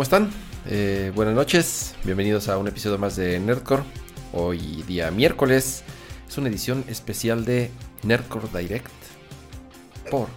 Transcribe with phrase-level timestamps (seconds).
[0.00, 0.30] ¿Cómo están?
[0.64, 3.82] Eh, buenas noches, bienvenidos a un episodio más de Nerdcore.
[4.32, 5.84] Hoy día miércoles
[6.26, 7.70] es una edición especial de
[8.04, 8.90] Nerdcore Direct
[10.10, 10.28] por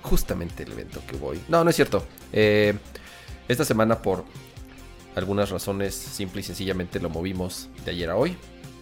[0.00, 1.38] justamente el evento que voy.
[1.48, 2.06] No, no es cierto.
[2.32, 2.78] Eh,
[3.46, 4.24] esta semana por
[5.16, 8.38] algunas razones simple y sencillamente lo movimos de ayer a hoy.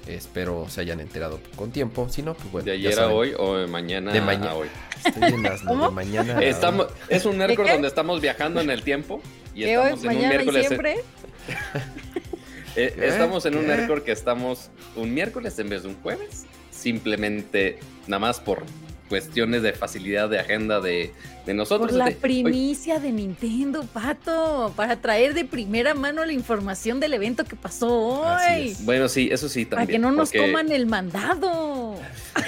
[0.06, 2.08] Espero se hayan enterado con tiempo.
[2.08, 2.66] Si no, pues bueno.
[2.66, 4.68] ¿De ayer a hoy o de mañana de mañana a hoy?
[5.04, 6.38] Estoy en las- de mañana.
[6.38, 6.92] a Estamos, hoy.
[7.08, 7.56] es un qué?
[7.56, 9.20] donde estamos viajando en el tiempo.
[9.54, 10.66] Y Que hoy, estamos en un mañana y miércoles.
[10.68, 10.96] siempre.
[12.76, 16.44] eh, estamos en un miércoles que estamos un miércoles en vez de un jueves.
[16.70, 18.62] Simplemente, nada más por
[19.08, 21.12] cuestiones de facilidad de agenda de,
[21.44, 21.90] de nosotros.
[21.90, 24.72] Por la de, "Oye, primicia de Nintendo, Pato.
[24.74, 28.68] Para traer de primera mano la información del evento que pasó Así hoy.
[28.70, 28.84] es.
[28.86, 30.00] bueno, sí, eso sí Para también.
[30.00, 31.94] que no nos porque- coman el mandado.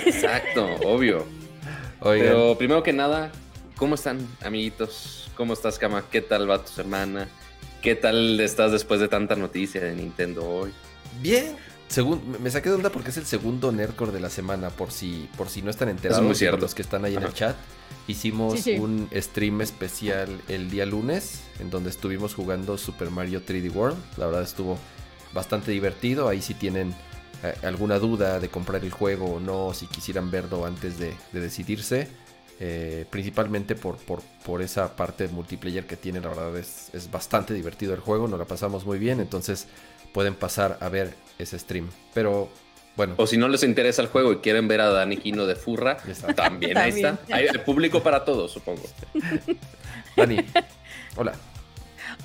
[0.06, 1.26] Exacto, obvio.
[2.00, 3.30] Oigan, Pero primero que nada,
[3.84, 5.28] ¿cómo están, amiguitos?
[5.36, 6.04] ¿Cómo estás, Cama?
[6.10, 7.28] ¿Qué tal va tu semana?
[7.82, 10.72] ¿Qué tal estás después de tanta noticia de Nintendo hoy?
[11.20, 11.54] bien.
[11.90, 15.28] Segun- me saqué de onda porque es el segundo Nerdcore de la semana, por si,
[15.36, 16.56] por si no están enterados muy digo, cierto.
[16.62, 17.56] los que están ahí en el chat.
[18.08, 18.78] Hicimos Sí, sí.
[18.78, 23.98] un stream especial el día lunes, en donde estuvimos jugando Super Mario 3D World.
[24.16, 24.78] La verdad estuvo
[25.34, 26.26] bastante divertido.
[26.30, 26.94] Ahí si tienen
[27.42, 31.40] eh, alguna duda de comprar el juego o no, si quisieran verlo antes de, de
[31.40, 32.08] decidirse.
[32.60, 37.54] Eh, principalmente por, por, por esa parte multiplayer que tiene, la verdad es, es bastante
[37.54, 39.66] divertido el juego, nos la pasamos muy bien, entonces
[40.12, 41.90] pueden pasar a ver ese stream.
[42.14, 42.48] Pero
[42.96, 45.56] bueno, O si no les interesa el juego y quieren ver a Dani Kino de
[45.56, 46.32] Furra, está.
[46.32, 47.16] también ahí está.
[47.16, 47.38] También.
[47.38, 48.82] Hay hay público para todos, supongo.
[50.16, 50.38] Dani,
[51.16, 51.34] hola.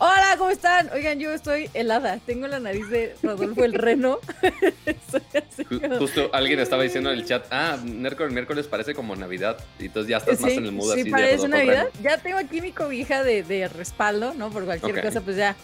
[0.01, 0.89] Hola, ¿cómo están?
[0.93, 2.19] Oigan, yo estoy helada.
[2.25, 4.19] Tengo la nariz de Rodolfo el Reno.
[5.81, 9.57] Como- Justo alguien estaba diciendo en el chat, ah, miércoles, miércoles parece como Navidad.
[9.77, 11.87] Y entonces ya estás más en el mood sí, así de parece Rodolfo Navidad.
[12.01, 14.49] Ya tengo aquí mi cobija de, de respaldo, ¿no?
[14.51, 15.55] Por cualquier cosa, pues ya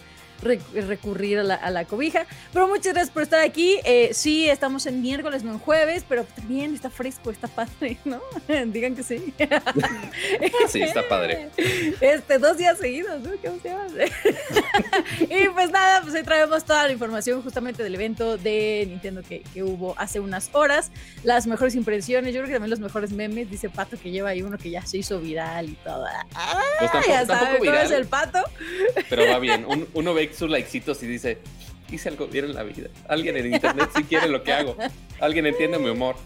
[0.42, 2.26] recurrir a la, a la cobija.
[2.52, 3.78] Pero muchas gracias por estar aquí.
[3.84, 8.20] Eh, sí, estamos en miércoles, no en jueves, pero también está fresco, está padre, ¿no?
[8.66, 9.32] Digan que sí.
[10.68, 11.48] Sí, está padre.
[12.00, 13.30] Este, dos días seguidos, ¿no?
[13.40, 13.76] ¿Qué emoción?
[15.20, 19.42] y pues nada, pues ahí traemos toda la información justamente del evento de Nintendo que,
[19.54, 20.90] que hubo hace unas horas.
[21.22, 23.50] Las mejores impresiones, yo creo que también los mejores memes.
[23.50, 26.04] Dice Pato que lleva ahí uno que ya se hizo viral y todo.
[26.34, 28.40] Ah, Pues tampoco, ya tampoco cómo es el Pato.
[29.08, 29.64] pero va bien.
[29.66, 31.38] Un- uno ve sus likecitos y dice,
[31.90, 32.88] hice algo bien en la vida.
[33.08, 34.76] Alguien en internet sí quiere lo que hago.
[35.20, 36.16] Alguien entiende mi humor.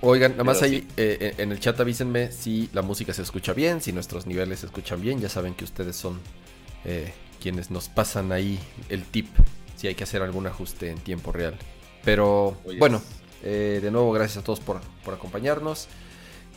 [0.00, 0.88] Oigan, nada más ahí sí.
[0.98, 4.66] eh, en el chat avísenme si la música se escucha bien, si nuestros niveles se
[4.66, 5.20] escuchan bien.
[5.20, 6.20] Ya saben que ustedes son
[6.84, 8.58] eh, quienes nos pasan ahí
[8.90, 9.28] el tip
[9.76, 11.56] si hay que hacer algún ajuste en tiempo real.
[12.04, 12.78] Pero Oyes.
[12.78, 13.02] bueno,
[13.42, 15.88] eh, de nuevo gracias a todos por, por acompañarnos.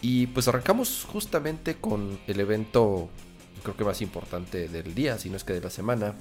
[0.02, 3.10] Y pues arrancamos justamente con el evento,
[3.64, 6.14] creo que más importante del día, si no es que de la semana,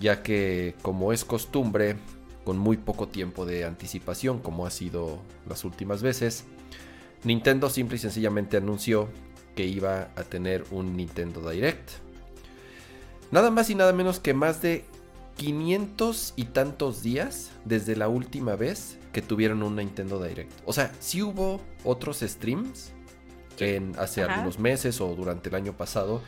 [0.00, 1.96] ya que como es costumbre,
[2.44, 5.18] con muy poco tiempo de anticipación, como ha sido
[5.48, 6.44] las últimas veces,
[7.24, 9.08] Nintendo simple y sencillamente anunció
[9.54, 11.90] que iba a tener un Nintendo Direct.
[13.30, 14.84] Nada más y nada menos que más de
[15.36, 20.52] 500 y tantos días desde la última vez que tuvieron un Nintendo Direct.
[20.64, 22.92] O sea, sí hubo otros streams
[23.58, 24.34] en, hace Ajá.
[24.34, 26.22] algunos meses o durante el año pasado,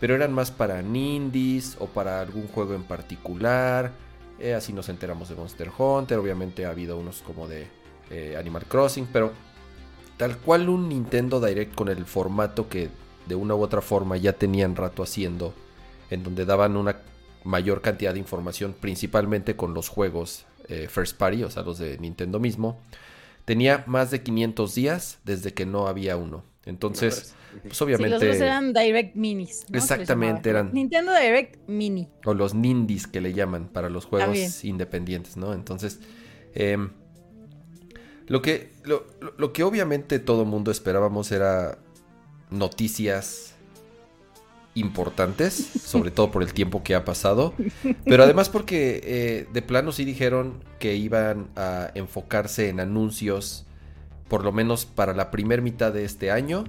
[0.00, 3.92] pero eran más para Nindies o para algún juego en particular.
[4.38, 6.18] Eh, así nos enteramos de Monster Hunter.
[6.18, 7.66] Obviamente ha habido unos como de
[8.10, 9.32] eh, Animal Crossing, pero
[10.16, 12.88] tal cual un Nintendo Direct con el formato que
[13.26, 15.54] de una u otra forma ya tenían rato haciendo,
[16.10, 17.00] en donde daban una
[17.44, 21.98] mayor cantidad de información, principalmente con los juegos eh, First Party, o sea, los de
[21.98, 22.80] Nintendo mismo.
[23.44, 26.44] Tenía más de 500 días desde que no había uno.
[26.66, 28.10] Entonces, pues Sí, obviamente...
[28.10, 29.64] los otros eran Direct Minis.
[29.68, 29.78] ¿no?
[29.78, 32.08] Exactamente, eran- Nintendo Direct Mini.
[32.24, 35.52] o los Nindies que le llaman para los juegos independientes, ¿no?
[35.54, 36.00] Entonces,
[36.54, 36.90] em,
[38.26, 41.78] lo, que, lo, lo- lo que obviamente todo mundo esperábamos era
[42.50, 43.54] noticias
[44.74, 45.54] importantes,
[45.84, 47.54] sobre todo por el tiempo que ha pasado,
[48.04, 53.66] pero además porque eh, de plano sí dijeron que iban a enfocarse en anuncios,
[54.28, 56.64] por lo menos para la primer mitad de este año,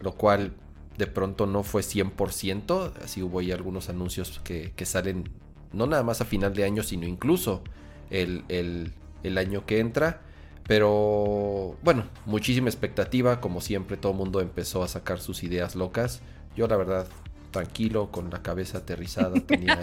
[0.00, 0.54] lo cual
[0.96, 5.28] de pronto no fue 100%, así hubo ahí algunos anuncios que, que salen
[5.72, 7.62] no nada más a final de año, sino incluso
[8.10, 8.92] el, el-
[9.22, 10.22] el año que entra.
[10.66, 16.20] Pero bueno, muchísima expectativa, como siempre todo el mundo empezó a sacar sus ideas locas.
[16.56, 17.06] Yo la verdad
[17.50, 19.34] tranquilo, con la cabeza aterrizada.
[19.46, 19.78] Tenía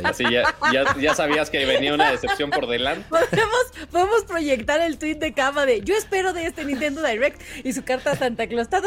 [1.01, 3.05] ya, sabías que venía una decepción por delante.
[3.09, 7.73] Podemos, podemos proyectar el tweet de Cava de yo espero de este Nintendo Direct y
[7.73, 8.69] su carta a Santa Claus.
[8.69, 8.81] Ta,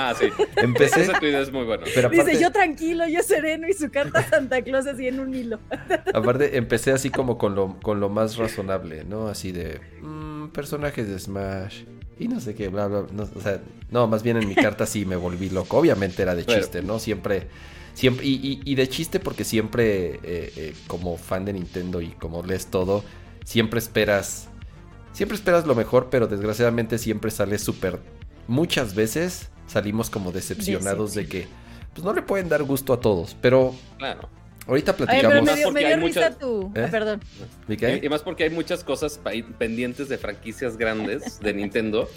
[0.00, 0.26] ah, sí.
[0.56, 1.02] Empecé.
[1.02, 1.84] Ese tweet es muy bueno.
[2.10, 5.58] Dice yo tranquilo, yo sereno y su carta Santa Claus así en un hilo.
[6.12, 9.28] Aparte, empecé así como con lo, con lo más razonable, ¿no?
[9.28, 9.80] Así de.
[10.00, 11.82] Mmm, personajes de Smash
[12.18, 13.04] y no sé qué, bla, bla.
[13.12, 13.60] No, o sea,
[13.90, 15.78] no, más bien en mi carta sí me volví loco.
[15.78, 16.98] Obviamente era de chiste, ¿no?
[16.98, 17.48] Siempre,
[17.94, 22.08] siempre, y, y- y de chiste porque siempre, eh, eh, como fan de Nintendo y
[22.08, 23.02] como lees todo,
[23.44, 24.48] siempre esperas,
[25.12, 27.98] siempre esperas lo mejor, pero desgraciadamente siempre sale súper,
[28.48, 31.48] muchas veces salimos como decepcionados de que,
[31.94, 34.28] pues no le pueden dar gusto a todos, pero Claro.
[34.66, 35.42] Ahorita pero platicamos.
[35.42, 36.36] me dio, me dio risa muchas-.
[36.74, 36.84] ¿Eh?
[36.86, 37.20] ah, perdón.
[37.68, 39.20] Y, y más porque hay muchas cosas
[39.58, 42.08] pendientes de franquicias grandes de Nintendo.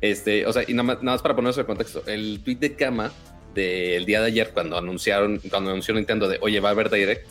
[0.00, 2.56] Este, o sea, y nada más, nada más para poner eso en contexto, el tweet
[2.56, 3.12] de Kama
[3.54, 7.28] del día de ayer cuando anunciaron, cuando anunció Nintendo de oye, va a haber Direct,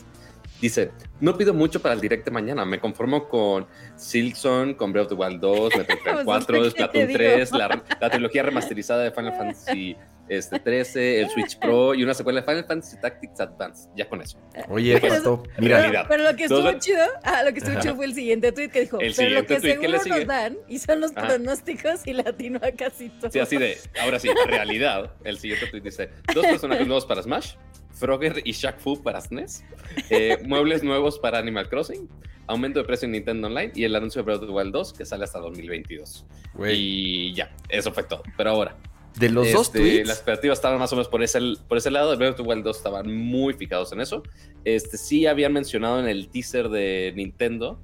[0.61, 5.11] dice, no pido mucho para el Direct de mañana, me conformo con Silksong, con Breath
[5.11, 7.17] of the Wild 2, Metroid Prime Pues, 4, ¿qué te Splatoon digo?
[7.17, 9.95] 3, la, la trilogía remasterizada de Final Fantasy
[10.29, 14.21] este, 13, el Switch Pro y una secuela de Final Fantasy Tactics Advance, ya con
[14.21, 14.37] eso.
[14.67, 16.05] Oye, Pero- Pero, mira, realidad.
[16.09, 17.81] pero lo que estuvo Dos- chido, ah, lo que estuvo Ajá.
[17.81, 20.03] chido fue el siguiente tweet que dijo, El pero lo que tuit, ¿qué le seguro
[20.03, 20.15] sigue?
[20.17, 21.27] nos dan y son los Ajá.
[21.27, 23.31] pronósticos y latino a casi todo.
[23.31, 25.13] Sí, así de, ahora sí, realidad.
[25.23, 27.53] El siguiente tweet dice: dos personajes nuevos para Smash,
[27.97, 29.63] Frogger y Shaq Fu para SNES,
[30.09, 32.07] eh, muebles nuevos para Animal Crossing,
[32.47, 34.93] aumento de precio en Nintendo Online y el anuncio de Breath of the Wild 2
[34.93, 36.25] que sale hasta 2022.
[36.53, 38.23] güey, Y ya, eso fue todo.
[38.35, 38.77] Pero ahora,
[39.17, 41.91] de los dos este, tweets, las expectativas estaban más o menos por ese, por ese
[41.91, 42.11] lado.
[42.11, 44.23] De Breath of the Wild 2 estaban muy fijados en eso.
[44.63, 47.79] Este, sí habían mencionado en el teaser de Nintendo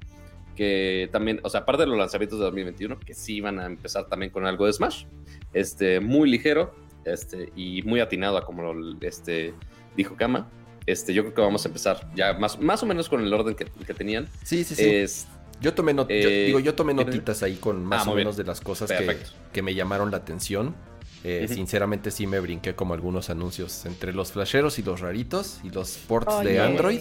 [0.54, 4.06] que también, o sea, aparte de los lanzamientos de 2021, que sí iban a empezar
[4.06, 5.04] también con algo de Smash.
[5.52, 6.74] Este, muy ligero
[7.04, 9.54] este, y muy atinado a como lo, este,
[9.96, 10.48] dijo Kama.
[10.86, 13.54] Este, yo creo que vamos a empezar ya más, más o menos con el orden
[13.54, 14.28] que, que tenían.
[14.42, 14.84] sí, sí, sí.
[14.86, 15.26] Es,
[15.60, 18.16] Yo tomé, not- yo- Eh, digo, yo tomé notitas ahí con más Ah, o muy
[18.16, 18.26] bien.
[18.26, 19.16] menos de las cosas que,
[19.52, 20.74] que me llamaron la atención.
[21.22, 21.46] Eh.
[21.48, 25.92] Sinceramente sí me brinqué como algunos anuncios entre los flasheros y los raritos y los
[25.92, 26.66] ports Oh, de yeah.
[26.66, 27.00] Android.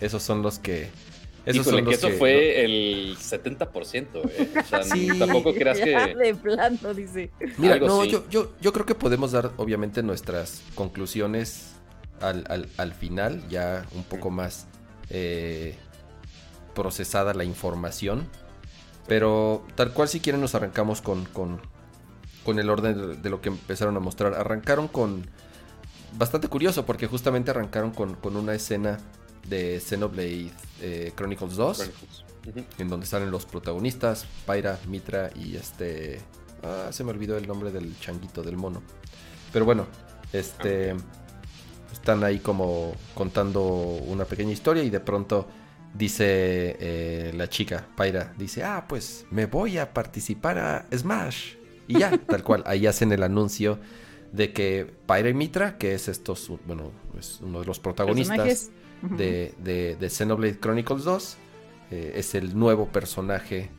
[0.00, 0.88] Esos son los que...
[1.46, 4.06] Esos híjole, son que los eso que- fue el 70%.
[4.30, 4.48] eh.
[4.60, 5.08] O sea, Sí.
[5.18, 5.90] tampoco creas que...
[6.14, 7.30] de plano, dice.
[7.58, 8.10] Mira, Algo no, sí.
[8.10, 11.72] yo, yo, yo creo que podemos dar obviamente nuestras conclusiones
[12.20, 14.66] al, al- al final, ya un poco más
[15.10, 15.76] eh,
[16.74, 18.26] procesada la información.
[19.06, 21.60] Pero tal cual si quieren nos arrancamos con, con,
[22.44, 24.34] con el orden de, lo que empezaron a mostrar.
[24.34, 25.26] Arrancaron con...
[26.18, 28.98] Bastante curioso porque justamente arrancaron con, con una escena
[29.48, 31.90] de Xenoblade eh, Chronicles 2
[32.48, 32.64] Ujú.
[32.78, 36.20] en donde salen los protagonistas, Pyra, Mitra y este...
[36.62, 38.82] Ah, se me olvidó el nombre del changuito, del mono.
[39.52, 39.86] Pero bueno,
[40.32, 40.96] este...
[41.96, 45.48] Están ahí como contando una pequeña historia y de pronto
[45.94, 51.54] dice eh, la chica, Pyra, dice, ah, pues me voy a participar a Smash.
[51.88, 53.78] Y ya, tal cual, ahí hacen el anuncio
[54.32, 58.70] de que Pyra y Mitra, que es estos, bueno, es uno de los protagonistas
[59.02, 61.38] de, de, de Xenoblade Chronicles 2
[61.90, 63.70] eh, es el nuevo personaje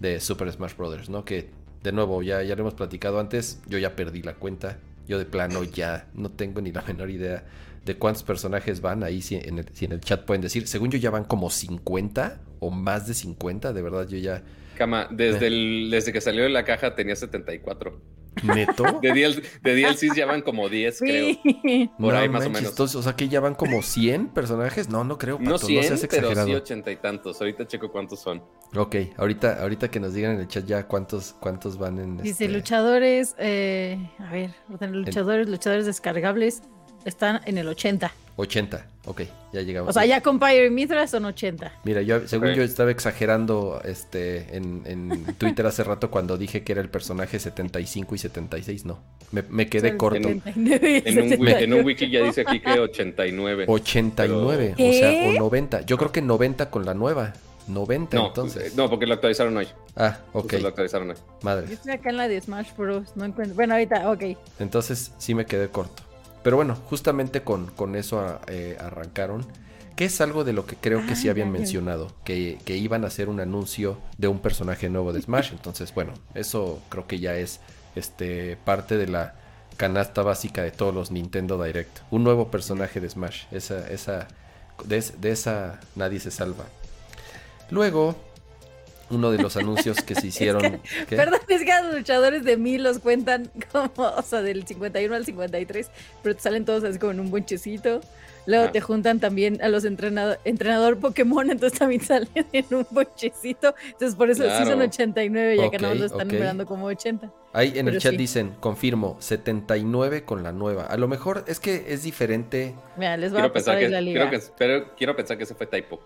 [0.00, 1.08] de Super Smash Bros.
[1.08, 1.24] ¿no?
[1.24, 1.50] Que
[1.82, 4.78] de nuevo, ya, ya lo hemos platicado antes, yo ya perdí la cuenta.
[5.06, 7.44] Yo de plano ya no tengo ni la menor idea
[7.84, 9.02] de cuántos personajes van.
[9.02, 10.66] Ahí si en el, si en el chat pueden decir.
[10.66, 13.72] Según yo ya van como 50 o más de 50.
[13.72, 14.42] De verdad yo ya...
[14.76, 18.00] Cama, desde, el, desde que salió de la caja tenía 74.
[18.42, 18.84] ¿Neto?
[19.02, 21.26] De, DL, de DLCs ya van como 10, creo.
[21.44, 21.90] Sí.
[21.98, 22.70] Por No ahí más o menos.
[22.70, 24.88] entonces, o sea que ya van como 100 personajes.
[24.88, 25.38] No, no creo.
[25.40, 26.46] No Pato, 100, seas pero exagerado.
[26.48, 27.40] sí 80 y tantos.
[27.40, 28.42] Ahorita checo cuántos son.
[28.76, 32.44] Ok, ahorita, ahorita que nos digan en el chat ya cuántos, cuántos van en Dice
[32.44, 34.50] este- luchadores, eh, a ver,
[34.90, 36.62] luchadores, luchadores descargables
[37.04, 38.12] están en el 80.
[38.36, 39.22] 80, ok,
[39.52, 39.90] ya llegamos.
[39.90, 41.72] O sea, ya con Pyre y Mithra son 80.
[41.84, 42.54] Mira, yo según Ok.
[42.56, 47.38] yo estaba exagerando este en, en Twitter hace rato cuando dije que era el personaje
[47.38, 48.98] 75 y 76, no.
[49.30, 50.28] Me, me quedé Son corto.
[50.28, 51.58] 79 y En un, wiki, 78.
[51.64, 53.64] en un wiki ya dice aquí que 89.
[53.68, 55.80] 89, Pero- o sea, o 90.
[55.82, 57.32] Yo creo que 90 con la nueva.
[57.66, 58.76] 90 No, entonces.
[58.76, 59.66] no, porque lo actualizaron hoy.
[59.96, 61.16] Ah, ok, Justo Lo actualizaron hoy.
[61.16, 61.72] Yo madre.
[61.72, 63.16] estoy acá en la de Smash Bros.
[63.16, 63.54] No encuentro.
[63.54, 64.22] Bueno, ahorita, ok.
[64.58, 66.02] Entonces sí me quedé corto.
[66.44, 69.44] Pero bueno, justamente con, con eso a- eh, arrancaron.
[69.96, 72.12] Que es algo de lo que creo que sí habían mencionado.
[72.24, 75.52] Que, que iban a hacer un anuncio de un personaje nuevo de Smash.
[75.52, 77.60] Entonces, bueno, eso creo que ya es
[77.94, 79.34] este parte de la
[79.76, 81.98] canasta básica de todos los Nintendo Direct.
[82.10, 83.44] Un nuevo personaje de Smash.
[83.52, 84.26] Esa, esa,
[84.84, 86.64] de, es- de esa nadie se salva.
[87.70, 88.16] Luego
[89.10, 90.80] uno de los anuncios que se hicieron.
[91.08, 91.16] ¿qué?
[91.16, 95.14] Perdón, es que a los luchadores de mí los cuentan como, o sea, del 51
[95.14, 95.90] al 53,
[96.22, 98.00] pero te salen todos así como en un bonchecito.
[98.46, 98.72] Luego Ah.
[98.72, 103.74] te juntan también a los entrenador, entrenador Pokémon, entonces también salen en un bonchecito.
[103.86, 104.84] Entonces por eso sí son Claro.
[104.84, 106.32] 89, ya que no lo están ok.
[106.34, 107.32] numerando como 80.
[107.54, 108.16] Ahí en el chat sí.
[108.18, 110.84] dicen, confirmo, 79 con la nueva.
[110.84, 112.74] A lo mejor es que es diferente.
[112.98, 114.28] Mira, les voy Quiero a pasar que, la liga.
[114.28, 116.00] quiero, que, pero quiero pensar que ese fue typo.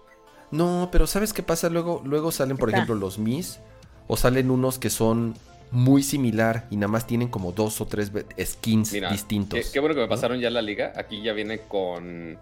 [0.50, 1.68] No, pero ¿sabes qué pasa?
[1.68, 2.78] Luego, luego salen, por Está.
[2.78, 3.60] ejemplo, los Mis.
[4.06, 5.34] O salen unos que son
[5.70, 8.10] muy similar y nada más tienen como dos o tres
[8.42, 9.58] skins Mira, distintos.
[9.60, 10.10] Qué, qué bueno que me ¿no?
[10.10, 10.92] pasaron ya la liga.
[10.96, 12.38] Aquí ya viene con.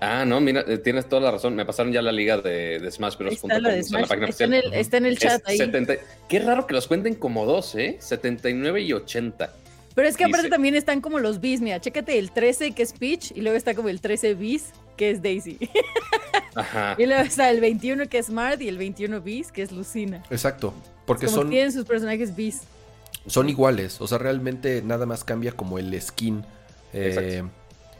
[0.00, 1.54] Ah, no, mira, eh, tienes toda la razón.
[1.54, 3.32] Me pasaron ya la liga de, de Smash Bros.
[3.34, 5.56] Está la de página Está en, el, está en el Es chat ahí.
[5.56, 5.94] 70
[6.28, 7.96] Qué raro que los cuenten como dos, ¿eh?
[8.00, 9.50] 79 y 80.
[9.94, 11.62] Pero es que aparte dice- también están como los bis.
[11.62, 15.10] Mira, chécate el 13 que es Peach y luego está como el 13 bis que
[15.10, 15.58] es Daisy.
[16.54, 16.94] Ajá.
[16.98, 20.22] y luego está el 21 que es Smart y el 21 bis que es Lucina.
[20.30, 20.72] Exacto.
[21.06, 22.62] Porque como son, tienen sus personajes bis.
[23.26, 24.00] son iguales.
[24.00, 26.44] O sea, realmente nada más cambia como el skin.
[26.92, 27.42] eh,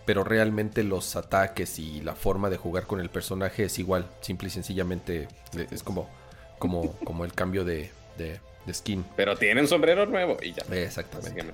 [0.06, 4.06] pero realmente los ataques y la forma de jugar con el personaje es igual.
[4.20, 5.28] Simple y sencillamente
[5.70, 6.10] es como,
[6.58, 9.02] como, como el cambio de, de- de skin.
[9.16, 10.62] Pero tienen sombrero nuevo y ya.
[10.76, 11.44] Exactamente.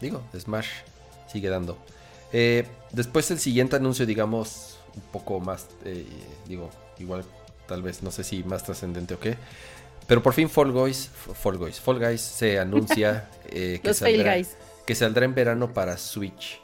[0.00, 0.68] Digo, Smash
[1.32, 1.76] sigue dando.
[2.32, 6.06] Eh, después el siguiente anuncio, digamos, un poco más, eh,
[6.46, 7.24] digo, igual,
[7.66, 9.36] tal vez, no sé si más trascendente o qué.
[10.06, 14.56] Pero por fin Fall Guys, Fall Guys, Fall Guys se anuncia eh, que, saldrá, guys.
[14.86, 16.60] que saldrá en verano para Switch.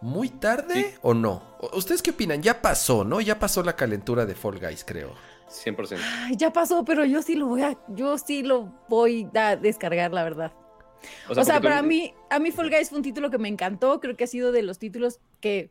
[0.00, 0.86] ¿Muy tarde Sí.
[1.02, 1.42] o no?
[1.60, 2.42] ¿U- ¿Ustedes qué opinan?
[2.42, 3.20] Ya pasó, ¿no?
[3.20, 5.12] Ya pasó la calentura de Fall Guys, creo.
[5.48, 5.98] 100%.
[6.24, 10.12] Ay, ya pasó, pero yo sí lo voy a, yo sí lo voy a descargar,
[10.12, 10.52] la verdad.
[11.28, 14.00] O sea, para mí, a mí Fall Guys fue un título que me encantó.
[14.00, 15.70] Creo que ha sido de los títulos que,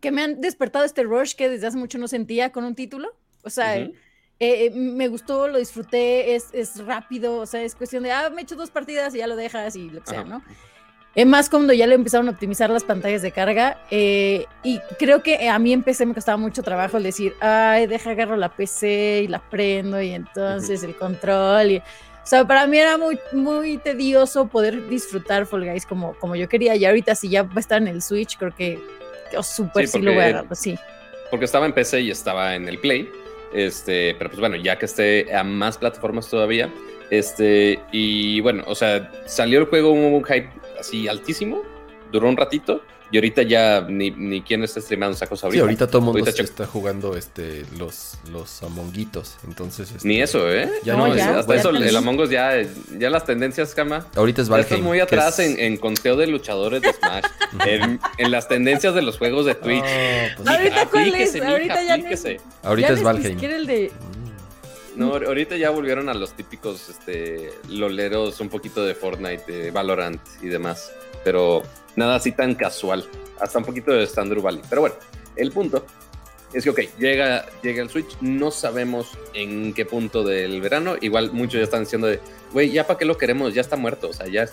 [0.00, 3.14] que me han despertado este rush que desde hace mucho no sentía con un título.
[3.42, 3.92] O sea, eh,
[4.40, 8.40] eh, me gustó, lo disfruté, es, es rápido, o sea, es cuestión de, ah, me
[8.40, 10.28] he hecho dos partidas y ya lo dejas y lo que sea, Ajá.
[10.28, 10.42] ¿no?
[11.14, 13.78] Es más cuando ya le empezaron a optimizar las pantallas de carga.
[13.90, 17.86] eh, y creo que a mí en PC me costaba mucho trabajo el decir, ay,
[17.86, 21.72] deja agarro la PC y la prendo y entonces el control.
[21.72, 21.82] Y, o
[22.24, 26.76] sea, para mí era muy, muy tedioso poder disfrutar Fall Guys como, como yo quería.
[26.76, 28.80] Y ahorita si ya va a estar en el Switch, creo que
[29.36, 30.78] oh, súper Sí, porque- sí.
[31.30, 33.08] Porque estaba en PC y estaba en el Play.
[33.54, 36.70] Este, pero pues bueno, ya que esté a más plataformas todavía.
[37.10, 40.48] Este, y bueno, o sea, salió el juego un hype
[40.80, 41.62] así altísimo,
[42.10, 42.82] duró un ratito,
[43.12, 45.62] y ahorita ya ni, ni quien está streamando esa cosa Sí, ahorita.
[45.62, 49.36] ahorita todo el mundo Ahorita se está jugando este, los, los Amonguitos.
[49.46, 50.68] Entonces, este, Ni eso, ¿eh?
[50.82, 52.52] Ya No, no, ya, es- Hasta eso, el Among Us ya,
[52.98, 54.06] ya las tendencias, Cama.
[54.16, 54.84] ahorita es Ya estás Valheim.
[54.84, 57.24] muy atrás es- en, en conteo de luchadores de Smash.
[57.66, 59.84] en, en las tendencias de los juegos de Twitch.
[59.84, 61.40] Ah, pues, Ahorita, ¿cuál es?
[61.40, 62.40] Ahorita ya no- aplíquese.
[62.62, 63.34] ahorita Ya es ni Valheim.
[63.34, 63.92] siquiera el de,
[64.96, 64.98] Mm.
[64.98, 70.20] No, ahorita ya volvieron a los típicos este, loleros, un poquito de Fortnite, de Valorant
[70.42, 70.92] y demás.
[71.24, 71.62] Pero
[71.96, 73.06] nada así tan casual.
[73.40, 74.62] Hasta un poquito de Standard Valley.
[74.68, 74.96] Pero bueno,
[75.36, 75.84] el punto
[76.52, 78.16] es que, ok, llega, llega el Switch.
[78.20, 80.96] No sabemos en qué punto del verano.
[81.00, 82.20] Igual muchos ya están diciendo de,
[82.52, 84.10] güey, ya para qué lo queremos, ya está muerto.
[84.10, 84.46] O sea, ya,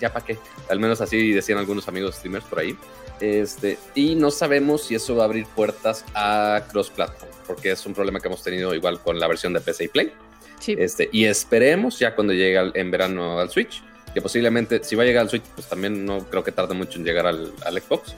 [0.00, 0.38] ya para qué.
[0.68, 2.76] Al menos así decían algunos amigos streamers por ahí.
[3.20, 7.94] Este, y no sabemos si eso va a abrir puertas a cross-platform, porque es un
[7.94, 10.12] problema que hemos tenido igual con la versión de PC y Play.
[10.60, 10.76] sí.
[10.78, 13.82] Este, y esperemos ya cuando llegue en verano al Switch,
[14.16, 16.98] que posiblemente si va a llegar al Switch, pues también no creo que tarde mucho
[16.98, 18.16] en llegar al, al Xbox.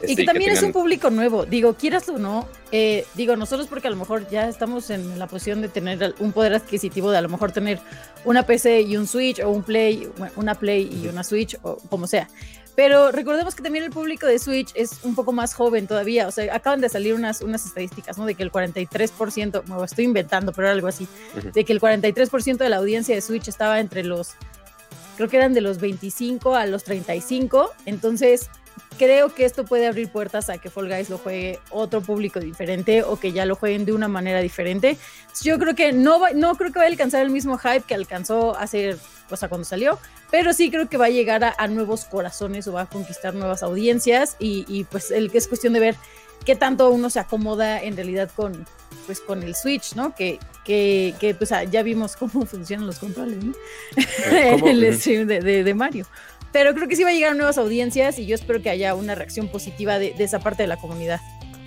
[0.00, 1.44] Y Este, que también es un público nuevo.
[1.44, 5.26] Digo, quieras o no, eh, digo, nosotros porque a lo mejor ya estamos en la
[5.26, 7.80] posición de tener un poder adquisitivo de a lo mejor tener
[8.24, 12.06] una PC y un Switch o un Play, una Play y una Switch o como
[12.06, 12.28] sea.
[12.76, 16.28] Pero recordemos que también el público de Switch es un poco más joven todavía.
[16.28, 18.24] O sea, acaban de salir unas, unas estadísticas, ¿no?
[18.24, 21.08] De que el 43%, me lo estoy inventando, pero era algo así,
[21.52, 24.34] de que el 43% de la audiencia de Switch estaba entre los,
[25.16, 27.72] creo que eran de los 25 a los 35.
[27.86, 28.50] Entonces,
[28.98, 33.02] creo que esto puede abrir puertas a que Fall Guys lo juegue otro público diferente
[33.02, 34.96] o que ya lo jueguen de una manera diferente.
[35.42, 38.56] Yo creo que no, no creo que va a alcanzar el mismo hype que alcanzó
[38.56, 38.96] hace,
[39.30, 39.98] o sea, cuando salió,
[40.30, 43.34] pero sí creo que va a llegar a, a nuevos corazones o va a conquistar
[43.34, 45.96] nuevas audiencias y, y, pues el que es cuestión de ver
[46.44, 48.66] qué tanto uno se acomoda en realidad con
[49.06, 50.14] pues con el Switch, ¿no?
[50.14, 53.52] Que, que, que pues ah, ya vimos cómo funcionan los controles, ¿no?
[54.32, 56.06] En el stream de, de- de Mario.
[56.52, 58.94] Pero creo que sí va a llegar a nuevas audiencias y yo espero que haya
[58.96, 61.20] una reacción positiva de, de esa parte de la comunidad.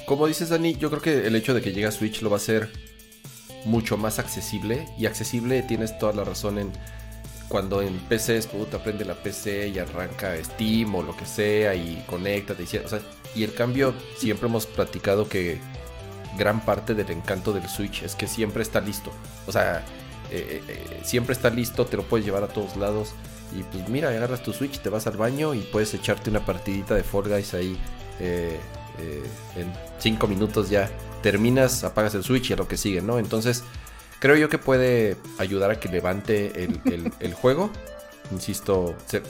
[0.06, 2.36] Como dices, Dani, yo creo que el hecho de que llegue a Switch lo va
[2.36, 2.70] a hacer
[3.66, 4.86] mucho más accesible.
[4.98, 6.72] Y accesible tienes toda la razón en
[7.48, 11.76] cuando en PC es puta, prende la PC y arranca Steam o lo que sea
[11.76, 12.64] y conéctate.
[12.64, 13.00] Y, o sea,
[13.36, 15.60] y el cambio, siempre hemos platicado que
[16.38, 19.12] gran parte del encanto del Switch es que siempre está listo.
[19.48, 19.84] O sea,
[20.32, 23.14] eh, eh, siempre está listo, te lo puedes llevar a todos lados.
[23.58, 26.96] Y pues mira, agarras tu Switch, te vas al baño y puedes echarte una partidita
[26.96, 27.78] de Fall Guys ahí
[28.20, 28.60] eh,
[29.00, 29.24] eh,
[29.58, 30.90] en 5 minutos ya.
[31.22, 33.20] Terminas, apagas el Switch y a lo que sigue, ¿no?
[33.20, 33.64] Entonces,
[34.20, 37.70] creo yo que puede ayudar a que levante el, el- el juego.
[38.32, 39.22] Insisto, se,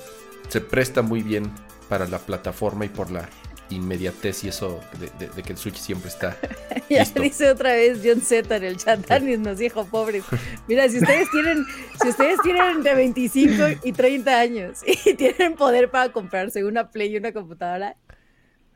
[0.48, 1.52] se presta muy bien
[1.90, 3.28] para la plataforma y por la
[3.76, 6.38] inmediatez y eso de, de- de que el Switch siempre está
[6.90, 7.22] Ya Listo.
[7.22, 10.24] dice otra vez John Z en el chat, Danis nos dijo pobres.
[10.68, 11.66] Mira, si ustedes tienen,
[12.02, 13.54] si ustedes tienen entre 25
[13.84, 17.96] y 30 años y tienen poder para comprarse una Play y una computadora,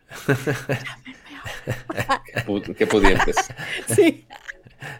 [2.46, 3.36] Pu- Qué pudientes.
[3.94, 4.25] sí,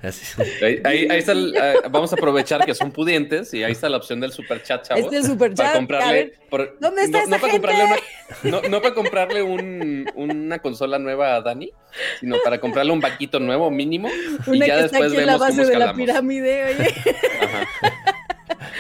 [0.04, 0.42] así.
[0.64, 3.90] Ahí, ahí- ahí está el- ah, vamos a aprovechar que son pudientes y ahí está
[3.90, 5.06] la opción del super chat, chavos.
[5.14, 5.76] este super para chat.
[5.76, 6.14] A comprarle.
[6.14, 7.68] ver, por- ¿dónde está no, esta no para gente?
[7.68, 8.02] comprarle
[8.44, 11.72] una, no, no para comprarle un- una consola nueva a Dani,
[12.20, 14.10] sino para comprarle un vaquito nuevo mínimo.
[14.48, 16.64] y una ya que está después aquí en la vemos cómo base de la pirámide,
[16.66, 16.96] oye.
[17.42, 18.14] Ajá.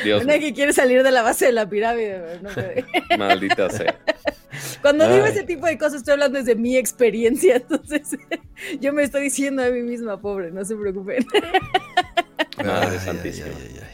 [0.03, 2.39] Dios Una mío, que quiere salir de la base de la pirámide.
[2.41, 2.85] no puede.
[3.17, 3.97] maldita sea.
[4.81, 7.55] Cuando digo ese tipo de cosas, estoy hablando desde mi experiencia.
[7.69, 8.17] Entonces,
[8.79, 11.25] yo me estoy diciendo a mí misma, pobre, no se preocupen.
[12.65, 13.47] Madre santísima.
[13.47, 13.87] ay, ay, ay.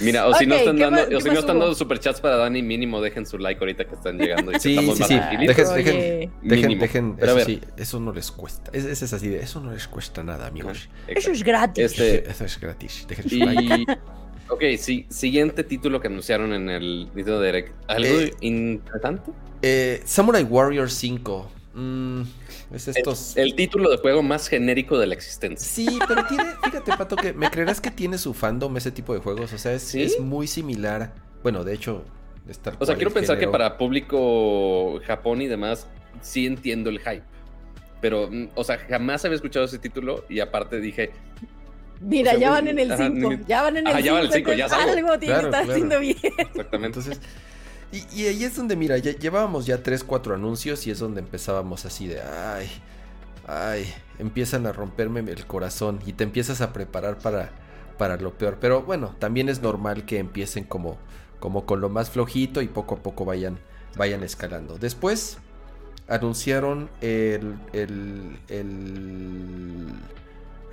[0.00, 2.36] Mira, o si no están ¿qué dando, más- o si no están dando superchats para
[2.36, 4.52] Dani, mínimo dejen su like ahorita que están llegando.
[4.52, 5.14] Y que Sí, estamos sí.
[5.14, 7.46] Dejen, dejen, dejen, Pero eso ver.
[7.46, 8.70] sí, eso no les cuesta.
[8.72, 10.88] Es- Ese es así de, eso no les cuesta nada, amigos.
[11.08, 11.84] Eso es gratis.
[11.84, 13.06] Este, Eso es gratis.
[13.08, 13.86] Dejen su like.
[14.52, 17.72] Ok, sí, siguiente título que anunciaron en el Nintendo Direct.
[17.88, 19.30] ¿Algo Eh, interesante?
[19.62, 21.50] Eh, Samurai Warrior 5.
[21.72, 22.20] Mm,
[22.74, 23.34] es estos.
[23.38, 25.66] El título de juego más genérico de la existencia.
[25.66, 29.20] Sí, pero tiene, fíjate, Pato, que me creerás que tiene su fandom ese tipo de
[29.20, 29.54] juegos.
[29.54, 30.02] O sea, es, ¿Sí?
[30.02, 31.14] es muy similar.
[31.42, 32.04] Bueno, de hecho,
[32.46, 35.86] es tal O sea, quiero pensar que para público Japón y demás,
[36.20, 37.22] sí entiendo el hype.
[38.02, 41.12] Pero, mm, o sea, jamás había escuchado ese título y aparte dije,
[42.02, 43.30] Mira, o sea, ya van en el ajá, 5.
[43.30, 44.06] ni- Ya van en el Ajá, 5.
[44.06, 44.92] ya van en el cinco, ya es algo.
[44.92, 45.72] algo tiene Claro, que estar claro.
[45.72, 46.16] haciendo bien.
[46.38, 46.86] exactamente.
[46.86, 47.20] Entonces,
[47.92, 51.20] y, y ahí es donde, mira, ya llevábamos ya 3, 4 anuncios y es donde
[51.20, 52.68] empezábamos así de, ay,
[53.46, 57.50] ay, empiezan a romperme el corazón y te empiezas a preparar para,
[57.98, 58.56] para lo peor.
[58.60, 60.96] Pero bueno, también es normal que empiecen como,
[61.38, 63.58] como con lo más flojito y poco a poco vayan,
[63.96, 64.78] vayan escalando.
[64.78, 65.36] Después
[66.08, 69.86] anunciaron el, el, el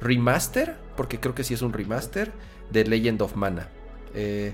[0.02, 2.32] remaster, porque creo que sí es un remaster,
[2.72, 3.70] de Legend of Mana.
[4.14, 4.54] Eh,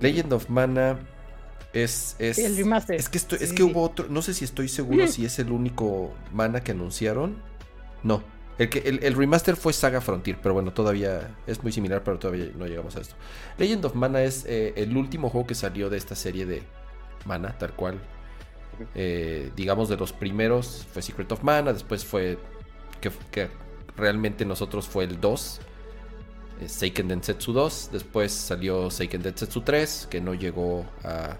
[0.00, 0.98] Legend of Mana
[1.72, 2.16] es...
[2.18, 2.96] es el remaster.
[2.96, 5.50] Es que, esto- es que hubo otro, no sé si estoy seguro si es el
[5.52, 7.36] único Mana que anunciaron.
[8.02, 8.22] No,
[8.58, 12.18] el, que, el, el remaster fue Saga Frontier, pero bueno, todavía es muy similar, pero
[12.18, 13.14] todavía no llegamos a esto.
[13.58, 16.62] Legend of Mana es eh, el último juego que salió de esta serie de
[17.24, 17.98] Mana, tal cual.
[18.94, 22.38] Eh, digamos de los primeros fue Secret of Mana, después fue
[23.00, 23.48] que, que
[23.96, 25.60] realmente nosotros fue el 2.
[26.60, 31.36] eh, Seiken Densetsu 2, después salió Seiken Densetsu 3, que no llegó a,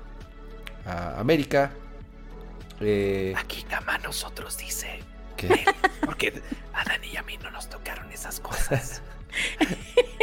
[0.87, 1.73] a América.
[2.81, 3.65] Eh, Aquí
[4.03, 5.01] nosotros dice,
[5.37, 5.65] ¿qué?
[6.05, 6.43] porque
[6.73, 9.03] a Dani y a mí no nos tocaron esas cosas.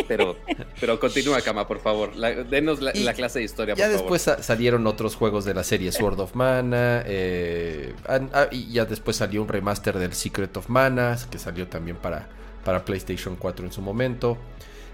[0.07, 0.35] Pero,
[0.81, 2.15] pero continúa, Kama, por favor.
[2.15, 5.63] La- denos la, clase de historia, Ya por después sa- salieron otros juegos de la
[5.63, 7.03] serie Sword of Mana.
[7.05, 11.17] eh, ah, y ya después salió un remaster del Secret of Mana.
[11.31, 12.27] Que salió también para,
[12.65, 14.37] para PlayStation 4 en su momento.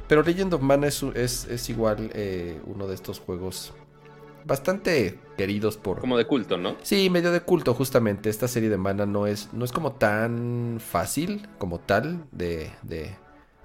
[0.07, 3.73] Pero Legend of Mana es, es, es igual eh, uno de estos juegos
[4.45, 5.99] bastante queridos por.
[5.99, 6.75] Como de culto, ¿no?
[6.81, 8.29] Sí, medio de culto, justamente.
[8.29, 13.15] Esta serie de Mana no es, no es como tan fácil como tal de, de-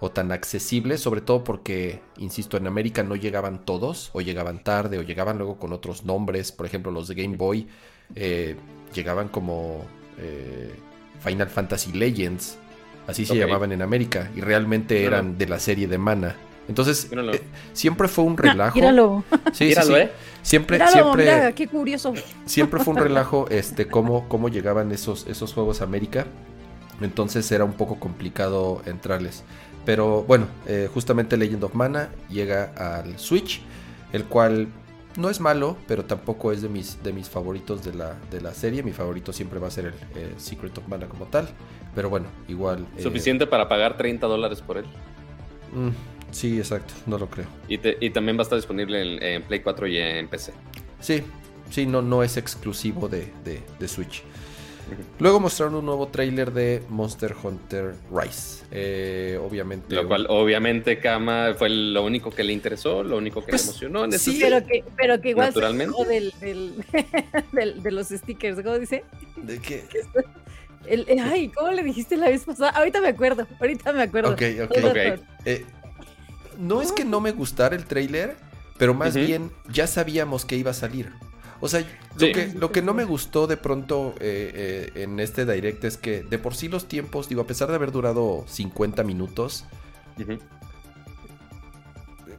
[0.04, 4.98] o tan accesible, sobre todo porque, insisto, en América no llegaban todos, o llegaban tarde,
[4.98, 6.52] o llegaban luego con otros nombres.
[6.52, 7.66] Por ejemplo, los de Game Boy
[8.14, 8.56] eh,
[8.94, 9.84] llegaban como
[10.18, 10.74] eh,
[11.20, 12.58] Final Fantasy Legends,
[13.06, 16.36] así se llamaban en América, y realmente eran de la serie de Mana.
[16.68, 18.74] Entonces, eh, siempre fue un relajo.
[18.74, 20.00] Míralo, Sí, sí, Míralo, sí.
[20.00, 20.10] ¿eh?
[20.42, 22.12] Siempre, míralo, siempre, mira, qué curioso.
[22.44, 26.26] siempre fue un relajo este cómo, cómo llegaban esos, esos juegos a América.
[27.00, 29.42] Entonces era un poco complicado entrarles.
[29.84, 33.60] Pero bueno, eh, justamente Legend of Mana llega al Switch,
[34.12, 34.68] el cual
[35.16, 38.54] no es malo, pero tampoco es de mis, de mis favoritos de la, de la
[38.54, 38.82] serie.
[38.82, 41.48] Mi favorito siempre va a ser el eh, Secret of Mana como tal.
[41.94, 42.86] Pero bueno, igual.
[42.96, 44.84] eh, Suficiente para pagar 30 dólares por él.
[45.72, 45.90] mm,
[46.32, 47.46] sí, exacto, no lo creo.
[47.68, 50.52] Y, te- y también va a estar disponible en, en Play 4 y en PC.
[50.98, 51.22] Sí,
[51.70, 54.24] sí, no, no es exclusivo de, de- de Switch.
[55.18, 58.64] Luego mostraron un nuevo tráiler de Monster Hunter Rise.
[58.70, 59.94] Eh, obviamente.
[59.94, 63.68] Lo cual, obviamente, Kama fue lo único que le interesó, lo único que Pues, le
[63.70, 64.04] emocionó.
[64.04, 65.94] En ese sí, Pero que, pero que igual se Naturalmente.
[65.96, 66.74] quejó del, del,
[67.52, 69.04] del- de los stickers, ¿cómo dice?
[69.36, 69.84] ¿De qué?
[70.86, 72.70] El, el- ay, ¿cómo le dijiste la vez pasada?
[72.70, 74.32] Ahorita me acuerdo, ahorita me acuerdo.
[74.32, 74.76] Ok, ok.
[75.44, 75.64] Eh,
[76.58, 78.36] no es que no me gustara el tráiler,
[78.78, 81.10] pero más bien ya sabíamos que iba a salir.
[81.64, 82.32] O sea, lo, Sí.
[82.32, 86.22] que, lo que no me gustó de pronto eh, eh, en este direct es que
[86.22, 89.64] de por sí los tiempos, digo, a pesar de haber durado 50 minutos,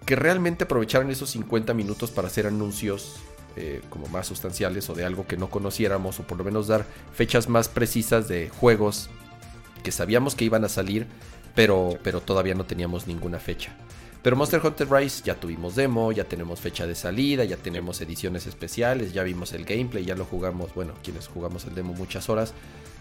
[0.06, 3.16] que realmente aprovecharan esos 50 minutos para hacer anuncios
[3.56, 6.86] eh, como más sustanciales o de algo que no conociéramos o por lo menos dar
[7.12, 9.10] fechas más precisas de juegos
[9.84, 11.08] que sabíamos que iban a salir,
[11.56, 13.76] pero, pero todavía no teníamos ninguna fecha.
[14.26, 18.48] Pero Monster Hunter Rise ya tuvimos demo, ya tenemos fecha de salida, ya tenemos ediciones
[18.48, 22.56] especiales, ya vimos el gameplay, ya lo jugamos, bueno, quienes jugamos el demo muchas horas,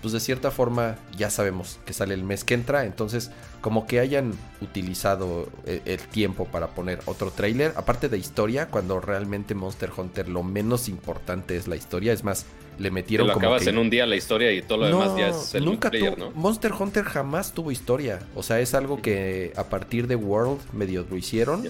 [0.05, 3.31] pues de cierta forma ya sabemos que sale el mes que entra, entonces
[3.63, 9.01] como que hayan utilizado el, el tiempo para poner otro tráiler, aparte de historia, cuando
[9.01, 12.45] realmente Monster Hunter lo menos importante es la historia, es más,
[12.77, 13.71] le Te metieron lo como acabas que...
[13.71, 16.31] en un día la historia y todo lo demás ya es el nunca tuvo- ¿no?
[16.33, 18.19] Monster Hunter jamás tuvo historia.
[18.35, 21.65] O sea, es algo que a partir de World medio lo hicieron.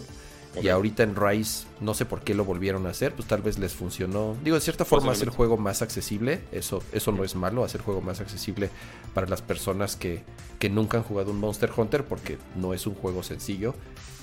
[0.62, 3.58] Y ahorita en Rise, no sé por qué lo volvieron a hacer, pues tal vez
[3.58, 4.36] les funcionó.
[4.44, 5.36] Digo, de cierta forma hacer Posiblemente.
[5.36, 8.70] juego más accesible, eso, eso no es malo, hacer juego más accesible
[9.14, 10.22] para las personas que,
[10.58, 13.74] que nunca han jugado un Monster Hunter, porque no es un juego sencillo.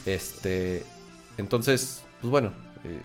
[0.06, 0.84] Este,
[1.38, 3.00] entonces, pues bueno, eh,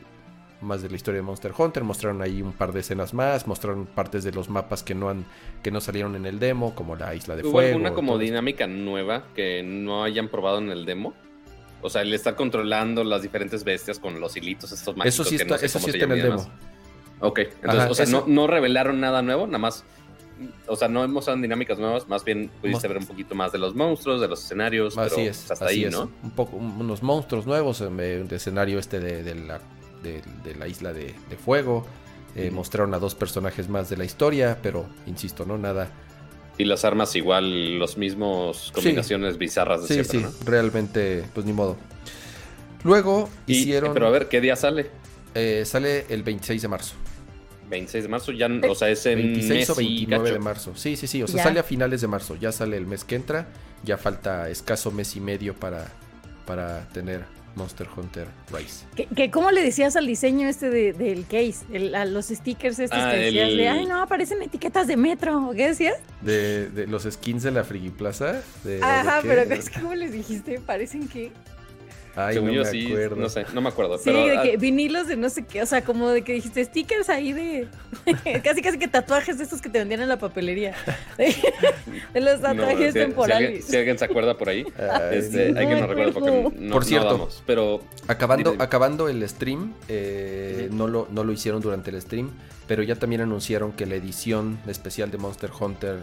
[0.60, 3.86] más de la historia de Monster Hunter, mostraron ahí un par de escenas más, mostraron
[3.86, 5.26] partes de los mapas que no han,
[5.62, 7.68] que no salieron en el demo, como la isla de ¿Hubo fuego.
[7.76, 11.14] alguna como dinámica nueva que no hayan probado en el demo?
[11.82, 15.36] O sea, el estar controlando las diferentes bestias con los hilitos estos mágicos Eso sí
[15.36, 16.50] que está, no sé eso sí está en el demo.
[17.20, 19.84] Ok, entonces, Ajá, o sea, eso- no, no revelaron nada nuevo, nada más.
[20.66, 23.74] O sea, no mostraron dinámicas nuevas, más bien pudiste ver un poquito más de los
[23.74, 25.92] monstruos, de los escenarios, Así pero es, pues, hasta así ahí, es.
[25.92, 26.10] ¿no?
[26.22, 27.98] Un poco, un- unos monstruos nuevos, un
[28.30, 29.60] escenario este de, de la,
[30.02, 31.86] de, de la isla de, de fuego.
[32.34, 32.50] Eh.
[32.50, 35.90] Mostraron a dos personajes más de la historia, pero insisto, no nada.
[36.58, 40.50] Y las armas igual, los mismos combinaciones bizarras de Sí, siempre, sí, ¿no?
[40.50, 41.76] realmente, pues ni modo.
[42.84, 43.92] Luego Y- hicieron.
[43.94, 44.90] Pero a ver, ¿qué día sale?
[45.38, 46.94] eh, sale el 26 de marzo.
[47.68, 50.72] 26 de marzo, ya, o sea, es en 26 mes o y 29 de marzo.
[50.76, 51.22] Sí, sí, sí.
[51.22, 51.42] O sea, Ya.
[51.42, 52.36] sale a finales de marzo.
[52.36, 53.48] Ya sale el mes que entra.
[53.84, 55.92] Ya falta escaso mes y medio para,
[56.46, 57.24] para tener
[57.56, 58.84] Monster Hunter Rise.
[58.94, 61.64] ¿Qué, qué- cómo le decías al diseño este de- del case?
[61.72, 64.96] El- a los stickers estos Ah, que decías el- de, ay, no, aparecen etiquetas de
[64.96, 65.48] metro.
[65.48, 65.96] ¿o ¿Qué decías?
[66.20, 68.42] De, de los skins de la Friki Plaza.
[68.62, 70.60] de- Ajá, pero es que ¿cómo les dijiste?
[70.60, 71.32] Parecen que...
[72.18, 73.16] Ay, Según no yo me sí, acuerdo.
[73.16, 73.98] no sé, no me acuerdo.
[73.98, 76.32] Sí, pero, de ah, que vinilos de no sé qué, o sea, como de que
[76.32, 77.68] dijiste stickers ahí de...
[78.42, 80.74] casi casi que tatuajes de estos que te vendían en la papelería.
[81.18, 81.34] de
[82.20, 83.64] los no, tatuajes si- Si, alguien, temporales.
[83.66, 85.60] si alguien se acuerda por ahí, Ay, este, no.
[85.60, 87.08] hay que No no me recuerdo porque no, Por no cierto.
[87.10, 88.64] damos, pero Acabando, Dime.
[88.64, 92.30] acabando el stream, eh, no, lo, no lo hicieron durante el stream,
[92.66, 95.98] pero ya también anunciaron que la edición especial de Monster Hunter,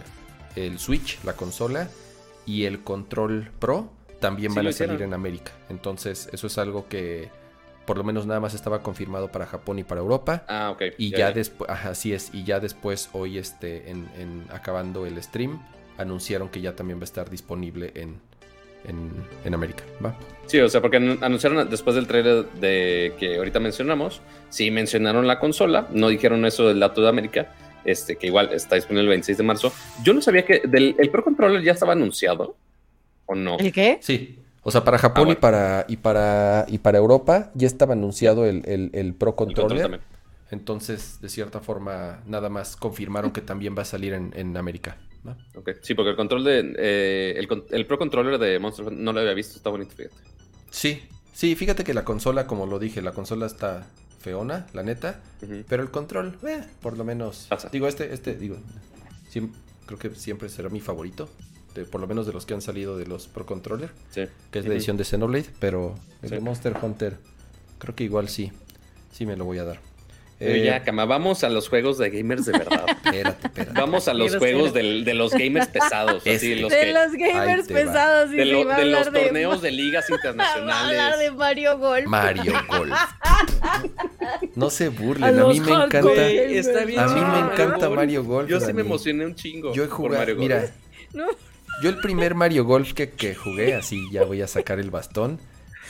[0.56, 1.89] el Switch, la consola,
[2.45, 3.89] y el Control Pro
[4.23, 5.51] también Sí van a salir en América.
[5.69, 7.29] Entonces, eso es algo que
[7.86, 10.45] por lo menos nada más estaba confirmado para Japón y para Europa.
[10.47, 10.81] ah, ok.
[10.97, 15.62] Y ya, después, así es, y ya después, hoy este, en, en- acabando el stream,
[15.97, 18.21] anunciaron que ya también va a estar disponible en,
[18.88, 19.12] en,
[19.43, 19.83] en América.
[20.03, 20.15] ¿va?
[20.45, 25.27] Sí, o sea, porque an- anunciaron después del trailer de que ahorita mencionamos, sí mencionaron
[25.27, 29.09] la consola, no dijeron eso del dato de América, este, que igual está disponible el
[29.09, 29.73] 26 de marzo.
[30.03, 32.55] Yo no sabía que del, el Pro Controller ya estaba anunciado,
[33.25, 33.57] ¿o no?
[33.57, 33.99] ¿El qué?
[34.01, 34.39] Sí.
[34.63, 35.38] O sea, para Japón Ah, bueno.
[35.38, 39.36] y para y para y para Europa ya estaba anunciado el, el- el Pro El
[39.36, 39.81] control Controller.
[39.99, 40.13] también.
[40.51, 44.97] Entonces, de cierta forma, nada más confirmaron que también va a salir en, en América.
[45.27, 45.36] ¿va?
[45.55, 46.73] Ok, Sí, porque el control de.
[46.77, 50.15] eh, el, el Pro Controller de Monster no lo había visto, está bonito, fíjate.
[50.69, 51.01] Sí,
[51.33, 53.88] sí, fíjate que la consola, como lo dije, la consola está
[54.19, 55.21] feona, la neta.
[55.67, 57.47] Pero el control, eh, por lo menos.
[57.49, 57.69] Pasa.
[57.69, 58.57] Digo, este, este, digo,
[59.86, 61.29] creo que siempre será mi favorito.
[61.75, 63.89] De- por lo menos de los que han salido de los Pro Controller.
[64.12, 64.23] Sí.
[64.51, 65.45] Que es la edición de Xenoblade.
[65.59, 66.36] Pero el Sí.
[66.36, 67.17] de Monster Hunter,
[67.79, 68.51] creo que igual sí.
[69.12, 69.79] Sí me lo voy a dar.
[70.39, 72.86] Pero Eh, ya, Cama, vamos a los juegos de gamers de verdad.
[73.05, 73.79] Espérate, espérate.
[73.79, 77.67] Vamos a los juegos del- de los gamers pesados, así, los de que, los gamers
[77.67, 78.31] pesados.
[78.33, 81.33] y de, lo- a los hablar de- torneos de ligas Va a hablar de internacionales.
[81.36, 82.05] Mario Golf.
[82.07, 82.91] Mario Golf.
[84.55, 86.27] No se A burlen, a, los mí me encanta.
[86.27, 87.89] Está bien A mí me encanta.
[87.89, 88.49] Mario Golf.
[88.49, 89.73] Yo sí me emocioné un chingo.
[89.73, 90.47] Yo he por jugado, Mario Golf.
[90.47, 90.71] mira,
[91.13, 91.27] No.
[91.81, 95.39] Yo el primer Mario Golf que, que jugué, así ya voy a sacar el bastón,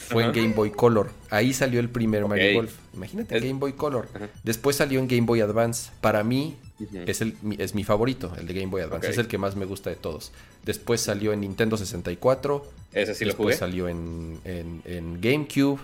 [0.07, 0.31] fue en.
[0.31, 1.11] Game Boy Color.
[1.29, 2.53] Ahí salió el primer Mario.
[2.55, 2.73] Golf.
[2.93, 4.07] Imagínate, Es- Game Boy Color.
[4.43, 5.91] Después salió en Game Boy Advance.
[6.01, 6.57] Para mí
[7.05, 9.09] es, el, mi- es mi favorito, el de Game Boy Advance.
[9.09, 10.31] Es el que más me gusta de todos.
[10.63, 12.65] Después salió en Nintendo 64.
[12.93, 13.57] Ese sí lo después jugué.
[13.57, 15.79] salió en, en- en GameCube.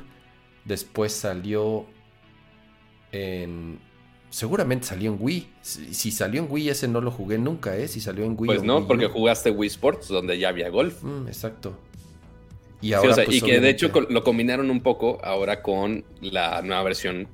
[0.66, 1.86] Después salió
[3.12, 3.80] en...
[4.30, 5.48] Seguramente salió en Wii.
[5.62, 7.88] Si, si salió en Wii, ese no lo jugué nunca, ¿eh?
[7.88, 8.46] Si salió en Wii.
[8.48, 9.10] Pues no, Wii porque U.
[9.10, 11.02] jugaste Wii Sports, donde ya había golf.
[11.04, 11.74] Mm, exacto.
[12.82, 15.62] Y Sí, ahora, o sea, pues, y que de hecho lo combinaron un poco ahora
[15.62, 17.28] con la nueva versión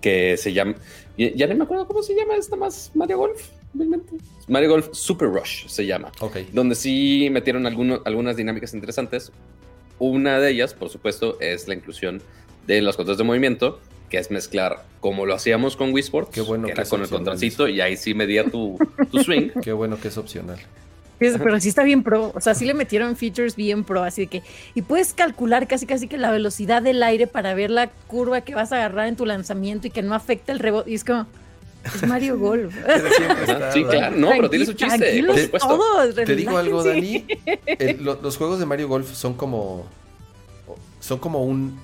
[0.00, 0.74] que se llama.
[1.16, 4.16] Ya, ya no me acuerdo cómo se llama esta más Mario Golf, realmente.
[4.48, 6.12] Mario Golf Super Rush se llama.
[6.20, 6.38] Ok.
[6.52, 9.32] Donde sí metieron alguno- algunas dinámicas interesantes.
[9.98, 12.20] Una de ellas, por supuesto, es la inclusión
[12.66, 13.80] de los controles de movimiento,
[14.10, 17.02] que es mezclar como lo hacíamos con Wii Sports, Qué bueno que que era con
[17.02, 18.78] el controlcito y ahí sí medía tu,
[19.10, 19.50] tu swing.
[19.62, 20.58] Qué bueno que es opcional.
[21.18, 24.22] Es- Pero sí está bien pro, o sea, sí le metieron features bien pro, así
[24.22, 24.42] de que,
[24.74, 28.54] y puedes calcular casi casi que la velocidad del aire para ver la curva que
[28.54, 30.90] vas a agarrar en tu lanzamiento y que no afecte el rebote.
[30.90, 31.26] Y es como,
[31.84, 32.74] es Mario Golf.
[33.72, 35.68] Sí, claro, no, pero tiene su chiste, por supuesto.
[35.68, 36.84] todos, Te digo algo.
[36.84, 37.24] Dani.
[37.66, 39.86] El- lo- los juegos de Mario Golf son como.
[41.00, 41.78] Son como un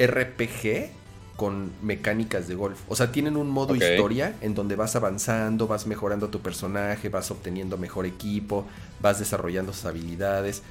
[0.00, 0.90] RPG
[1.38, 2.80] con mecánicas de golf.
[2.88, 7.30] O sea, tienen un modo historia en donde vas avanzando, vas mejorando tu personaje, vas
[7.30, 8.66] obteniendo mejor equipo,
[9.00, 10.64] vas desarrollando sus habilidades.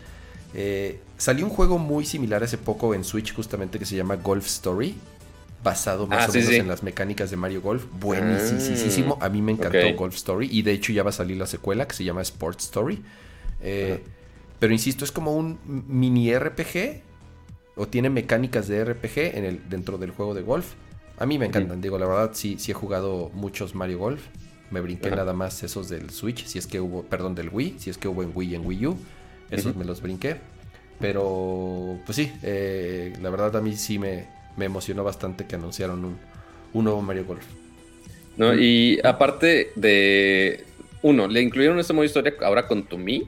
[0.53, 4.45] Eh, salió un juego muy similar hace poco en Switch, justamente que se llama Golf
[4.45, 4.95] Story.
[5.63, 6.59] Basado más Ah, o sí, menos sí.
[6.59, 7.85] en las mecánicas de Mario Golf.
[7.99, 9.17] Buenísimo.
[9.21, 9.79] A mí me encantó.
[9.95, 10.49] Golf Story.
[10.51, 13.01] Y de hecho ya va a salir la secuela que se llama Sports Story.
[13.61, 14.03] Eh,
[14.59, 17.06] pero insisto, es como un mini RPG.
[17.77, 20.73] O tiene mecánicas de RPG en el, dentro del juego de golf.
[21.17, 21.81] A mí me encantan.
[21.81, 24.21] Digo, la verdad, sí, sí he jugado muchos Mario Golf.
[24.69, 26.45] Me brinqué nada más esos del Switch.
[26.45, 27.75] Si es que hubo, perdón, del Wii.
[27.79, 28.97] Si es que hubo en Wii y en Wii U.
[29.49, 30.37] Esos me los brinqué.
[30.99, 36.03] Pero, pues sí, eh, la verdad a mí sí me, me emocionó bastante que anunciaron
[36.03, 36.17] un,
[36.73, 37.45] un nuevo Mario Golf.
[38.37, 38.53] ¿no?
[38.53, 40.63] Y aparte de.
[41.01, 43.27] Uno, le incluyeron este modo historia ahora con tu Mi,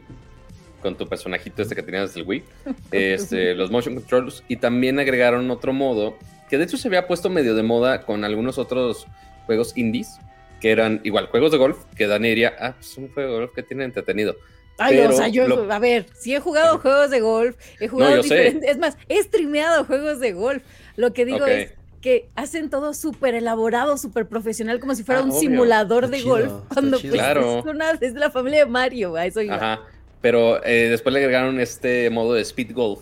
[0.81, 2.43] con tu personajito este que tenías del Wii,
[2.91, 6.17] este, los motion controls, y también agregaron otro modo
[6.49, 9.05] que de hecho se había puesto medio de moda con algunos otros
[9.45, 10.19] juegos indies,
[10.59, 13.51] que eran igual juegos de golf, que Dani diría, ah, pues un juego de golf
[13.53, 14.35] que tiene entretenido.
[14.77, 17.87] Ay, Pero o sea, yo, lo- a ver, sí he jugado juegos de golf, he
[17.87, 18.33] jugado sé.
[18.33, 20.63] diferentes, es más, he streameado juegos de golf.
[20.95, 21.47] Lo que digo Ok.
[21.49, 25.39] es que hacen todo súper elaborado, súper profesional, como si fuera Ah, un obvio.
[25.41, 27.59] simulador Está de chido, golf, cuando pues, Claro.
[27.59, 29.55] es, una, es de la familia de Mario, a eso iba.
[29.55, 29.81] Ajá.
[30.21, 33.01] Pero eh, después le agregaron este modo de speed golf,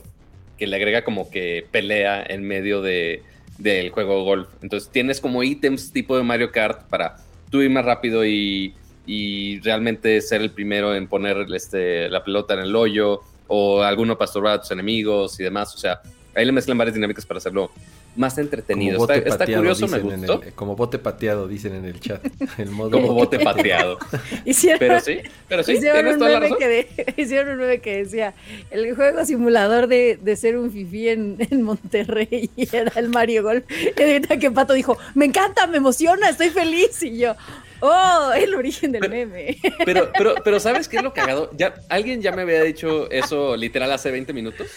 [0.58, 3.24] que le agrega como que pelea en medio de,
[3.58, 4.48] del juego golf.
[4.62, 7.18] Entonces tienes como ítems tipo de Mario Kart para
[7.50, 8.74] tú ir más rápido y,
[9.06, 14.18] y realmente ser el primero en poner este, la pelota en el hoyo o alguno
[14.18, 15.74] pastorar a tus enemigos y demás.
[15.74, 16.02] O sea,
[16.36, 17.72] ahí le mezclan varias dinámicas para hacerlo
[18.18, 19.00] más entretenido.
[19.02, 20.42] Está, está curioso, me gustó.
[20.42, 22.22] el- como bote pateado, dicen en el chat.
[22.58, 23.98] El modo Como bote pateado.
[24.46, 27.98] Hicieron, Pero sí, pero sí, hicieron, un toda la que de- hicieron un meme que
[28.04, 28.34] decía,
[28.72, 33.44] el juego simulador de, de ser un fifí en, en Monterrey y era el Mario
[33.44, 33.64] Golf.
[33.98, 37.02] Y ahorita que Pato dijo, me encanta, me emociona, estoy feliz.
[37.04, 37.36] Y yo,
[37.80, 39.58] oh, el origen del meme.
[39.86, 41.52] Pero, pero, pero ¿sabes qué es lo cagado?
[41.56, 44.68] Ya, alguien ya me había dicho eso literal hace 20 minutos.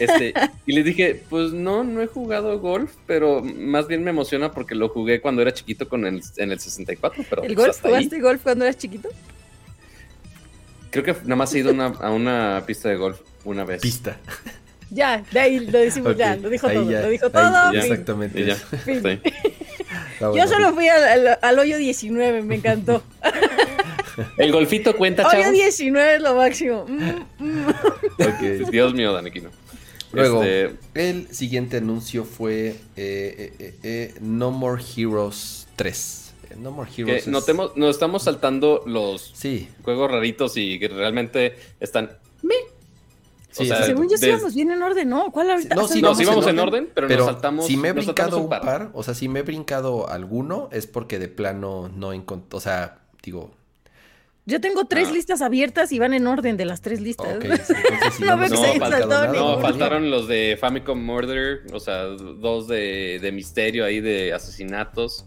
[0.00, 0.34] Este,
[0.66, 4.74] y les dije, pues no, no he jugado golf, pero más bien me emociona porque
[4.74, 7.24] lo jugué cuando era chiquito con el, en el 64.
[7.28, 7.84] Pero ¿El pues, golf?
[7.84, 7.90] ahí.
[7.92, 9.08] ¿Jugaste golf cuando eras chiquito?
[10.90, 13.82] Creo que nada más he ido a una, a una pista de golf una vez.
[13.82, 14.18] pista.
[14.90, 17.72] Ya, de ahí lo decimos ya, lo dijo ahí todo, ya, lo dijo ahí todo.
[17.72, 17.80] ya.
[17.80, 18.44] Exactamente.
[18.44, 18.56] Ya.
[20.20, 23.02] Yo solo fui al, al- al hoyo 19, me encantó.
[24.38, 25.52] El golfito cuenta, Hoyo chavos.
[25.52, 26.86] 19 es lo máximo.
[26.86, 28.70] Mm, mm.
[28.70, 29.50] Dios mío, Daniquino.
[30.12, 36.34] Luego, Este, el siguiente anuncio fue eh, eh, eh, eh, No More Heroes 3.
[36.50, 37.22] Eh, No More que Heroes.
[37.22, 42.10] es- notemos, nos estamos saltando los Sí, juegos raritos y que realmente están.
[43.54, 43.82] Sí, O sea.
[43.84, 45.30] Según yo sí íbamos bien en orden, ¿no?
[45.32, 45.74] ¿Cuál ahorita?
[45.74, 47.66] No, sí, No, vamos sí en vamos en orden, orden, pero, pero nos saltamos.
[47.66, 48.90] si me he nos brincado un par.
[48.92, 52.98] o sea, si me he brincado alguno, es porque de plano no encontré, o sea,
[53.22, 53.50] digo,
[54.46, 55.12] Yo tengo tres Ah.
[55.12, 57.36] listas abiertas y van en orden de las tres listas.
[57.36, 57.76] ok, entonces
[58.12, 63.84] si No nada, No, faltaron los de Famicom Murder, o sea, dos de, de misterio
[63.86, 65.24] ahí de asesinatos.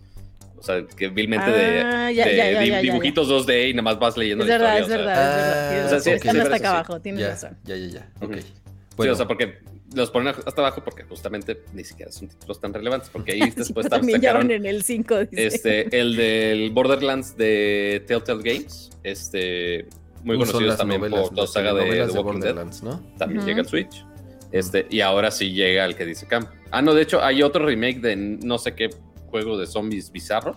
[0.57, 3.69] O sea, que vilmente de, Ah, ya, de ya, ya, di- ya, ya, dibujitos 2D
[3.69, 4.79] y nada más vas leyendo Es la verdad, historia.
[4.79, 5.85] es o sea, verdad, es Ah, verdad.
[5.85, 6.01] o sea, razón.
[6.01, 6.75] sí, Están sí, hasta acá sí.
[6.75, 7.57] abajo, tienes Ya, razón.
[7.63, 8.09] ya, ya, ya.
[8.21, 8.33] Ok.
[8.37, 8.53] Sí,
[8.97, 9.59] Bueno, o sea, porque
[9.95, 13.53] los ponen hasta abajo porque justamente ni siquiera son títulos tan relevantes, porque ahí Sí,
[13.57, 15.45] después también ya sacaron van en el 5, dice.
[15.47, 19.85] este, el del Borderlands de Telltale Games, este,
[20.23, 22.23] muy uh, conocidos también novelas, por las saga de, Walking Dead.
[22.23, 22.99] Borderlands, ¿no?
[23.19, 24.03] también llega al Switch.
[24.51, 26.47] Este, y ahora sí llega el que dice Cam.
[26.71, 28.89] Ah, no, de hecho, hay otro remake de no sé qué
[29.27, 30.55] juego de zombies bizarro.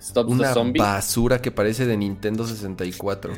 [0.00, 0.78] Stop the Una Zombie.
[0.80, 3.32] basura que parece de Nintendo 64.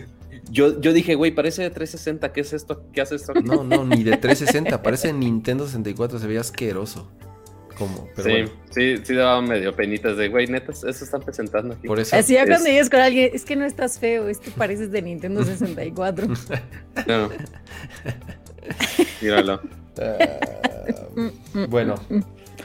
[0.51, 2.33] Yo, yo dije, güey, parece de 360.
[2.33, 2.85] ¿Qué es esto?
[2.93, 3.33] ¿Qué hace esto?
[3.35, 7.11] No, no, ni de 360, parece de Nintendo 64, se veía asqueroso.
[7.79, 11.75] Como, pero sí, bueno, sí, sí daba medio penitas de, güey, neta, eso están presentando
[11.75, 11.89] aquí.
[11.89, 12.15] por eso.
[12.15, 14.93] Así ya es- cuando llegas con alguien, es que no estás feo, es que pareces
[14.93, 16.27] de Nintendo 64.
[17.07, 17.31] No.
[19.23, 19.61] Míralo.
[20.01, 20.39] Ah,
[21.69, 21.95] bueno,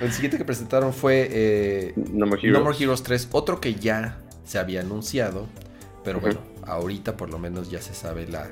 [0.02, 2.60] el siguiente que presentaron fue eh, No More Heroes.
[2.60, 5.48] No More Heroes 3, otro que ya se había anunciado,
[6.04, 8.50] pero bueno, ahorita por lo menos ya se sabe la,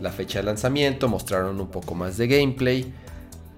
[0.00, 2.92] la fecha de lanzamiento, mostraron un poco más de gameplay.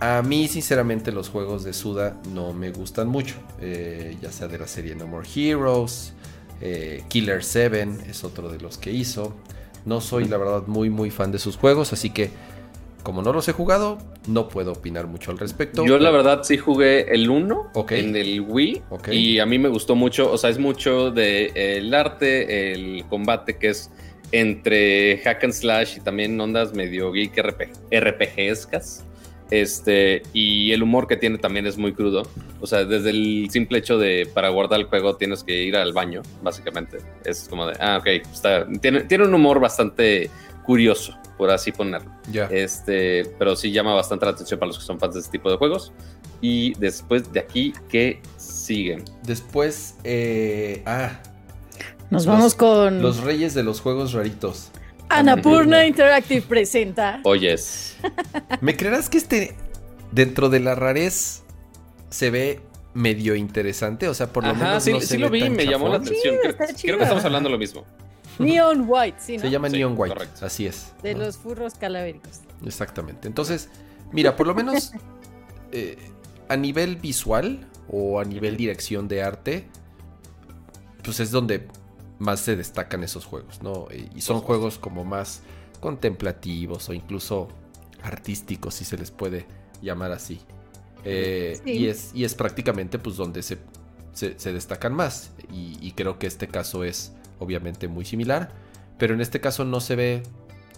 [0.01, 4.59] A mí, sinceramente, los juegos de Suda no me gustan mucho, eh, ya sea de
[4.59, 6.15] la serie No More Heroes,
[6.61, 9.35] eh, Killer 7 es otro de los que hizo.
[9.85, 12.31] No soy, la verdad, muy, muy fan de sus juegos, así que
[13.03, 15.85] como no los he jugado, no puedo opinar mucho al respecto.
[15.87, 17.93] Yo la verdad sí jugué el 1 Ok.
[17.93, 19.09] en el Wii Ok.
[19.09, 23.05] y a mí me gustó mucho, o sea, es mucho de eh, el arte, el
[23.09, 23.91] combate que es
[24.33, 29.05] entre hack and slash y también ondas medio geek RPG, RPGescas.
[29.51, 32.23] Este, y el humor que tiene también es muy crudo.
[32.61, 35.93] O sea, desde el simple hecho de para guardar el juego tienes que ir al
[35.93, 36.99] baño, básicamente.
[37.25, 40.31] Es como de, ah, ok, está, tiene, tiene un humor bastante
[40.65, 42.13] curioso, por así ponerlo.
[42.51, 45.51] Este, pero sí llama bastante la atención para los que son fans de este tipo
[45.51, 45.91] de juegos.
[46.43, 49.05] Y después de aquí, ¿qué siguen?
[49.23, 51.19] Después, eh, ah,
[52.11, 54.71] Nos Los- vamos con los reyes de los juegos raritos.
[55.09, 57.21] Annapurna Interactive presenta.
[57.25, 57.97] Oyes.
[58.61, 59.57] ¿Me creerás que este,
[60.13, 61.43] dentro de la rarez,
[62.11, 62.61] se ve
[62.93, 64.09] medio interesante?
[64.09, 65.89] O sea, por lo Ajá, menos sí, no sí se lo ve vi, me llamó
[65.89, 66.37] la atención.
[66.43, 67.87] Creo, creo que estamos hablando lo mismo.
[68.39, 69.43] Neon White, sí, ¿no?
[69.43, 70.47] Se llama Sí, Neon White, correcto.
[70.47, 70.93] así es.
[71.03, 71.25] De ¿no?
[71.25, 72.41] los furros calavéricos.
[72.65, 73.29] Exactamente.
[73.29, 73.69] Entonces,
[74.13, 74.93] mira, por lo menos
[75.73, 75.99] eh,
[76.49, 79.67] a nivel visual o a nivel dirección de arte,
[81.03, 81.69] pues es donde
[82.19, 83.87] más se destacan esos juegos, ¿no?
[83.91, 85.43] Eh, Y son juegos como más
[85.81, 87.49] contemplativos o incluso
[88.03, 89.47] artísticos, si se les puede
[89.83, 90.41] llamar así.
[91.05, 91.71] Eh, Sí.
[91.73, 93.59] y, es, y es prácticamente pues donde se,
[94.13, 95.31] se, se destacan más.
[95.53, 98.51] Y, y creo que este caso es obviamente muy similar.
[98.99, 100.23] Pero en este caso no se ve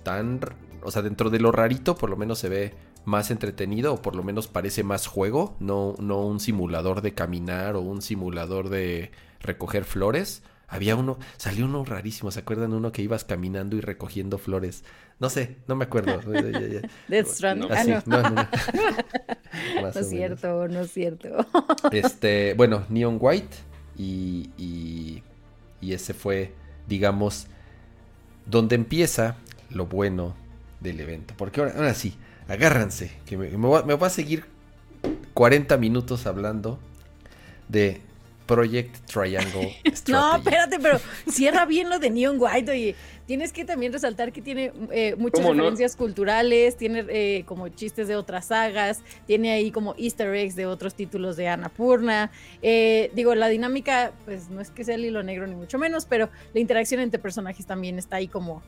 [0.02, 0.40] tan...
[0.82, 4.16] O sea, dentro de lo rarito por lo menos se ve más entretenido o por
[4.16, 5.56] lo menos parece más juego.
[5.60, 10.42] No, no un simulador de caminar o un simulador de recoger flores.
[10.68, 12.72] Había uno, salió uno rarísimo, ¿se acuerdan?
[12.72, 14.84] Uno que ibas caminando y recogiendo flores.
[15.18, 16.18] No sé, no me acuerdo.
[17.08, 17.68] Death Stranding.
[17.68, 17.74] No.
[17.74, 18.02] Ah, no.
[18.06, 18.48] no, no, no.
[19.82, 20.08] No es menos.
[20.08, 21.28] cierto, no es cierto.
[21.90, 23.54] Este, bueno, Neon White
[23.98, 25.22] y, y,
[25.82, 26.54] y ese fue,
[26.88, 27.48] digamos,
[28.46, 29.36] donde empieza
[29.68, 30.34] lo bueno
[30.80, 31.34] del evento.
[31.36, 32.14] Porque ahora, sí,
[32.48, 34.46] agárranse, que me, me a seguir
[35.34, 36.78] 40 minutos hablando
[37.68, 38.00] de
[38.52, 39.76] Project Triangle
[40.08, 42.96] No, espérate, pero cierra bien lo de Neon White, oye.
[43.26, 48.16] Tienes que también resaltar que tiene eh, muchas referencias culturales, tiene eh, como chistes de
[48.16, 52.30] otras sagas, tiene ahí como easter eggs de otros títulos de Annapurna.
[52.60, 56.04] Eh, digo, la dinámica, pues no es que sea el hilo negro ni mucho menos,
[56.04, 58.62] pero la interacción entre personajes también está ahí como,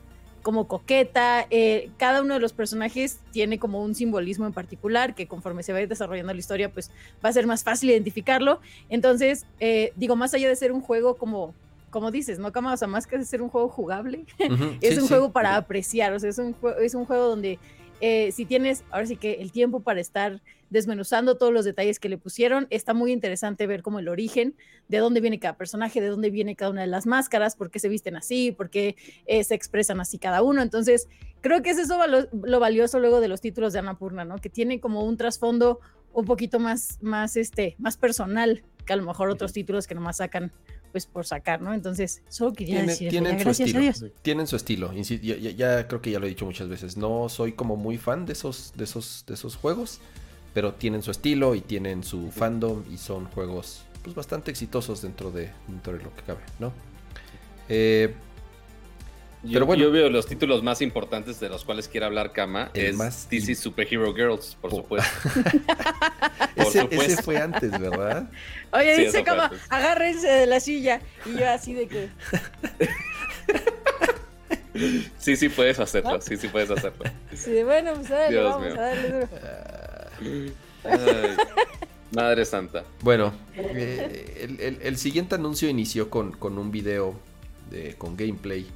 [0.45, 1.47] como coqueta.
[1.49, 5.73] Eh, cada uno de los personajes tiene como un simbolismo en particular que conforme se
[5.73, 6.91] va desarrollando la historia, pues
[7.25, 8.59] va a ser más fácil identificarlo.
[8.87, 11.55] Entonces, eh, digo, más allá de ser un juego como,
[11.89, 12.73] como dices, ¿no, Cama?
[12.73, 14.25] O sea, más que de ser un juego jugable,
[14.81, 15.07] es sí, un sí.
[15.07, 17.57] juego para apreciar, o sea, es un, es un juego donde
[17.99, 20.41] eh, si tienes, ahora sí que el tiempo para estar
[20.75, 24.55] desmenuzando todos los detalles que le pusieron, está muy interesante ver como el origen,
[24.87, 27.79] de dónde viene cada personaje, de dónde viene cada una de las máscaras, por qué
[27.79, 30.61] se visten así, por qué eh, se expresan así cada uno.
[30.61, 31.07] Entonces,
[31.41, 34.37] creo que es eso valo- lo valioso luego de los títulos de Annapurna, ¿no?
[34.37, 35.79] Que tiene como un trasfondo
[36.13, 40.17] un poquito más, más, este, más personal que a lo mejor otros títulos que nomás
[40.17, 40.51] sacan,
[40.91, 41.73] pues por sacar, ¿no?
[41.73, 44.11] Entonces, solo quería Tiene- decir, tienen su estilo.
[44.21, 44.93] Tienen su estilo.
[44.93, 46.95] Ya- ya creo que ya lo he dicho muchas veces.
[46.95, 49.99] No soy como muy fan de esos, de esos, de esos juegos.
[50.55, 52.83] Pero tienen su estilo y tienen su fandom.
[52.91, 56.73] Y son juegos pues, bastante exitosos dentro de, dentro de lo que cabe, ¿no?
[57.69, 58.13] Eh,
[59.43, 59.83] Yo, Pero bueno.
[59.83, 62.71] yo veo los títulos más importantes de los cuales quiere hablar Kama.
[62.73, 65.29] Es más DC Superhero Girls, por Po- supuesto.
[66.55, 68.29] Por ese, fue antes, ¿verdad?
[68.71, 69.59] Oye, Sí, dice antes.
[69.69, 71.01] agárrense de la silla.
[71.25, 72.09] Y yo así de que,
[75.17, 76.19] Sí, sí puedes hacerlo.
[76.21, 77.03] Sí, sí puedes hacerlo.
[77.45, 78.73] de, bueno, pues dale, vamos mío.
[78.73, 79.29] a darle duro.
[80.21, 80.53] Ay,
[82.13, 82.83] madre santa.
[83.01, 87.15] Bueno, eh, el, el- el siguiente anuncio inició con, con un video
[87.71, 88.67] de, con gameplay,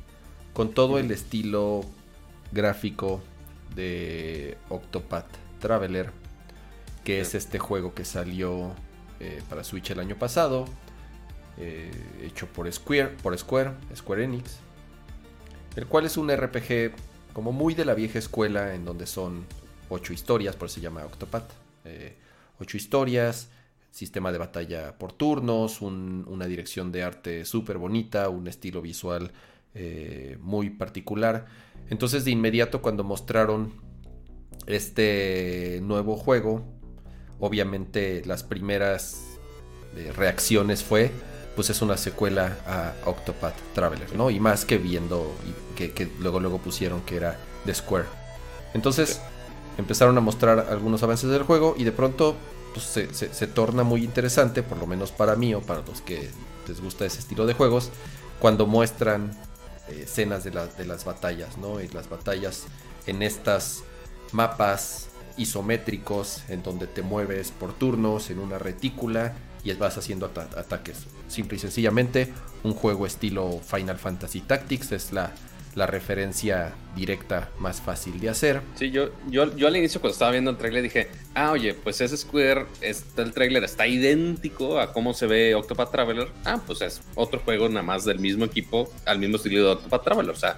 [0.54, 1.86] con todo el estilo
[2.52, 3.22] gráfico
[3.76, 5.28] de Octopath
[5.60, 6.12] Traveler,
[7.04, 8.74] que es este juego que salió
[9.20, 10.66] eh, para Switch el año pasado,
[11.58, 11.92] eh,
[12.24, 14.58] hecho por Square, por Square, Square Enix,
[15.76, 16.94] el cual es un RPG
[17.34, 19.46] como muy de la vieja escuela, en donde son
[19.90, 21.50] ocho historias, por eso se llama Octopath.
[21.86, 22.14] eh,
[22.60, 23.50] ocho historias,
[23.92, 29.32] sistema de batalla por turnos, un- una dirección de arte súper bonita, un estilo visual
[29.76, 31.46] eh, muy particular.
[31.90, 33.72] Entonces de inmediato cuando mostraron
[34.68, 36.64] este nuevo juego,
[37.40, 39.22] obviamente las primeras
[39.96, 41.12] eh, reacciones fue,
[41.56, 44.30] pues es una secuela a Octopath Traveler, ¿no?
[44.30, 45.34] Y más que viendo,
[45.76, 48.06] que, que luego luego pusieron que era de Square.
[48.74, 49.22] Entonces
[49.80, 52.36] empezaron a mostrar algunos avances del juego y de pronto
[52.74, 56.30] pues, se, torna muy interesante, por lo menos para mí o para los que
[56.68, 57.90] les gusta ese estilo de juegos,
[58.40, 59.32] cuando muestran
[59.90, 61.82] eh, escenas de, de las batallas, ¿no?
[61.82, 62.66] Y las batallas
[63.08, 63.84] en estas
[64.32, 65.08] mapas
[65.38, 71.06] isométricos en donde te mueves por turnos en una retícula y vas haciendo ata- ataques.
[71.28, 72.32] Simple y sencillamente
[72.64, 75.32] un juego estilo Final Fantasy Tactics es la,
[75.76, 78.62] la referencia directa más fácil de hacer.
[78.76, 82.02] Sí, yo, yo, yo al inicio cuando estaba viendo el trailer dije, ah, oye, pues
[82.02, 86.28] ese Square, este, el trailer está idéntico a cómo se ve Octopath Traveler.
[86.46, 90.04] Ah, pues es otro juego nada más del mismo equipo, al mismo estilo de Octopath
[90.04, 90.32] Traveler.
[90.32, 90.58] O sea,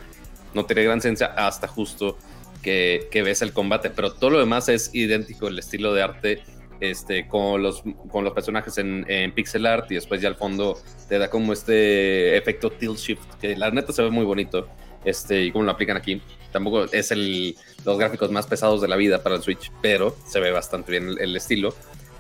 [0.54, 2.18] no tiene gran ciencia hasta justo
[2.62, 6.44] que, que ves el combate, pero todo lo demás es idéntico, el estilo de arte.
[6.80, 10.80] Este, con los, con los personajes en, en pixel art y después ya al fondo
[11.08, 14.68] te da como este efecto tilt shift que la neta se ve muy bonito
[15.06, 16.22] este, y cómo lo aplican aquí.
[16.52, 20.40] Tampoco es el, los gráficos más pesados de la vida para el Switch, pero se
[20.40, 21.74] ve bastante bien el, el estilo.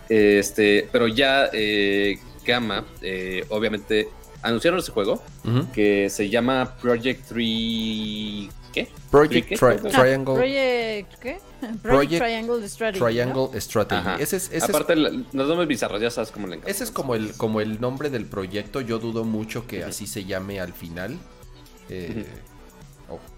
[0.09, 4.09] Este, pero ya eh, Gamma, eh, obviamente,
[4.41, 5.71] anunciaron ese juego Ujú.
[5.71, 8.49] que se llama Project 3.
[8.73, 8.87] ¿Qué?
[9.09, 9.55] Project ¿Qué?
[9.57, 11.39] Tri- Ah, Triangle, Project, ¿qué?
[11.59, 12.99] Project, Project Triangle Strategy.
[12.99, 13.05] ¿no?
[13.05, 13.99] Triangle Strategy.
[14.01, 14.15] Ajá.
[14.15, 16.71] Ese es, ese es- Aparte, la- los nombres bizarros, ya sabes cómo le encanta.
[16.71, 18.79] ese es como el, como el nombre del proyecto.
[18.81, 21.17] Yo dudo mucho que así se llame al final.
[21.89, 22.50] Eh, o,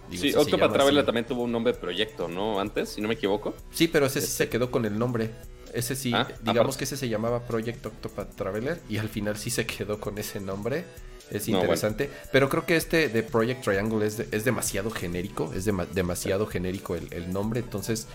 [0.09, 1.05] digo, Sí, Octopath Traveler así.
[1.05, 2.59] también tuvo un nombre de proyecto, ¿no?
[2.59, 3.53] Antes, si no me equivoco.
[3.71, 5.31] Sí, pero ese sí Este- se quedó con el nombre.
[5.73, 6.77] Ese sí, Ah, digamos aparte.
[6.79, 10.39] que ese se llamaba Project Octopath Traveler y al final sí se quedó con ese
[10.39, 10.85] nombre.
[11.31, 12.11] Es No, interesante.
[12.31, 15.51] Pero creo que este de Project Triangle es, de- es demasiado genérico.
[15.55, 17.61] Es dema- demasiado genérico el, el nombre.
[17.61, 18.07] Entonces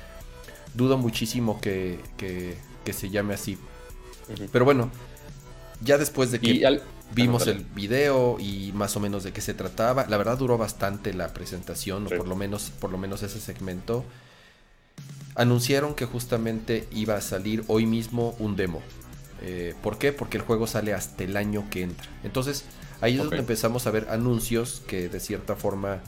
[0.74, 3.58] dudo muchísimo que, que- que se llame así.
[4.52, 4.90] Pero bueno,
[5.82, 6.82] ya después de que Y al-
[7.14, 11.14] vimos el video y más o menos de qué se trataba, la verdad duró bastante
[11.14, 12.14] la presentación, Sí.
[12.14, 14.04] o por lo menos, por lo menos ese segmento.
[15.34, 18.82] Anunciaron que justamente iba a salir hoy mismo un demo.
[19.40, 20.12] Eh, ¿Por qué?
[20.12, 22.08] Porque el juego sale hasta el año que entra.
[22.24, 22.64] Entonces,
[23.00, 26.00] ahí es donde empezamos a ver anuncios que de cierta forma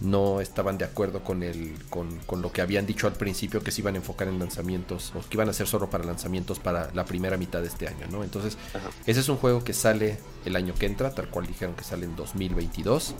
[0.00, 3.70] no estaban de acuerdo con, el, con, con lo que habían dicho al principio, que
[3.72, 6.90] se iban a enfocar en lanzamientos, o que iban a ser solo para lanzamientos para
[6.94, 8.22] la primera mitad de este año, ¿no?
[8.22, 8.90] Entonces, Ajá.
[9.06, 12.04] ese es un juego que sale el año que entra, tal cual dijeron que sale
[12.04, 13.14] en 2022,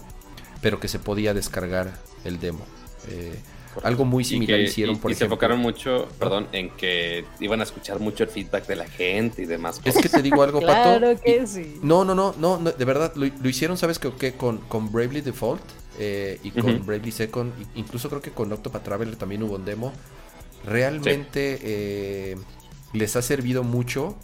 [0.62, 2.64] pero que se podía descargar el demo.
[3.08, 3.38] Eh,
[3.84, 5.34] algo muy Y similar que- hicieron, y- por y se ejemplo.
[5.34, 9.46] enfocaron mucho, perdón, en que iban a escuchar mucho el feedback de la gente y
[9.46, 10.02] demás Es cosas.
[10.02, 10.98] que te digo algo, Pato.
[10.98, 11.78] Claro que y- sí.
[11.82, 14.10] No, no, no, no, no, de verdad, lo, lo hicieron, ¿sabes qué?
[14.18, 14.32] qué?
[14.32, 15.62] Con, con Bravely Default
[15.98, 16.84] eh, y con Ujú.
[16.84, 19.92] Bravely Second, incluso creo que con Octopath Traveler también hubo un demo.
[20.64, 22.36] Realmente eh,
[22.92, 24.16] les ha servido mucho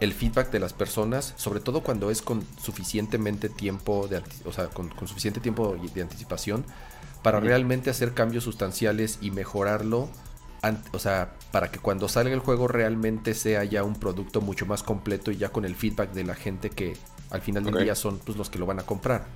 [0.00, 4.68] el feedback de las personas, sobre todo cuando es con suficientemente tiempo, de, o sea,
[4.68, 6.64] con, con suficiente tiempo de anticipación,
[7.22, 10.10] para realmente hacer cambios sustanciales y mejorarlo
[10.92, 14.82] o sea, para que cuando salga el juego realmente sea ya un producto mucho más
[14.82, 16.96] completo y ya con el feedback de la gente que
[17.30, 19.26] al final del día son pues, los que lo van a comprar.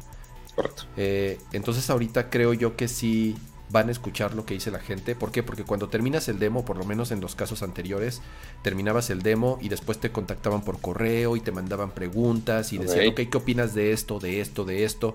[0.61, 0.85] Correcto.
[0.97, 3.37] Eh, entonces ahorita creo yo que sí
[3.71, 5.15] van a escuchar lo que dice la gente.
[5.15, 5.43] ¿Por qué?
[5.43, 8.21] Porque cuando terminas el demo, por lo menos en los casos anteriores,
[8.63, 13.09] terminabas el demo y después te contactaban por correo y te mandaban preguntas y decían,
[13.09, 13.21] Ok.
[13.31, 15.15] ¿qué opinas de esto, de esto, de esto?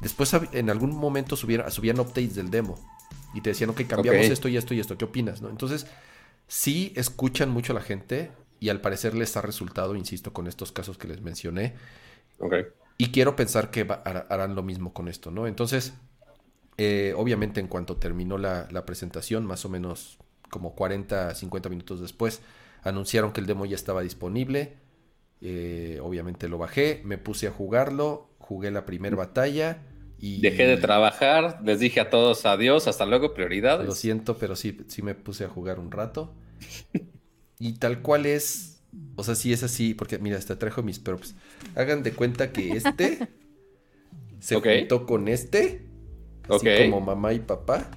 [0.00, 2.78] Después en algún momento subieron, subían updates del demo
[3.34, 5.42] y te decían, ok, cambiamos esto y esto y esto, ¿qué opinas?
[5.42, 5.50] ¿no?
[5.50, 5.86] Entonces,
[6.48, 10.72] sí escuchan mucho a la gente y al parecer les ha resultado, insisto, con estos
[10.72, 11.74] casos que les mencioné.
[12.38, 12.54] Ok.
[12.98, 15.46] Y quiero pensar que va- harán lo mismo con esto, ¿no?
[15.46, 15.94] Entonces,
[16.78, 20.18] eh, obviamente en cuanto terminó la, la presentación, más o menos
[20.50, 22.42] como 40, 50 minutos después,
[22.82, 24.76] anunciaron que el demo ya estaba disponible.
[25.40, 29.82] Eh, obviamente lo bajé, me puse a jugarlo, jugué la primera batalla
[30.18, 30.40] y...
[30.40, 33.86] Dejé de trabajar, les dije a todos adiós, hasta luego, prioridades.
[33.86, 36.34] Lo siento, pero sí, sí me puse a jugar un rato.
[37.58, 38.75] Y tal cual es,
[39.16, 41.34] o sea, sí es así, porque mira, hasta trajo mis props.
[41.74, 43.28] Hagan de cuenta que este
[44.40, 44.66] se Ok.
[44.78, 45.86] juntó con este,
[46.48, 47.90] así como mamá y papá,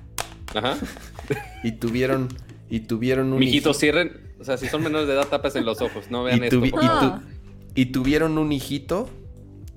[0.55, 0.77] Ajá.
[1.63, 2.29] y tuvieron,
[2.69, 4.29] y tuvieron un Mijitos, hijito- cierren.
[4.39, 6.09] O sea, si son menores de edad, tápese los ojos.
[6.09, 6.65] No vean y, esto.
[6.65, 7.21] y tu-
[7.75, 9.09] y tuvieron un hijito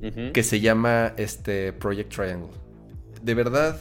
[0.00, 0.32] Ujú.
[0.32, 2.50] que se llama este Project Triangle.
[3.20, 3.80] De verdad,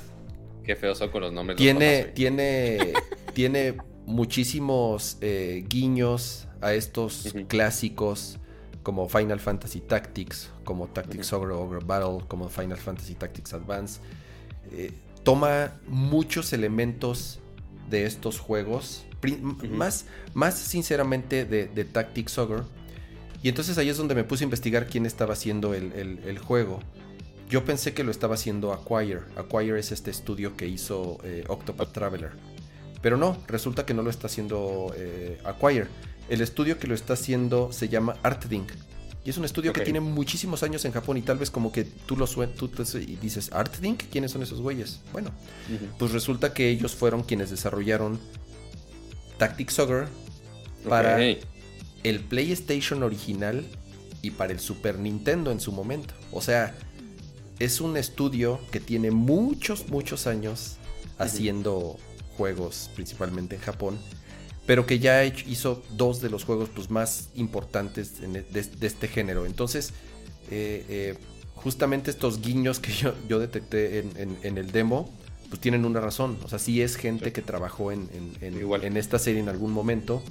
[0.63, 1.55] Qué feos son con los nombres.
[1.55, 2.93] los tiene, papás, tiene,
[3.33, 3.77] tiene
[4.07, 8.37] muchísimos eh, guiños a estos clásicos
[8.83, 13.99] como Final Fantasy Tactics, como Tactics Ogre Ogre Battle, como Final Fantasy Tactics Advance.
[14.71, 14.91] Eh,
[15.23, 17.39] toma muchos elementos
[17.89, 19.05] de estos juegos,
[19.69, 22.63] más, más sinceramente de, de Tactics Ogre.
[23.43, 26.39] Y entonces ahí es donde me puse a investigar quién estaba haciendo el, el- el
[26.39, 26.79] juego.
[27.49, 29.21] Yo pensé que lo estaba haciendo Acquire.
[29.35, 32.31] Acquire es este estudio que hizo eh, Octopath Traveler.
[33.01, 35.87] Pero no, resulta que no lo está haciendo eh, Acquire.
[36.29, 38.71] El estudio que lo está haciendo se llama Artdink.
[39.23, 41.83] Y es un estudio que tiene muchísimos años en Japón y tal vez como que
[41.83, 44.03] tú lo tú te- y dices, ¿Artdink?
[44.11, 44.99] ¿Quiénes son esos güeyes?
[45.13, 45.29] Bueno,
[45.99, 48.19] pues resulta que ellos fueron quienes desarrollaron
[49.37, 50.07] Tactics Ogre
[50.87, 51.17] para
[52.03, 53.63] el PlayStation original
[54.23, 56.13] y para el Super Nintendo en su momento.
[56.31, 56.75] O sea,
[57.59, 60.77] es un estudio que tiene muchos, muchos años
[61.19, 61.97] haciendo
[62.37, 63.99] juegos, principalmente en Japón,
[64.71, 69.09] pero que ya hizo dos de los juegos pues, más importantes e- de, de este
[69.09, 69.45] género.
[69.45, 69.91] Entonces,
[70.49, 71.15] eh, eh,
[71.55, 75.13] justamente estos guiños que yo, yo detecté en, en- en el demo,
[75.49, 76.37] pues tienen una razón.
[76.45, 80.23] O sea, sí es gente que trabajó en, en- esta serie en algún momento.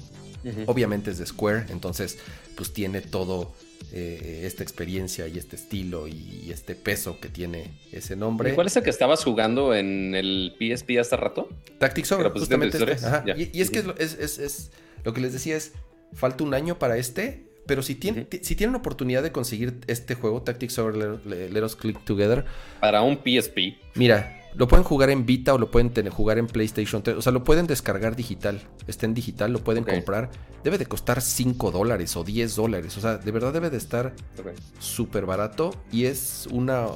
[0.64, 2.16] Obviamente es de Square, entonces
[2.56, 3.52] pues tiene todo
[3.92, 8.50] eh, esta experiencia y este estilo y, y este peso que tiene ese nombre.
[8.50, 11.48] ¿Y ¿Cuál es el que estabas jugando en el PSP hace rato?
[11.78, 13.06] Tactics Ogre, justamente este.
[13.06, 13.24] Ajá.
[13.36, 14.70] Y, y es que es, lo- es- es- es-
[15.04, 15.72] lo que les decía es,
[16.12, 18.38] falta un año para este, pero si, tienen, Ujú.
[18.42, 22.44] si tienen oportunidad de conseguir este juego, Tactics Ogre Let, Let Us Click Together,
[22.80, 23.76] Para un PSP.
[23.94, 27.22] mira, lo pueden jugar en Vita o lo pueden tener- jugar en PlayStation 3, o
[27.22, 30.30] sea, lo pueden descargar digital, está en digital, lo pueden comprar,
[30.64, 34.12] debe de costar 5 dólares o 10 dólares, o sea, de verdad debe de estar
[34.38, 34.48] Ok.
[34.78, 36.86] súper barato y es una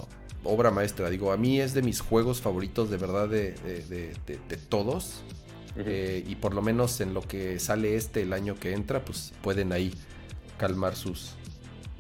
[0.43, 1.09] obra maestra.
[1.11, 4.57] Digo, a mí es de mis juegos favoritos de verdad de, de- de- de- de
[4.57, 5.23] todos.
[5.77, 9.33] Eh, y por lo menos en lo que sale este el año que entra, pues
[9.43, 9.93] pueden ahí
[10.59, 11.31] calmar sus,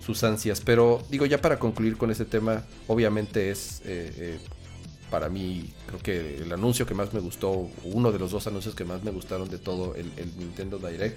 [0.04, 0.60] sus ansias.
[0.60, 4.38] Pero digo, ya para concluir con este tema, obviamente es eh, eh,
[5.14, 8.74] para mí, creo que el anuncio que más me gustó, uno de los dos anuncios
[8.74, 11.16] que más me gustaron de todo el, el Nintendo Direct,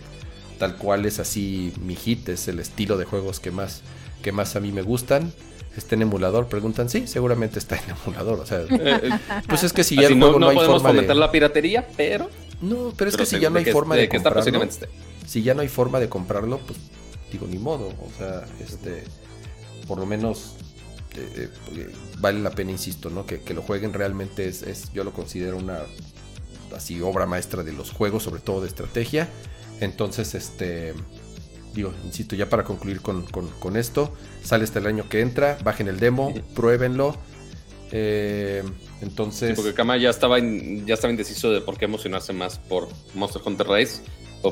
[0.60, 3.82] tal cual es así mi hit, es el estilo de juegos que más,
[4.22, 5.34] que más a mí me gustan.
[5.76, 6.46] ¿Está en emulador?
[6.48, 8.40] Preguntan, sí, seguramente está en emulador.
[8.40, 8.70] O sea, Eh,
[9.02, 9.10] eh,
[9.48, 11.16] pues es que si ya el no, juego no, no hay podemos forma de...
[11.16, 12.30] la piratería, pero.
[12.62, 14.68] No, pero es pero que si ya no hay que- forma de, que comprarlo,
[15.26, 16.78] si ya no hay forma de comprarlo, pues
[17.32, 19.06] digo ni modo, o sea, este,
[19.88, 20.54] por lo menos
[21.18, 21.90] eh, eh,
[22.20, 23.26] vale la pena, insisto, ¿no?
[23.26, 25.80] Que, que lo jueguen realmente es, es, yo lo considero una
[26.76, 29.28] así obra maestra de los juegos, sobre todo de estrategia.
[29.80, 30.94] Entonces, este,
[31.74, 34.14] digo, insisto, ya para concluir con, con- con esto,
[34.44, 37.16] sale hasta el año que entra, bajen el demo, pruébenlo.
[37.92, 38.64] Eh,
[39.00, 42.58] Sí, entonces, porque Kama ya estaba, in- ya estaba indeciso de por qué emocionarse más
[42.58, 44.02] por Monster Hunter Rise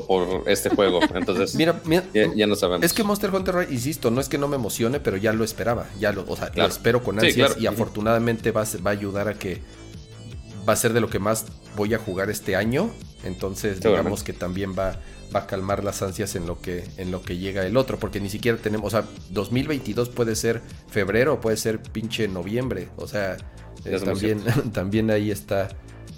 [0.04, 0.98] por este juego.
[1.14, 2.84] Entonces, mira, mira, ya, ya no sabemos.
[2.84, 5.44] Es que Monster Hunter Rise, insisto, no es que no me emocione, pero ya lo
[5.44, 5.86] esperaba.
[6.00, 6.68] Ya lo, o sea, Claro.
[6.68, 7.62] lo espero con Sí, ansias claro.
[7.62, 9.60] y afortunadamente va a, ser- va a ayudar a que
[10.68, 12.90] va a ser de lo que más voy a jugar este año.
[13.22, 15.00] Entonces, digamos que también va,
[15.34, 18.20] va a calmar las ansias en lo que en lo que llega el otro, porque
[18.20, 23.36] ni siquiera tenemos, o sea, 2022 puede ser febrero, puede ser pinche noviembre, o sea,
[23.84, 24.40] eh, también
[24.72, 25.68] también ahí está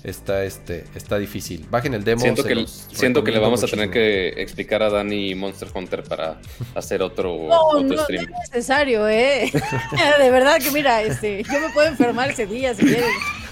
[0.04, 1.66] está este está difícil.
[1.70, 2.20] Bajen el demo.
[2.20, 6.02] Siento que, los siento que le vamos a tener que explicar a Dani Monster Hunter
[6.04, 6.40] para
[6.74, 8.26] hacer otro, No, otro no, stream.
[8.30, 9.50] no es necesario, ¿eh?
[10.18, 13.04] De verdad que mira, este, yo me puedo enfermar ese día si quieres.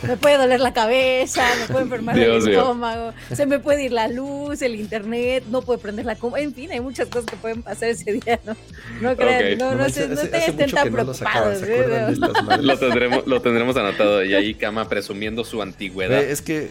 [0.02, 3.92] Me puede doler la cabeza, me puede enfermar Dios el estómago, se me puede ir
[3.92, 6.38] la luz, el internet, no puede prender la coma.
[6.40, 8.56] En fin, hay muchas cosas que pueden pasar ese día, ¿no?
[9.00, 11.04] No crean, no, no, manches, se, no hace- te hace estén mucho tan que no
[11.04, 11.58] lo sacaba, preocupados.
[11.58, 12.76] ¿se acuerdan de ¿eh?
[12.80, 16.18] tendremos, lo tendremos anotado y ahí Kama presumiendo su antigüedad.
[16.20, 16.70] Güey, es que eh,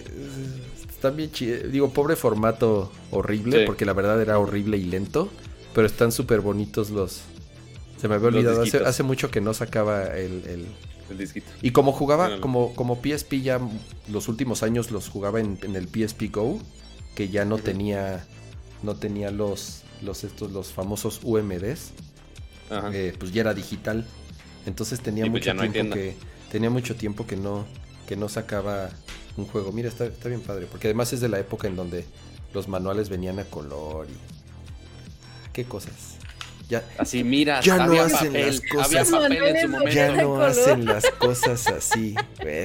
[0.90, 1.72] están bien chidos.
[1.72, 3.64] Digo, pobre formato horrible, Sí.
[3.66, 5.30] porque la verdad era horrible y lento.
[5.74, 7.22] Pero están súper bonitos los.
[8.00, 8.64] Se me había olvidado.
[8.86, 10.44] Hace, mucho que no sacaba el.
[10.48, 10.66] el-
[11.10, 11.48] El disquito.
[11.62, 13.60] Y como jugaba, como, como PSP ya
[14.08, 16.60] los últimos años los jugaba en, en el PSP Go,
[17.16, 18.26] que ya no tenía.
[18.84, 19.82] No tenía los.
[20.02, 21.92] Los estos, los famosos UMDs.
[22.70, 22.90] Ajá.
[22.94, 24.06] eh, pues ya era digital.
[24.66, 26.16] Entonces tenía Y pues mucho tiempo que
[26.52, 27.66] tenía mucho tiempo que no
[28.08, 28.90] que no sacaba
[29.38, 29.72] un juego.
[29.72, 32.06] Mira, está, está bien padre, porque además es de la época en donde
[32.54, 34.18] los manuales venían a color y
[35.54, 36.18] qué cosas.
[36.68, 38.88] Ya Así, mira, Ya no hacen papel, las cosas.
[38.88, 39.92] había papel en su Manuales momento.
[39.96, 40.50] ya no color.
[40.50, 42.16] hacen las cosas así.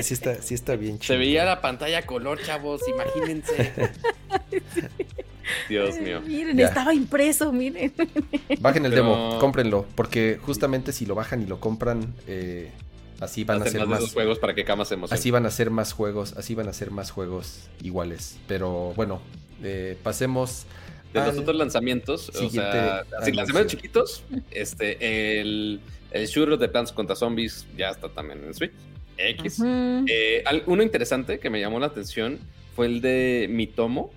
[0.03, 1.19] Sí está sí está bien Se chido.
[1.19, 3.73] veía la pantalla color, chavos, imagínense.
[5.69, 6.21] Dios mío.
[6.27, 6.67] Miren, Ya.
[6.69, 7.93] estaba impreso, miren.
[8.61, 12.71] Bajen el Pero- demo, cómprenlo, porque justamente si lo bajan y lo compran eh,
[13.21, 15.19] así van a Hacer ser más juegos para que se emocione.
[15.19, 18.37] Así van a ser más juegos, así van a ser más juegos iguales.
[18.47, 19.21] Pero bueno,
[19.63, 20.67] eh, pasemos.
[21.13, 25.81] De los otros lanzamientos, o sea, así, lanzamientos chiquitos, este, el,
[26.13, 28.73] el shooter de Plants contra Zombies ya está también en Switch.
[29.17, 29.61] X.
[30.07, 32.39] Eh, al- uno interesante que me llamó la atención
[32.75, 34.13] fue el de Mitomo,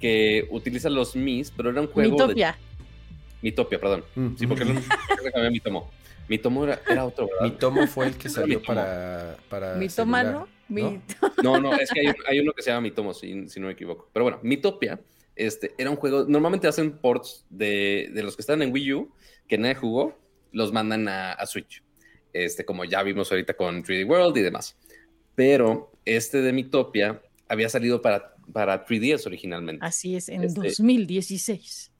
[0.00, 2.52] que utiliza los Mis, pero era un juego Mitopia.
[2.52, 2.86] de
[3.42, 4.04] Mitopia, perdón.
[4.14, 4.64] Mm, Sí, porque
[5.22, 5.90] que cambié Mitomo.
[6.28, 7.42] Mitomo era, era otro, ¿verdad?
[7.44, 8.76] Mi tomo fue el que salió Mitomo.
[8.80, 10.48] para, para Mitomano.
[11.42, 13.72] No, no, es que hay, hay uno que se llama Mitomo, si, si no me
[13.72, 14.08] equivoco.
[14.12, 14.98] Pero bueno, Mitopia
[15.46, 16.24] este, era un juego.
[16.26, 19.12] Normalmente hacen ports de, de los que están en Wii U,
[19.48, 20.18] que nadie jugó,
[20.52, 21.82] los mandan a, a Switch.
[22.32, 24.76] Este, como ya vimos ahorita con 3D World y demás.
[25.34, 29.84] Pero este de Mitopia había salido para, para 3DS originalmente.
[29.84, 31.90] Así es, en Este- 2016.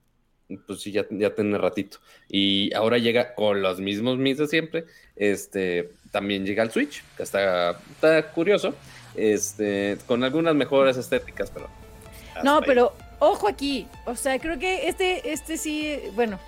[0.66, 1.99] Pues sí, ya, ya tiene ratito.
[2.28, 4.84] Y ahora llega con los mismos mis de siempre.
[5.14, 8.74] Este, también llega al Switch, que está, está curioso.
[9.14, 11.68] Este, con algunas mejores estéticas, pero.
[12.43, 12.64] No, ahí.
[13.21, 13.87] Ojo aquí.
[14.07, 16.39] O sea, creo que este, este sí, bueno,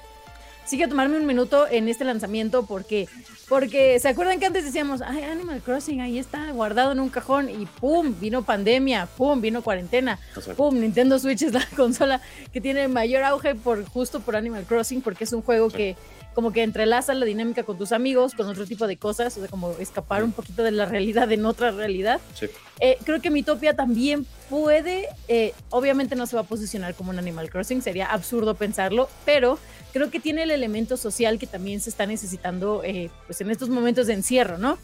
[0.65, 3.09] sí que tomarme un minuto en este lanzamiento porque,
[3.49, 7.49] porque se acuerdan que antes decíamos, ay, Animal Crossing ahí está guardado en un cajón
[7.49, 10.19] y pum, vino pandemia, pum, vino cuarentena,
[10.57, 12.21] pum, Nintendo Switch es la consola
[12.53, 15.97] que tiene mayor auge por justo por Animal Crossing porque es un juego que
[16.35, 19.49] como que entrelaza la dinámica con tus amigos, con otro tipo de cosas, o sea,
[19.49, 22.21] como escapar un poquito de la realidad en otra realidad.
[22.35, 22.47] sí.
[22.81, 27.19] Eh, creo que Mitopia también puede, eh, obviamente no se va a posicionar como un
[27.19, 29.57] Animal Crossing, sería absurdo pensarlo, pero
[29.93, 33.69] creo que tiene el elemento social que también se está necesitando eh, pues en estos
[33.69, 34.79] momentos de encierro, ¿no?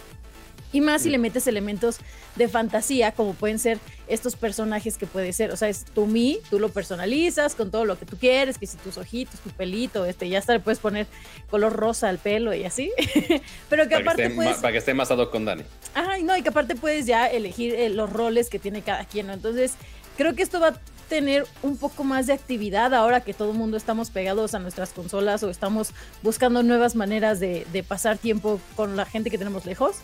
[0.72, 1.98] Y más si le metes elementos
[2.36, 6.38] de fantasía, como pueden ser estos personajes que puede ser, o sea, es tu mí,
[6.50, 10.04] tú lo personalizas con todo lo que tú quieres, que si tus ojitos, tu pelito,
[10.04, 11.06] este, ya hasta le puedes poner
[11.50, 12.92] color rosa al pelo y así,
[13.68, 14.56] pero que Para que, aparte esté, puedes...
[14.58, 15.62] para que esté más ad hoc con Dani.
[15.94, 19.26] Ay, no, y que aparte puedes ya elegir eh, los roles que tiene cada quien,
[19.26, 19.32] ¿no?
[19.32, 19.74] Entonces,
[20.16, 23.56] creo que esto va a tener un poco más de actividad ahora que todo el
[23.56, 25.92] mundo estamos pegados a nuestras consolas o estamos
[26.22, 29.96] buscando nuevas maneras de, de pasar tiempo con la gente que tenemos lejos.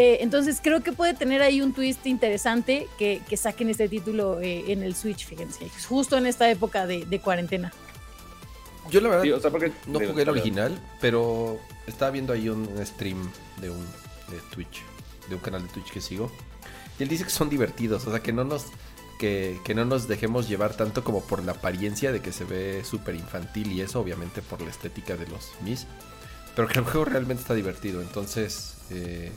[0.00, 4.40] Eh, entonces, creo que puede tener ahí un twist interesante que, que saquen este título
[4.40, 7.72] eh, en el Switch, fíjense, justo en esta época de, de cuarentena.
[8.92, 9.72] Yo la verdad Sí, o sea, porque.
[9.88, 13.28] no digo, jugué el original, pero estaba viendo ahí un stream
[13.60, 13.84] de un
[14.30, 14.84] de Twitch,
[15.28, 16.30] de un canal de Twitch que sigo.
[16.96, 18.66] Y él dice que son divertidos, o sea, que no nos
[19.18, 22.84] que, que no nos dejemos llevar tanto como por la apariencia de que se ve
[22.84, 25.88] súper infantil y eso, obviamente por la estética de los Mis.
[26.54, 29.32] Pero que el juego realmente está divertido, entonces eh,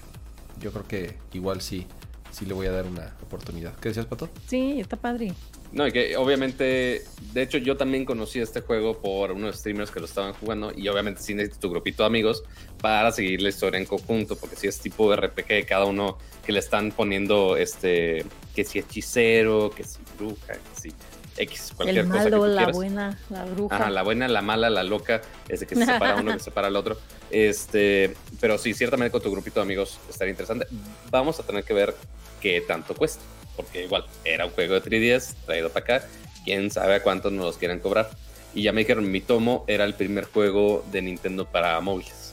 [0.60, 1.88] yo creo que igual sí,
[2.32, 3.76] sí le voy a dar una oportunidad.
[3.76, 4.30] ¿Qué decías, Pato?
[4.47, 5.34] Sí, está padre.
[5.72, 10.02] No, y que obviamente, de hecho yo también conocí este juego por unos streamers que
[10.02, 12.43] lo estaban jugando y obviamente sí necesitas tu grupito de amigos
[12.82, 16.60] para seguir la historia en conjunto, porque si es tipo RPG, cada uno que le
[16.60, 20.93] están poniendo, este, que si hechicero, que si bruja, que si
[21.38, 22.75] X, cualquier el cosa que malo, tú la quieras.
[22.75, 23.75] buena, la bruja.
[23.75, 26.67] Ajá, la buena, la mala, la loca, este que se separa uno, que se separa
[26.67, 26.97] al otro.
[27.29, 30.67] Este, pero sí, ciertamente con tu grupito de amigos estaría interesante.
[31.09, 31.95] Vamos a tener que ver
[32.41, 33.21] qué tanto cuesta,
[33.55, 36.07] porque igual era un juego de 3DS traído para acá,
[36.43, 38.09] quién sabe a cuánto nos los quieren cobrar.
[38.53, 42.32] Y ya me dijeron, mi tomo era el primer juego de Nintendo para móviles,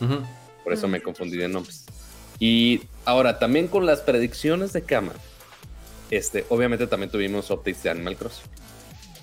[0.65, 1.85] por eso me confundí de nombres.
[2.41, 5.13] Y ahora, también con las predicciones de cama,
[6.11, 8.47] este, obviamente también tuvimos updates de Animal Crossing.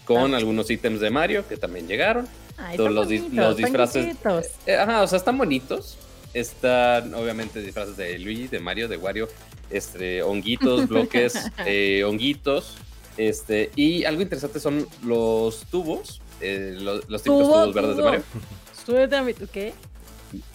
[0.06, 0.38] Con Ah.
[0.38, 2.28] algunos ítems de Mario que también llegaron.
[2.58, 4.45] Ay, todos los bonitos, los disfraces- quietos.
[4.66, 5.97] Eh, ajá, o sea, están bonitos.
[6.34, 9.28] Están obviamente disfraces de Luigi, de Mario, de Wario,
[9.70, 11.34] este, honguitos, bloques,
[11.66, 12.76] eh, honguitos.
[13.18, 17.95] Este, y algo interesante son los tubos, eh, lo- los, típicos Tubo, tubos verdes de
[18.01, 18.10] tubo.
[18.10, 18.24] Mario.
[18.86, 19.74] Súbete a mi- ¿tú ¿qué?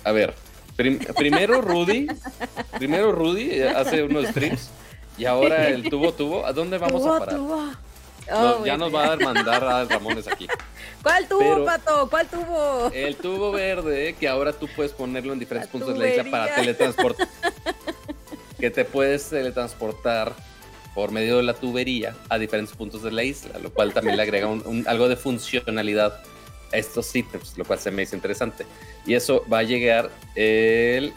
[0.05, 0.34] A ver,
[0.76, 2.07] prim- primero Rudy,
[2.78, 4.68] primero Rudy eh, hace unos streams
[5.16, 7.36] y ahora el tubo tubo, ¿a dónde vamos Tubo, a parar?
[7.36, 7.70] tubo.
[8.31, 10.47] Nos- Oh, ya nos va a mandar a Ramones aquí.
[11.03, 12.09] ¿Cuál tubo, pero- pato?
[12.11, 12.91] ¿Cuál tubo?
[12.95, 16.31] El tubo verde, que ahora tú puedes ponerlo en diferentes La puntos de la isla
[16.31, 17.28] para teletransportar.
[18.61, 20.33] que te puedes teletransportar
[20.95, 24.22] por medio de la tubería a diferentes puntos de la isla, lo cual también le
[24.22, 26.20] agrega un- un- algo de funcionalidad
[26.72, 28.66] a estos ítems, lo cual se me hizo interesante.
[29.07, 31.12] Y eso va a llegar el...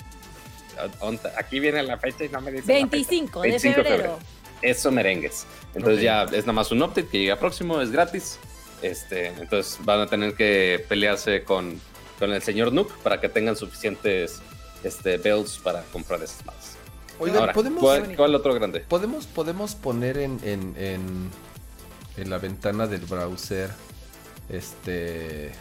[1.38, 2.88] Aquí viene la fecha y no me dice la fecha.
[2.92, 4.20] 25 de 25 de febrero.
[4.64, 5.46] Eso merengues.
[5.76, 8.40] Entonces ya es nada más un update que llega próximo, es gratis.
[8.82, 11.80] Este, entonces van a tener que pelearse con,
[12.20, 14.42] con el señor Nook para que tengan suficientes
[14.84, 16.76] este, builds para comprar esas más.
[17.20, 18.82] Oigan, Ahora, ¿podemos, ¿cuál, cuál otro grande?
[18.82, 21.30] podemos, podemos poner en, en, en,
[22.18, 23.70] en la ventana del browser
[24.50, 25.52] este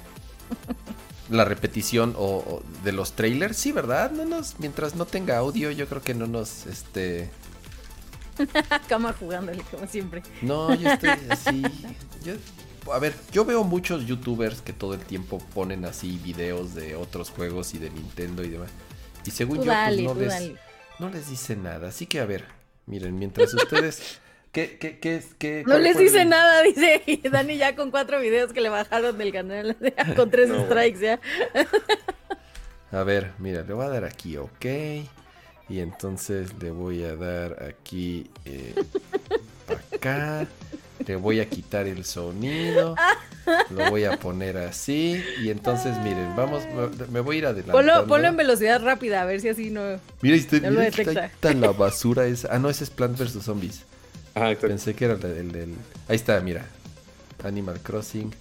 [1.30, 4.10] la repetición o, o de los trailers, sí, ¿verdad?
[4.10, 7.30] No nos, mientras no tenga audio, yo creo que no nos, este,
[8.88, 10.22] Cama jugándole, como siempre.
[10.42, 11.62] no, yo estoy así,
[12.24, 12.34] yo-
[12.92, 17.30] a ver, yo veo muchos youtubers que todo el tiempo ponen así videos de otros
[17.30, 18.70] juegos y de Nintendo y demás,
[19.24, 20.56] y según Tú yo, pues no les, dale.
[20.98, 21.88] no les dice nada.
[21.88, 22.44] Así que a ver,
[22.86, 24.18] miren, mientras ustedes
[24.52, 24.98] ¿Qué, qué,
[25.38, 29.16] qué, No les dice el- nada, dice Dani ya con cuatro videos que le bajaron
[29.16, 29.76] del canal,
[30.16, 31.20] con tres No, strikes ya.
[32.90, 34.66] A ver, mira, le voy a dar aquí, ok.
[35.68, 38.74] Y entonces le voy a dar aquí eh,
[39.66, 40.46] para acá.
[41.06, 42.94] Le voy a quitar el sonido.
[43.70, 45.20] Lo voy a poner así.
[45.42, 47.78] Y entonces, miren, vamos, me, me voy a ir adelantando.
[47.78, 49.98] Ponlo, ponlo en velocidad rápida, a ver si así no.
[50.20, 51.24] Mira, este, No lo mira, está, detecta.
[51.26, 52.54] está la basura esa.
[52.54, 53.42] Ah, no, ese es Plant vs.
[53.42, 53.82] Zombies.
[54.34, 54.68] Ajá, exacto.
[54.68, 55.74] Pensé que era el, el del...
[56.08, 56.66] Ahí está, mira.
[57.42, 58.32] Animal Crossing.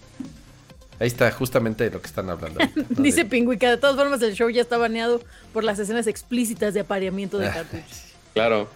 [1.02, 2.60] Ahí está, justamente de lo que están hablando.
[2.62, 3.02] ahorita, ¿no?
[3.04, 5.20] Dice De- Pingüi que de todas formas el show ya está baneado
[5.52, 8.04] por las escenas explícitas de apareamiento de Ah, cartuchos.
[8.36, 8.70] Claro.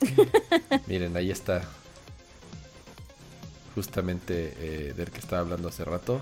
[0.86, 1.62] Miren, ahí está.
[3.74, 6.20] Justamente eh, del que estaba hablando hace rato.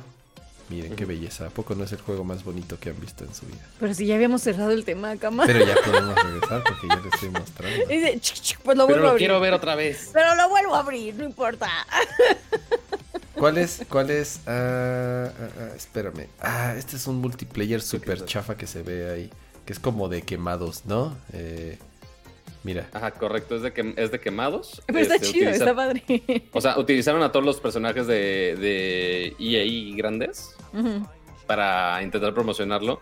[0.75, 1.47] Miren qué belleza.
[1.47, 3.59] ¿A poco no es el juego más bonito que han visto en su vida?
[3.81, 5.45] Pero si ya habíamos cerrado el tema, cama.
[5.47, 7.87] Pero ya podemos regresar porque ya les estoy mostrando.
[7.89, 9.19] Dice, "Chic, chic, pues lo Pero vuelvo a lo abrir.
[9.27, 10.11] quiero ver otra vez.
[10.13, 11.69] Pero lo vuelvo a abrir, no importa.
[13.35, 13.83] ¿Cuál es?
[13.89, 14.41] ¿Cuál es?
[14.47, 16.29] Ah, ah, ah, espérame.
[16.41, 19.31] Ah, este es un multiplayer super chafa que se ve ahí.
[19.67, 21.17] Que es como de quemados, ¿no?
[21.33, 21.79] Eh,
[22.65, 22.89] mira.
[22.93, 23.55] Ajá, correcto.
[23.55, 24.83] Es de, quem- es de quemados.
[24.87, 26.03] Pero está Este, chido, utiliza- está padre.
[26.53, 30.57] O sea, utilizaron a todos los personajes de, de EA grandes
[31.47, 33.01] para intentar promocionarlo.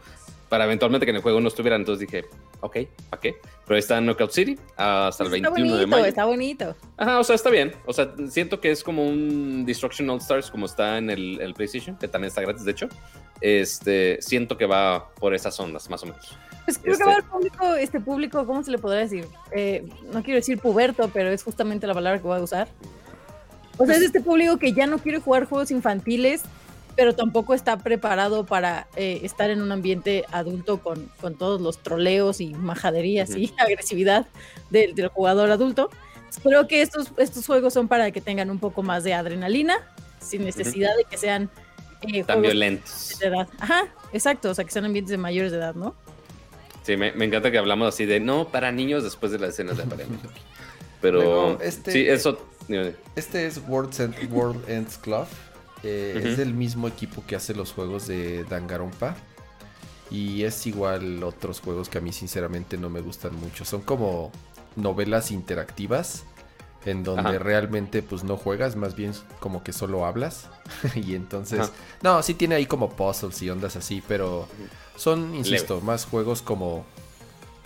[0.53, 1.81] Para eventualmente que en el juego no estuvieran.
[1.81, 2.27] Entonces dije,
[2.61, 2.77] ok,
[3.09, 3.37] ¿para qué?
[3.65, 6.05] Pero ahí está Knockout City hasta el Está 21 de bonito, mayo.
[6.05, 6.77] está bonito.
[6.99, 7.73] Ajá, o sea, está bien.
[7.87, 11.55] O sea, siento que es como un Destruction All Stars como está en el, el
[11.55, 12.87] PlayStation, que también está gratis, de hecho.
[13.41, 16.37] Este, siento que va por esas ondas, más o menos.
[16.67, 19.27] Pues creo Este- que va el público, este público, ¿cómo se le podrá decir?
[19.53, 22.69] Eh, no quiero decir puberto, pero es justamente la palabra que voy a usar.
[23.79, 26.43] O sea, es este público que ya no quiere jugar juegos infantiles,
[26.97, 31.79] pero tampoco está preparado para eh, estar en un ambiente adulto con, con todos los
[31.79, 34.27] troleos y majaderías y agresividad
[34.71, 35.91] del, del jugador adulto.
[36.43, 39.75] Creo que estos, estos juegos son para que tengan un poco más de adrenalina,
[40.21, 41.51] sin necesidad de que sean
[42.03, 43.19] eh, Tan violentos.
[43.21, 43.49] de edad.
[43.59, 45.95] Ajá, exacto, o sea, que sean ambientes de mayores de edad, ¿no?
[46.85, 49.77] Sí, me, me encanta que hablamos así de no para niños después de las escenas
[49.77, 50.29] de apareamiento.
[51.01, 52.39] Pero Luego, este- sí, eso.
[53.17, 55.27] Este es World, End- World Ends Club.
[55.83, 56.21] Eh.
[56.25, 59.17] Es del mismo equipo que hace los juegos de Danganronpa.
[60.11, 63.65] Y es igual otros juegos que a mí sinceramente no me gustan mucho.
[63.65, 64.31] Son como
[64.77, 66.25] novelas interactivas
[66.85, 67.39] en donde Ajá.
[67.39, 70.49] realmente pues no juegas, más bien como que solo hablas.
[70.95, 71.73] y entonces, Ajá.
[72.03, 74.49] no, sí tiene ahí como puzzles y ondas así, pero
[74.97, 76.85] son, insisto, más juegos como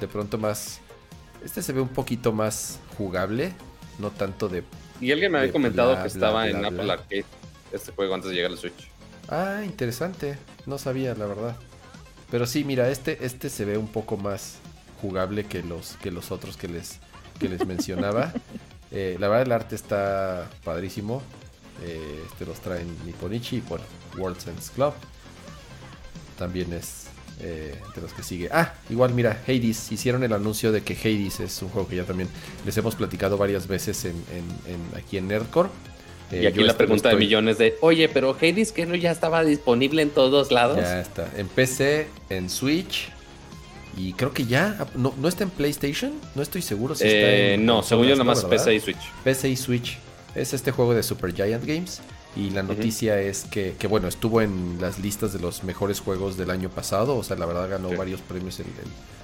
[0.01, 0.81] de pronto más...
[1.45, 3.53] Este se ve un poquito más jugable,
[3.99, 4.65] no tanto de
[5.01, 6.65] Y alguien me había comentado bla, que estaba bla, en.
[6.65, 7.25] Apple Arcade
[7.73, 8.89] este juego antes de llegar al Switch.
[9.29, 10.39] Ah, interesante.
[10.67, 11.57] No sabía, la verdad.
[12.31, 14.57] Pero sí, mira, este, este se ve un poco más
[15.01, 16.99] jugable que los, que los otros que les,
[17.39, 18.33] que les mencionaba.
[18.93, 21.21] Eh, la verdad, el arte está padrísimo.
[21.83, 23.85] Eh, este los traen Nipponichi y bueno,
[24.17, 24.95] World Sense Club.
[26.39, 27.07] También es
[27.41, 28.49] eh, de los que sigue.
[28.53, 29.91] Ah, igual, mira, Hades.
[29.91, 32.29] Hicieron el anuncio de que Hades es un juego que ya también
[32.65, 35.69] les hemos platicado varias veces en, en- en- aquí en Nerdcore.
[36.33, 39.13] Eh, y aquí la este pregunta de millones de, oye, pero Hades que no ya
[39.13, 40.79] estaba disponible en todos lados.
[40.79, 41.29] Ya está.
[41.37, 43.09] En PC, en Switch.
[43.97, 44.87] Y creo que ya.
[44.95, 46.13] No, ¿no está en PlayStation.
[46.35, 47.65] No estoy seguro si está Eh, en.
[47.65, 48.81] no, según yo nada más consolas, ¿no, PC y.
[48.81, 49.11] Switch.
[49.25, 49.99] PC y Switch.
[50.35, 52.01] Es este juego de Super Giant Games.
[52.37, 56.37] Y la noticia es que, que, bueno, estuvo en las listas de los mejores juegos
[56.37, 57.17] del año pasado.
[57.17, 57.97] O sea, la verdad ganó Sí.
[57.97, 58.73] varios premios el, el-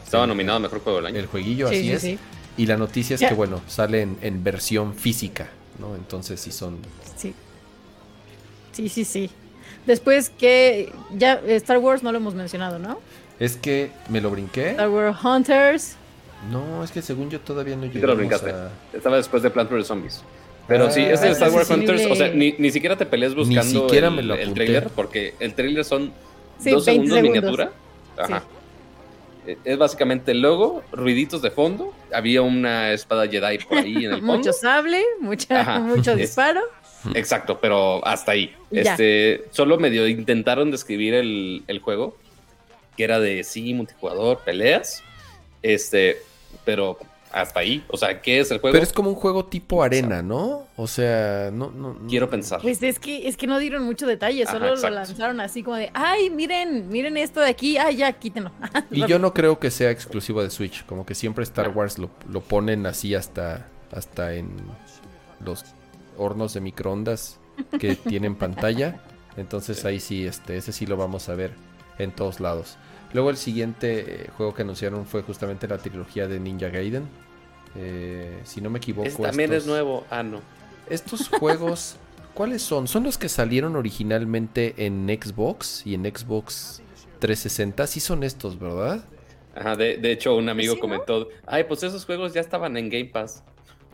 [0.03, 1.19] Estaba el- nominado a mejor juego del año.
[1.19, 2.01] El jueguillo, Sí, así sí, es.
[2.01, 2.19] sí.
[2.57, 5.51] Y la noticia es que, bueno, sale en, en versión física.
[5.79, 5.95] ¿No?
[5.95, 6.79] Entonces sí son.
[7.17, 7.35] Sí.
[8.73, 9.31] Sí, sí, sí.
[9.87, 13.01] Después que ya Star Wars no lo hemos mencionado, ¿no?
[13.39, 14.71] Es que me lo brinqué.
[14.71, 15.97] Star Wars Hunters.
[16.51, 18.51] No, es que según yo todavía no Sí te lo brincaste.
[18.51, 19.87] a- Estaba después de Plant vs.
[19.87, 20.23] Zombies.
[20.69, 23.33] Pero sí, Ah, este de Star Wars Hunters, o sea, ni, ni siquiera te pelees
[23.35, 24.55] Ni buscando siquiera el, me lo el apunté.
[24.65, 26.13] trailer, porque el trailer son
[26.61, 27.23] Sí, dos 20 segundos, segundos.
[27.23, 27.73] miniatura.
[28.17, 28.43] Ajá.
[29.65, 31.93] Es básicamente el logo, ruiditos de fondo.
[32.13, 34.37] Había una espada Jedi por ahí en el fondo.
[34.39, 35.79] Mucho sable, mucha, Ajá.
[35.81, 36.61] mucho Es- disparo.
[37.15, 38.55] Exacto, pero hasta ahí.
[38.71, 38.83] Ya.
[38.83, 42.17] Este, solo medio intentaron describir el, el juego,
[42.97, 45.03] que era de sí, multijugador, peleas.
[45.63, 46.19] Este,
[46.65, 46.99] pero
[47.33, 47.85] hasta ahí.
[47.89, 48.73] O sea, ¿qué es el juego?
[48.73, 50.67] Pero es como un juego tipo arena, ¿no?
[50.77, 51.95] O sea, no, no.
[51.95, 52.61] no- Quiero pensar.
[52.61, 55.77] Pues es que, es que no dieron mucho detalle, Ajá, solo lo lanzaron así como
[55.77, 58.53] de, ay, miren, miren esto de aquí, ay, ya, quítenlo.
[58.91, 60.85] Y yo no creo que sea exclusivo de Switch.
[60.87, 64.51] Como que siempre Star Wars lo, lo ponen así hasta, hasta en
[65.45, 65.65] los
[66.19, 67.39] hornos de microondas
[67.79, 69.03] que tienen pantalla.
[69.37, 71.53] Entonces ahí sí, este, ese sí lo vamos a ver
[71.99, 72.77] en todos lados.
[73.15, 77.09] Luego el siguiente eh, juego que anunciaron fue justamente la trilogía de Ninja Gaiden.
[77.77, 79.09] Eh, si no me equivoco.
[79.09, 80.05] Es- también es estos- nuevo.
[80.11, 80.41] Ah, no.
[80.91, 81.97] Estos juegos,
[82.35, 82.87] ¿cuáles son?
[82.89, 86.83] Son los que salieron originalmente en Xbox y en Xbox
[87.19, 87.87] 360.
[87.87, 89.05] Sí son estos, ¿verdad?
[89.55, 90.81] Ajá, de, de hecho, un amigo ¿Sí, no?
[90.81, 93.43] comentó, ay, pues esos juegos ya estaban en Game Pass.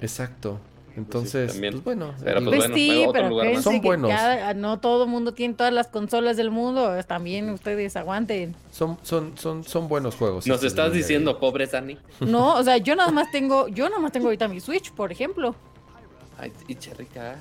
[0.01, 0.61] Exacto.
[0.99, 1.73] Entonces, también.
[1.75, 2.15] pues bueno.
[2.23, 4.11] Pero, pues, Pues bueno, sí, otro pero lugar Son que buenos.
[4.11, 6.95] cada- no todo el mundo tiene todas las consolas del mundo.
[7.07, 8.55] También ustedes aguanten.
[8.71, 10.47] son, son, son, son buenos juegos.
[10.47, 11.97] Nos estos de estás diciendo, pobre Dani.
[12.21, 15.11] No, o sea, yo nada más tengo, yo nada más tengo ahorita mi Switch, por
[15.13, 15.55] ejemplo.
[16.39, 17.37] Ay, pinche rica.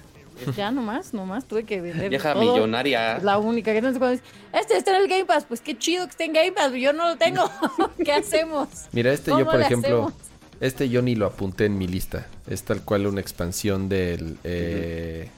[0.55, 2.43] Ya nomás, nomás tuve que vender Vieja todo.
[2.53, 3.17] millonaria.
[3.17, 5.75] Es la única que entonces cuando dices, este está en el Game Pass, pues qué
[5.75, 7.49] chido que esté en Game Pass, yo no lo tengo.
[8.05, 8.67] ¿Qué hacemos?
[8.91, 10.13] Mira, este yo, ¿Cómo por ejemplo, hacemos?
[10.61, 12.27] Este yo ni lo apunté en mi lista.
[12.47, 15.29] Es tal cual una expansión del, eh,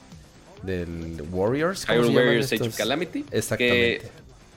[0.62, 1.86] del Warriors.
[1.86, 2.76] ¿cómo se Hyrule Warriors Age of?
[2.76, 3.24] Calamity.
[3.30, 4.00] Exactamente.
[4.00, 4.08] Que,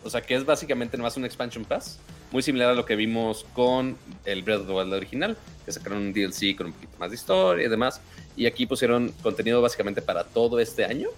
[0.03, 1.99] o sea, que es básicamente nomás un expansion pass.
[2.32, 3.95] Muy similar a lo que vimos con
[4.26, 7.16] el Breath of the Wild original, que sacaron un DLC con un poquito más de
[7.16, 8.01] historia y demás.
[8.36, 11.09] Y aquí pusieron contenido básicamente para todo este año.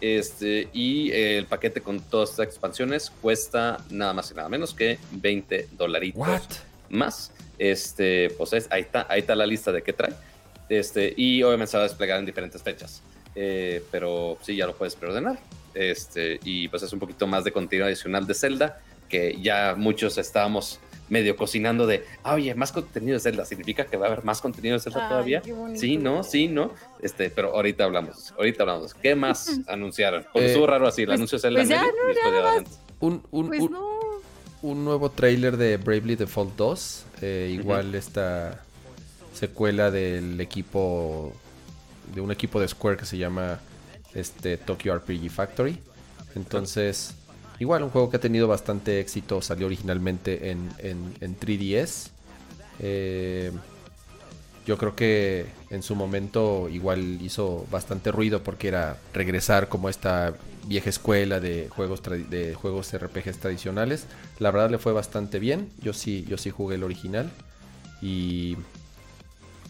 [0.00, 4.74] Este, y eh, el paquete con todas estas expansiones cuesta nada más y nada menos
[4.74, 6.42] que 20 dolaritos What?
[6.90, 7.30] más.
[7.62, 10.12] Este, pues es- ahí está, ahí está la lista de qué trae.
[10.68, 13.02] Este, y obviamente se va a desplegar en diferentes fechas.
[13.36, 15.38] Eh, pero sí, ya lo puedes preordenar.
[15.72, 20.18] Este, y pues es un poquito más de contenido adicional de Zelda, que ya muchos
[20.18, 24.24] estábamos medio cocinando de, ah, oye, más contenido de Zelda, ¿significa que va a haber
[24.24, 25.42] más contenido de Zelda Ay, todavía?
[25.76, 26.72] Sí, no, sí, no.
[27.00, 28.94] Este, pero ahorita hablamos, ahorita hablamos.
[28.94, 30.24] ¿Qué más anunciaron?
[30.32, 31.92] Porque Eh, estuvo raro así, el pues- anuncio de Zelda pues ya, medio,
[32.24, 32.80] no, nada más.
[32.98, 33.91] Un, un, Pues un- no.
[34.62, 37.04] Un nuevo trailer de Bravely Default 2.
[37.22, 38.62] eh, igual esta
[39.34, 41.32] secuela del equipo.
[42.14, 43.60] De un equipo de Square que se llama
[44.14, 45.78] este Tokyo RPG Factory.
[46.34, 47.14] Entonces,
[47.58, 49.40] igual un juego que ha tenido bastante éxito.
[49.40, 52.10] Salió originalmente en, en- en 3DS.
[52.80, 53.52] Eh,
[54.66, 60.34] yo creo que en su momento igual hizo bastante ruido porque era regresar como esta
[60.66, 62.00] vieja escuela de juegos
[62.30, 64.04] de juegos RPGs tradicionales.
[64.42, 65.70] La verdad le fue bastante bien.
[65.80, 67.30] Yo sí yo sí jugué el original
[68.00, 68.56] y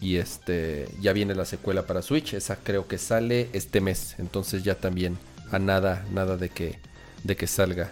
[0.01, 4.63] y este ya viene la secuela para Switch, esa creo que sale este mes, entonces
[4.63, 5.17] ya también
[5.51, 6.79] a nada nada de que
[7.23, 7.91] de que salga.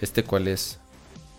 [0.00, 0.78] Este cuál es?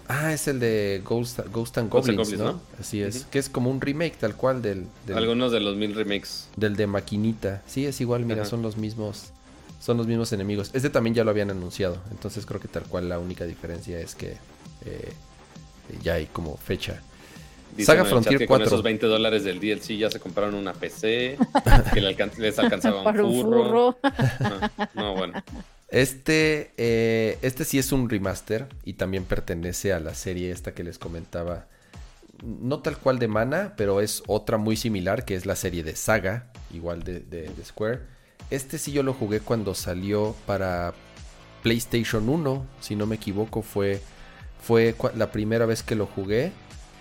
[0.08, 2.52] Ah, es el de Ghost, Ghost and Ghost and Goblins, Goblins, ¿no?
[2.54, 2.62] ¿no?
[2.80, 5.96] Así es, que es como un remake tal cual del, del, Algunos de los mil
[5.96, 6.48] remakes.
[6.56, 7.62] del de Maquinita.
[7.66, 8.50] Sí, es igual, mira, Ajá.
[8.50, 9.32] son los mismos
[9.82, 10.70] son los mismos enemigos.
[10.74, 14.14] Este también ya lo habían anunciado, entonces creo que tal cual la única diferencia es
[14.16, 14.38] que
[14.86, 15.14] eh,
[16.02, 17.02] ya hay como fecha.
[17.72, 18.68] Dicen Saga en el chat Frontier que Con 4.
[18.68, 21.38] esos 20 dólares del DLC ya se compraron una PC,
[21.94, 23.64] que le alcan- les alcanzaba un Para un furro.
[23.64, 23.98] furro.
[24.04, 24.90] Ajá.
[24.94, 25.42] No, bueno.
[25.90, 30.84] Este, eh, este sí es un remaster y también pertenece a la serie esta que
[30.84, 31.66] les comentaba.
[32.44, 35.96] No tal cual de Mana, pero es otra muy similar que es la serie de
[35.96, 38.00] Saga, igual de, de- de Square.
[38.50, 40.94] Este sí yo lo jugué cuando salió para
[41.64, 44.02] PlayStation 1, si no me equivoco, fue,
[44.62, 46.52] fue la primera vez que lo jugué.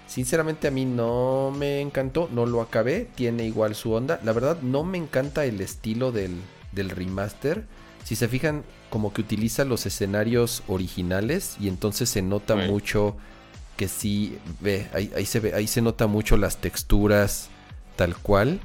[0.07, 4.21] Sinceramente a mí no me encantó, no lo acabé, tiene igual su onda.
[4.25, 6.35] La verdad no me encanta el estilo del,
[6.73, 7.65] del remaster.
[8.05, 13.17] Si se fijan, como que utiliza los escenarios originales y entonces se nota mucho
[13.77, 17.49] que sí, ve, ahí, ahí se ve, ahí se nota mucho las texturas
[17.97, 18.61] tal cual.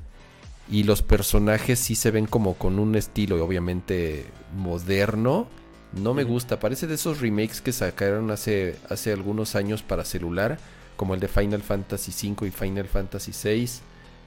[0.71, 4.25] Y los personajes sí se ven como con un estilo, obviamente,
[4.55, 5.47] moderno.
[5.95, 6.59] No me gusta.
[6.59, 10.59] Parece de esos remakes que sacaron hace, hace algunos años para celular.
[10.97, 13.69] Como el de Final Fantasy V y Final Fantasy VI.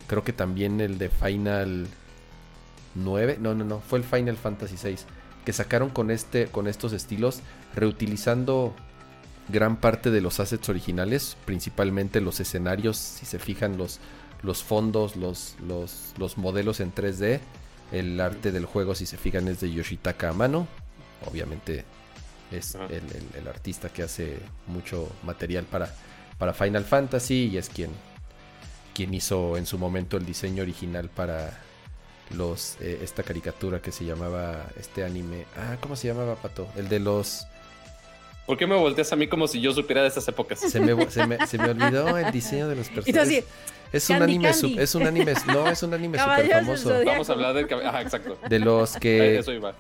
[0.07, 1.87] Creo que también el de Final
[2.95, 3.39] 9.
[3.41, 3.81] No, no, no.
[3.81, 4.97] Fue el Final Fantasy VI.
[5.45, 7.41] Que sacaron con, este, con estos estilos.
[7.75, 8.75] Reutilizando
[9.49, 11.37] gran parte de los assets originales.
[11.45, 12.97] Principalmente los escenarios.
[12.97, 14.01] Si se fijan los,
[14.43, 17.41] los fondos, los, los, los modelos en 3D.
[17.93, 20.67] El arte del juego, si se fijan, es de Yoshitaka Amano.
[21.27, 21.85] Obviamente
[22.51, 25.93] es el, el- el artista que hace mucho material para,
[26.39, 27.91] para Final Fantasy y es quien,
[28.95, 31.59] quien hizo en su momento el diseño original para
[32.35, 35.47] los eh, esta caricatura que se llamaba este anime.
[35.57, 36.69] Ah, ¿cómo se llamaba, Pato?
[36.77, 37.47] El de los...
[38.47, 40.59] ¿Por qué me volteas a mí como si yo supiera de esas épocas?
[40.61, 43.45] Se me, se me, se me olvidó el diseño de los personajes.
[43.93, 44.75] Es un anime, Candy.
[44.75, 46.95] su- es un anime, no, es un anime famoso.
[47.05, 47.67] Vamos a hablar del.
[47.87, 48.39] Ajá, exacto.
[48.49, 49.75] De los que, Eso iba.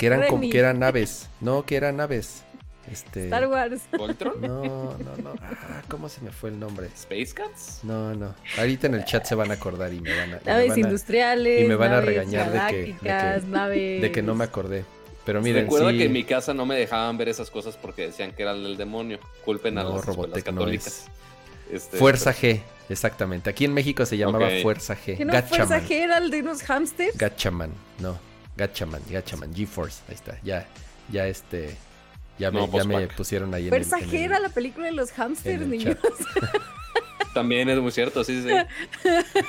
[0.00, 1.28] Que eran como, que eran naves.
[1.40, 2.42] No, que eran naves.
[2.90, 3.24] Este.
[3.24, 3.82] Star Wars.
[3.96, 4.40] ¿Voltron?
[4.40, 5.34] No, no, no.
[5.40, 6.86] Ah, ¿Cómo se me fue el nombre?
[6.88, 7.80] ¿Space Cats?
[7.84, 8.34] No, no.
[8.58, 10.40] Ahorita en el chat se van a acordar y me van a.
[10.44, 11.62] Naves van a- industriales.
[11.62, 14.02] y me van a regañar de que- de que- naves.
[14.02, 14.84] de que no me acordé.
[15.24, 18.06] Pero miren, Recuerda sí, que en mi casa no me dejaban ver esas cosas porque
[18.06, 19.20] decían que eran del demonio.
[19.44, 21.06] Culpen a No, las escuelas Robotech no católicas.
[21.70, 22.60] Este, Fuerza G.
[22.88, 23.50] Exactamente.
[23.50, 24.62] Aquí en México se llamaba Ok.
[24.62, 25.16] Fuerza G.
[25.18, 25.80] ¿Que no fuerza.
[25.80, 27.16] G era el de unos hamsters?
[27.16, 27.70] Gachaman,
[28.00, 28.18] no.
[28.60, 30.02] Gachaman, Gachaman, GeForce.
[30.08, 30.38] Ahí está.
[30.42, 30.66] Ya,
[31.10, 31.76] ya este.
[32.38, 34.48] Ya me, No, ya me pusieron ahí en el, Fuerza en G el- era la
[34.50, 35.96] película de los hamsters, niños.
[37.34, 38.48] También es muy cierto, sí, sí.
[39.02, 39.08] sí.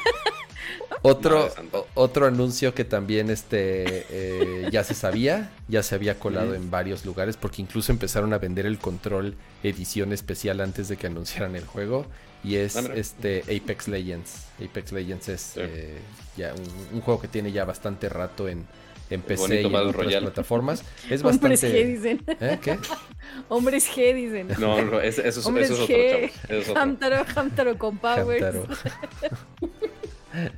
[1.03, 1.49] Otro,
[1.95, 7.05] otro anuncio que también este eh, ya se sabía, ya se había colado en varios
[7.05, 11.65] lugares, porque incluso empezaron a vender el control edición especial antes de que anunciaran el
[11.65, 12.05] juego.
[12.43, 14.45] Y es Ah, este Apex Legends.
[14.63, 15.59] Apex Legends es Sí.
[15.63, 15.97] eh,
[16.37, 18.67] ya un, un juego que tiene ya bastante rato en,
[19.11, 20.25] en PC bonito y en otras Royale.
[20.27, 20.83] plataformas.
[21.09, 21.85] Es Hombres G, bastante.
[21.85, 22.23] dicen.
[22.39, 22.59] ¿Eh?
[22.61, 22.79] ¿Qué?
[23.49, 24.47] Hombres G, dicen.
[24.59, 26.31] No, no, eso, es- Hombres eso es otro, G.
[26.49, 26.81] es otro.
[26.81, 28.43] Hamtaro, Hamtaro con powers.
[28.43, 28.67] Hamtaro.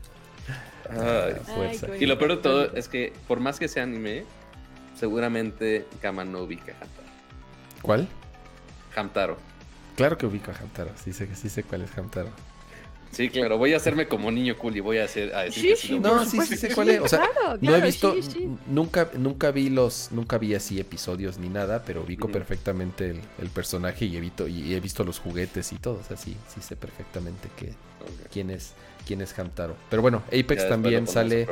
[0.90, 1.34] Ay.
[1.46, 1.88] Fuerza.
[2.00, 4.26] Y lo peor de todo es que, por más que sea anime,
[5.00, 7.08] seguramente Kama no ubica a Hamtaro.
[7.82, 8.08] ¿Cuál?
[8.96, 9.38] Hamtaro.
[9.96, 10.92] Claro que ubico a Hamtaro.
[11.04, 12.30] Sí sé, sí sé cuál es Hamtaro.
[13.14, 15.88] Sí, claro, voy a hacerme como niño cool y voy a, hacer, a decir Sí,
[15.88, 17.02] que No, sí, sí sé cuál es.
[17.02, 18.44] O sea, claro, No he visto, sí, sí.
[18.44, 23.22] n- nunca, nunca vi los, nunca vi así episodios ni nada, pero ubico perfectamente el,
[23.40, 25.96] el personaje y he, visto, y he visto los juguetes y todo.
[25.96, 27.74] O sea, sí, sí sé perfectamente que,
[28.32, 28.74] quién es,
[29.06, 29.76] quién es Hamtaro.
[29.90, 31.48] Pero bueno, Apex Ya también sale,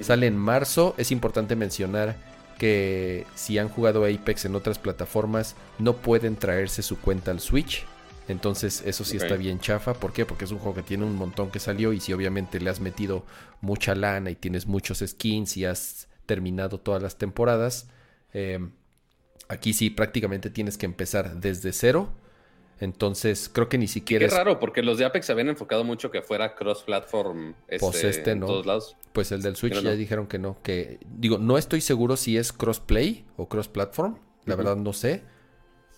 [0.00, 0.94] sale en marzo.
[0.98, 2.16] Es importante mencionar
[2.58, 7.84] que si han jugado Apex en otras plataformas, no pueden traerse su cuenta al Switch.
[8.28, 9.94] Entonces eso sí está bien chafa.
[9.94, 10.26] ¿Por qué?
[10.26, 12.80] Porque es un juego que tiene un montón que salió y si obviamente le has
[12.80, 13.24] metido
[13.60, 17.88] mucha lana y tienes muchos skins y has terminado todas las temporadas,
[18.32, 18.58] eh,
[19.48, 22.12] aquí sí prácticamente tienes que empezar desde cero.
[22.78, 25.82] Entonces creo que ni siquiera qué es raro, porque los de Apex se habían enfocado
[25.82, 28.46] mucho que fuera cross-platform este, Pues este en no.
[28.46, 28.96] todos lados.
[29.12, 29.96] Pues el del Switch Pero ya no.
[29.96, 34.76] dijeron que no, que digo, no estoy seguro si es crossplay o cross-platform, la verdad
[34.76, 35.22] no sé,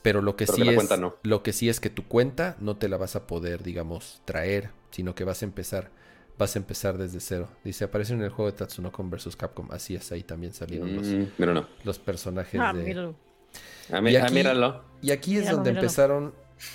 [0.03, 1.16] pero lo que Pero sí que es cuenta no.
[1.22, 4.70] lo que sí es que tu cuenta no te la vas a poder, digamos, traer,
[4.90, 5.90] sino que vas a empezar
[6.38, 7.49] vas a empezar desde cero.
[7.64, 9.66] Dice, aparece en el juego de Tatsunoko vs Capcom.
[9.72, 11.66] Así es, ahí también salieron los, Mm, pero no.
[11.82, 13.16] los personajes Ah, de míralo.
[13.90, 14.84] Ah, Y ah, aquí- míralo.
[15.03, 15.86] Y aquí es Míralo, donde míralo.
[15.86, 16.34] empezaron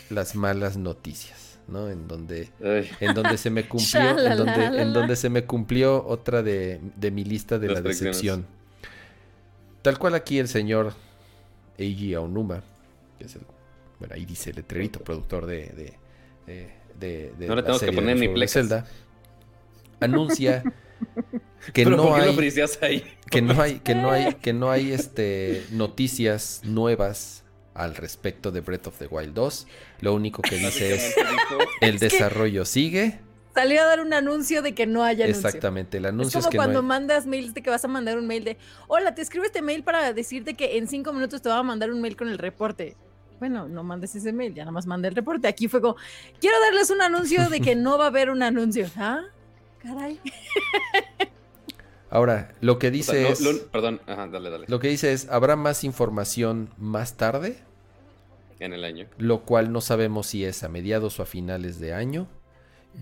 [0.09, 1.89] las malas noticias, ¿no?
[1.89, 6.05] En donde Ay, en donde se me cumplió, en donde, en donde se me cumplió
[6.05, 8.45] otra de, de mi lista de la decepción.
[9.81, 10.93] Tal cual aquí el señor
[11.77, 12.63] Eiji Aonuma,
[13.23, 13.41] que es el,
[13.99, 15.93] bueno, ahí dice letrerito, productor de, de,
[16.45, 16.69] de,
[16.99, 18.47] de- de No le la tenemos que poner ni.
[18.47, 18.85] Zelda,
[19.99, 20.63] anuncia
[21.73, 22.29] que ¿Pero no hay
[22.81, 23.03] ahí?
[23.29, 27.43] que no hay que no hay que no hay este noticias nuevas
[27.73, 29.67] al respecto de Breath of the Wild 2.
[30.01, 31.15] Lo único que dice es
[31.81, 33.19] el Es que- desarrollo sigue.
[33.55, 35.47] Salió a dar un anuncio de que no haya anuncio.
[35.47, 36.99] Exactamente, el Es anuncio es, como que cuando no hay.
[36.99, 38.57] mandas mails de que vas a mandar un mail de,
[38.87, 41.91] hola, te escribo este mail para decirte que en cinco minutos te va a mandar
[41.91, 42.95] un mail con el reporte.
[43.43, 45.49] Bueno, no mandes ese mail, ya nada más manda el reporte.
[45.49, 45.97] Aquí fue como,
[46.39, 48.87] quiero darles un anuncio de que no va a haber un anuncio.
[48.95, 49.19] ¿Ah?
[49.81, 50.17] Caray.
[52.09, 54.65] Ahora, lo que o dice sea, no- es lo- perdón, ajá, dale, dale.
[54.69, 57.57] lo que dice es habrá más información más tarde,
[58.61, 59.07] En el año.
[59.17, 62.29] lo cual no sabemos si es a mediados o a finales de año.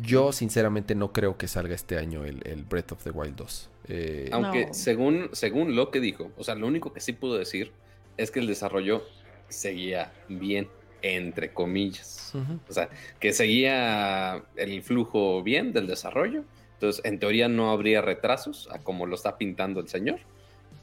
[0.02, 3.70] Yo sinceramente no creo que salga este año el, el Breath of the Wild 2.
[3.90, 4.74] Eh, Aunque No.
[4.74, 7.72] según, según lo que dijo, o sea, lo único que sí pudo decir
[8.18, 9.04] es que el desarrollo
[9.52, 10.68] seguía bien,
[11.02, 12.34] entre comillas.
[12.70, 12.90] O sea,
[13.20, 16.44] que seguía el flujo bien del desarrollo.
[16.74, 20.20] Entonces, en teoría no habría retrasos, a como lo está pintando el señor.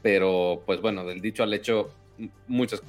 [0.01, 1.91] Pero, pues bueno, del dicho al hecho,
[2.47, 2.81] muchas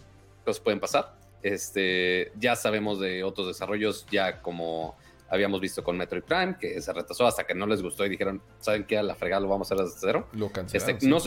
[0.45, 1.15] cosas pueden pasar.
[1.43, 4.97] Este, ya sabemos de otros desarrollos, ya como
[5.29, 8.43] habíamos visto con Metroid Prime, que se retrasó hasta que no les gustó y dijeron,
[8.61, 8.99] ¿saben qué?
[8.99, 10.29] A la fregada lo vamos a hacer desde cero.
[10.33, 10.97] Lo cancelaron.
[10.97, 11.19] Este, no,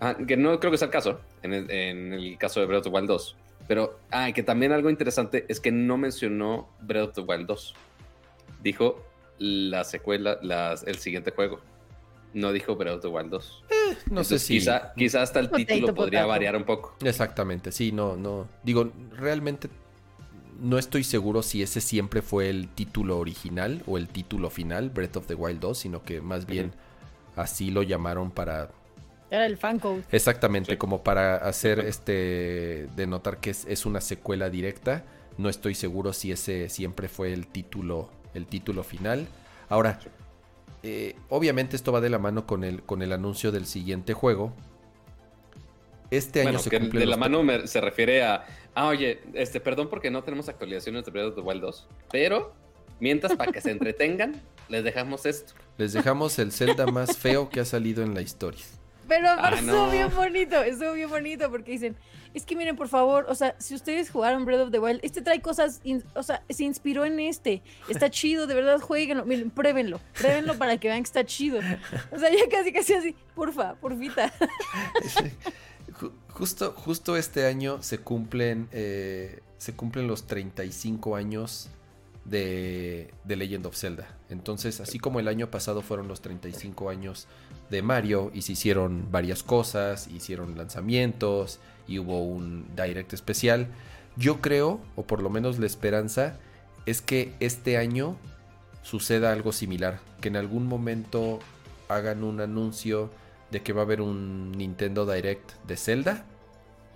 [0.00, 2.86] ah, que no creo que sea el caso, en el, en el caso de Breath
[2.86, 3.36] of the Wild 2.
[3.68, 7.74] Pero, ah, que también algo interesante es que no mencionó Breath of the Wild 2.
[8.62, 9.04] Dijo
[9.38, 11.60] la secuela, las- el siguiente juego.
[12.32, 13.64] No dijo Breath of the Wild 2.
[14.10, 16.28] no sé si Quizá, quizá hasta el Potato, título podría potato.
[16.28, 16.94] variar un poco.
[17.04, 18.48] Exactamente, sí, no, no.
[18.62, 19.68] Digo, realmente
[20.60, 25.16] no estoy seguro si ese siempre fue el título original o el título final, Breath
[25.16, 26.72] of the Wild 2, sino que más bien
[27.36, 28.70] así lo llamaron para
[29.30, 30.02] Era el fan code.
[30.12, 30.76] Exactamente, Sí.
[30.78, 35.04] como para hacer este denotar que es, es una secuela directa.
[35.38, 39.26] No estoy seguro si ese siempre fue el título, el título final.
[39.68, 39.98] Ahora,
[40.82, 44.52] eh, obviamente esto va de la mano con el, con el anuncio del siguiente juego.
[46.10, 48.44] Este año Bueno, se cumple de la mano me- se refiere a,
[48.76, 52.54] ah, oye, este, perdón porque no tenemos actualizaciones de Breath of the Wild 2, pero
[53.00, 55.54] mientras para que se entretengan, les dejamos esto.
[55.78, 58.62] Les dejamos el Zelda más feo que ha salido en la historia.
[59.08, 59.90] Pero aparte Ah, estuvo no.
[59.90, 61.96] bien bonito, estuvo bien bonito porque dicen,
[62.34, 65.22] es que miren, por favor, o sea, si ustedes jugaron Breath of the Wild, este
[65.22, 69.50] trae cosas, in- o sea, se inspiró en este, está chido, de verdad, jueguenlo, miren,
[69.50, 71.60] pruébenlo, pruébenlo para que vean que está chido.
[72.12, 74.32] O sea, ya casi, casi así, porfa, porfita.
[76.30, 81.70] Justo, justo este año se cumplen, eh, se cumplen los 35 años
[82.28, 84.08] de, Legend of Zelda.
[84.28, 87.26] Entonces, así como el año pasado fueron los 35 años
[87.70, 93.68] de Mario y se hicieron varias cosas, hicieron lanzamientos y hubo un direct especial,
[94.16, 96.38] yo creo, o por lo menos la esperanza,
[96.86, 98.16] es que este año
[98.82, 101.40] suceda algo similar, que en algún momento
[101.88, 103.10] hagan un anuncio
[103.50, 106.24] de que va a haber un Nintendo Direct de Zelda,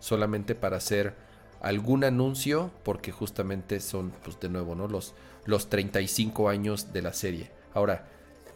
[0.01, 1.15] solamente para hacer
[1.61, 4.89] algún anuncio, porque justamente son, pues de nuevo, ¿no?
[4.89, 7.51] Los, los 35 años de la serie.
[7.75, 8.09] Ahora,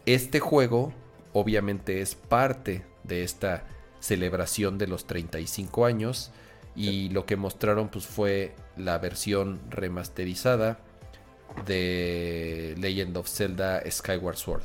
[0.07, 0.93] este juego
[1.33, 3.65] obviamente es parte de esta
[4.01, 6.31] celebración de los 35 años
[6.77, 10.79] y lo que mostraron pues fue la versión remasterizada
[11.67, 14.63] de Legend of Zelda Skyward Sword.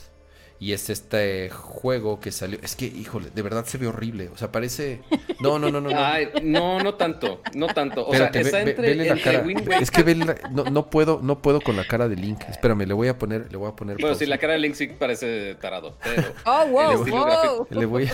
[0.62, 2.60] Y es este juego que salió.
[2.62, 4.28] Es que, híjole, de verdad se ve horrible.
[4.28, 5.00] O sea, parece.
[5.40, 5.90] No, no, no, no.
[5.90, 5.98] no.
[5.98, 8.06] Ay, no, no tanto, no tanto.
[8.06, 9.46] O Espérate, sea, ve- está ve- entre, vele la entre cara.
[9.46, 12.42] Wind Es que ve la- no, no puedo, no puedo con la cara de Link.
[12.50, 13.96] Espérame, le voy a poner, le voy a poner.
[14.02, 14.30] Bueno, sí, pausa.
[14.32, 16.24] la cara de Link sí parece tarado, pero...
[16.46, 17.06] Oh, wow, wow.
[17.06, 17.68] gráfico.
[17.70, 18.14] Le voy a,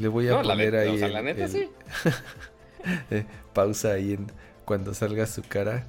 [0.00, 0.88] le voy a No, la, poner neta- ahí.
[0.96, 1.68] o sea, el- la neta el- sí.
[3.12, 4.26] eh, pausa ahí en
[4.64, 5.86] cuando salga su cara.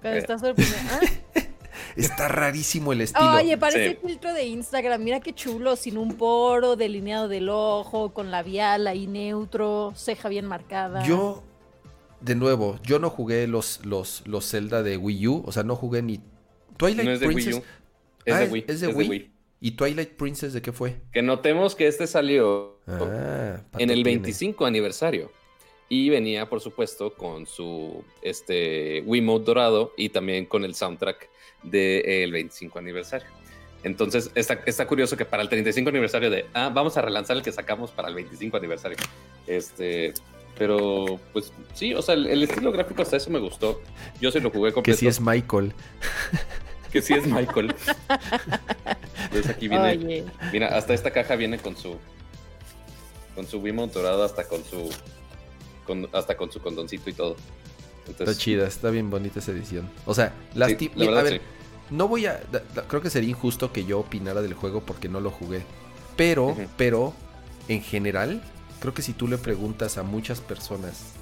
[0.00, 0.78] Cuando estás sorprendido.
[0.92, 1.40] ¿Ah?
[1.96, 3.32] Está rarísimo el estilo.
[3.34, 3.98] Oye, parece Sí.
[4.06, 5.02] filtro de Instagram.
[5.02, 10.46] Mira qué chulo, sin un poro, delineado del ojo, con labial ahí neutro, ceja bien
[10.46, 11.02] marcada.
[11.04, 11.42] Yo,
[12.20, 15.42] de nuevo, yo no jugué los, los, los Zelda de Wii U.
[15.46, 16.20] O sea, no jugué ni
[16.76, 17.56] Twilight No es de Wii Princess.
[17.56, 17.64] U.
[18.24, 18.64] Es Ah, de es- Wii.
[18.68, 19.30] es de Wii.
[19.62, 20.96] ¿Y Twilight Princess de qué fue?
[21.12, 24.18] Que notemos que este salió Ah, en el tiene.
[24.20, 25.30] 25 aniversario.
[25.92, 31.28] Y venía, por supuesto, con su este, Wiimote dorado y también con el soundtrack
[31.62, 33.26] del 25 aniversario.
[33.82, 37.42] Entonces, está, está curioso que para el 35 aniversario de, ah, vamos a relanzar el
[37.42, 38.98] que sacamos para el 25 aniversario.
[39.46, 40.12] Este,
[40.58, 43.80] pero, pues sí, o sea, el, el estilo gráfico hasta eso me gustó.
[44.20, 44.98] Yo sí lo jugué Que completo.
[44.98, 45.72] sí es Michael.
[46.92, 47.74] que sí es Michael.
[49.30, 51.96] Pues aquí viene, Oye, Mira, hasta esta caja viene con su.
[53.36, 54.90] Con su Wiimote dorado, hasta con su.
[55.86, 57.36] con- hasta con su condoncito y todo.
[58.10, 59.88] Está chida, está bien bonita esa edición.
[60.06, 61.40] O sea, las sí, la a ver, sí.
[61.94, 62.40] no voy a.
[62.52, 65.62] da- da- creo que sería injusto que yo opinara del juego porque no lo jugué.
[66.16, 67.14] Pero, pero,
[67.68, 68.42] en general,
[68.80, 71.12] creo que si tú le preguntas a muchas personas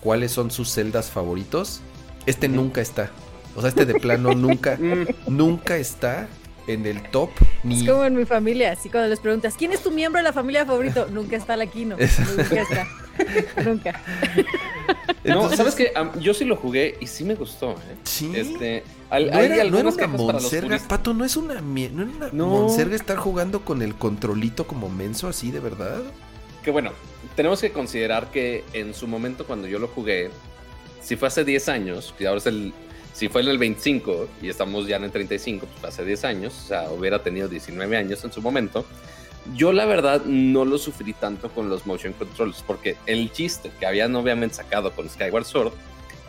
[0.00, 1.80] cuáles son sus celdas favoritos,
[2.26, 3.10] este nunca está.
[3.56, 4.78] O sea, este de plano nunca,
[5.28, 6.28] nunca está
[6.66, 7.30] en el top.
[7.62, 10.24] Ni, es como en mi familia, así cuando les preguntas, ¿quién es tu miembro de
[10.24, 11.06] la familia favorito?
[11.10, 11.96] Nunca está la Kino.
[11.96, 12.86] Nunca está.
[13.64, 14.02] Nunca.
[15.24, 15.90] No, ¿sabes qué?
[15.94, 17.96] Am- yo sí lo jugué y sí me gustó, ¿eh?
[18.04, 18.30] Sí.
[18.34, 18.84] Este.
[19.08, 20.78] al- No hay era, no era algunas una monserga.
[20.86, 22.46] Pato, no es una, no era una No.
[22.48, 26.02] monserga estar jugando con el controlito como menso así, de verdad.
[26.62, 26.90] Que bueno,
[27.36, 30.30] tenemos que considerar que en su momento cuando yo lo jugué,
[31.00, 32.74] si fue hace 10 años, y ahora es el.
[33.14, 36.52] Si fue en el 25 y estamos ya en el 35, pues hace 10 años,
[36.64, 38.84] o sea, hubiera tenido 19 años en su momento.
[39.54, 43.86] Yo la verdad no lo sufrí tanto con los motion controls, porque el chiste que
[43.86, 45.72] habían obviamente sacado con Skyward Sword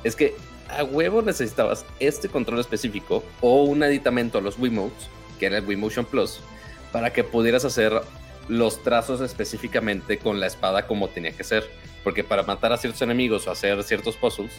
[0.04, 0.36] es que
[0.70, 5.08] a huevo necesitabas este control específico o un aditamento a los Wiimotes,
[5.40, 6.40] que era el Wiimotion Plus,
[6.92, 8.00] para que pudieras hacer
[8.48, 11.68] los trazos específicamente con la espada como tenía que ser.
[12.04, 14.52] Porque para matar a ciertos enemigos o hacer ciertos puzzles,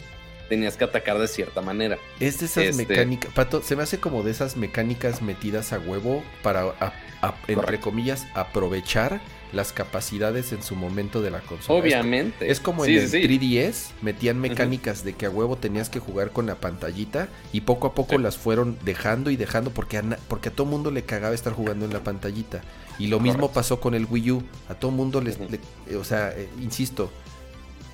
[0.49, 1.97] tenías que atacar de cierta manera.
[2.19, 5.79] Es de esas Este- mecánicas, Pato, se me hace como de esas mecánicas metidas a
[5.79, 9.21] huevo para, a- a- entre comillas, aprovechar
[9.53, 11.79] las capacidades en su momento de la consola.
[11.79, 12.51] Obviamente.
[12.51, 13.27] Es como Sí, en el sí, sí.
[13.27, 17.87] 3DS, metían mecánicas de que a huevo tenías que jugar con la pantallita y poco
[17.87, 18.21] a poco Sí.
[18.21, 21.85] las fueron dejando y dejando porque a, porque a todo mundo le cagaba estar jugando
[21.85, 22.61] en la pantallita.
[22.99, 24.43] Y lo mismo pasó con el Wii U.
[24.67, 27.09] A todo mundo les, le- o sea, eh, insisto,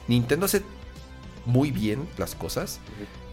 [0.08, 0.64] Nintendo hace
[1.46, 2.80] muy bien las cosas,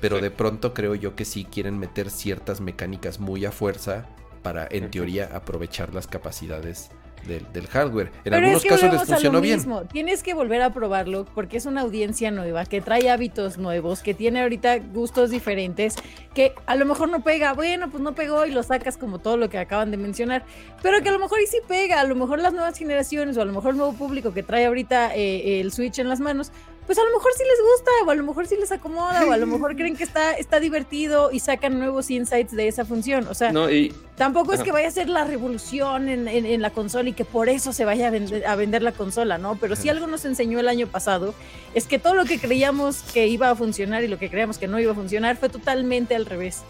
[0.01, 0.23] pero Sí.
[0.23, 4.07] de pronto creo yo que sí quieren meter ciertas mecánicas muy a fuerza
[4.43, 6.91] para, en teoría, aprovechar las capacidades
[7.27, 8.07] del, del hardware.
[8.07, 9.57] En Pero algunos es que casos les volvemos a lo funcionó bien.
[9.59, 9.83] mismo.
[9.85, 14.15] Tienes que volver a probarlo porque es una audiencia nueva, que trae hábitos nuevos, que
[14.15, 15.97] tiene ahorita gustos diferentes,
[16.33, 17.53] que a lo mejor no pega.
[17.53, 20.47] Bueno, pues no pegó y lo sacas como todo lo que acaban de mencionar,
[20.83, 22.01] pero que a lo mejor y sí pega.
[22.01, 24.65] A lo mejor las nuevas generaciones o a lo mejor el nuevo público que trae
[24.65, 26.53] ahorita eh, el Switch en las manos,
[26.91, 29.31] pues a lo mejor sí les gusta, o a lo mejor sí les acomoda, o
[29.31, 33.29] a lo mejor creen que está, está divertido y sacan nuevos insights de esa función.
[33.29, 36.61] O sea, No, y tampoco es que vaya a ser la revolución en, en- en
[36.61, 39.55] la consola y que por eso se vaya a vender, a vender la consola, ¿no?
[39.55, 41.33] Pero si algo nos enseñó el año pasado
[41.75, 44.67] es que todo lo que creíamos que iba a funcionar y lo que creíamos que
[44.67, 46.63] no iba a funcionar fue totalmente al revés.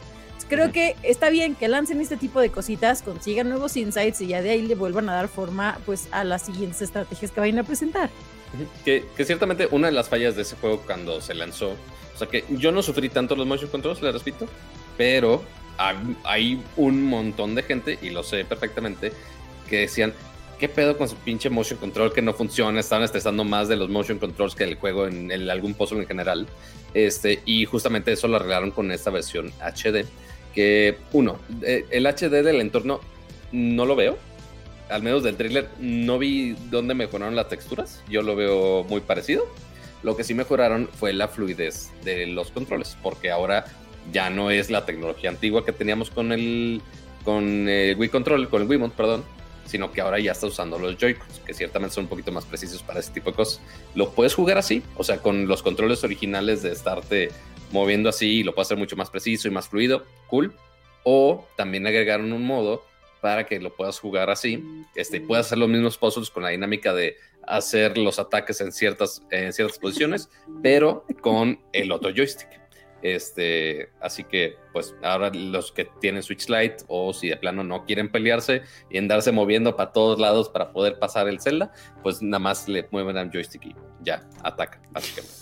[0.51, 4.43] Creo que está bien que lancen este tipo de cositas, consigan nuevos insights y ya
[4.43, 7.63] de ahí le vuelvan a dar forma pues a las siguientes estrategias que vayan a
[7.65, 8.11] presentar.
[8.85, 12.45] Que, ciertamente una de las fallas de ese juego cuando se lanzó, o sea que
[12.51, 14.47] yo no sufrí tanto los motion controls, le repito,
[14.97, 15.43] pero
[16.25, 19.13] hay, un montón de gente, y lo sé perfectamente,
[19.69, 20.13] que decían,
[20.59, 22.81] ¿qué pedo con su pinche motion control que no funciona?
[22.81, 26.07] Estaban estresando más de los motion controls que del juego en, en algún puzzle en
[26.07, 26.47] general.
[26.93, 30.05] Este, y justamente eso lo arreglaron con esta versión HD.
[30.55, 33.01] Que, uno, eh, el HD del entorno
[33.53, 34.19] no lo veo,
[34.91, 38.03] al menos del tráiler, no vi dónde mejoraron las texturas.
[38.09, 39.47] Yo lo veo muy parecido.
[40.03, 43.67] Lo que sí mejoraron fue la fluidez de los controles, porque ahora
[44.13, 46.83] ya no es la tecnología antigua que teníamos con el
[47.25, 49.25] con el Wii Control, con el Wiimote, perdón,
[49.67, 52.83] sino que ahora ya está usando los Joy-Cons, que ciertamente son un poquito más precisos
[52.83, 53.61] para ese tipo de cosas.
[53.95, 57.31] Lo puedes jugar así, o sea, con los controles originales de estarte
[57.73, 60.55] moviendo así y lo puedes hacer mucho más preciso y más fluido, cool.
[61.05, 62.85] O también agregaron un modo
[63.21, 64.65] para que lo puedas jugar así,
[64.95, 67.17] este, y hacer los mismos puzzles con la dinámica de
[67.47, 70.29] hacer los ataques en ciertas, en ciertas posiciones,
[70.63, 72.61] pero con el otro joystick.
[73.03, 77.85] Este, así que, pues, ahora los que tienen Switch Lite o si de plano no
[77.87, 81.73] quieren pelearse y andarse moviendo para todos lados para poder pasar el Zelda,
[82.03, 85.40] pues nada más le mueven al joystick y ya, ataca, básicamente.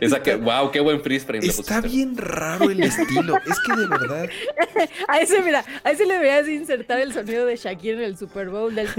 [0.00, 3.36] Esa que, wow, qué buen freeze frame Está bien raro el estilo.
[3.38, 4.28] Es que de verdad.
[5.08, 8.48] A ese, mira, a ese le deberías insertar el sonido de Shakira en el Super
[8.48, 8.88] Bowl del.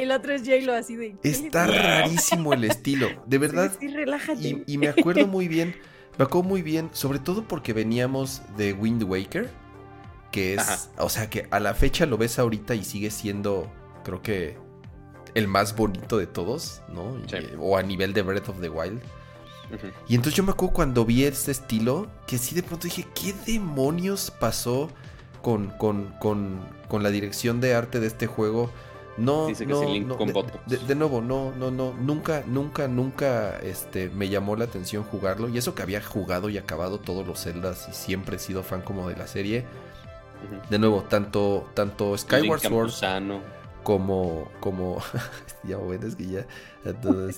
[0.00, 1.16] y la otra es J-Lo así de.
[1.22, 3.08] Está rarísimo el estilo.
[3.26, 3.72] De verdad.
[3.78, 4.40] Sí, relájate.
[4.40, 5.76] Y, y me acuerdo muy bien.
[6.16, 6.90] Me acuerdo muy bien.
[6.92, 9.50] Sobre todo porque veníamos de Wind Waker.
[10.30, 10.60] Que es.
[10.60, 10.78] Ajá.
[10.98, 13.70] O sea que a la fecha lo ves ahorita y sigue siendo.
[14.08, 14.56] Creo que.
[15.34, 17.14] El más bonito de todos, ¿no?
[17.18, 17.54] Y-.
[17.60, 19.02] O a nivel de Breath of the Wild.
[20.08, 23.34] Y entonces yo me acuerdo cuando vi este estilo, que sí de pronto dije, ¿qué
[23.46, 24.88] demonios pasó
[25.42, 26.58] con, con, con,
[26.88, 28.70] con la dirección de arte de este juego?
[29.18, 30.58] No, Dice que no, link no, con de, votos.
[30.66, 35.50] de- de nuevo, no, no, no, nunca, nunca, nunca este, me llamó la atención jugarlo.
[35.50, 38.80] Y eso que había jugado y acabado todos los Zeldas y siempre he sido fan
[38.80, 39.66] como de la serie.
[40.70, 43.57] De nuevo, tanto, tanto Skyward Sword Campuzano.
[43.82, 45.02] Como, como,
[45.64, 46.46] ya bueno, es que ya,
[46.84, 47.30] a.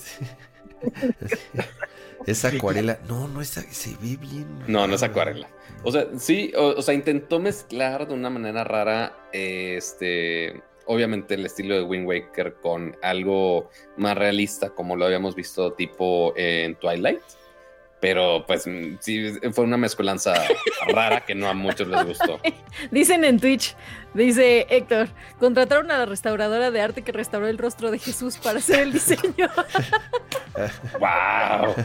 [2.25, 4.47] Esa acuarela, no, no es, se ve bien.
[4.67, 5.47] No, no es acuarela.
[5.83, 11.35] O sea, sí, o, o sea, intentó mezclar de una manera rara, eh, este, obviamente
[11.35, 16.75] el estilo de Wind Waker con algo más realista, como lo habíamos visto tipo en
[16.75, 17.21] Twilight.
[18.01, 20.33] Pero pues mm, sí, fue una mezcolanza
[20.93, 22.39] rara que no a muchos les gustó.
[22.89, 23.75] Dicen en Twitch,
[24.13, 25.07] dice Héctor,
[25.39, 28.93] contrataron a la restauradora de arte que restauró el rostro de Jesús para hacer el
[28.93, 29.49] diseño.
[30.99, 31.75] ¡Wow!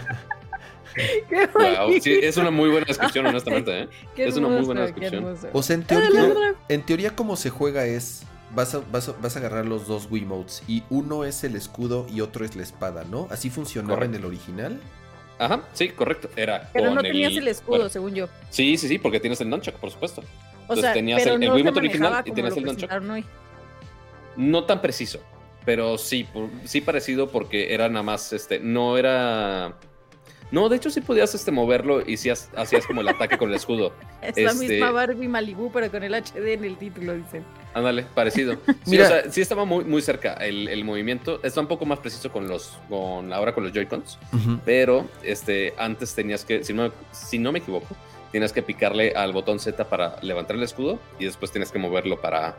[1.28, 1.92] Qué wow.
[2.00, 3.82] Sí, es una muy buena descripción, honestamente.
[3.82, 3.88] ¿eh?
[4.16, 5.36] Es una muy buena descripción.
[5.52, 8.22] O sea, en teoría, en teoría como se juega es,
[8.54, 12.06] vas a, vas a, vas a agarrar los dos Wiimotes y uno es el escudo
[12.10, 13.28] y otro es la espada, ¿no?
[13.30, 14.16] Así funcionaba Correcto.
[14.16, 14.80] en el original.
[15.38, 16.30] Ajá, sí, correcto.
[16.36, 18.28] Era Pero con no tenías el, escudo, bueno, según yo.
[18.50, 20.20] sí, sí, sí, porque tienes el nunchuck, por supuesto.
[20.22, 22.90] O Entonces sea, tenías pero el- el no Wiimote original y tenías el nunchuck.
[23.10, 23.24] hoy.
[24.36, 25.20] No tan preciso,
[25.64, 26.26] pero sí,
[26.64, 29.74] sí parecido porque era nada más, este, no era...
[30.52, 33.56] No, de hecho sí podías este, moverlo y sí hacías como el ataque con el
[33.56, 33.92] escudo.
[34.22, 37.44] Es la Este- misma Barbie Malibu, pero con el HD en el título, dicen.
[37.76, 38.54] Ándale, parecido.
[38.66, 39.04] Sí, Mira.
[39.04, 41.40] o sea, sí estaba muy, muy cerca el, el movimiento.
[41.42, 44.18] Está un poco más preciso con los, con ahora con los Joy-Cons,
[44.64, 47.94] pero este, antes tenías que, si no, si no me equivoco,
[48.32, 52.20] tienes que picarle al botón Z para levantar el escudo y después tienes que moverlo
[52.20, 52.56] para,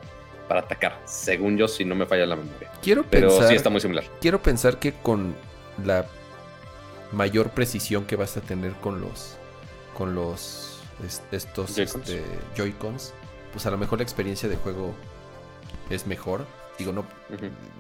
[0.47, 0.99] para atacar.
[1.05, 2.71] Según yo, si no me falla la memoria.
[2.83, 4.03] Quiero Pero pensar, sí está muy similar.
[4.21, 5.35] quiero pensar que con
[5.83, 6.05] la
[7.11, 9.37] mayor precisión que vas a tener con los,
[9.97, 12.09] con los, es- estos Joy-Cons.
[12.09, 12.23] este,
[12.55, 13.13] Joy-Cons,
[13.53, 14.93] pues a lo mejor la experiencia de juego
[15.89, 16.45] es mejor.
[16.77, 17.05] Digo, no,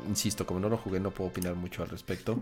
[0.07, 2.39] insisto, como no lo jugué, no puedo opinar mucho al respecto.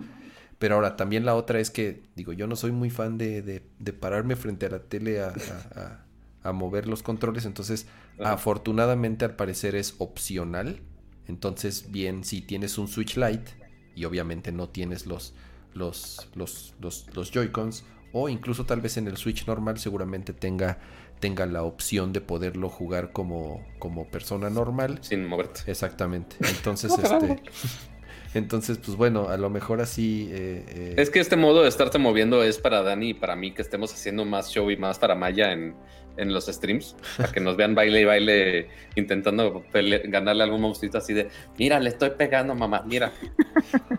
[0.57, 3.63] Pero ahora, también la otra es que, digo, yo no soy muy fan de, de-
[3.79, 7.45] de pararme frente a la tele a, a- a- a mover los controles.
[7.45, 7.87] Entonces,
[8.23, 10.79] afortunadamente, al parecer es opcional.
[11.27, 13.51] Entonces, bien, si tienes un Switch Lite
[13.95, 15.33] y obviamente no tienes los,
[15.73, 20.77] los, los, los, los Joy-Cons, o incluso tal vez en el Switch normal, seguramente tenga
[21.25, 24.99] tenga la opción de poderlo jugar como, como persona normal.
[25.01, 25.61] Sin moverte.
[25.65, 26.35] Exactamente.
[26.57, 27.41] Entonces, este.
[28.35, 30.29] Entonces, pues bueno, a lo mejor así.
[30.31, 33.53] eh, eh, Es que este modo de estarte moviendo es para Dani y para mí
[33.53, 35.73] que estemos haciendo más show y más para Maya en,
[36.17, 36.95] en los streams.
[37.17, 41.79] Para que nos vean baile y baile intentando pele- ganarle algún monstruito así de, mira,
[41.79, 43.11] le estoy pegando, mamá, mira.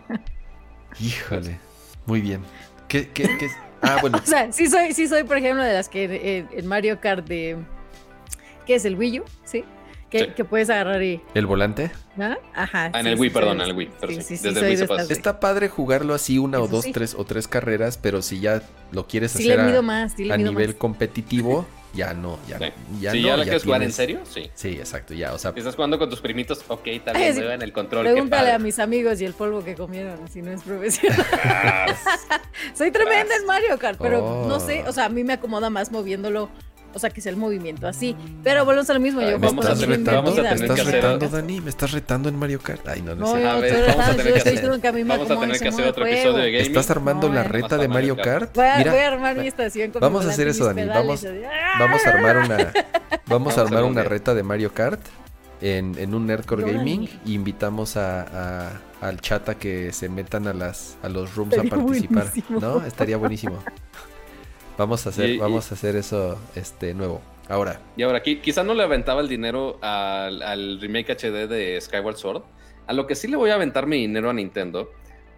[1.01, 1.57] Híjole.
[2.05, 2.41] Muy bien.
[2.87, 3.49] ¿Qué, qué, qué?
[3.81, 4.17] Ah, bueno.
[4.23, 7.27] O sea, sí soy, sí soy, por ejemplo, de las que en, en Mario Kart
[7.27, 7.57] de.
[8.65, 9.23] ¿Qué es el Wii U?
[9.45, 9.63] ¿Sí?
[10.09, 10.27] Que, Sí.
[10.35, 11.21] que puedes agarrar y.
[11.33, 11.91] ¿El volante?
[12.15, 12.35] ¿no?
[12.55, 12.91] Ajá.
[12.93, 13.75] Ah, en sí, el Wii, perdón, en el.
[13.75, 16.67] Wii, pero sí, sí, desde el Wii se de- Está padre jugarlo así una o
[16.67, 16.91] dos, sí.
[16.93, 20.13] tres o tres carreras, pero si ya lo quieres Sí le hacer mido a, más,
[20.13, 20.75] sí le a mido nivel más.
[20.77, 21.65] competitivo,
[21.97, 22.65] ya no, ya, Sí.
[23.01, 23.27] ya si no.
[23.27, 24.49] ya la quieres jugar en serio, sí.
[24.53, 27.41] Sí, exacto, ya, o sea, Si estás jugando con tus primitos, ok, vez sí.
[27.61, 28.05] el control.
[28.05, 31.25] Pregúntale a mis amigos y el polvo que comieron, si no es profesional.
[31.43, 31.87] Ah,
[32.75, 34.47] Soy tremenda en Mario Kart, pero Oh.
[34.47, 36.49] no sé, o sea, a mí me acomoda más moviéndolo,
[36.97, 38.15] o sea, que sea el movimiento así.
[38.43, 40.31] Pero volvemos a lo mismo, Ay, yo vamos a ¿Me estás así me tener- vamos
[40.33, 41.41] a tener me estás que hacer- retando, invertida.
[41.41, 41.61] Dani?
[41.61, 42.87] ¿Me estás retando en Mario Kart?
[42.87, 43.47] Ay, no, no No, sé.
[43.47, 45.59] A ver, vamos a tener que hacer- diciendo que a mí me Vamos a tener
[45.59, 46.57] que hacer otro de episodio de juego.
[46.57, 46.67] gaming.
[46.77, 47.43] ¿Estás armando No, la eh.
[47.47, 48.55] reta de Mario Mario Kart.
[48.55, 51.25] Voy a, Mira, voy a armar mi estación con vamos a hacer eso, Dani, vamos-
[51.79, 52.57] vamos a armar una,
[53.27, 54.99] vamos a armar una reta de Mario Kart
[55.61, 56.71] en, en un Nerdcore.
[56.71, 61.35] Gaming y invitamos a, a- al chat a que se metan a las a los
[61.35, 62.23] rooms Estaría a participar.
[62.25, 62.59] buenísimo.
[62.59, 62.85] ¿No?
[62.85, 63.63] Estaría buenísimo.
[64.77, 67.21] Vamos a hacer, Y- y- vamos a hacer eso este nuevo.
[67.49, 71.79] Ahora, Y ahora, aquí, quizá no le aventaba el dinero al, al remake HD de
[71.79, 72.43] Skyward Sword.
[72.87, 74.91] A lo que sí le voy a aventar mi dinero a Nintendo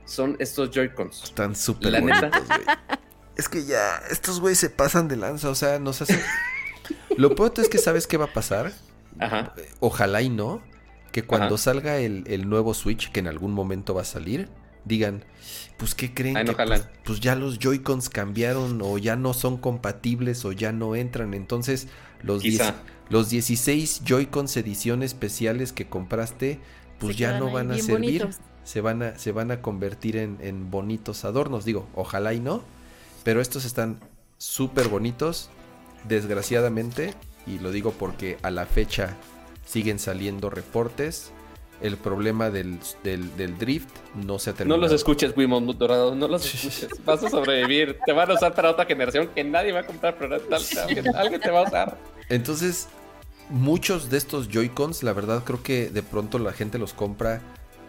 [0.06, 1.24] son estos Joy-Cons.
[1.24, 2.62] están súper La bonitos, güey.
[3.36, 6.20] Es que ya, estos güeyes se pasan de lanza, o sea, nos hacen...
[7.16, 8.72] Lo peor es que sabes qué va a pasar.
[9.20, 9.54] Ajá.
[9.80, 10.62] Ojalá y no.
[11.12, 11.58] Que cuando Ajá.
[11.58, 14.48] salga el, el nuevo Switch, que en algún momento va a salir,
[14.86, 15.24] digan,
[15.78, 16.38] pues ¿qué creen?
[16.38, 16.82] Ay, no que jalan.
[16.82, 21.34] pues, pues ya los Joy-Cons cambiaron o ya no son compatibles o ya no entran.
[21.34, 21.88] Entonces,
[22.22, 22.42] los.
[22.42, 22.74] 10
[23.10, 26.60] los 16 Joy-Cons edición especiales que compraste,
[27.00, 28.22] pues Se ya no van a servir.
[28.22, 28.38] bonitos.
[28.64, 31.66] Se van a, se van a convertir en, en bonitos adornos.
[31.66, 32.64] Digo, ojalá y no.
[33.24, 34.00] Pero estos están
[34.38, 35.50] súper bonitos.
[36.08, 37.14] Desgraciadamente,
[37.46, 39.18] y lo digo porque a la fecha
[39.66, 41.32] siguen saliendo reportes.
[41.82, 44.82] El problema del, del, del drift no se ha No terminado.
[44.82, 46.14] los escuches, Wimon Dorado.
[46.14, 46.90] No los escuches.
[47.06, 47.98] Vas a sobrevivir.
[48.06, 51.16] Te van a usar para otra generación que nadie va a comprar, pero tal- alguien,
[51.16, 51.98] alguien te va a usar.
[52.28, 52.90] Entonces,
[53.50, 57.42] muchos de estos Joy-Cons, la verdad creo que de pronto la gente los compra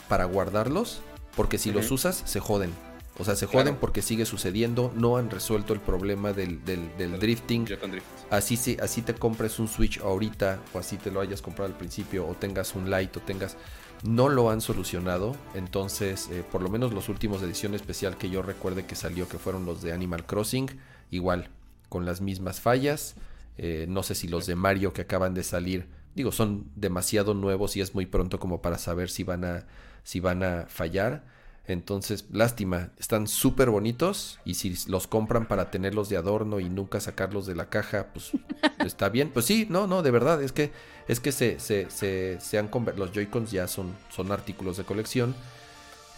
[0.09, 1.01] para guardarlos,
[1.37, 2.73] porque si los usas, se joden.
[3.19, 3.65] O sea, se Claro.
[3.67, 7.65] joden porque sigue sucediendo, no han resuelto el problema del, del- del drifting.
[7.67, 8.05] Drift.
[8.31, 12.27] Así, así te compres un Switch ahorita, o así te lo hayas comprado al principio,
[12.27, 13.57] o tengas un Lite, o tengas...
[14.03, 18.41] No lo han solucionado, entonces, eh, por lo menos los últimos edición especial que yo
[18.41, 20.71] recuerde que salió, que fueron los de Animal Crossing,
[21.11, 21.51] igual,
[21.91, 23.15] con las mismas fallas.
[23.59, 27.77] Eh, no sé si los de Mario que acaban de salir, digo, son demasiado nuevos
[27.77, 29.67] y es muy pronto como para saber si van a,
[30.03, 31.25] si van a fallar.
[31.71, 37.01] Entonces, lástima, están súper bonitos y si los compran para tenerlos de adorno y nunca
[37.01, 38.33] sacarlos de la caja, pues
[38.85, 39.31] está bien.
[39.31, 40.73] Pues sí, no, no, de verdad, es que
[41.09, 44.85] es que se, se, se, se han conver- los Joy-Cons ya son, son artículos de
[44.85, 45.35] colección.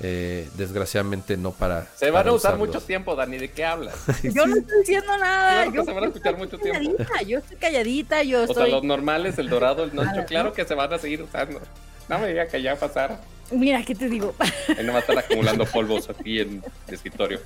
[0.00, 1.86] Eh, desgraciadamente no para.
[1.96, 2.68] Se van para a usar usarlos.
[2.74, 3.38] mucho tiempo, Dani.
[3.38, 3.94] ¿De qué hablas?
[4.22, 5.52] Yo no estoy diciendo nada.
[5.52, 6.96] Claro que yo, se van a escuchar mucho estoy tiempo.
[6.96, 8.70] calladita, yo estoy calladita, yo O sea, estoy.
[8.72, 10.26] los normales, el dorado, el nocho, Claro.
[10.26, 11.60] claro que se van a seguir usando.
[12.08, 13.18] No me diga que ya pasaron.
[13.52, 14.34] Mira, ¿qué te digo?
[14.76, 17.40] Ahí no va a estar acumulando polvos aquí en el escritorio.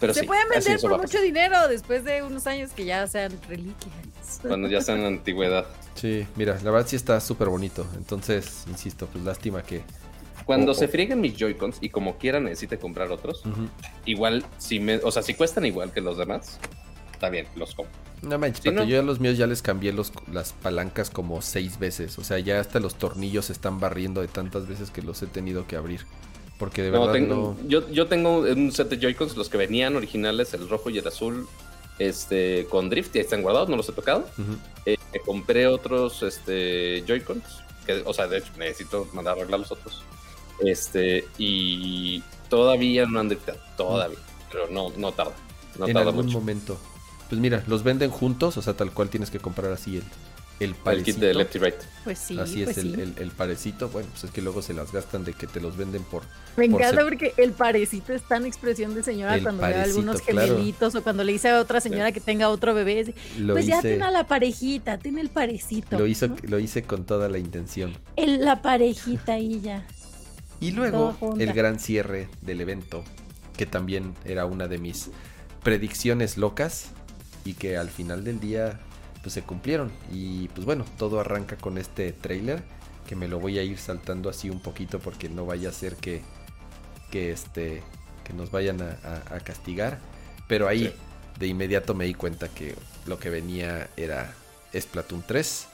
[0.00, 3.32] Pero Se sí, pueden vender por mucho dinero después de unos años que ya sean
[3.48, 3.94] reliquias.
[4.42, 5.64] Cuando ya sean antigüedad.
[5.94, 7.86] Sí, mira, la verdad sí está súper bonito.
[7.96, 9.82] Entonces, insisto, pues lástima que.
[10.44, 13.42] Cuando se o- frieguen mis Joy-Cons y como quiera necesite comprar otros,
[14.04, 16.58] igual, si me, o sea, si cuestan igual que los demás,
[17.16, 17.94] está bien, los compro.
[18.22, 18.84] No manches, Pato, ¿no?
[18.84, 22.18] yo a los míos ya les cambié los, las palancas como seis veces.
[22.18, 25.26] O sea, ya hasta los tornillos se están barriendo de tantas veces que los he
[25.26, 26.06] tenido que abrir.
[26.58, 27.68] Porque de No, verdad tengo- no.
[27.68, 31.06] yo, yo tengo un set de Joy-Cons, los que venían originales, el rojo y el
[31.06, 31.46] azul,
[31.98, 34.26] este, con drift, y ahí están guardados, no los he tocado.
[34.86, 37.44] Eh, me compré otros este, Joy-Cons,
[37.86, 40.02] que, o sea, de hecho necesito mandar a arreglar los otros.
[40.64, 44.18] Este, y todavía no han driftado, todavía,
[44.50, 45.34] pero no, no tarda.
[45.78, 46.38] No en tarda algún mucho.
[46.38, 46.78] momento.
[47.28, 50.02] Pues mira, los venden juntos, o sea, tal cual tienes que comprar así el,
[50.60, 51.04] el El parecito.
[51.06, 51.74] kit de Left y Right.
[52.04, 53.00] Pues sí, así pues es el, sí.
[53.00, 53.88] el, el parecito.
[53.88, 56.22] Bueno, pues es que luego se las gastan de que te los venden por.
[56.56, 59.68] Me por encanta ser- porque el parecito es tan expresión de señora El cuando ve
[59.68, 60.54] a parecito, algunos claro.
[60.54, 63.12] gemelitos o cuando le dice a otra señora que tenga otro bebé.
[63.50, 65.98] pues ya hice, tiene a la parejita, tiene el parecito.
[65.98, 66.36] lo, hizo, ¿no?
[66.44, 67.92] lo hice con toda la intención.
[68.14, 69.84] El- la parejita ahí ya.
[70.60, 73.04] Y luego el gran cierre del evento,
[73.58, 75.10] que también era una de mis
[75.62, 76.90] predicciones locas
[77.46, 78.78] y que al final del día
[79.22, 79.90] pues se cumplieron.
[80.12, 82.62] Y pues bueno, todo arranca con este trailer
[83.06, 85.96] que me lo voy a ir saltando así un poquito porque no vaya a ser
[85.96, 86.22] que,
[87.10, 87.82] que, este,
[88.24, 88.98] que nos vayan a,
[89.30, 89.98] a- a castigar.
[90.48, 90.92] Pero ahí Sí.
[91.40, 92.74] de inmediato me di cuenta que
[93.06, 94.32] lo que venía era
[94.76, 95.66] Splatoon 3.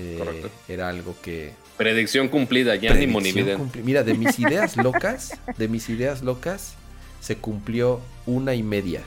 [0.00, 0.48] Eh, Correcto.
[0.68, 5.88] era algo que Predicción cumplida, ya ni cumpli- Mira, de mis ideas locas, de mis
[5.88, 6.74] ideas locas,
[7.20, 9.02] se cumplió una y media.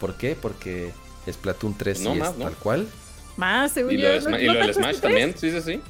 [0.00, 0.36] ¿Por qué?
[0.40, 0.90] Porque
[1.32, 2.44] Splatoon 3 No sí más, es ¿no?
[2.44, 2.88] tal cual.
[3.36, 4.08] Más, según Y yo.
[4.08, 5.80] lo, de ¿no- y no lo del Smash también, sí, sí, sí.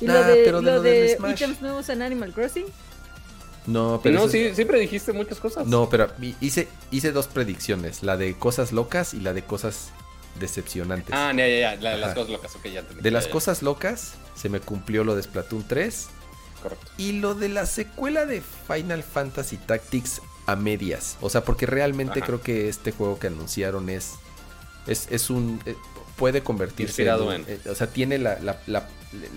[0.00, 1.32] Y Nah, lo de, pero de lo de Smash.
[1.32, 2.66] ítems nuevos en Animal Crossing.
[3.66, 5.66] No, pero no, eso sí, sí predijiste muchas cosas.
[5.66, 9.90] no, pero hi- hice, hice dos predicciones, la de cosas locas y la de cosas
[10.40, 11.14] decepcionantes.
[11.14, 11.76] Ah, ya, ya, ya.
[11.82, 13.02] la de las cosas locas, ok, ya entendí.
[13.02, 16.06] de Ya, las ya, cosas locas se me cumplió lo de Splatoon 3
[16.62, 16.86] Correcto.
[16.96, 21.16] y lo de la secuela de Final Fantasy Tactics a medias.
[21.20, 22.26] O sea, porque realmente Ajá.
[22.26, 24.14] creo que este juego que anunciaron es.
[24.88, 25.60] Es, es un.
[25.66, 25.74] eh,
[26.16, 27.44] puede convertirse Inspirado en.
[27.46, 28.88] eh, o sea, tiene la, la- la-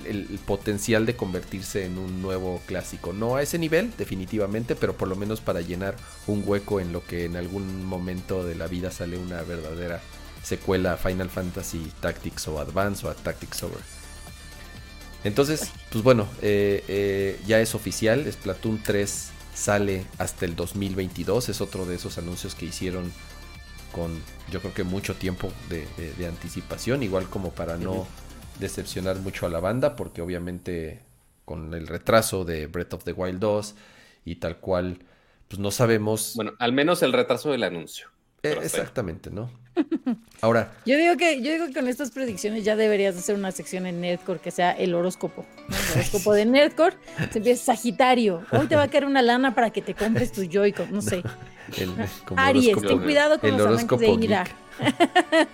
[0.06, 3.14] el, el potencial de convertirse en un nuevo clásico.
[3.14, 5.95] No a ese nivel, definitivamente, pero por lo menos para llenar
[6.28, 10.02] un hueco en lo que en algún momento de la vida sale una verdadera
[10.44, 13.80] secuela a Final Fantasy Tactics o Advance o a Tactics Over.
[15.23, 21.61] Entonces, pues bueno, eh, eh, ya es oficial, Splatoon 3 sale hasta el 2022, es
[21.61, 23.11] otro de esos anuncios que hicieron
[23.91, 28.07] con yo creo que mucho tiempo de, de- de anticipación, igual como para no
[28.59, 31.01] decepcionar mucho a la banda, porque obviamente
[31.45, 33.76] con el retraso de Breath of the Wild 2
[34.26, 34.99] y tal cual,
[35.47, 38.07] pues no sabemos Bueno, al menos el retraso del anuncio.
[38.43, 39.49] eh, exactamente, ¿no?
[40.41, 43.85] Ahora, Yo digo que yo digo que con estas predicciones ya deberías hacer una sección
[43.85, 45.45] en Nerdcore que sea el horóscopo.
[45.69, 45.76] ¿no?
[45.77, 46.97] El horóscopo de Nerdcore
[47.31, 48.43] se empieza Sagitario.
[48.51, 51.23] Hoy te va a caer una lana para que te compres tu Joy-Con, no sé.
[51.77, 51.91] el,
[52.26, 54.48] como Aries, horóscopo- ten cuidado con el los amantes de horóscopo ira.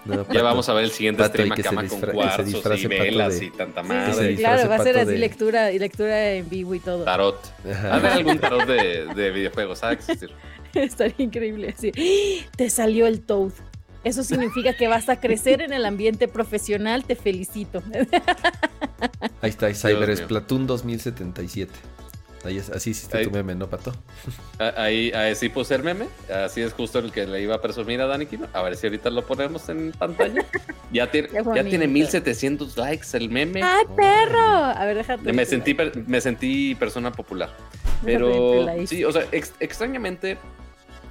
[0.05, 1.99] No, Ya vamos a ver el siguiente Pato, stream a que se cama disfra- con
[1.99, 4.35] que se cuarzos y velas de- y tanta Sí, sí, madre.
[4.37, 7.03] claro, va a ser así de- lectura y lectura en vivo y todo.
[7.03, 7.63] Tarot.
[7.65, 7.75] Ver,
[8.05, 10.31] algún tarot de, de videojuegos, ¿sabe existir?
[10.73, 11.91] Estaría increíble así.
[12.55, 13.51] Te salió el Toad.
[14.03, 17.03] Eso significa que vas a crecer en el ambiente profesional.
[17.03, 17.83] Te felicito.
[19.41, 20.15] Ahí está, Cyber.
[20.15, 21.73] Splatoon 2077.
[22.47, 23.25] Ahí es, así hiciste Ahí.
[23.25, 23.93] tu meme, ¿no, Pato?
[24.59, 26.07] Ah, Ahí, ahí sí puse el meme.
[26.33, 28.47] Así es justo el que le iba a presumir a Dani Kino.
[28.53, 30.43] A ver si ahorita lo ponemos en pantalla.
[30.91, 33.61] Ya tiene, ya tiene 1700 likes el meme.
[33.63, 34.39] ¡Ay, perro!
[34.39, 35.31] A ver, déjate.
[35.33, 37.49] Me sentí, per- me sentí persona popular.
[38.03, 40.37] Pero sí, o sea, ex- extrañamente,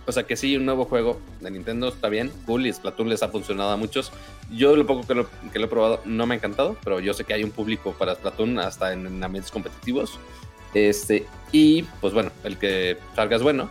[0.06, 3.22] o sea, que sí, un nuevo juego de Nintendo está bien, cool, y Splatoon les
[3.22, 4.12] ha funcionado a muchos.
[4.52, 7.12] Yo lo poco que lo, que lo he probado no me ha encantado, pero yo
[7.12, 10.18] sé que hay un público para Splatoon hasta en, en ambientes competitivos.
[10.74, 13.70] Este, y pues bueno, el que salga es bueno,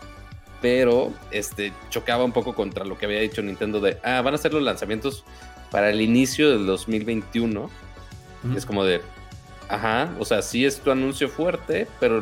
[0.62, 4.38] pero este chocaba un poco contra lo que había dicho Nintendo de, ah, van a
[4.38, 5.24] ser los lanzamientos
[5.72, 7.70] para el inicio del 2021.
[8.52, 9.02] Y es como de,
[9.70, 12.22] ajá, o sea, sí es tu anuncio fuerte, pero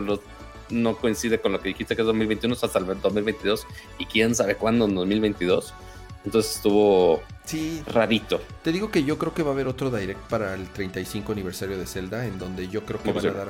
[0.70, 3.68] no coincide con lo que dijiste que es 2021, es hasta el 2022
[4.00, 5.74] y quién sabe cuándo en 2022.
[6.26, 8.42] Entonces estuvo Sí, rarito.
[8.64, 11.78] te digo que yo creo que va a haber otro direct para el 35 aniversario
[11.78, 13.48] de Zelda, en donde yo creo que van a dar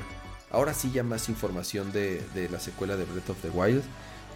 [0.53, 3.83] ahora sí ya más información de, de la secuela de Breath of the Wild.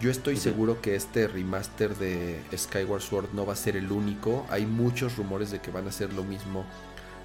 [0.00, 4.46] Yo estoy seguro que este remaster de Skyward Sword no va a ser el único.
[4.50, 6.64] Hay muchos rumores de que van a hacer lo mismo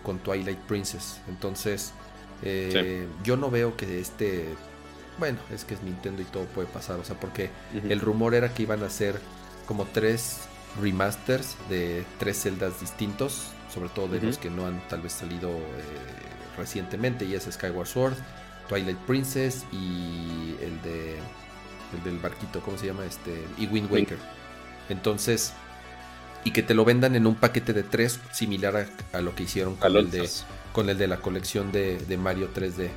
[0.01, 1.19] con Twilight Princess.
[1.27, 1.93] Entonces,
[2.41, 4.55] eh, yo no veo que este...
[5.19, 6.99] Bueno, es que es Nintendo y todo puede pasar.
[6.99, 9.19] O sea, porque el rumor era que iban a hacer
[9.67, 10.39] como tres
[10.81, 15.49] remasters de tres celdas distintos, sobre todo de los que no han tal vez salido
[15.51, 15.61] eh,
[16.57, 18.15] recientemente, y es Skyward Sword,
[18.67, 21.17] Twilight Princess y el de
[21.93, 23.05] el del barquito, ¿cómo se llama?
[23.05, 23.91] Este y Wind.
[23.91, 24.17] Waker.
[24.89, 25.53] Entonces,
[26.43, 29.43] y que te lo vendan en un paquete de tres similar a, a lo que
[29.43, 30.29] hicieron con el de
[30.71, 32.89] con el de la colección de, de Mario 3D.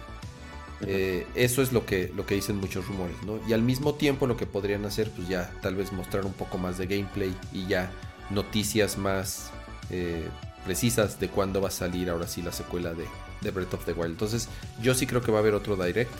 [0.82, 3.38] Eh, eso es lo que, lo que dicen muchos rumores, ¿no?
[3.48, 6.58] Y al mismo tiempo lo que podrían hacer, pues ya tal vez mostrar un poco
[6.58, 7.90] más de gameplay y ya
[8.30, 9.50] noticias más
[9.90, 10.28] eh,
[10.64, 13.06] precisas de cuándo va a salir ahora sí la secuela de,
[13.40, 14.12] de Breath of the Wild.
[14.12, 14.48] Entonces
[14.82, 16.10] yo sí creo que va a haber otro direct,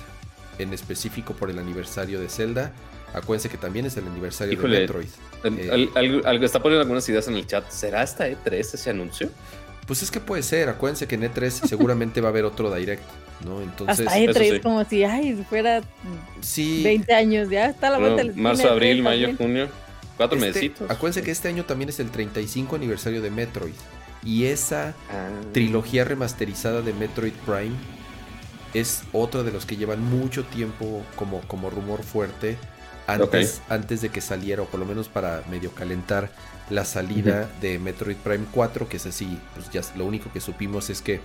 [0.59, 2.73] en específico por el aniversario de Zelda.
[3.15, 4.75] Acuérdense que también es el aniversario Híjole.
[4.77, 5.09] de Metroid.
[5.45, 5.71] Eh.
[5.73, 7.69] al- algo, algo- está poniendo algunas ideas en el chat.
[7.71, 9.31] ¿Será hasta E3 ese anuncio?
[9.87, 13.03] Pues es que puede ser, acuérdense que en E3 seguramente va a haber otro direct,
[13.45, 13.63] ¿no?
[13.63, 14.61] Entonces, Hasta E3, eso sí.
[14.61, 15.83] como si, ay, fuera
[16.41, 16.83] sí.
[16.83, 19.37] 20 años, ya está la vuelta No, de la esquina, marzo, abril, E3 mayo, también.
[19.37, 19.69] junio.
[20.17, 23.75] Cuatro Este, acuérdense que este año también es el 35 aniversario de Metroid.
[24.27, 25.29] Y esa Ah.
[25.53, 27.77] trilogía remasterizada de Metroid Prime
[28.75, 32.59] es otro de los que llevan mucho tiempo como, como rumor fuerte.
[33.09, 36.33] antes, antes de que saliera, o por lo menos para medio calentar
[36.71, 40.91] la salida de Metroid Prime 4, que es así, pues ya lo único que supimos
[40.91, 41.21] es que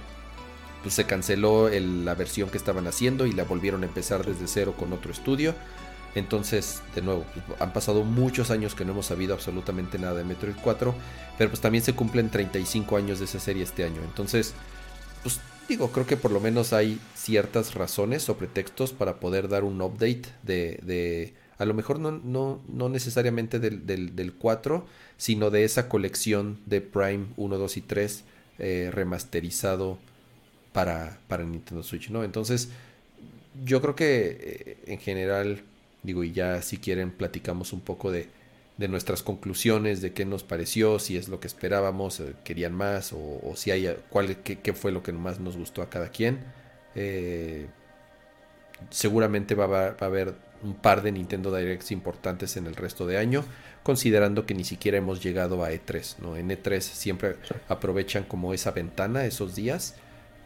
[0.83, 4.75] pues se canceló la versión que estaban haciendo y la volvieron a empezar desde cero
[4.77, 5.55] con otro estudio.
[6.15, 10.23] Entonces, de nuevo, pues, han pasado muchos años que no hemos sabido absolutamente nada de
[10.23, 10.93] Metroid 4,
[11.37, 14.01] pero pues también se cumplen 35 años de esa serie este año.
[14.03, 14.53] Entonces,
[15.23, 19.63] pues digo, creo que por lo menos hay ciertas razones o pretextos para poder dar
[19.63, 24.85] un update de, a lo mejor no, no, no necesariamente del, del, 4,
[25.17, 28.23] sino de esa colección de Prime 1, 2 y 3
[28.59, 29.97] eh, remasterizado
[30.73, 32.23] para, para Nintendo Switch, ¿no?
[32.23, 32.69] Entonces,
[33.63, 35.63] yo creo que eh, en general
[36.03, 38.27] Digo, y ya si quieren platicamos un poco de,
[38.77, 43.13] de nuestras conclusiones, de qué nos pareció, si es lo que esperábamos, eh, querían más,
[43.13, 46.39] o, si hay cuál, qué, fue lo que más nos gustó a cada quien.
[46.95, 47.67] Eh,
[48.89, 50.33] seguramente va, va, a haber
[50.63, 53.43] un par de Nintendo Directs importantes en el resto de año,
[53.83, 56.17] considerando que ni siquiera hemos llegado a E3.
[56.19, 56.35] ¿no?
[56.35, 57.35] En E3 siempre
[57.67, 59.95] aprovechan como esa ventana, esos días,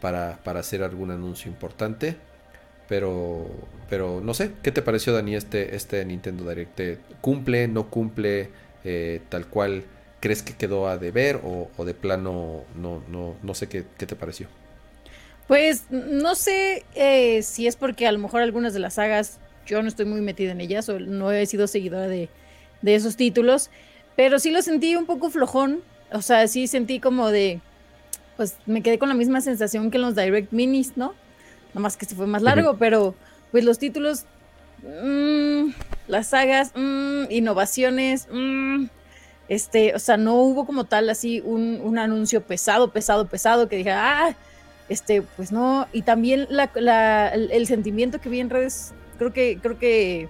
[0.02, 2.18] para, para hacer algún anuncio importante.
[2.88, 3.48] Pero,
[3.90, 6.80] pero no sé, ¿qué te pareció, Dani, este, este Nintendo Direct?
[7.22, 8.50] ¿Cumple, no cumple,
[8.84, 9.84] eh, tal cual
[10.20, 14.06] crees que quedó a deber o, o de plano no, no, no sé qué, qué
[14.06, 14.48] te pareció?
[15.48, 19.82] Pues no sé eh, si es porque a lo mejor algunas de las sagas yo
[19.82, 22.30] no estoy muy metida en ellas o no he sido seguidora de,
[22.82, 23.70] de esos títulos,
[24.16, 25.82] pero sí lo sentí un poco flojón,
[26.12, 27.60] o sea, sí sentí como de,
[28.38, 31.14] pues me quedé con la misma sensación que en los Direct Minis, ¿no?
[31.76, 33.16] Nada más que se fue más largo, pero
[33.52, 34.24] pues los títulos,
[34.82, 35.72] mmm,
[36.08, 38.86] las sagas, mmm, innovaciones, mmm,
[39.50, 43.76] este, o sea, no hubo como tal así un, un, anuncio pesado, pesado, pesado que
[43.76, 44.36] dijera, ah,
[44.88, 49.34] este, pues no, y también la, la, el, el, sentimiento que vi en redes, creo
[49.34, 50.30] que, creo que,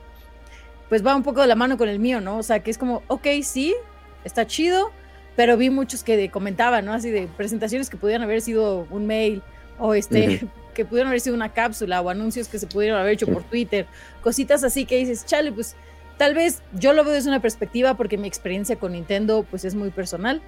[0.90, 2.40] pues va un poco de la mano con el mío, ¿no?
[2.40, 3.76] O sea, que es como, ok, sí,
[4.24, 4.90] está chido,
[5.36, 6.94] pero vi muchos que comentaban, ¿no?
[6.94, 9.44] Así de presentaciones que pudieran haber sido un mail
[9.78, 13.26] o este, que pudieron haber sido una cápsula o anuncios que se pudieron haber hecho
[13.26, 13.88] por Twitter,
[14.22, 15.76] cositas así que dices, chale, pues
[16.18, 19.74] tal vez yo lo veo desde una perspectiva porque mi experiencia con Nintendo pues es
[19.74, 20.44] muy personal,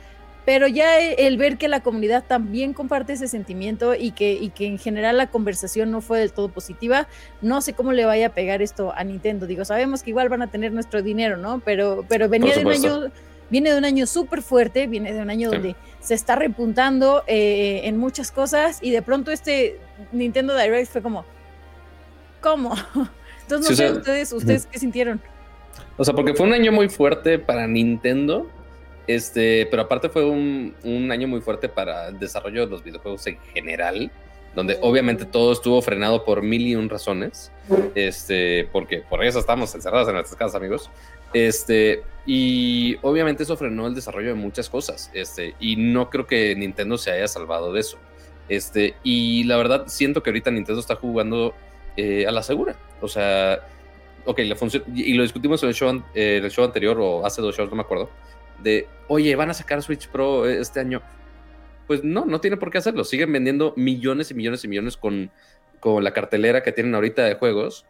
[0.48, 4.66] pero ya el ver que la comunidad también comparte ese sentimiento y que, y que
[4.66, 7.10] en general la conversación no fue del todo positiva,
[7.42, 9.46] no sé cómo le vaya a pegar esto a Nintendo.
[9.46, 11.60] Digo, sabemos que igual van a tener nuestro dinero, ¿no?
[11.66, 13.12] Pero, pero venía de un año
[13.50, 17.82] viene de un año súper fuerte, viene de un año donde se está repuntando eh,
[17.84, 19.80] en muchas cosas y de pronto este
[20.12, 21.26] Nintendo Direct fue como,
[22.42, 22.76] ¿cómo?
[23.42, 25.22] Entonces, no sé, ustedes, ¿ustedes qué sintieron?
[25.98, 28.50] O sea, porque fue un año muy fuerte para Nintendo,
[29.08, 33.26] este, pero aparte fue un, un año muy fuerte para el desarrollo de los videojuegos
[33.28, 34.12] en general
[34.58, 37.52] donde obviamente todo estuvo frenado por mil y un razones,
[37.94, 40.90] este, porque por eso estamos encerrados en nuestras casas, amigos.
[41.34, 46.56] Este, y obviamente eso frenó el desarrollo de muchas cosas, este, y no creo que
[46.56, 47.98] Nintendo se haya salvado de eso.
[48.50, 51.54] Este, y la verdad siento que ahorita Nintendo está jugando
[51.98, 52.76] eh, a la segura.
[53.02, 53.60] O sea,
[54.26, 57.42] ok, la función, y lo discutimos en el show, eh, el show anterior o hace
[57.42, 58.10] dos shows, no me acuerdo,
[58.64, 61.02] de, oye, van a sacar Switch Pro este año
[61.88, 63.04] pues no, no tiene por qué hacerlo.
[63.06, 65.32] Siguen vendiendo millones y millones y millones con,
[65.80, 67.86] con la cartelera que tienen ahorita de juegos.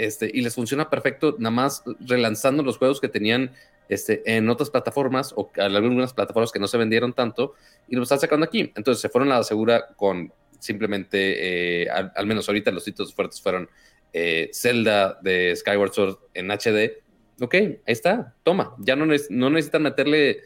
[0.00, 3.52] Este, y les funciona perfecto, nada más relanzando los juegos que tenían
[3.90, 7.52] este, en otras plataformas o algunas plataformas que no se vendieron tanto
[7.86, 8.72] y lo están sacando aquí.
[8.76, 13.42] Entonces se fueron a la segura con simplemente, eh, al, menos ahorita los títulos fuertes
[13.42, 13.68] fueron
[14.14, 17.02] eh, Zelda de Skyward Sword en HD.
[17.42, 20.40] Ok, ahí está, toma, ya no, no necesitan meterle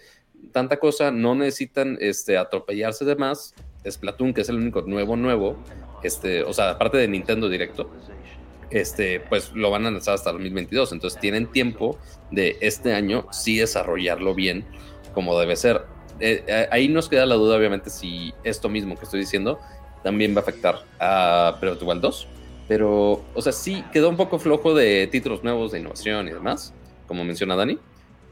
[0.51, 3.55] tanta cosa, no necesitan este, atropellarse de más.
[3.89, 5.62] Splatoon, que es el único nuevo, nuevo,
[6.02, 7.90] este, o sea, aparte de Nintendo Directo,
[8.74, 10.92] este, pues lo van a lanzar hasta 2022.
[10.92, 11.98] Entonces tienen tiempo
[12.30, 14.66] de este año sí desarrollarlo bien
[15.14, 15.82] como debe ser.
[16.20, 19.59] Eh, eh, ahí nos queda la duda, obviamente, si esto mismo que estoy diciendo
[20.02, 22.26] también va a afectar a Breath of 2.
[22.66, 26.74] Pero, o sea, sí quedó un poco flojo de títulos nuevos de innovación y demás,
[27.06, 27.78] como menciona Dani.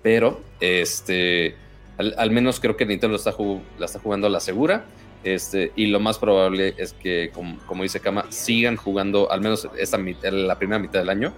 [0.02, 1.54] Pero, este,
[1.98, 3.34] al, menos creo que Nintendo está
[3.78, 4.86] la está jugando a la segura.
[5.24, 9.98] Este, y lo más probable es que, como, dice Kama, sigan jugando al menos esta,
[9.98, 11.32] la primera mitad del año,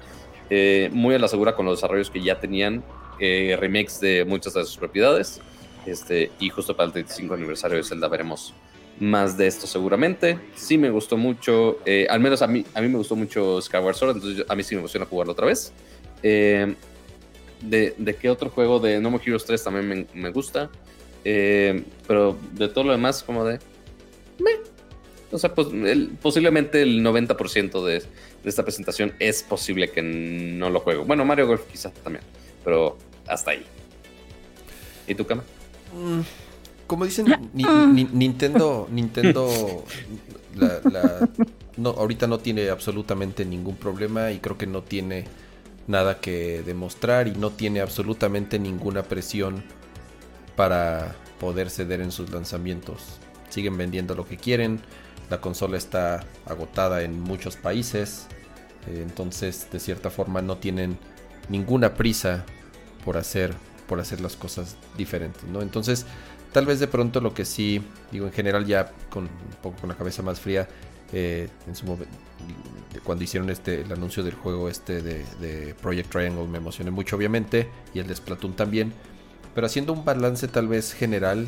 [0.50, 2.82] eh, muy a la segura con los desarrollos que ya tenían,
[3.20, 5.40] eh, remakes de muchas de sus propiedades.
[5.86, 8.54] Este, y justo para el 35 aniversario de Zelda veremos
[9.00, 10.38] más de esto seguramente.
[10.54, 13.96] Sí me gustó mucho, eh, al menos a mí, a mí me gustó mucho Skyward
[13.96, 15.72] Sword, entonces a mí sí me emociona jugarlo otra vez.
[16.22, 16.74] Eh,
[17.60, 20.70] de, de qué otro juego de No More Heroes 3 también me, gusta.
[21.24, 23.58] Eh, pero de todo lo demás, como de.
[25.32, 28.04] O sea, pues el- posiblemente el 90% de, de
[28.44, 31.04] esta presentación es posible que no lo juego.
[31.04, 32.24] Bueno, Mario Golf quizás también,
[32.62, 32.96] pero
[33.26, 33.64] hasta ahí.
[35.08, 35.42] ¿Y tu cama?
[35.92, 36.20] Mm,
[36.86, 39.84] Como dicen, ni- ni- Nintendo, Nintendo,
[40.54, 41.28] la- la-
[41.78, 45.24] no, ahorita no tiene absolutamente ningún problema y creo que no tiene
[45.88, 49.64] nada que demostrar y no tiene absolutamente ninguna presión
[50.56, 53.18] para poder ceder en sus lanzamientos.
[53.54, 54.80] Siguen vendiendo lo que quieren,
[55.30, 58.26] la consola está agotada en muchos países,
[58.88, 60.98] eh, entonces de cierta forma no tienen
[61.48, 62.44] ninguna prisa
[63.04, 63.54] por hacer
[63.86, 65.62] por hacer las cosas diferentes, ¿no?
[65.62, 66.04] Entonces,
[66.52, 69.88] tal vez de pronto lo que sí, digo, en general ya con un poco con
[69.90, 70.66] la cabeza más fría,
[71.12, 72.08] eh, en su momen-
[72.92, 76.90] de cuando hicieron este el anuncio del juego este de, de Project Triangle me emocioné
[76.90, 78.92] mucho obviamente y el de Splatoon también,
[79.54, 81.46] pero haciendo un balance tal vez general,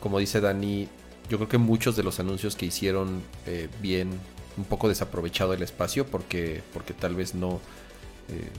[0.00, 0.88] como dice Dani,
[1.28, 4.10] yo creo que muchos de los anuncios que hicieron eh, bien,
[4.56, 7.60] un poco desaprovechado el espacio porque porque tal vez no
[8.28, 8.50] eh,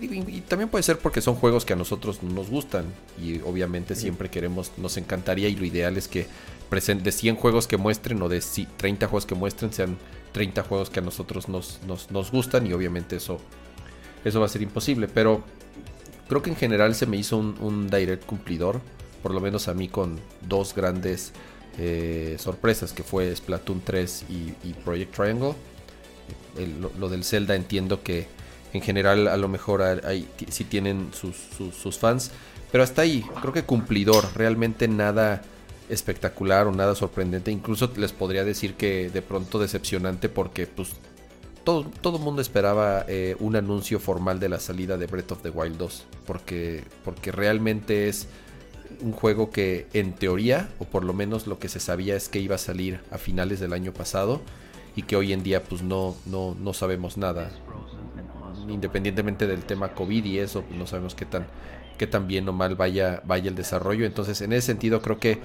[0.00, 2.84] y, y también puede ser porque son juegos que a nosotros nos gustan
[3.22, 6.26] y obviamente siempre queremos, nos encantaría y lo ideal es que
[7.02, 9.96] de 100 juegos que muestren o de ci- 30 juegos que muestren sean
[10.32, 13.38] 30 juegos que a nosotros nos, nos, nos gustan y obviamente eso,
[14.24, 15.42] eso va a ser imposible, pero
[16.28, 18.80] creo que en general se me hizo un, un direct cumplidor,
[19.22, 21.32] por lo menos a mí con dos grandes
[21.78, 25.54] eh, sorpresas que fue Splatoon 3 y, Project Triangle.
[26.98, 28.26] Lo, del Zelda entiendo que
[28.72, 29.82] en general a lo mejor
[30.36, 32.30] ti- sí tienen sus, fans,
[32.72, 35.42] pero hasta ahí, creo que cumplidor, realmente nada
[35.88, 40.90] espectacular o nada sorprendente, incluso les podría decir que de pronto decepcionante porque pues
[41.62, 45.50] todo, todo mundo esperaba eh, un anuncio formal de la salida de Breath of the
[45.50, 48.28] Wild 2, porque, porque realmente es
[49.00, 52.38] un juego que en teoría, o por lo menos lo que se sabía es que
[52.38, 54.40] iba a salir a finales del año pasado
[54.94, 57.50] y que hoy en día pues no, no, no sabemos nada.
[58.68, 61.46] Independientemente del tema COVID y eso, pues, no sabemos qué tan,
[61.98, 64.06] qué tan bien o mal vaya, vaya el desarrollo.
[64.06, 65.38] Entonces, en ese sentido, creo que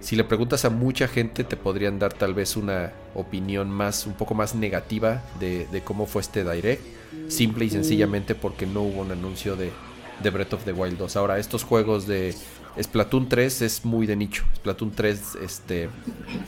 [0.00, 4.14] si le preguntas a mucha gente, te podrían dar tal vez una opinión más, un
[4.14, 6.82] poco más negativa de, de cómo fue este direct.
[7.28, 9.70] Simple y sencillamente porque no hubo un anuncio de,
[10.22, 11.16] de Breath of the Wild 2.
[11.16, 12.34] Ahora, estos juegos de
[12.80, 14.44] Splatoon 3 es muy de nicho.
[14.56, 15.88] Splatoon 3 este,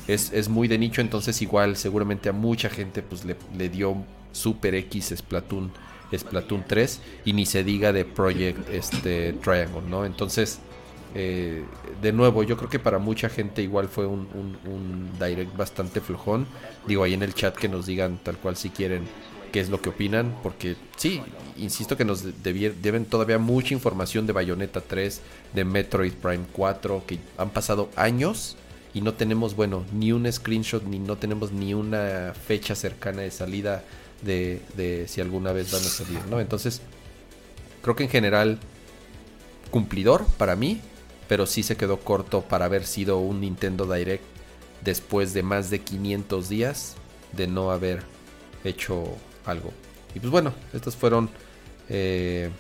[0.09, 3.97] es, es muy de nicho, entonces igual seguramente a mucha gente pues le, le dio
[4.33, 5.73] Super X Splatoon,
[6.17, 10.05] Splatoon 3 y ni se diga de Project este, Triangle, ¿no?
[10.05, 10.61] Entonces,
[11.15, 11.65] eh,
[12.01, 16.01] de nuevo, yo creo que para mucha gente igual fue un, un- un direct bastante
[16.01, 16.47] flojón.
[16.87, 19.03] Digo, ahí en el chat que nos digan tal cual si quieren
[19.53, 21.23] qué es lo que opinan, porque sí,
[21.57, 25.21] insisto que nos deben todavía mucha información de Bayonetta 3,
[25.53, 28.57] de Metroid Prime 4, que han pasado años
[28.95, 33.31] y no tenemos, bueno, ni un screenshot, ni no tenemos ni una fecha cercana de
[33.31, 33.85] salida
[34.23, 36.41] de, de si alguna vez van a salir, ¿no?
[36.41, 36.81] Entonces,
[37.83, 38.59] creo que en general
[39.71, 40.81] cumplidor para mí,
[41.29, 44.25] pero sí se quedó corto para haber sido un Nintendo Direct
[44.83, 46.97] después de más de 500 días
[47.33, 48.03] de no haber
[48.65, 49.05] hecho
[49.45, 49.73] algo.
[50.15, 51.31] Y pues bueno, estas fueron
[51.89, 52.51] eh,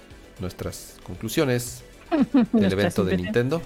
[0.41, 1.83] nuestras conclusiones
[2.53, 3.17] del evento de.
[3.17, 3.63] Nintendo.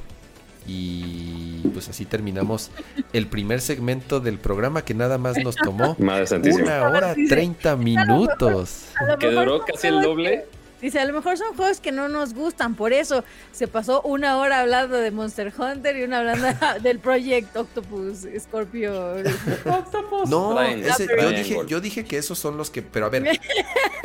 [0.68, 2.72] Y pues así terminamos
[3.12, 8.86] el primer segmento del programa que nada más nos tomó Madre una hora 30 minutos.
[9.20, 10.46] Que duró casi el doble.
[10.86, 14.38] Dice, a lo mejor son juegos que no nos gustan, por eso se pasó una
[14.38, 16.46] hora hablando de Monster Hunter y una hablando
[16.82, 19.14] del Project Octopus Scorpio.
[20.28, 20.88] No, Triangle.
[20.88, 22.82] ese- yo, dije, yo dije que esos son los que.
[22.82, 23.22] Pero a ver,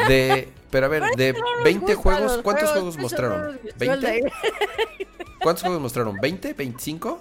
[0.08, 0.50] de.
[0.70, 3.40] Pero a ver, de No nos 20 gustan juegos, ¿cuántos juegos, mostraron?
[3.42, 3.86] no nos gustó.
[3.86, 4.32] ¿20?
[5.42, 6.18] ¿Cuántos juegos mostraron?
[6.18, 6.56] ¿20?
[6.56, 7.18] ¿25?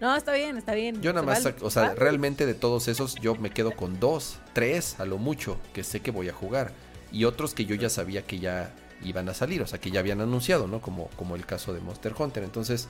[0.00, 1.00] No, está bien, está bien.
[1.02, 1.94] Yo nada más, vale, o sea, vale.
[1.96, 6.00] realmente de todos esos, yo me quedo con dos, tres a lo mucho, que sé
[6.00, 6.72] que voy a jugar.
[7.12, 8.72] Y otros que yo ya sabía que ya
[9.04, 10.80] iban a salir, o sea, que ya habían anunciado, ¿no?
[10.80, 12.42] Como, como el caso de Monster Hunter.
[12.44, 12.88] Entonces,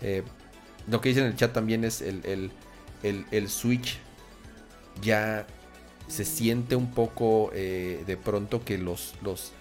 [0.00, 0.22] eh,
[0.88, 2.50] lo que dicen en el chat también es el, el,
[3.02, 3.98] el- el Switch
[5.02, 5.46] ya
[6.08, 9.52] se siente un poco eh, de pronto que los, los,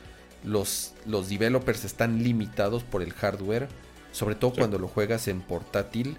[0.43, 3.67] los, los developers están limitados por el hardware,
[4.11, 4.57] sobre todo Sí.
[4.59, 6.17] cuando lo juegas en portátil.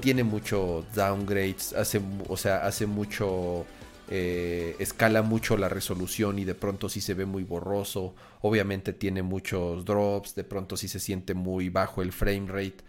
[0.00, 3.64] Tiene mucho downgrades, hace, o sea, hace mucho,
[4.08, 8.14] eh, escala mucho la resolución y de pronto sí se ve muy borroso.
[8.40, 12.84] Obviamente tiene muchos drops, de pronto sí se siente muy bajo el frame rate.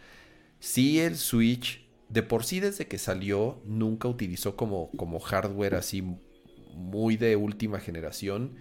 [0.59, 6.03] Sí, el Switch, de por sí desde que salió, nunca utilizó como, como hardware así
[6.73, 8.55] muy de última generación.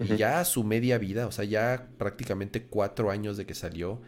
[0.00, 4.00] Y ya a su media vida, o sea, ya prácticamente cuatro años de que salió,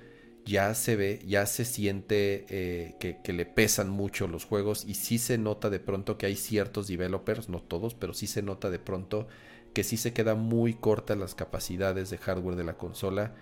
[0.46, 4.94] ya se ve, ya se siente eh, que, que le pesan mucho los juegos y
[4.94, 8.70] sí se nota de pronto que hay ciertos developers, no todos, pero sí se nota
[8.70, 9.26] de pronto
[9.72, 13.34] que sí se queda muy cortas las capacidades de hardware de la consola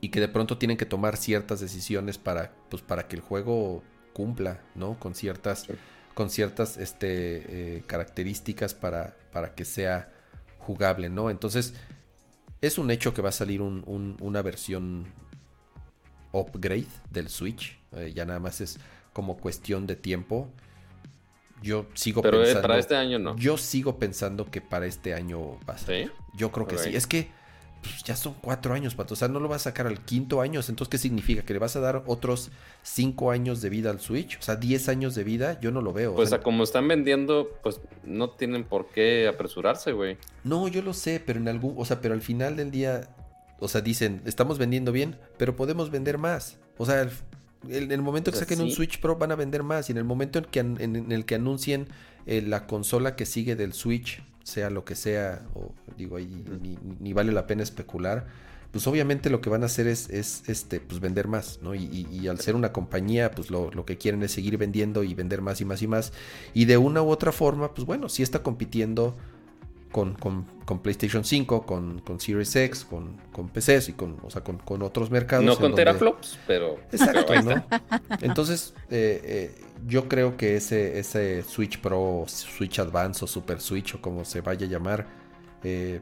[0.00, 3.82] y que de pronto tienen que tomar ciertas decisiones para, pues, para que el juego
[4.12, 4.98] cumpla, ¿no?
[4.98, 5.66] Con ciertas,
[6.14, 10.12] con ciertas este, eh, características para, para que sea
[10.58, 11.30] jugable, ¿no?
[11.30, 11.74] Entonces,
[12.60, 15.06] es un hecho que va a salir un- un- una versión
[16.32, 17.78] upgrade del Switch.
[17.92, 18.78] eh, ya nada más es
[19.12, 20.48] como cuestión de tiempo.
[21.62, 22.62] Yo sigo Pero eh, pensando.
[22.68, 23.36] para este año no.
[23.36, 26.06] Yo sigo pensando que para este año va a salir.
[26.08, 26.12] ¿Sí?
[26.36, 26.96] Yo creo que sí.
[26.96, 27.28] Es que
[27.82, 29.14] pues, ya son cuatro años, pato.
[29.14, 30.58] O sea, no lo vas a sacar al quinto año.
[30.60, 31.42] Entonces, ¿qué significa?
[31.44, 32.50] ¿Que le vas a dar otros
[32.82, 34.38] cinco años de vida al Switch?
[34.38, 35.60] O sea, diez años de vida.
[35.60, 36.12] Yo no lo veo.
[36.12, 40.16] o Pues sea, a como están vendiendo, pues no tienen por qué apresurarse, güey.
[40.42, 43.08] No, yo lo sé, pero en algún, o sea, pero al final del día,
[43.62, 46.58] o sea, dicen, estamos vendiendo bien, pero podemos vender más.
[46.78, 47.10] O sea, el-
[47.84, 48.70] en el momento que Pues saquen un.
[48.72, 51.24] Switch Pro van a vender más y en el momento en que en, en el
[51.24, 51.86] que anuncien
[52.26, 56.76] eh, la consola que sigue del Switch, sea lo que sea, o digo ahí ni,
[57.00, 58.26] ni vale la pena especular.
[58.72, 61.74] Pues obviamente lo que van a hacer es, es este, pues vender más, ¿no?
[61.74, 65.04] Y, y- y al ser una compañía, pues lo, lo que quieren es seguir vendiendo
[65.04, 66.12] y vender más y más y más.
[66.54, 69.14] Y de una u otra forma, pues bueno, sí está compitiendo
[69.92, 74.30] con, con- con PlayStation 5, con, con Series X, con, con PCs y con, o
[74.30, 75.44] sea, con, con otros mercados.
[75.44, 76.78] No con donde- teraflops, pero.
[76.90, 77.64] Exacto, pero ¿no?
[78.20, 83.94] Entonces, eh, eh, yo creo que ese, ese Switch Pro, Switch Advance o Super Switch
[83.94, 85.06] o como se vaya a llamar,
[85.62, 86.00] eh,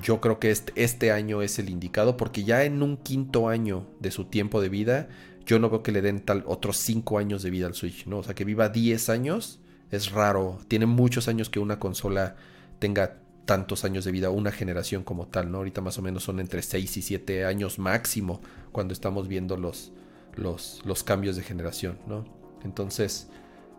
[0.00, 3.86] yo creo que este, este año es el indicado porque ya en un quinto año
[4.00, 5.08] de su tiempo de vida,
[5.44, 8.18] yo no veo que le den tal otros 5 años de vida al Switch, ¿no?
[8.18, 9.60] O sea, que viva 10 años
[9.90, 10.58] es raro.
[10.68, 12.36] Tiene muchos años que una consola
[12.82, 13.14] tenga
[13.44, 15.58] tantos años de vida, una generación como tal, ¿no?
[15.58, 18.40] Ahorita más o menos son entre 6 y 7 años máximo
[18.72, 19.92] cuando estamos viendo los,
[20.34, 22.24] los, los cambios de generación, ¿no?
[22.64, 23.28] Entonces,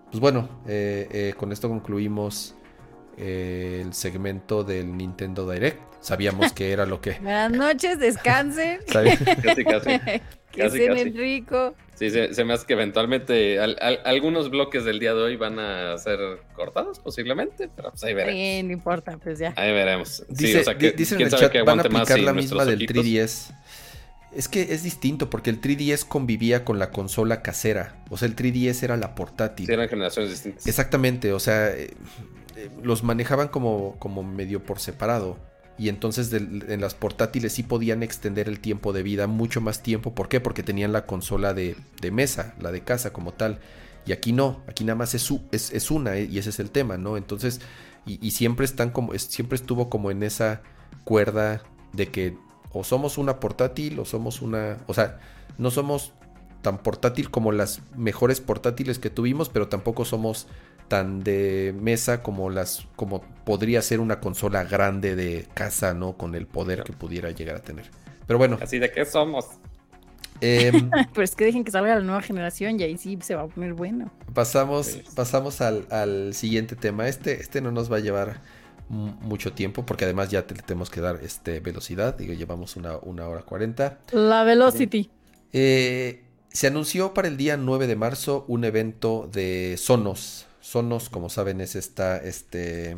[0.09, 2.55] pues bueno, eh, eh, con esto concluimos
[3.17, 5.79] eh, el segmento del Nintendo Direct.
[6.01, 7.11] Sabíamos que era lo que...
[7.21, 8.79] Buenas noches, descansen.
[8.91, 9.89] Casi, casi.
[10.53, 11.03] que Casi, casi.
[11.11, 11.73] rico.
[11.95, 15.35] Sí, se, se me hace que eventualmente al- al- algunos bloques del día de hoy
[15.35, 16.19] van a ser
[16.55, 18.39] cortados, posiblemente, pero pues ahí veremos.
[18.39, 19.53] Sí, no importa, pues ya.
[19.55, 20.23] Ahí veremos.
[20.29, 22.33] Sí, Dice, o sea, que, di- dicen en el chat, que van a aplicar la
[22.33, 23.55] misma del ojitos- 3DS.
[24.35, 28.03] Es que es distinto porque el 3DS convivía con la consola casera.
[28.09, 29.67] O sea, el 3DS era la portátil.
[29.67, 30.65] Sí, eran generaciones distintas.
[30.67, 31.71] Exactamente, o sea,
[32.55, 35.37] eh, los manejaban como, como medio por separado.
[35.77, 40.13] Y entonces en las portátiles sí podían extender el tiempo de vida mucho más tiempo.
[40.13, 40.39] ¿Por qué?
[40.39, 43.59] Porque tenían la consola de, de mesa, la de casa como tal.
[44.05, 46.69] Y aquí no, aquí nada más es, es, es una eh, y ese es el
[46.69, 47.17] tema, ¿no?
[47.17, 47.59] Entonces,
[48.05, 50.61] y, y siempre están como, siempre estuvo como en esa
[51.05, 51.63] cuerda
[51.93, 52.37] de que
[52.71, 55.19] o somos una portátil o somos una, o sea,
[55.57, 56.13] no somos
[56.61, 60.47] tan portátil como las mejores portátiles que tuvimos, pero tampoco somos
[60.87, 66.17] tan de mesa como las como podría ser una consola grande de casa, ¿no?
[66.17, 67.89] Con el poder que pudiera llegar a tener.
[68.27, 69.45] Pero bueno, Así de que somos.
[70.41, 73.43] em, Pero es que dejen que salga la nueva generación y ahí sí se va
[73.43, 74.11] a poner bueno.
[74.33, 75.03] pasamos, Sí.
[75.15, 77.07] pasamos al, al siguiente tema.
[77.07, 78.41] Este, este no nos va a llevar
[78.89, 82.15] mu- mucho tiempo porque además ya te- tenemos que dar este velocidad.
[82.17, 83.99] Digo, llevamos una, una hora cuarenta.
[84.11, 85.09] La Velocity.
[85.51, 90.45] Eh, se anunció para el día 9 de marzo un evento de Sonos.
[90.63, 92.95] Sonos, como saben, es esta este,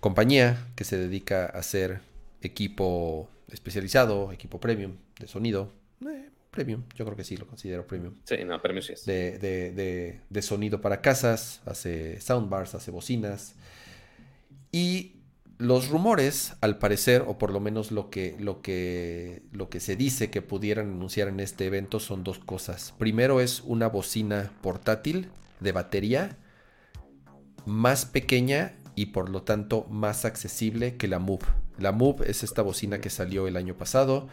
[0.00, 2.00] compañía que se dedica a hacer
[2.40, 5.70] equipo especializado, equipo premium de sonido.
[6.00, 8.14] Eh, premium, yo creo que sí lo considero premium.
[8.24, 9.04] Sí, no, premio sí es.
[9.04, 13.54] De, de- de- de sonido para casas, hace soundbars, hace bocinas.
[14.72, 15.16] Y
[15.58, 19.96] los rumores, al parecer, o por lo menos lo que, lo que, lo que se
[19.96, 22.94] dice que pudieran anunciar en este evento son dos cosas.
[22.98, 25.28] Primero es una bocina portátil
[25.62, 26.36] de batería
[27.66, 31.46] más pequeña y por lo tanto más accesible que la Move.
[31.78, 34.28] La Move es esta bocina que salió el año pasado.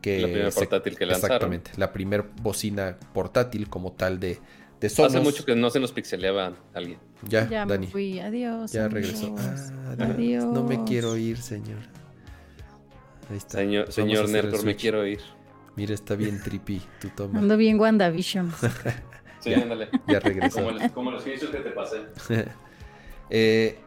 [0.00, 1.34] Que La primera se- portátil que lanzaron.
[1.36, 4.38] Exactamente, la primer bocina portátil como tal de,
[4.80, 5.14] de Sonos.
[5.14, 6.98] Hace mucho que no se nos pixeleaba alguien.
[7.26, 7.86] Ya, Ya Dani.
[7.86, 8.20] me fui.
[8.20, 8.70] Adiós.
[8.72, 9.02] Ya amigos.
[9.22, 9.34] regresó.
[9.38, 10.10] Ah, adiós.
[10.10, 10.44] Adiós.
[10.44, 11.78] No me quiero ir, señor.
[13.30, 13.58] Ahí está.
[13.58, 15.20] Señor, señor Nercor, me quiero ir.
[15.74, 16.82] Mira, está bien trippy.
[17.00, 17.38] Tú toma.
[17.38, 18.52] Ando bien WandaVision.
[19.44, 19.58] Sí, Ya.
[19.62, 19.88] ándale.
[20.08, 20.56] Ya regresó.
[20.64, 21.98] Como, el- como los inicios que te pasé.
[23.30, 23.78] Eh,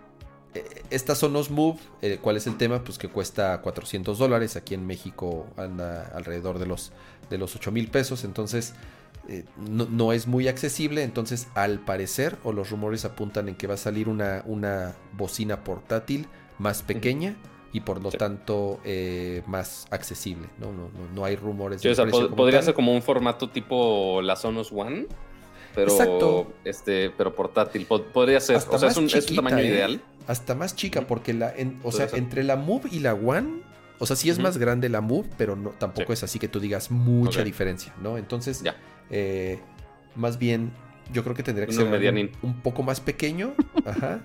[0.55, 1.77] eh, estas son los Move.
[2.01, 2.84] eh, ¿Cuál es el tema?
[2.84, 4.55] Pues que cuesta 400 dólares.
[4.55, 6.91] Aquí en México anda alrededor de los,
[7.29, 8.23] de los 8 mil pesos.
[8.23, 8.73] Entonces
[9.29, 11.03] eh, no, no es muy accesible.
[11.03, 15.63] Entonces al parecer o los rumores apuntan en que va a salir una, una bocina
[15.63, 16.27] portátil
[16.57, 17.35] más pequeña.
[17.73, 20.47] y por lo tanto eh, más accesible.
[20.57, 20.71] ¿no?
[20.71, 21.81] No, no, no hay rumores.
[21.81, 22.65] Sí, del o sea, pod- podría tal.
[22.65, 25.05] ser como un formato tipo la Sonos One,
[25.78, 26.54] pero Exacto.
[26.66, 27.88] este, pero portátil.
[27.88, 28.56] Pod- podría ser.
[28.56, 29.68] Hasta o sea, es un, es un chiquita, tamaño ¿eh?
[29.68, 30.02] ideal.
[30.26, 33.62] Hasta más chica, porque la, en- o sea, entre la Move y la One,
[33.99, 36.14] o sea, sí es más grande la Move, pero no, tampoco Sí.
[36.14, 38.18] es así que tú digas mucha diferencia, ¿no?
[38.18, 38.76] Entonces, Ya.
[39.12, 39.60] eh,
[40.16, 40.72] más bien,
[41.14, 41.86] yo creo que tendría que ser
[42.41, 43.54] un poco más pequeño,
[43.86, 44.20] ajá,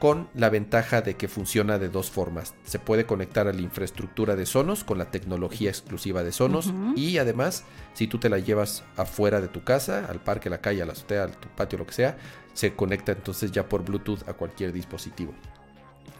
[0.00, 2.54] con la ventaja de que funciona de dos formas.
[2.64, 7.18] Se puede conectar a la infraestructura de Sonos con la tecnología exclusiva de Sonos y
[7.18, 10.80] además, si tú te la llevas afuera de tu casa, al parque, a la calle,
[10.80, 12.16] a la azotea, a tu patio, lo que sea,
[12.54, 15.34] se conecta entonces ya por Bluetooth a cualquier dispositivo.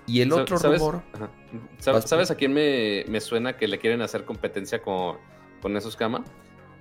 [0.06, 0.78] Y el otro ¿sabes?
[0.78, 1.02] rumor,
[1.78, 5.16] ¿Sabes a quién me, me suena que le quieren hacer competencia con,
[5.62, 6.22] con esos cama?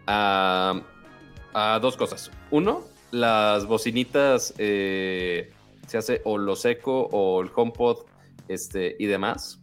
[0.05, 0.81] A,
[1.53, 2.29] a dos cosas.
[2.51, 5.53] Uno, las bocinitas eh,
[5.89, 8.05] se hace o los Echo o el HomePod
[8.47, 9.61] este, y demás.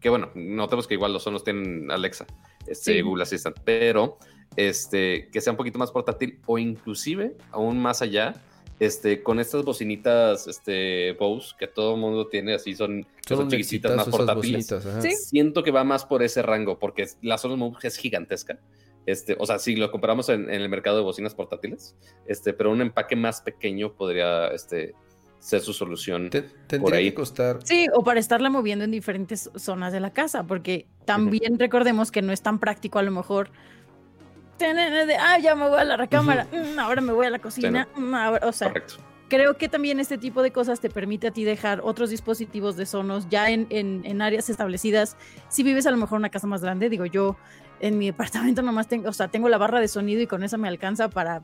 [0.00, 2.26] Que bueno, notemos que igual los sonos tienen Alexa,
[2.66, 3.00] este, Sí.
[3.00, 4.18] Google Assistant, pero
[4.56, 8.34] este, que sea un poquito más portátil o inclusive aún más allá.
[8.80, 13.48] Este, con estas bocinitas este, Bose que todo el mundo tiene, así son, son son
[13.48, 14.68] chiquititas, más portátiles.
[14.68, 15.02] bocinitas.
[15.02, 15.12] Sí.
[15.12, 18.58] Siento que va más por ese rango, porque la Sonos Move es gigantesca.
[19.06, 21.94] Este, o sea, si lo comparamos en, en el mercado de bocinas portátiles,
[22.26, 24.94] este, pero un empaque más pequeño podría este,
[25.44, 26.30] ser su solución.
[26.30, 27.10] Te- tendría ahí.
[27.10, 27.58] que costar.
[27.64, 32.22] Sí, o para estarla moviendo en diferentes zonas de la casa, porque también recordemos que
[32.22, 33.50] no es tan práctico a lo mejor.
[34.56, 37.40] tener de, Ah, ya me voy a la recámara, mm, ahora me voy a la
[37.40, 37.88] cocina.
[37.96, 38.94] mm, ahora- o sea, Correcto.
[39.28, 42.86] creo que también este tipo de cosas te permite a ti dejar otros dispositivos de
[42.86, 45.16] Sonos ya en, en- en áreas establecidas.
[45.48, 47.36] Si vives a lo mejor en una casa más grande, digo yo,
[47.80, 48.06] en mi
[48.56, 51.10] departamento nomás tengo, o sea, tengo la barra de sonido y con eso me alcanza
[51.10, 51.42] para,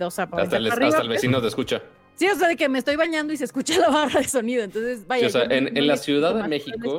[0.00, 1.80] o sea, para Hasta el, hasta vecino te escucha.
[2.20, 4.62] Sí, o sea, de que me estoy bañando y se escucha la barra de sonido.
[4.62, 5.22] Entonces, vaya.
[5.22, 6.98] Sí, o sea, en- la Ciudad de México.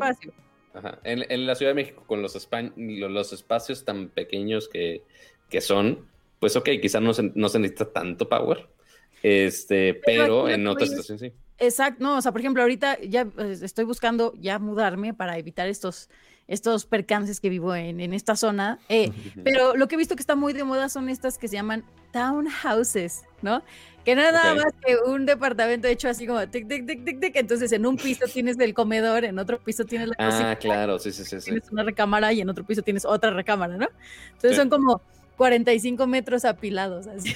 [0.73, 0.97] Ajá.
[1.03, 2.33] En, en la Ciudad de México, con los,
[2.75, 5.03] los espacios tan pequeños que,
[5.47, 6.07] que son,
[6.39, 8.67] pues ok, quizás no se, no se necesita tanto power.
[9.21, 11.31] Este, Pero en otras situaciones sí.
[11.59, 15.67] Exacto, no, o sea, por ejemplo, ahorita ya eh, estoy buscando ya mudarme para evitar
[15.67, 16.09] estos,
[16.51, 18.77] estos percances que vivo en, en esta zona.
[18.89, 19.11] eh,
[19.43, 21.83] pero lo que he visto que está muy de moda son estas que se llaman
[22.11, 23.63] townhouses, ¿no?
[24.03, 27.19] Que no es nada más que un departamento hecho así como tic, tic, tic, tic,
[27.19, 27.35] tic.
[27.35, 30.99] Entonces, en un piso tienes el comedor, en otro piso tienes la cocina, Ah, claro,
[30.99, 31.39] sí, sí, sí.
[31.39, 31.45] sí.
[31.51, 33.87] tienes una recámara y en otro piso tienes otra recámara, ¿no?
[34.33, 34.55] Entonces Sí.
[34.55, 35.01] son como
[35.37, 37.33] 45 metros apilados, así.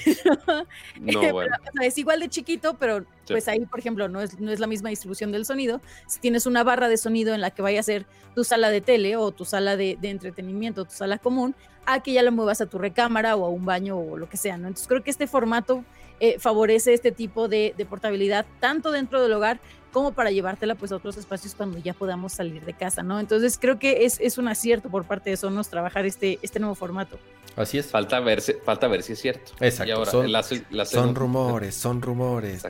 [1.00, 1.56] No, Pero, bueno.
[1.60, 3.32] o sea, es igual de chiquito, pero Sí.
[3.34, 5.80] pues ahí, por ejemplo, no es, no es la misma distribución del sonido.
[6.06, 8.06] Si tienes una barra de sonido en la que vaya a ser
[8.36, 11.56] tu sala de tele o tu sala de, de entretenimiento, tu sala común,
[11.86, 14.36] a que ya lo muevas a tu recámara o a un baño o lo que
[14.36, 14.68] sea, ¿no?
[14.68, 15.84] Entonces creo que este formato
[16.20, 19.58] eh, favorece este tipo de, de portabilidad, tanto dentro del hogar
[19.96, 23.18] como para llevártela pues a otros espacios cuando ya podamos salir de casa, ¿no?
[23.18, 26.74] Entonces creo que es, es un acierto por parte de Sonos trabajar este, este nuevo
[26.74, 27.18] formato.
[27.56, 27.86] Así es.
[27.86, 29.52] Falta ver, si, falta ver si es cierto.
[29.58, 32.62] Exacto, Y ahora, son- la- la- Son rumores, son rumores.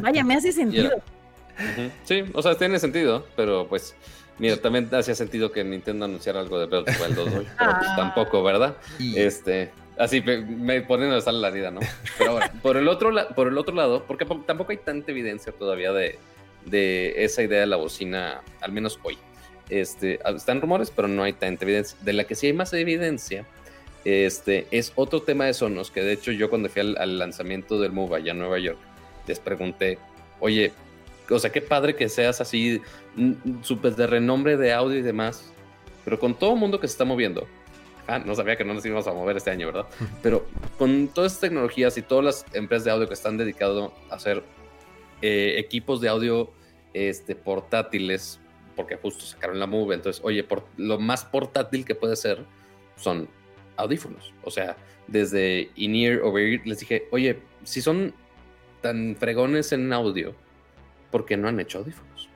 [0.00, 0.90] Vaya, me hace sentido.
[2.04, 3.96] Sí, o sea, tiene sentido, pero pues,
[4.38, 7.48] mira, también hacía sentido que Nintendo anunciara algo de Breath of the Wild 2 hoy,
[7.58, 7.94] pero pues Ah.
[7.96, 8.76] tampoco, ¿verdad?
[9.00, 11.80] Y- Este, así me, me ponen a sale la herida, ¿no?
[12.16, 15.10] Pero ahora, por el otro, la- por el otro lado, porque po- tampoco hay tanta
[15.10, 16.16] evidencia todavía de,
[16.66, 19.18] de esa idea de la bocina, al menos hoy.
[19.68, 21.96] Este, están rumores, pero no hay tanta evidencia.
[22.02, 23.46] De la que sí hay más evidencia,
[24.04, 27.78] este, es otro tema de Sonos, que de hecho yo cuando fui al, al lanzamiento
[27.80, 28.78] del Move allá en Nueva York,
[29.26, 29.98] les pregunté,
[30.40, 30.72] oye,
[31.30, 32.80] o sea, qué padre que seas así,
[33.16, 35.52] mm, súper de renombre de audio y demás,
[36.04, 37.46] pero con todo el mundo que se está moviendo.
[38.06, 39.86] Ah, no sabía que no nos íbamos a mover este año, ¿verdad?
[40.22, 40.46] Pero
[40.78, 44.42] con todas estas tecnologías y todas las empresas de audio que están dedicadas a hacer
[45.22, 46.50] eh, equipos de audio
[46.94, 48.40] este, portátiles,
[48.76, 52.44] porque justo sacaron la Move, entonces, oye, por, lo más portátil que puede ser
[52.96, 53.28] son
[53.76, 54.32] audífonos.
[54.42, 54.76] O sea,
[55.06, 58.14] desde in-ear, over-ear, les dije, oye, si son
[58.80, 60.34] tan fregones en audio,
[61.10, 62.28] ¿por qué no han hecho audífonos?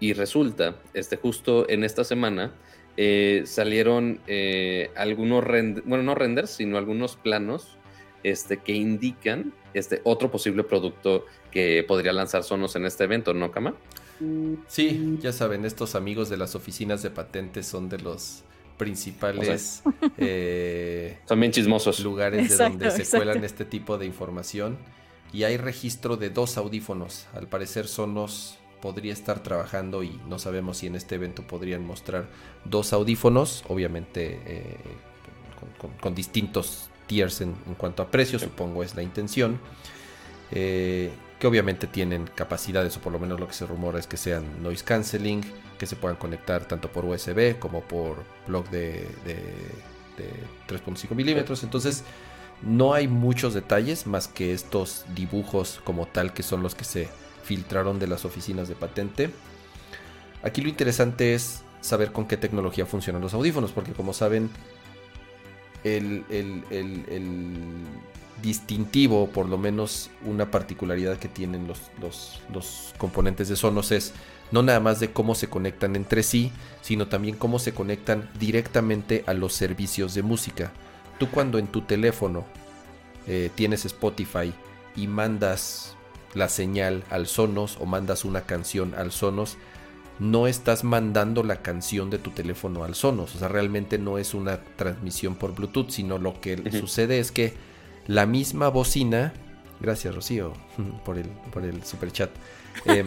[0.00, 2.52] Y resulta, este, justo en esta semana,
[2.96, 5.44] eh, salieron eh, algunos
[5.84, 7.78] bueno, no renders, sino algunos planos
[8.22, 13.50] este, que indican este, otro posible producto que podría lanzar Sonos en este evento, ¿no,
[13.50, 13.74] Kama?
[14.66, 18.42] Sí, ya saben, estos amigos de las oficinas de patentes son de los
[18.76, 19.82] principales
[20.16, 22.00] eh, Son bien chismosos.
[22.00, 23.24] lugares de donde se exacto.
[23.24, 24.78] cuelan este tipo de información.
[25.32, 27.26] Y hay registro de dos audífonos.
[27.34, 32.28] Al parecer Sonos podría estar trabajando y no sabemos si en este evento podrían mostrar
[32.64, 34.76] dos audífonos, obviamente eh,
[35.78, 38.44] con, con- con distintos tiers en, en cuanto a precio, Sí.
[38.44, 39.58] supongo es la intención.
[40.52, 41.10] Eh,
[41.40, 44.62] que obviamente tienen capacidades, o por lo menos lo que se rumora es que sean
[44.62, 45.42] noise canceling,
[45.78, 49.36] que se puedan conectar tanto por USB como por plug de, de,
[50.16, 50.32] de
[50.68, 51.62] 3.5 milímetros.
[51.62, 52.02] Entonces,
[52.62, 57.08] no hay muchos detalles más que estos dibujos como tal que son los que se
[57.44, 59.30] filtraron de las oficinas de patente.
[60.42, 64.50] Aquí lo interesante es saber con qué tecnología funcionan los audífonos, porque como saben,
[65.84, 67.52] el, el, el, el
[68.42, 74.12] distintivo, por lo menos una particularidad que tienen los, los, los, componentes de Sonos es
[74.50, 79.24] no nada más de cómo se conectan entre sí, sino también cómo se conectan directamente
[79.26, 80.72] a los servicios de música.
[81.18, 82.46] Tú cuando en tu teléfono
[83.26, 84.54] eh, tienes Spotify
[84.96, 85.96] y mandas
[86.34, 89.58] la señal al Sonos o mandas una canción al Sonos,
[90.18, 93.34] no estás mandando la canción de tu teléfono al Sonos.
[93.34, 97.54] O sea, realmente no es una transmisión por Bluetooth, sino lo que sucede es que
[98.06, 99.32] la misma bocina.
[99.80, 100.52] Gracias, Rocío,
[101.04, 102.30] por el, por el super chat.
[102.84, 103.04] Eh,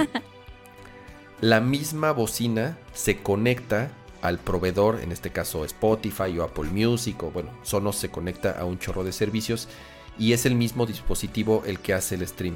[1.42, 7.32] la misma bocina se conecta al proveedor, en este caso Spotify o Apple Music, o
[7.32, 9.68] bueno, Sonos se conecta a un chorro de servicios
[10.18, 12.56] y es el mismo dispositivo el que hace el stream.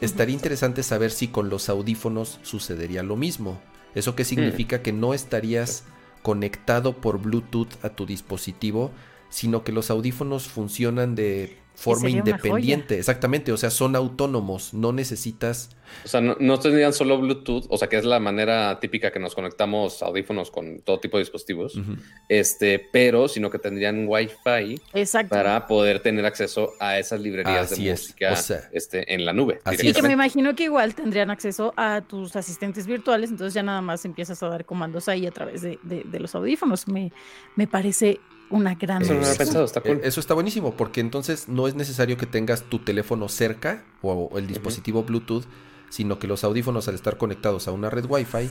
[0.00, 3.60] Estaría interesante saber si con los audífonos sucedería lo mismo.
[3.94, 4.82] ¿Eso qué significa?
[4.82, 5.84] Que no estarías
[6.22, 8.90] conectado por Bluetooth a tu dispositivo,
[9.28, 15.70] sino que los audífonos funcionan de forma independiente, exactamente, o sea, son autónomos, no necesitas...
[16.04, 19.34] O sea, no, tendrían solo Bluetooth, o sea, que es la manera típica que nos
[19.34, 21.80] conectamos audífonos con todo tipo de dispositivos,
[22.28, 24.80] este, pero sino que tendrían Wi-Fi
[25.28, 28.38] para poder tener acceso a esas librerías de música
[28.72, 29.60] este, en la nube.
[29.64, 33.62] Así y que me imagino que igual tendrían acceso a tus asistentes virtuales, entonces ya
[33.62, 36.86] nada más empiezas a dar comandos ahí a través de, de los audífonos.
[36.86, 37.10] Me,
[37.56, 38.20] me parece
[38.50, 42.26] una gran Eso pensado, está eh, Eso está buenísimo, porque entonces no es necesario que
[42.26, 45.44] tengas tu teléfono cerca o el dispositivo Bluetooth,
[45.88, 48.50] sino que los audífonos al estar conectados a una red Wi-Fi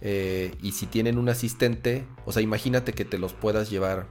[0.00, 4.06] eh, y si tienen un asistente, o sea, imagínate que te los puedas llevar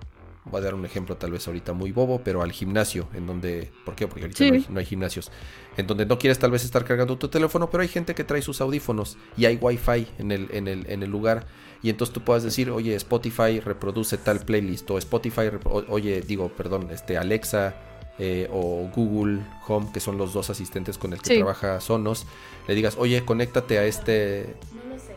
[0.46, 3.72] voy a dar un ejemplo tal vez ahorita muy bobo, pero al gimnasio, en donde,
[3.86, 4.08] ¿por qué?
[4.08, 5.32] Porque ahorita no, hay, gimnasios,
[5.78, 8.42] en donde no quieres tal vez estar cargando tu teléfono, pero hay gente que trae
[8.42, 11.46] sus audífonos y hay wifi en el, en el, en el lugar
[11.84, 16.90] y entonces tú puedas decir, oye, Spotify reproduce tal playlist o Spotify, oye, digo, perdón,
[16.92, 17.76] este Alexa
[18.20, 22.28] eh, o Google Home, que son los dos asistentes con el que trabaja Sonos,
[22.68, 24.56] le digas, oye, conéctate a este...
[24.72, 25.16] No lo sé.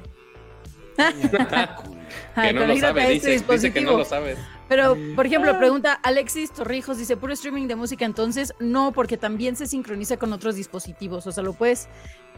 [2.34, 4.38] que no lo sabe, este dice, dice que no lo sabes.
[4.68, 5.58] Pero, por ejemplo, ah.
[5.58, 10.32] pregunta Alexis Torrijos, dice, puro streaming de música, entonces no, porque también se sincroniza con
[10.32, 11.88] otros dispositivos, o sea, lo puedes,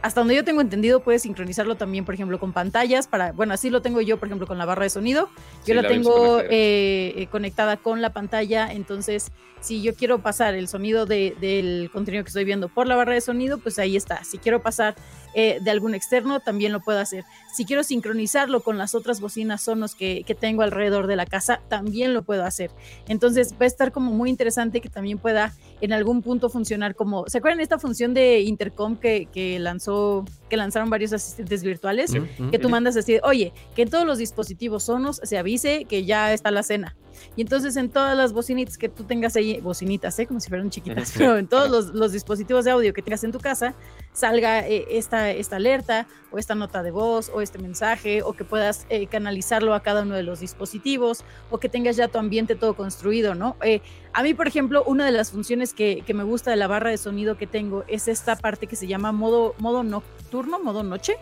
[0.06, 3.70] hasta donde yo tengo entendido, puedes sincronizarlo también, por ejemplo, con pantallas, para, bueno, así
[3.70, 5.28] lo tengo yo, por ejemplo, con la barra de sonido,
[5.66, 10.68] yo la, tengo eh, eh, conectada con la pantalla, entonces, si yo quiero pasar el
[10.68, 14.38] sonido del contenido que estoy viendo por la barra de sonido, pues ahí está, si
[14.38, 14.94] quiero pasar
[15.38, 17.26] eh, de algún externo, también lo puedo hacer.
[17.54, 21.60] Si quiero sincronizarlo con las otras bocinas sonos que, que tengo alrededor de la casa,
[21.68, 22.70] también lo puedo hacer.
[23.06, 25.52] Entonces va a estar como muy interesante que también pueda
[25.82, 30.56] en algún punto funcionar como, ¿se acuerdan esta función de Intercom que, que lanzó, que
[30.56, 32.14] lanzaron varios asistentes virtuales?
[32.50, 36.32] que tú mandas así, oye, que en todos los dispositivos sonos se avise que ya
[36.32, 36.96] está la cena.
[37.36, 40.26] Y entonces en todas las bocinitas que tú tengas ahí, bocinitas, ¿eh?
[40.26, 43.32] como si fueran chiquitas, pero en todos los, los, dispositivos de audio que tengas en
[43.32, 43.74] tu casa,
[44.12, 48.44] salga eh, esta, esta alerta o esta nota de voz o este mensaje o que
[48.44, 52.56] puedas eh, canalizarlo a cada uno de los dispositivos o que tengas ya tu ambiente
[52.56, 53.56] todo construido, ¿no?
[53.62, 53.80] Eh,
[54.12, 56.90] a mí, por ejemplo, una de las funciones que, que, me gusta de la barra
[56.90, 60.15] de sonido que tengo es esta parte que se llama modo, modo nocturno,
[60.62, 61.16] modo noche,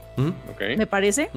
[0.77, 1.31] me parece,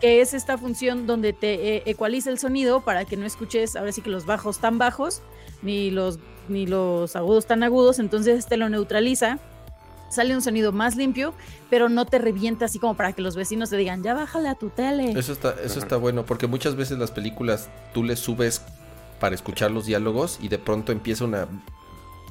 [0.00, 4.02] que es esta función donde te ecualiza el sonido para que no escuches ahora sí
[4.02, 5.22] que los bajos tan bajos
[5.62, 6.18] ni los,
[6.48, 9.38] ni los agudos tan agudos, entonces te lo neutraliza
[10.14, 11.34] sale un sonido más limpio,
[11.68, 14.54] pero no te revienta así como para que los vecinos te digan, ya bájale a
[14.54, 15.12] tu tele.
[15.18, 18.62] Eso está, eso está bueno, porque muchas veces las películas tú le subes
[19.18, 21.48] para escuchar los diálogos y de pronto empieza una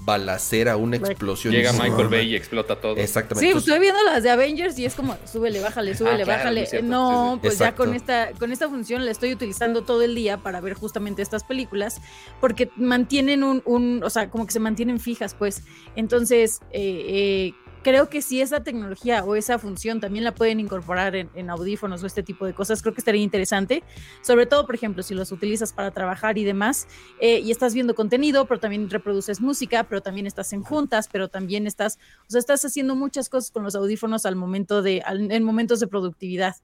[0.01, 1.53] balacera, una explosión.
[1.53, 2.97] Llega Michael Bay y explota todo.
[2.97, 3.51] Exactamente.
[3.51, 6.67] Sí, estoy viendo las de Avengers y es como, súbele, bájale, ah, súbele, bájale.
[6.83, 10.61] no, pues ya con esta, con esta función la estoy utilizando todo el día para
[10.61, 12.01] ver justamente estas películas,
[12.39, 15.63] porque mantienen un, un o sea, como que se mantienen fijas, pues.
[15.95, 17.53] Entonces, eh, eh
[17.83, 22.07] creo que si esa tecnología o esa función también la pueden incorporar en, audífonos o
[22.07, 23.83] este tipo de cosas, creo que estaría interesante.
[24.21, 26.87] Sobre todo, por ejemplo, si los utilizas para trabajar y demás,
[27.19, 31.27] eh, y estás viendo contenido, pero también reproduces música, pero también estás en juntas, pero
[31.27, 35.43] también estás, o sea, estás haciendo muchas cosas con los audífonos al momento de, en
[35.43, 36.55] momentos de productividad.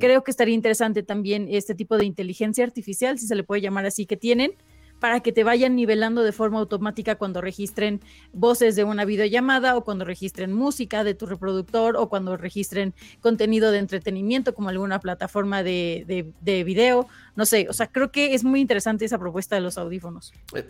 [0.00, 3.86] Creo que estaría interesante también este tipo de inteligencia artificial, si se le puede llamar
[3.86, 4.54] así, que tienen
[5.00, 8.00] para que te vayan nivelando de forma automática cuando registren
[8.32, 13.70] voces de una videollamada o cuando registren música de tu reproductor o cuando registren contenido
[13.70, 17.06] de entretenimiento como alguna plataforma de, de, video.
[17.36, 20.32] No sé, o sea, creo que es muy interesante esa propuesta de los audífonos.
[20.54, 20.62] Eh,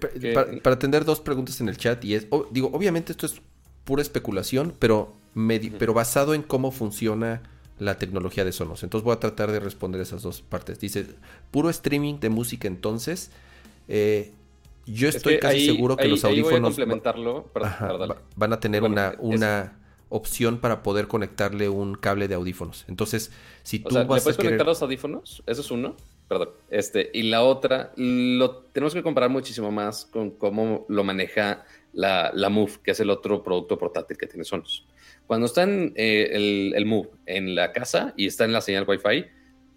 [0.63, 3.41] para, atender dos preguntas en el chat y es, digo, obviamente esto es
[3.85, 5.15] pura especulación, pero,
[5.79, 7.43] pero basado en cómo funciona
[7.79, 8.83] la tecnología de Sonos.
[8.83, 10.81] Entonces voy a tratar de responder esas dos partes.
[10.81, 11.07] Dice,
[11.51, 13.31] puro streaming de música entonces
[13.89, 14.33] eh,
[14.87, 16.77] yo estoy casi seguro que los audífonos
[18.37, 19.79] van a tener una, una
[20.09, 22.85] opción para poder conectarle un cable de audífonos.
[22.89, 23.31] Entonces,
[23.63, 25.43] si tú vas ¿le puedes conectar los audífonos?
[25.47, 25.97] Eso es uno.
[26.29, 26.51] Perdón.
[26.71, 32.31] Este, y la otra, lo tenemos que comparar muchísimo más con cómo lo maneja la,
[32.35, 34.87] la Move, que es el otro producto portátil que tiene Sonos.
[35.27, 38.85] Cuando está en eh, el, el Move en la casa y está en la señal
[38.87, 39.25] Wi-Fi,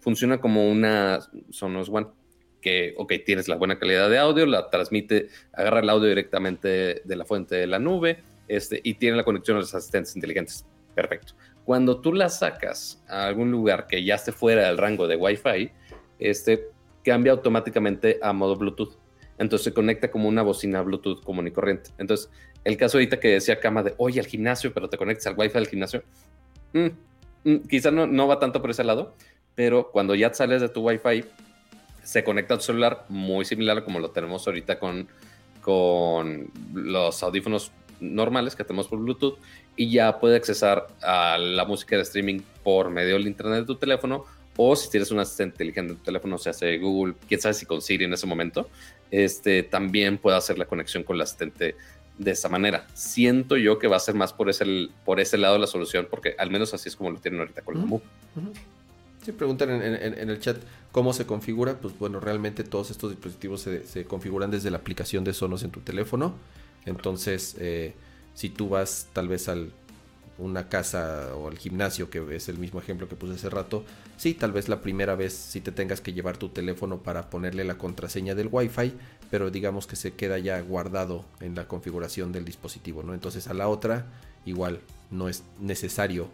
[0.00, 1.20] funciona como una
[1.50, 2.08] Sonos One
[2.62, 7.16] que, ok, tienes la buena calidad de audio, la transmite, agarra el audio directamente de
[7.16, 10.64] la fuente de la nube este, y tiene la conexión a los asistentes inteligentes.
[10.94, 11.34] Perfecto.
[11.64, 15.70] Cuando tú la sacas a algún lugar que ya esté fuera del rango de Wi-Fi,
[16.18, 16.68] este,
[17.04, 18.96] cambia automáticamente a modo Bluetooth.
[19.38, 21.90] Entonces se conecta como una bocina Bluetooth común y corriente.
[21.98, 22.30] Entonces,
[22.64, 25.54] el caso ahorita que decía Cama de, oye, al gimnasio, pero te conectas al Wi-Fi
[25.54, 26.02] del gimnasio,
[26.72, 26.86] mm,
[27.44, 29.14] mm, quizá no, no va tanto por ese lado,
[29.54, 31.24] pero cuando ya sales de tu Wi-Fi,
[32.02, 35.08] se conecta a tu celular muy similar como lo tenemos ahorita con,
[35.60, 39.38] con los audífonos normales que tenemos por Bluetooth
[39.76, 43.76] y ya puede accesar a la música de streaming por medio del internet de tu
[43.76, 44.24] teléfono
[44.56, 47.64] o si tienes un asistente inteligente en tu teléfono, se hace Google, quién sabe si
[47.64, 48.68] con Siri en ese momento,
[49.10, 51.74] este, también puede hacer la conexión con el asistente
[52.18, 52.86] de esa manera.
[52.94, 56.34] Siento yo que va a ser más por ese, por ese lado la solución, porque
[56.38, 58.02] al menos así es como lo tienen ahorita con la Move.
[59.24, 60.56] Si preguntan en, el chat
[60.90, 65.32] cómo se configura, pues bueno, realmente todos estos dispositivos se, configuran desde la aplicación de
[65.32, 66.34] Sonos en tu teléfono.
[66.86, 67.94] Entonces, eh,
[68.34, 69.56] si tú vas tal vez a
[70.38, 73.84] una casa o al gimnasio, que es el mismo ejemplo que puse hace rato,
[74.16, 77.62] sí, tal vez la primera vez sí te tengas que llevar tu teléfono para ponerle
[77.62, 78.92] la contraseña del Wi-Fi,
[79.30, 83.02] pero digamos que se queda ya guardado en la configuración del dispositivo.
[83.14, 84.06] Entonces a la otra,
[84.44, 84.80] igual,
[85.12, 86.28] no es necesario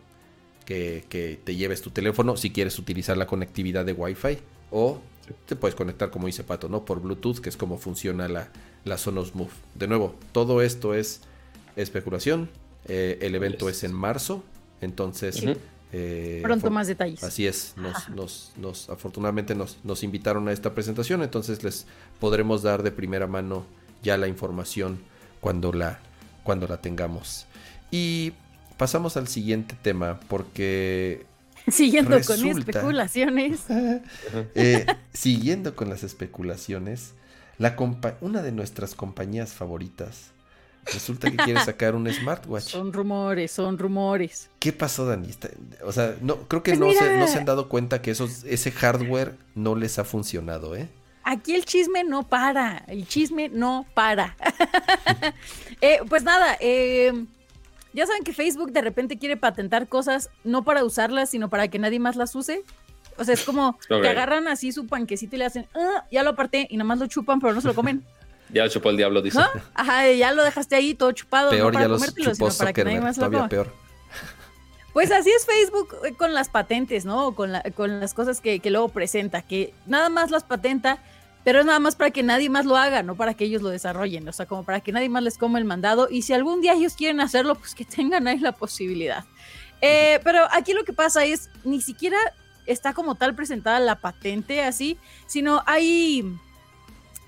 [0.68, 4.38] que, te lleves tu teléfono si quieres utilizar la conectividad de Wi-Fi
[4.70, 5.00] o
[5.46, 6.84] te puedes conectar como dice Pato, ¿no?
[6.84, 8.48] Por Bluetooth, que es como funciona la,
[8.84, 9.50] la Sonos Move.
[9.74, 11.22] De nuevo, todo esto es
[11.76, 12.50] especulación.
[12.86, 14.42] Eh, el evento es en marzo,
[14.80, 15.42] entonces...
[15.90, 17.24] Eh, Pronto más detalles.
[17.24, 17.74] Así es,
[18.14, 21.86] nos, nos, afortunadamente nos, nos, invitaron a esta presentación, entonces les
[22.20, 23.64] podremos dar de primera mano
[24.02, 24.98] ya la información
[25.40, 25.98] cuando la,
[26.44, 27.46] cuando la tengamos.
[27.90, 28.34] Y
[28.78, 31.26] pasamos al siguiente tema porque...
[31.66, 33.60] Siguiendo con especulaciones.
[34.54, 37.12] Eh, siguiendo con las especulaciones,
[37.58, 37.76] la
[38.20, 40.30] una de nuestras compañías favoritas
[40.92, 42.64] resulta que quiere sacar un smartwatch.
[42.64, 44.48] Son rumores, son rumores.
[44.58, 45.28] ¿Qué pasó, Dani?
[45.84, 48.44] o sea, no, creo que pues no, se, no se han dado cuenta que esos,
[48.44, 50.88] ese hardware no les ha funcionado, ¿eh?
[51.24, 54.36] Aquí el chisme no para, el chisme no para.
[55.80, 57.12] Eh, pues nada, eh,
[57.92, 61.78] ya saben que Facebook de repente quiere patentar cosas no para usarlas, sino para que
[61.78, 62.62] nadie más las use.
[63.16, 66.30] O sea, es como que agarran así su panquecito y le hacen, ah, ya lo
[66.30, 68.04] aparté y nada más lo chupan, pero no se lo comen.
[68.50, 69.40] Ya lo chupó el diablo, dice.
[69.74, 71.50] Ajá, ya lo dejaste ahí todo chupado.
[71.50, 73.46] Peor, no para comértelo, sino para que nadie más lo coma.
[73.46, 73.70] peor.
[74.94, 77.34] Pues así es Facebook eh, con las patentes, ¿no?
[77.34, 80.98] Con, la, con las cosas que, que luego presenta, que nada más las patenta
[81.48, 83.70] pero es nada más para que nadie más lo haga, no para que ellos lo
[83.70, 86.60] desarrollen, o sea, como para que nadie más les coma el mandado y si algún
[86.60, 89.24] día ellos quieren hacerlo, pues que tengan ahí la posibilidad.
[89.80, 92.18] Eh, pero aquí lo que pasa es, ni siquiera
[92.66, 96.22] está como tal presentada la patente así, sino hay,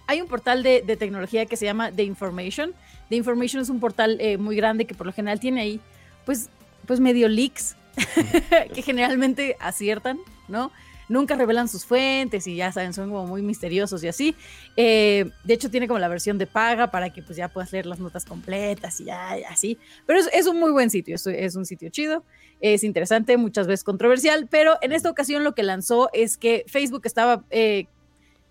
[0.07, 2.75] hay un portal de, tecnología que se llama The Information.
[3.09, 5.81] The Information es un portal eh, muy grande que por lo general tiene ahí,
[6.27, 6.51] pues,
[6.87, 7.75] pues medio leaks,
[8.75, 10.71] que generalmente aciertan, ¿no?
[11.11, 14.37] Nunca revelan sus fuentes y ya saben, son como muy misteriosos y así.
[14.77, 17.87] Eh, de hecho, tiene como la versión de paga para que pues ya puedas leer
[17.87, 19.77] las notas completas y ya, así.
[20.07, 22.25] Pero es, un muy buen sitio, es, un sitio chido,
[22.61, 27.03] es interesante, muchas veces controversial, pero en esta ocasión lo que lanzó es que Facebook
[27.05, 27.87] estaba, eh,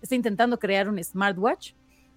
[0.02, 1.72] está intentando crear un smartwatch,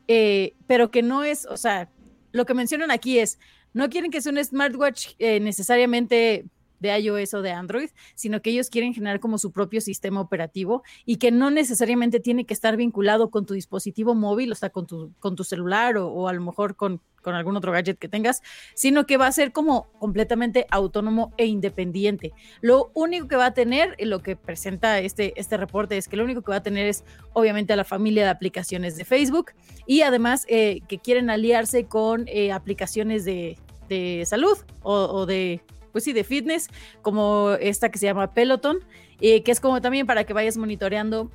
[0.10, 1.90] eh, pero que no es, o sea,
[2.34, 3.40] lo que mencionan aquí es,
[3.74, 6.45] no quieren que sea un smartwatch necesariamente
[6.84, 10.84] de iOS o de Android, sino que ellos quieren generar como su propio sistema operativo
[11.05, 14.85] y que no necesariamente tiene que estar vinculado con tu dispositivo móvil, o sea, con
[14.85, 18.41] tu, con tu celular o, a lo mejor con, con algún otro gadget que tengas,
[18.76, 22.34] sino que va a ser como completamente autónomo e independiente.
[22.60, 26.26] Lo único que va a tener, lo que presenta este, este reporte, es que lo
[26.26, 29.51] único que va a tener es obviamente a la familia de aplicaciones de Facebook
[29.88, 33.57] y además eh, que quieren aliarse con eh, aplicaciones de,
[33.88, 35.61] de salud o, o de
[35.94, 36.68] pues sí, de fitness,
[37.02, 38.80] como esta que se llama Peloton,
[39.22, 41.32] eh, que es como también para que vayas monitoreando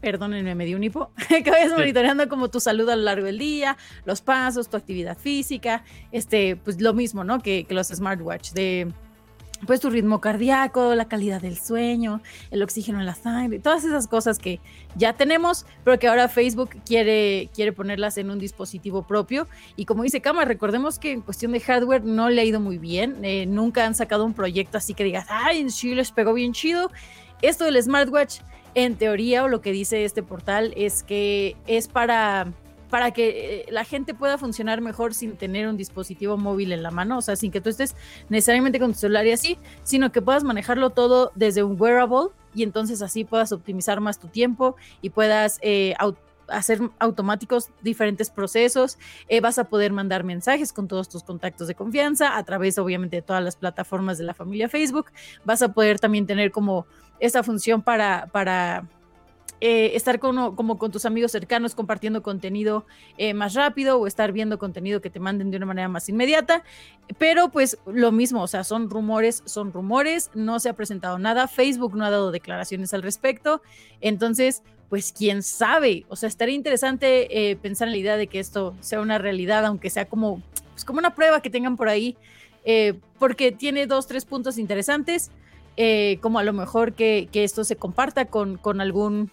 [0.00, 3.38] perdónenme, me dio un hipo, que vayas monitoreando como tu salud a lo largo del
[3.38, 5.82] día, los pasos, tu actividad física,
[6.12, 7.40] este, pues lo mismo, ¿no?
[7.40, 8.92] Que, que los smartwatch, de
[9.66, 12.20] pues tu ritmo cardíaco, la calidad del sueño,
[12.50, 14.60] el oxígeno en la sangre, todas esas cosas que
[14.96, 19.46] ya tenemos, pero que ahora Facebook quiere, quiere ponerlas en un dispositivo propio.
[19.76, 22.78] Y como dice Kama, recordemos que en cuestión de hardware no le ha ido muy
[22.78, 26.34] bien, eh, nunca han sacado un proyecto así que digas, ay, en sí les pegó
[26.34, 26.90] bien chido.
[27.42, 28.40] Esto del smartwatch,
[28.74, 32.52] en teoría, o lo que dice este portal, es que es para
[32.94, 36.92] para que eh, la gente pueda funcionar mejor sin tener un dispositivo móvil en la
[36.92, 37.96] mano, o sea, sin que tú estés
[38.28, 42.62] necesariamente con tu celular y así, sino que puedas manejarlo todo desde un wearable y
[42.62, 45.96] entonces así puedas optimizar más tu tiempo y puedas eh,
[46.46, 48.96] hacer automáticos diferentes procesos,
[49.26, 53.16] eh, vas a poder mandar mensajes con todos tus contactos de confianza a través obviamente
[53.16, 55.06] de todas las plataformas de la familia Facebook,
[55.44, 56.86] vas a poder también tener como
[57.18, 58.86] esa función para, para
[59.66, 62.84] eh, estar con, como con tus amigos cercanos compartiendo contenido
[63.16, 66.62] eh, más rápido o estar viendo contenido que te manden de una manera más inmediata.
[67.16, 71.48] Pero pues lo mismo, o sea, son rumores, son rumores, no se ha presentado nada,
[71.48, 73.62] Facebook no ha dado declaraciones al respecto.
[74.02, 78.40] Entonces, pues quién sabe, o sea, estaría interesante eh, pensar en la idea de que
[78.40, 80.42] esto sea una realidad, aunque sea como,
[80.72, 82.18] pues, como una prueba que tengan por ahí,
[83.18, 85.30] porque tiene dos, tres puntos interesantes.
[86.20, 89.30] como a lo mejor que, que, esto se comparta con, con algún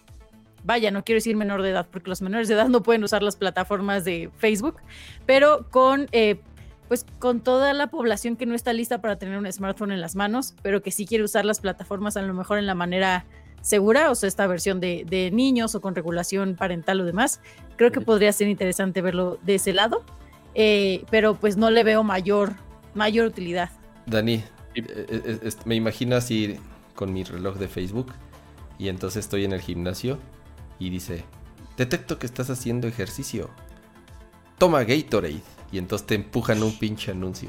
[0.64, 3.22] vaya, no quiero decir menor de edad, porque los menores de edad no pueden usar
[3.22, 4.76] las plataformas de Facebook,
[5.26, 6.40] pero con, eh,
[6.88, 10.14] pues, con toda la población que no está lista para tener un smartphone en las
[10.14, 13.24] manos, pero que sí quiere usar las plataformas a lo mejor en la manera
[13.60, 17.40] segura, o sea, esta versión de, niños o con regulación parental o demás,
[17.76, 20.04] creo que podría ser interesante verlo de ese lado,
[20.54, 22.54] eh, pero pues no le veo mayor,
[22.94, 23.70] mayor utilidad.
[24.06, 24.42] Dani,
[24.74, 26.58] eh, me imagino así
[26.94, 28.12] con mi reloj de Facebook
[28.78, 30.18] y entonces estoy en el gimnasio
[30.86, 31.24] y dice,
[31.76, 33.50] detecto que estás haciendo ejercicio.
[34.58, 35.40] Toma Gatorade.
[35.70, 37.48] Y entonces te empujan un pinche anuncio.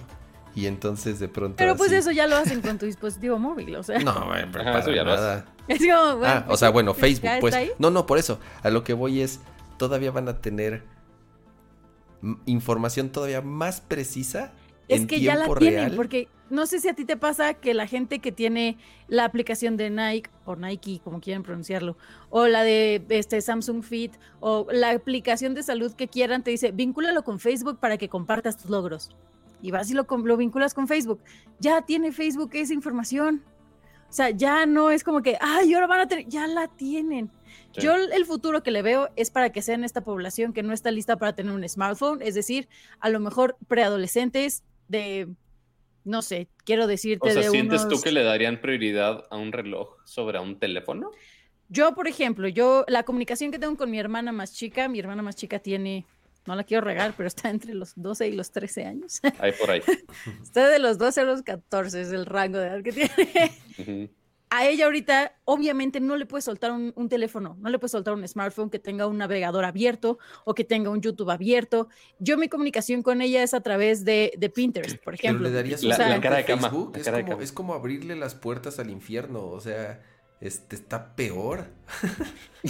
[0.55, 1.57] Y entonces de pronto.
[1.57, 3.99] Pero pues eso ya lo hacen con tu dispositivo móvil, o sea.
[4.03, 5.45] No, pero para eso ya nada.
[5.67, 7.55] Es como, bueno, ah, o sea, bueno, Facebook, pues.
[7.79, 8.39] No, no, por eso.
[8.61, 9.39] A lo que voy es.
[9.77, 10.83] Todavía van a tener
[12.45, 14.53] información todavía más precisa
[14.87, 17.87] es que ya la tienen, porque no sé si a ti te pasa que la
[17.87, 18.77] gente que tiene
[19.07, 21.97] la aplicación de Nike o Nike, como quieran pronunciarlo,
[22.29, 26.71] o la de este Samsung Fit o la aplicación de salud que quieran, te dice,
[26.71, 29.09] vincúlalo con Facebook para que compartas tus logros.
[29.63, 31.21] Y vas y lo, lo vinculas con Facebook.
[31.59, 33.43] Ya tiene Facebook esa información.
[34.07, 37.31] O sea, ya no es como que, ay, ahora van a tener, ya la tienen.
[37.73, 40.91] Yo el futuro que le veo es para que sean esta población que no está
[40.91, 42.69] lista para tener un smartphone, es decir,
[42.99, 45.33] a lo mejor preadolescentes, de,
[46.03, 47.29] no sé, quiero decirte.
[47.29, 51.11] O sea, ¿sientes tú que le darían prioridad a un reloj sobre a un teléfono?
[51.69, 55.23] Yo, por ejemplo, yo, la comunicación que tengo con mi hermana más chica, mi hermana
[55.23, 56.05] más chica tiene,
[56.45, 59.21] no la quiero regar, pero está entre los 12 y los 13 años.
[59.39, 59.81] Ahí por ahí.
[60.43, 64.11] está de los 12 a los 14, es el rango de edad que tiene
[64.53, 68.27] a ella ahorita obviamente no le puedes soltar un, teléfono, no le puedes soltar un
[68.27, 71.89] smartphone que tenga un navegador abierto o que tenga un YouTube abierto.
[72.19, 75.49] Yo mi comunicación con ella es a través de, Pinterest, por ejemplo.
[75.49, 76.67] le darías la, cara de cama.
[76.67, 80.03] es, como, es como abrirle las puertas al infierno, o sea,
[80.39, 81.65] este está peor.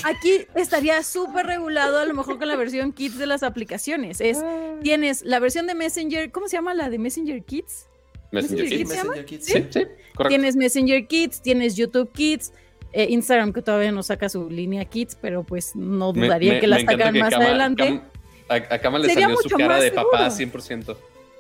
[0.06, 4.22] Aquí estaría súper regulado, a lo mejor con la versión Kids de las aplicaciones.
[4.22, 4.42] Es,
[4.82, 7.88] tienes la versión de Messenger, ¿cómo se llama la de Messenger Kids?
[8.32, 9.46] Messenger, Kids.
[9.46, 9.68] ¿Sí?
[9.70, 9.82] Sí,
[10.28, 12.54] Tienes Messenger Kids, tienes YouTube Kids,
[12.92, 16.80] eh, Instagram que todavía no saca su línea Kids, pero pues no dudaría que la
[16.80, 18.02] sacaran más adelante.
[18.48, 20.96] acá me le salió su cara de papá 100%.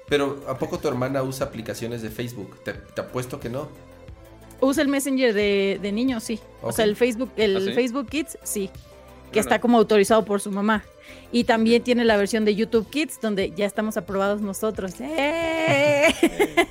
[0.09, 2.59] Pero ¿a poco tu hermana usa aplicaciones de Facebook?
[2.63, 3.69] Te, apuesto que no.
[4.59, 6.39] Usa el Messenger de, niños, sí.
[6.61, 8.69] O sea, el Facebook, el ¿Ah, Facebook Kids, sí.
[9.33, 10.83] Que está como autorizado por su mamá.
[11.31, 14.93] Y también tiene la versión de YouTube Kids, donde ya estamos aprobados nosotros.
[14.99, 16.13] ¡Eh!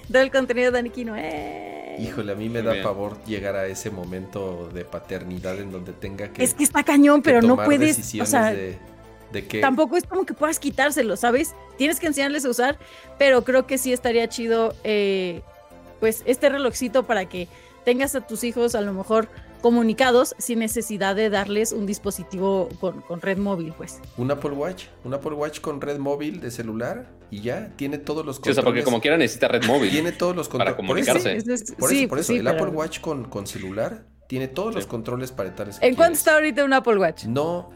[0.11, 1.15] Todo el contenido de Aniquino.
[1.17, 1.97] ¡Eh!
[1.99, 6.33] Híjole, a mí me da favor llegar a ese momento de paternidad en donde tenga
[6.33, 6.43] que.
[6.43, 8.15] Es que está cañón, pero no puedes.
[8.21, 8.79] O sea, de,
[9.49, 9.61] que...
[9.61, 11.55] Tampoco es como que puedas quitárselo, ¿sabes?
[11.77, 12.79] Tienes que enseñarles a usar,
[13.19, 15.43] pero creo que sí estaría chido, eh,
[16.01, 17.49] pues, este relojcito para que
[17.85, 19.29] tengas a tus hijos a lo mejor
[19.63, 24.01] comunicados sin necesidad de darles un dispositivo con, con red móvil, pues.
[24.19, 28.27] Un Apple Watch, un Apple Watch con red móvil de celular y ya tiene todos
[28.27, 28.55] los Sí, o controles.
[28.57, 29.91] sea, porque como quiera necesita red móvil.
[29.91, 31.07] tiene todos los para controles.
[31.07, 31.37] comunicarse.
[31.37, 34.05] Es- es- Por sí, eso, por eso, sí, el pero- Apple Watch con, con celular
[34.29, 35.79] tiene todos los controles parentales.
[35.79, 36.19] que ¿En cuánto quieres.
[36.19, 37.25] está ahorita un Apple Watch?
[37.25, 37.71] No,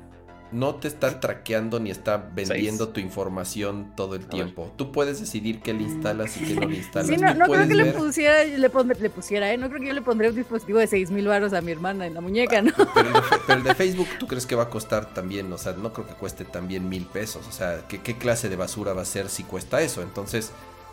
[0.57, 2.95] no te está traqueando ni está vendiendo Seis.
[2.95, 4.73] tu información todo el tiempo.
[4.77, 7.09] Tú puedes decidir qué le instalas y qué no le instalas.
[7.09, 9.59] Sí, no, no creo que le pusiera, le, pondré- le pusiera, ¿eh?
[9.59, 12.07] No creo que yo le pondría un dispositivo de 6 mil baros a mi hermana
[12.07, 12.73] en la muñeca, ¿no?
[12.95, 15.53] Pero el, de, Fe- pero el de Facebook, ¿tú crees que va a costar también?
[15.53, 17.47] O sea, no creo que cueste también mil pesos.
[17.47, 20.01] O sea, ¿qué, qué clase de basura va a ser si cuesta eso?
[20.03, 20.53] Entonces,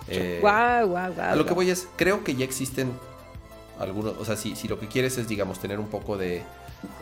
[0.09, 1.29] eh, Guau, guau, guau.
[1.31, 2.91] a lo que voy es, creo que ya existen
[3.79, 6.43] algunos, o sea, si, si lo que quieres es, digamos, tener un poco de,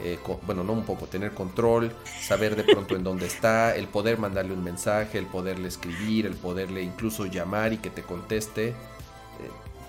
[0.02, 1.91] eh, bueno, no un poco, tener control,
[2.22, 6.36] saber de pronto en dónde está, el poder mandarle un mensaje, el poderle escribir, el
[6.36, 8.70] poderle incluso llamar y que te conteste.
[8.70, 8.74] eh,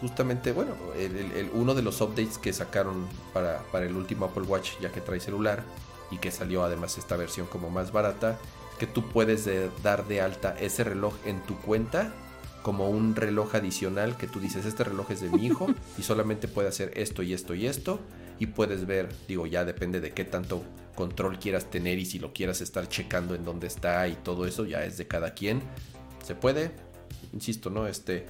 [0.01, 4.73] justamente, bueno, el- uno de los updates que sacaron para, para el último Apple Watch,
[4.81, 5.63] ya que trae celular,
[6.11, 8.39] y que salió además esta versión como más barata,
[8.79, 12.13] que tú puedes de- dar de alta ese reloj en tu cuenta
[12.63, 15.69] como un reloj adicional que tú dices, este reloj es de mi hijo
[15.99, 18.01] y solamente puede hacer esto y esto y esto.
[18.39, 20.63] Y puedes ver, digo, ya depende de qué tanto
[20.95, 24.65] control quieras tener y si lo quieras estar checando en dónde está y todo eso,
[24.65, 25.63] ya es de cada quien.
[26.25, 26.71] Se puede,
[27.33, 27.87] insisto, ¿no?
[27.87, 28.27] Este, eh,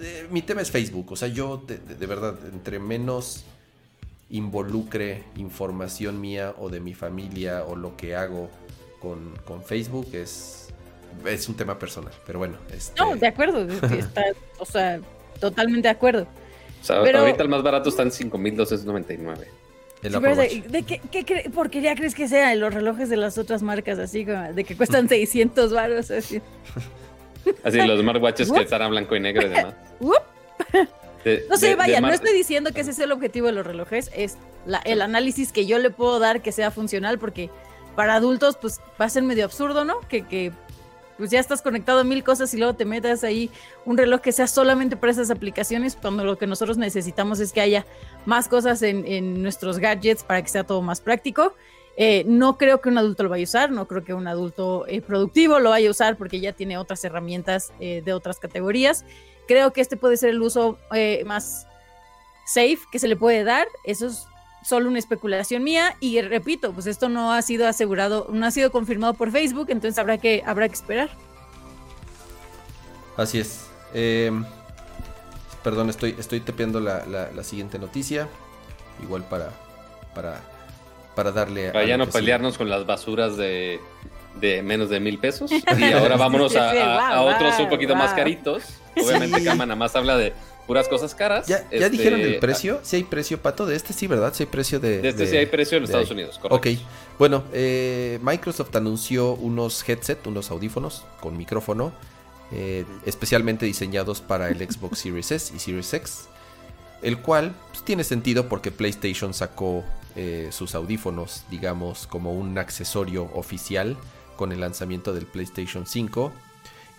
[0.00, 3.44] eh, mi tema es Facebook, o sea, yo de, de- de verdad, entre menos
[4.30, 8.48] involucre información mía o de mi familia o lo que hago
[9.00, 10.63] con, con Facebook es,
[11.26, 12.56] es un tema personal, pero bueno.
[12.72, 13.66] Este, No, de acuerdo.
[13.66, 14.22] es está,
[14.58, 15.00] o sea,
[15.40, 16.26] totalmente de acuerdo.
[16.82, 19.48] O sea, Pero- ahorita el más barato está en 5299.
[20.02, 20.66] el Sí, Apple pero de, Watch.
[20.70, 24.26] de qué, qué cre- porquería crees que sea los relojes de las otras marcas así
[24.26, 26.42] como de que cuestan 600 baros así?
[27.62, 29.74] Así los smartwatches que a blanco y negro y demás.
[31.24, 33.52] De- No sé, de- vaya, de no estoy diciendo que ese sea el objetivo de
[33.54, 34.36] los relojes, es
[34.66, 37.48] la- el análisis que yo le puedo dar que sea funcional, porque
[37.96, 40.00] para adultos pues va a ser medio absurdo, ¿no?
[40.00, 40.52] Que, que
[41.16, 43.50] pues ya estás conectado a mil cosas y luego te metas ahí
[43.84, 47.60] un reloj que sea solamente para esas aplicaciones, cuando lo que nosotros necesitamos es que
[47.60, 47.86] haya
[48.26, 51.54] más cosas en, en nuestros gadgets para que sea todo más práctico.
[51.96, 54.84] Eh, no creo que un adulto lo vaya a usar, no creo que un adulto
[54.88, 59.04] eh, productivo lo vaya a usar porque ya tiene otras herramientas eh, de otras categorías.
[59.46, 60.78] Creo que este puede ser el uso
[61.26, 61.66] más
[62.46, 63.66] safe que se le puede dar.
[63.84, 64.26] Eso es
[64.64, 68.72] solo una especulación mía y repito, pues esto no ha sido asegurado, no ha sido
[68.72, 71.10] confirmado por Facebook, entonces habrá que habrá que esperar.
[73.16, 73.66] Así es.
[73.92, 74.32] Eh,
[75.62, 78.28] perdón, estoy, estoy tepeando la, la- la siguiente noticia.
[79.02, 79.50] Igual para,
[80.14, 80.40] para,
[81.14, 81.68] para darle...
[81.68, 83.80] a Para ya no pelearnos con las basuras de,
[84.40, 85.50] de menos de mil pesos.
[85.78, 88.64] Y ahora vámonos a, Sí, sí, a- a otros un poquito más caritos.
[88.96, 89.44] Obviamente Sí.
[89.44, 90.32] Kama nada más habla de
[90.66, 91.46] puras cosas caras.
[91.46, 92.80] ¿Ya, ya Este, dijeron el precio?
[92.82, 93.66] ¿Sí hay precio, Pato?
[93.66, 94.32] De este sí, ¿verdad?
[94.34, 95.00] Sí hay precio de...
[95.02, 96.14] De este de- sí hay precio en Estados ahí.
[96.14, 96.56] Unidos, correcto.
[96.70, 96.78] Ok,
[97.18, 101.92] bueno, eh, Microsoft anunció unos headset, unos audífonos con micrófono,
[102.52, 106.24] eh, especialmente diseñados para el Xbox Series S y Series X,
[107.02, 109.84] el cual pues, tiene sentido porque PlayStation sacó
[110.16, 113.96] eh, sus audífonos, digamos, como un accesorio oficial
[114.36, 116.32] con el lanzamiento del PlayStation 5.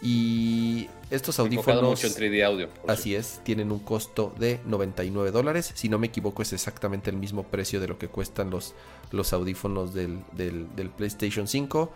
[0.01, 1.83] Y estos audífonos...
[1.83, 2.69] mucho en 3D audio.
[2.87, 5.71] Así es, tienen un costo de 99 dólares.
[5.75, 8.73] Si no me equivoco, es exactamente el mismo precio de lo que cuestan los,
[9.11, 11.91] los audífonos del, del- del PlayStation 5.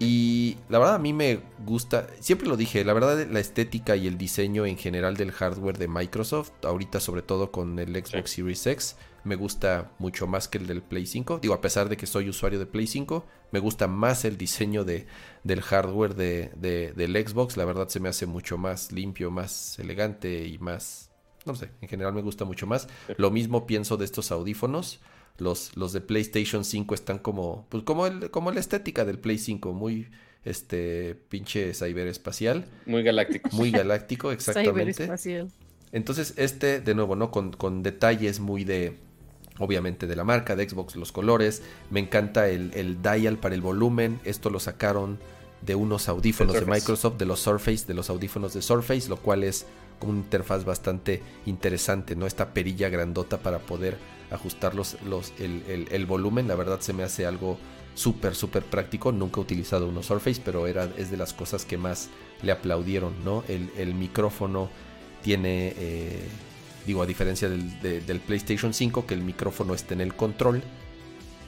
[0.00, 4.08] Y la verdad a mí me gusta, siempre lo dije, la verdad la estética y
[4.08, 8.66] el diseño en general del hardware de Microsoft, ahorita sobre todo con el Xbox Series
[8.66, 11.38] X, me gusta mucho más que el del Play 5.
[11.40, 14.84] Digo, a pesar de que soy usuario de Play 5, me gusta más el diseño
[14.84, 15.06] de,
[15.44, 17.56] del hardware de, de- del Xbox.
[17.56, 21.10] La verdad se me hace mucho más limpio, más elegante y más...
[21.44, 22.88] No sé, en general me gusta mucho más.
[23.18, 25.00] Lo mismo pienso de estos audífonos.
[25.38, 29.38] Los, los de PlayStation 5 están como, pues como, el, como la estética del Play
[29.38, 30.08] 5, muy
[30.44, 33.50] este pinche ciberespacial, Muy galáctico.
[33.52, 34.92] muy galáctico, exactamente.
[34.94, 35.50] Ciberespacial.
[35.92, 37.30] Entonces, este, de nuevo, ¿no?
[37.30, 38.96] Con, con detalles muy de,
[39.58, 41.62] obviamente, de la marca, de Xbox, los colores.
[41.90, 44.20] Me encanta el, el dial para el volumen.
[44.24, 45.18] Esto lo sacaron
[45.62, 46.66] de unos audífonos de.
[46.66, 49.66] Microsoft, de los Surface, de los audífonos de Surface, lo cual es
[49.98, 52.26] como una interfaz bastante interesante, ¿no?
[52.26, 53.96] Esta perilla grandota para poder
[54.30, 56.48] ajustar los, los, el, el- el volumen.
[56.48, 57.58] La verdad se me hace algo
[57.94, 59.12] súper, súper práctico.
[59.12, 62.08] Nunca he utilizado unos Surface, pero era, es de las cosas que más
[62.42, 63.44] le aplaudieron, ¿no?
[63.48, 64.68] El, el micrófono
[65.22, 66.20] tiene, eh,
[66.86, 70.62] digo, a diferencia del, de- del PlayStation 5, que el micrófono está en el control.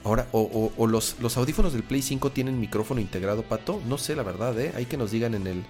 [0.04, 3.82] Ahora, o, o- o los, los audífonos del Play 5 tienen micrófono integrado, Pato.
[3.86, 4.72] No sé, la verdad, ¿eh?
[4.76, 5.64] Hay que nos digan en el,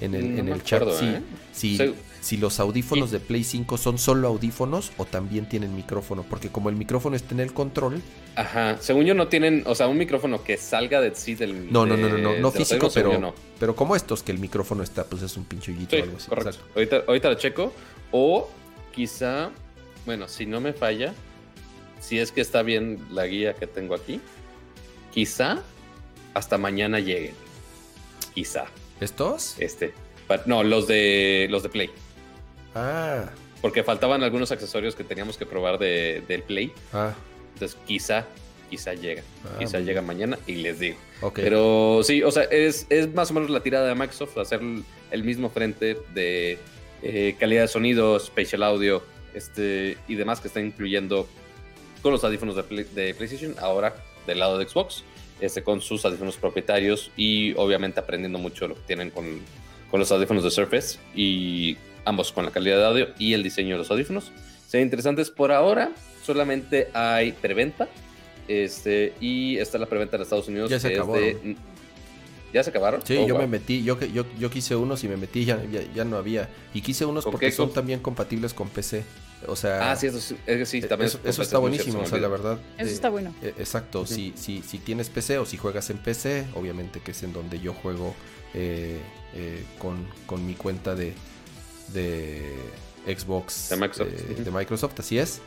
[0.00, 1.22] en el, No en el chat acuerdo, ¿eh?
[1.52, 6.22] si, Se- si los audífonos de Play 5 son solo audífonos o también tienen micrófono.
[6.22, 8.00] Porque como el micrófono está en el control,
[8.36, 11.70] Ajá, según yo no tienen, o sea, un micrófono que salga de sí del...
[11.72, 13.34] no, no, de- no, no, no, no físico, audífonos, pero, no.
[13.58, 16.28] pero como estos, que el micrófono está, pues es un Sí, o algo así.
[16.28, 16.50] correcto.
[16.50, 16.72] Exacto.
[16.76, 17.72] Ahorita, ahorita lo checo.
[18.12, 18.48] O
[18.94, 19.50] quizá,
[20.06, 21.12] bueno, si no me falla,
[22.00, 24.20] si es que está bien la guía que tengo aquí,
[25.12, 25.60] quizá
[26.34, 27.34] hasta mañana lleguen.
[28.34, 28.64] Quizá.
[29.00, 29.56] ¿Estos?
[29.58, 29.92] Este.
[30.46, 31.90] No, los de los de Play.
[32.74, 33.26] Ah,
[33.60, 36.72] Porque faltaban algunos accesorios que teníamos que probar de, del Play.
[36.92, 37.14] ah,
[37.54, 38.26] Entonces quizá,
[38.70, 39.22] quizá llega.
[39.44, 40.96] Ah, quizá llega mañana y les digo.
[41.20, 41.34] ok.
[41.42, 44.84] Pero sí, o sea, es, es más o menos la tirada de Microsoft, hacer el-
[45.10, 46.58] el mismo frente de
[47.02, 49.02] eh, calidad de sonido, spatial audio
[49.34, 51.28] este, y demás que está incluyendo
[52.00, 53.94] con los audífonos de, Play- de PlayStation, ahora
[54.26, 55.02] del lado de Xbox,
[55.40, 59.40] este, con sus audífonos propietarios y obviamente aprendiendo mucho lo que tienen con,
[59.90, 63.70] con los audífonos de Surface y ambos con la calidad de audio y el diseño
[63.74, 64.32] de los audífonos.
[64.68, 65.92] Sean interesantes por ahora,
[66.24, 67.88] solamente hay preventa.
[68.48, 70.70] Este, y está la preventa en Estados Unidos.
[70.70, 71.56] Ya se acabó, de-
[72.52, 73.00] ¿Ya se acabaron?
[73.06, 73.42] Sí, Oh, yo wow.
[73.42, 76.16] me metí, yo, que- yo, yo quise unos y me metí, ya, ya, ya no
[76.18, 76.50] había.
[76.74, 79.04] Y quise unos ¿Con porque qué son también compatibles con PC.
[79.46, 81.48] O sea, Ah, sí, eso, sí, es que sí, eh, también eso, es- eso es
[81.48, 82.58] está buenísimo, cierto, o se sea, la verdad.
[82.76, 83.34] Eso eh, está bueno.
[83.42, 87.22] eh, exacto, si, si, si tienes PC o si juegas en PC, obviamente que es
[87.22, 88.14] en donde yo juego
[88.54, 89.00] eh,
[89.34, 91.14] eh, con, con mi cuenta de,
[91.92, 92.54] de
[93.06, 94.44] Xbox De Microsoft, eh, ujú.
[94.44, 95.40] de Microsoft, así es.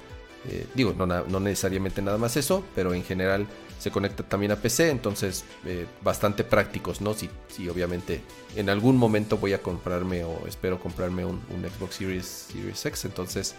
[0.49, 3.47] Eh, digo, no, no necesariamente nada más eso, pero en general
[3.80, 7.13] se conecta también a PC, entonces eh, bastante prácticos, ¿no?
[7.15, 8.22] Si, si obviamente
[8.55, 13.05] en algún momento voy a comprarme o espero comprarme un, un Xbox Series, Series X,
[13.05, 13.55] entonces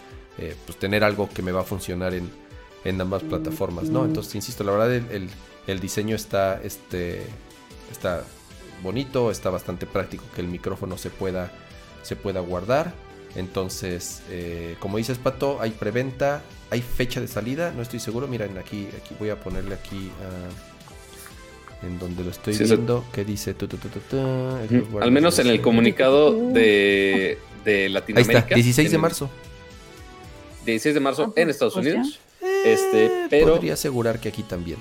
[0.66, 2.30] pues tener algo que me va a funcionar en,
[2.84, 4.04] en ambas plataformas, ¿no?
[4.04, 5.30] Entonces, insisto, la verdad el, el-
[5.66, 7.22] el diseño está, este,
[7.90, 8.22] está
[8.82, 11.50] bonito, está bastante práctico que el micrófono se pueda,
[12.06, 12.92] se pueda guardar.
[13.34, 18.26] Entonces, eh, como dices Pato, hay preventa, hay fecha de salida, no estoy seguro.
[18.26, 23.04] Miren, aquí, aquí voy a ponerle aquí ah, en donde lo estoy Sí, eso- viendo,
[23.12, 25.00] que dice tu, tu, tu, tu, tu, Ujú.
[25.00, 28.38] Al menos en el comunicado de, de Ahí Latinoamérica.
[28.40, 29.28] está, 16 de marzo.
[30.64, 31.86] 16 de marzo Ah, pues, en Estados pues.
[31.86, 32.18] Unidos.
[32.64, 34.78] Este, pero Podría asegurar que aquí también.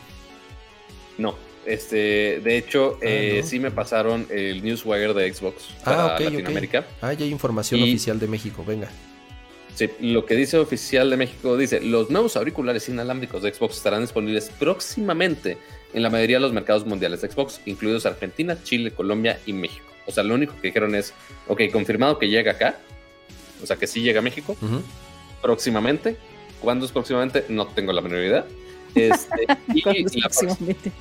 [1.18, 1.36] no.
[1.66, 3.48] Este, de hecho, eh, ¿no?
[3.48, 6.20] sí me pasaron el newswire de Xbox Ah, para.
[6.30, 6.86] Latinoamérica.
[7.02, 8.90] Ah, ya hay información Y- oficial de México, venga.
[9.74, 14.02] Sí, lo que dice oficial de México dice, los nuevos auriculares inalámbricos de Xbox estarán
[14.02, 15.58] disponibles próximamente
[15.94, 19.86] en la mayoría de los mercados mundiales de Xbox, incluidos Argentina, Chile, Colombia y México.
[20.06, 21.14] O sea, lo único que dijeron es,
[21.48, 22.78] ok, confirmado que llega acá,
[23.62, 24.56] o sea, que sí llega a México
[25.42, 26.16] próximamente.
[26.62, 27.46] ¿Cuándo es próximamente?
[27.50, 28.46] No tengo la menor idea.
[28.96, 30.92] Este, y, ¿Cuándo es la, próximamente?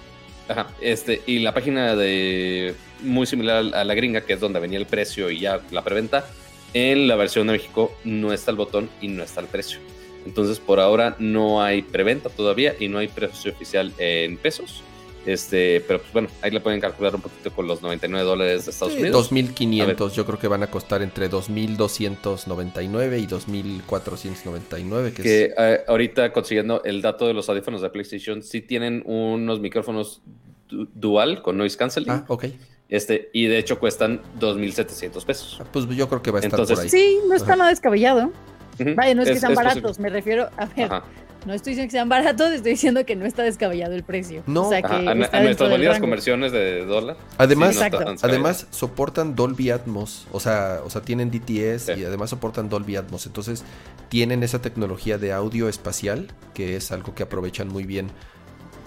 [0.49, 4.79] Ajá, este, y la página de muy similar a la gringa, que es donde venía
[4.79, 6.27] el precio y ya la preventa,
[6.73, 9.79] en la versión de México no está el botón y no está el precio.
[10.27, 14.83] Entonces, por ahora no hay preventa todavía y no hay precio oficial en pesos.
[15.27, 18.71] Este, pero pues bueno, ahí le pueden calcular un poquito con los 99 dólares de
[18.73, 19.17] Estados Sí, Unidos.
[19.31, 25.81] 2500, yo creo que van a costar entre 2299 y 2499, que, que es eh,
[25.89, 30.21] ahorita consiguiendo el dato de los audífonos de PlayStation, sí tienen unos micrófonos
[30.69, 32.11] du- dual con noise canceling.
[32.11, 32.45] Ah, ok.
[32.89, 35.59] Este, y de hecho cuestan 2.700 pesos.
[35.61, 36.91] Ah, Pues yo creo que va a estar Entonces, por ahí.
[36.91, 37.57] Sí, no está Ajá.
[37.57, 38.31] nada descabellado.
[38.79, 41.05] Vaya, no es, que sean baratos, me refiero, a ver, Ajá.
[41.47, 44.43] No estoy diciendo que sean baratos, estoy diciendo que no está descabellado el precio.
[44.47, 44.67] No.
[44.67, 47.17] o sea, que Ajá, A, nuestras validas conversiones de dólar.
[47.39, 51.93] Además, sí, no además soportan Dolby Atmos, o sea, o sea, tienen DTS Sí.
[52.01, 53.65] y además soportan Dolby Atmos, entonces
[54.09, 58.09] tienen esa tecnología de audio espacial, que es algo que aprovechan muy bien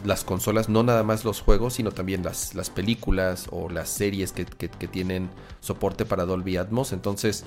[0.05, 4.31] las consolas, no nada más los juegos, sino también las, las películas o las series
[4.31, 5.29] que, que- que tienen
[5.59, 6.93] soporte para Dolby Atmos.
[6.93, 7.43] Entonces,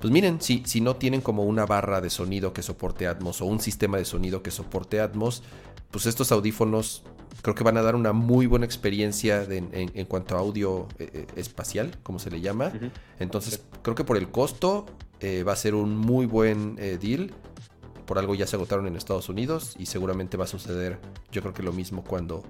[0.00, 3.46] pues miren, si, si no tienen como una barra de sonido que soporte Atmos o
[3.46, 5.42] un sistema de sonido que soporte Atmos,
[5.90, 7.02] pues estos audífonos
[7.42, 10.88] creo que van a dar una muy buena experiencia de- en, en cuanto a audio
[10.98, 12.72] eh, eh, espacial, como se le llama.
[13.18, 14.86] Entonces, creo que por el costo
[15.20, 17.32] eh, va a ser un muy buen eh, deal.
[18.06, 20.98] Por algo ya se agotaron en Estados Unidos y seguramente va a suceder,
[21.32, 22.42] yo creo que lo mismo cuando,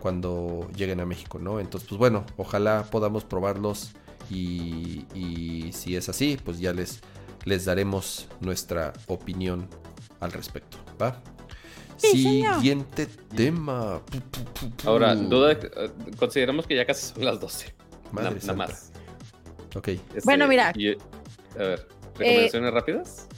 [0.00, 1.60] cuando lleguen a México, ¿no?
[1.60, 3.92] Entonces, pues bueno, ojalá podamos probarlos
[4.30, 7.00] y, y si es así, pues ya les,
[7.44, 9.68] les daremos nuestra opinión
[10.20, 11.20] al respecto, ¿va?
[11.96, 12.56] Sí, señor.
[12.56, 14.00] Siguiente tema.
[14.04, 14.88] Pu, pu, pu, pu.
[14.88, 15.58] Ahora, duda, eh,
[16.18, 17.74] consideramos que ya casi son las 12.
[18.12, 18.66] Madre Na- nada santa.
[18.66, 18.92] más.
[19.74, 19.88] Ok.
[19.88, 20.72] Este, Bueno, mira.
[20.74, 20.98] y, eh,
[21.54, 23.28] a ver, ¿recomendaciones rápidas?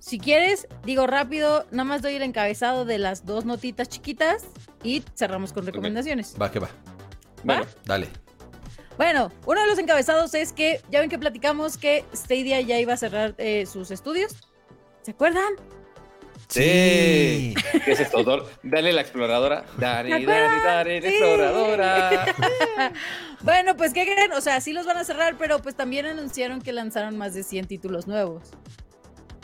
[0.00, 4.44] Si quieres, digo rápido, nada más doy el encabezado de las dos notitas chiquitas
[4.82, 6.34] y cerramos con recomendaciones.
[6.40, 6.70] Va que va.
[7.44, 8.08] Bueno, Dale.
[8.98, 12.92] Bueno, uno de los encabezados es que ya ven que platicamos que Stadia ya iba
[12.92, 14.34] a cerrar eh, sus estudios.
[15.02, 15.54] ¿Se acuerdan?
[16.48, 17.54] Sí.
[17.84, 18.48] ¿Qué es esto?
[18.62, 19.64] Dale la exploradora.
[19.76, 21.14] Dale, ¿Se dale, dale, la Sí.
[21.16, 22.26] exploradora.
[23.40, 24.32] Bueno, pues ¿qué creen?
[24.32, 27.44] O sea, sí los van a cerrar, pero pues también anunciaron que lanzaron más de
[27.44, 28.42] 100 títulos nuevos.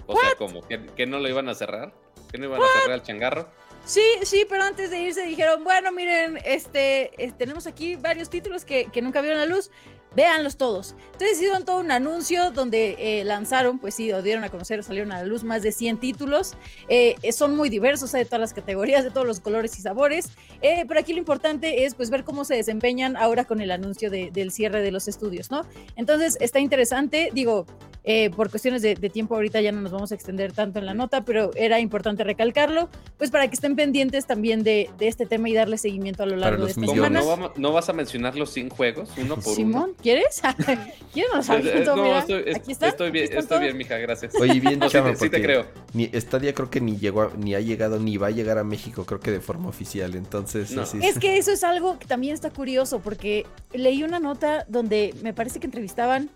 [0.07, 1.95] O sea, como que, que no lo iban a cerrar.
[2.33, 3.49] Que no iban a cerrar el changarro.
[3.85, 8.87] Sí, sí, pero antes de irse dijeron, bueno, miren, este, tenemos aquí varios títulos que,
[8.87, 9.71] que nunca vieron la luz,
[10.17, 10.95] véanlos todos.
[11.13, 15.13] Entonces hicieron todo un anuncio donde eh, lanzaron, pues sí, o dieron a conocer, salieron
[15.13, 16.55] a la luz más de 100 títulos.
[16.89, 19.83] Eh, eh, son muy diversos, hay de todas las categorías, de todos los colores y
[19.83, 20.31] sabores.
[20.63, 24.31] Pero aquí lo importante es pues ver cómo se desempeñan ahora con el anuncio de-
[24.31, 25.67] del cierre de los estudios, ¿no?
[25.97, 27.67] Entonces está interesante, digo,
[28.05, 30.87] eh, por cuestiones de, de tiempo ahorita ya no nos vamos a extender tanto en
[30.87, 35.25] la nota, pero era importante recalcarlo, pues para que estén pendientes también de, de este
[35.27, 37.23] tema y darle seguimiento a lo Para largo de los esta ¿Cómo, millones.
[37.23, 37.37] semana.
[37.37, 39.55] no, vamos- ¿No vas a mencionar los 100 juegos uno por uno?
[39.55, 40.43] Simón, ¿quieres?
[41.13, 41.49] ¿Quieres?
[41.49, 42.89] No, Eh, eh, Mira, no, estoy, es- aquí está.
[42.89, 43.61] estoy bien, aquí están estoy todos.
[43.63, 44.35] bien, mija, gracias.
[44.41, 45.67] Oye, bien, No, sí te- sí te creo.
[45.95, 48.65] Ni, Stadia creo que ni llegó, a- ni ha llegado, ni va a llegar a
[48.65, 50.15] México, creo que de forma oficial.
[50.15, 50.83] Entonces, No.
[50.83, 55.15] así Es que eso es algo que también está curioso, porque leí una nota donde
[55.23, 56.29] me parece que entrevistaban,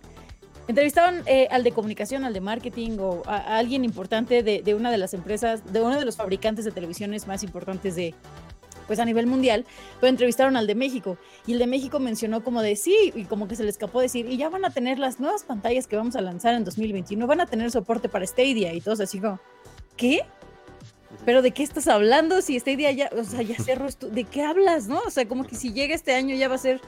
[0.68, 4.98] entrevistaban eh, al de comunicación, al de marketing o a, alguien importante de, una de
[4.98, 8.14] las empresas, de uno de los fabricantes de televisiones más importantes de,
[8.86, 9.64] pues a nivel mundial,
[10.00, 11.16] pero entrevistaron al de México
[11.46, 14.28] y el de México mencionó como de sí, y como que se le escapó decir,
[14.28, 17.40] y ya van a tener las nuevas pantallas que vamos a lanzar en 2021, van
[17.40, 19.40] a tener soporte para Stadia y todos así como,
[19.96, 20.20] ¿qué?
[21.24, 22.42] Pero ¿de qué estás hablando?
[22.42, 25.00] Si Stadia ya, o sea, ya cerró ¿de qué hablas, no?
[25.06, 26.82] O sea, como que si llega este año ya va a ser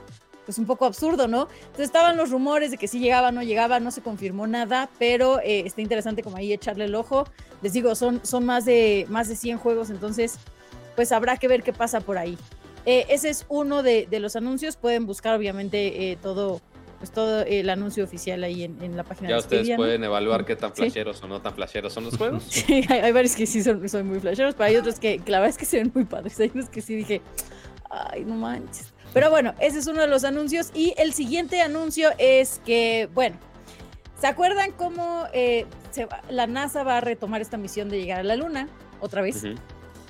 [0.45, 1.49] pues un poco absurdo, ¿no?
[1.61, 5.41] Entonces estaban los rumores de que sí llegaba, no llegaba, no se confirmó nada, pero
[5.41, 7.25] eh, está interesante como ahí echarle el ojo.
[7.63, 10.39] Les digo, son, son más, de, más de 100 juegos, entonces
[10.97, 12.37] pues habrá que ver qué pasa por ahí.
[12.87, 16.61] Eh, ese es uno de, de los anuncios, pueden buscar obviamente eh, todo,
[16.99, 20.45] pues todo el anuncio oficial ahí en, en la página Ya de ustedes pueden evaluar
[20.47, 20.83] qué tan Sí.
[20.83, 22.43] flasheros o no tan flasheros son los juegos.
[22.49, 25.31] Sí, hay, hay varios que sí son, son muy flasheros, pero hay otros que, que
[25.31, 26.41] la verdad es que se ven muy padres.
[26.41, 27.21] Hay unos que sí dije,
[27.91, 28.93] ay, no manches.
[29.13, 30.71] Pero bueno, ese es uno de los anuncios.
[30.75, 33.37] Y el siguiente anuncio es que, bueno,
[34.21, 38.21] ¿se acuerdan cómo eh, se va- la NASA va a retomar esta misión de llegar
[38.21, 38.69] a la Luna?
[39.01, 39.43] Otra vez,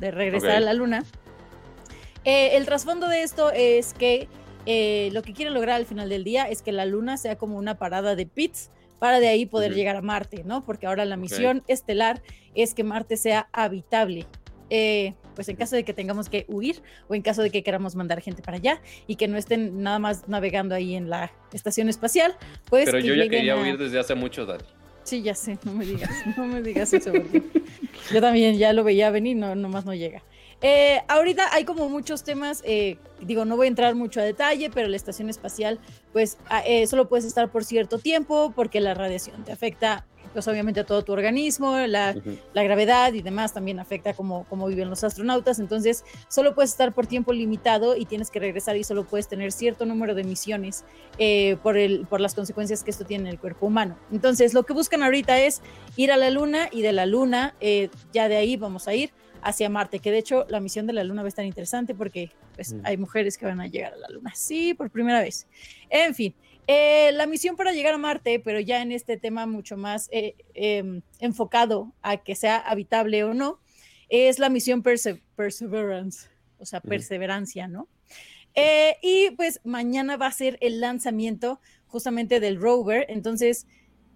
[0.01, 1.05] de regresar a la Luna.
[2.24, 4.28] Eh, el trasfondo de esto es que
[4.66, 7.56] eh, lo que quieren lograr al final del día es que la Luna sea como
[7.56, 10.62] una parada de pits para de ahí poder llegar a Marte, ¿no?
[10.62, 12.20] Porque ahora la misión estelar
[12.55, 14.27] es que Marte sea habitable.
[14.71, 17.95] Eh, pues en caso de que tengamos que huir o en caso de que queramos
[17.97, 21.89] mandar gente para allá y que no estén nada más navegando ahí en la estación
[21.89, 22.37] espacial,
[22.69, 24.63] pues Pero que yo ya quería a- huir desde hace mucho, Dani.
[25.03, 27.43] Sí, ya sé, no me digas, no me digas eso, porque
[28.13, 30.23] yo también ya lo veía venir, no, nomás no llega.
[30.63, 34.69] Eh, ahorita hay como muchos temas, eh, digo, no voy a entrar mucho a detalle,
[34.69, 35.81] pero la estación espacial,
[36.13, 40.47] pues a- eh, solo puedes estar por cierto tiempo porque la radiación te afecta, pues
[40.48, 42.15] obviamente a todo tu organismo, la,
[42.52, 46.93] la gravedad y demás también afecta cómo, cómo viven los astronautas, entonces solo puedes estar
[46.93, 50.85] por tiempo limitado y tienes que regresar y solo puedes tener cierto número de misiones
[51.19, 53.98] eh, por, el, por las consecuencias que esto tiene en el cuerpo humano.
[54.12, 55.62] Entonces lo que buscan ahorita es
[55.97, 59.11] ir a la Luna y de la Luna eh, ya de ahí vamos a ir
[59.43, 62.31] hacia Marte, que de hecho la misión de la Luna va a estar interesante porque
[62.55, 62.81] pues, Mm.
[62.85, 65.47] hay mujeres que van a llegar a la Luna, sí, por primera vez.
[65.89, 66.35] En fin,
[66.73, 70.37] eh, la misión para llegar a Marte, pero ya en este tema mucho más eh,
[70.55, 73.59] em, enfocado a que sea habitable o no,
[74.09, 76.29] es la misión Perse- Perseverance,
[76.61, 77.89] o sea, perseverancia, ¿no?
[78.55, 83.67] Eh, y pues mañana va a ser el lanzamiento justamente del rover, entonces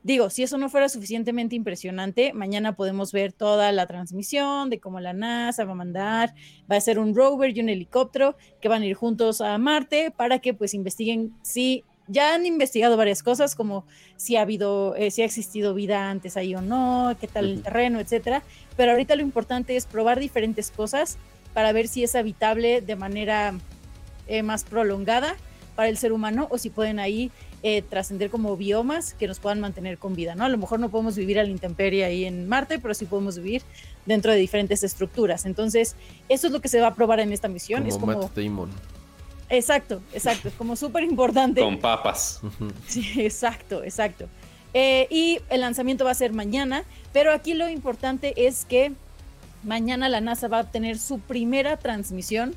[0.04, 5.00] digo, si eso no fuera suficientemente impresionante, mañana podemos ver toda la transmisión de cómo
[5.00, 6.34] la NASA va a mandar,
[6.70, 10.12] va a ser un rover y un helicóptero que van a ir juntos a Marte
[10.12, 13.84] para que pues investiguen si ya han investigado varias cosas como
[14.16, 17.62] si ha habido, eh, si ha existido vida antes ahí o no, qué tal el
[17.62, 18.42] terreno, etcétera.
[18.76, 21.16] Pero ahorita lo importante es probar diferentes cosas
[21.52, 23.54] para ver si es habitable de manera
[24.26, 25.36] eh, más prolongada
[25.76, 27.30] para el ser humano o si pueden ahí
[27.62, 30.44] eh, trascender como biomas que nos puedan mantener con vida, ¿no?
[30.44, 33.38] A lo mejor no podemos vivir a la intemperie ahí en Marte, pero sí podemos
[33.38, 33.62] vivir
[34.04, 35.46] dentro de diferentes estructuras.
[35.46, 35.96] Entonces,
[36.28, 37.80] eso es lo que se va a probar en esta misión.
[37.80, 38.70] como es como, Matt Damon.
[39.48, 41.60] Exacto, exacto, es como súper importante.
[41.60, 42.40] Con papas.
[42.86, 44.28] Sí, exacto, exacto.
[44.72, 48.92] Eh, y el lanzamiento va a ser mañana, pero aquí lo importante es que
[49.62, 52.54] mañana la NASA va a tener su primera transmisión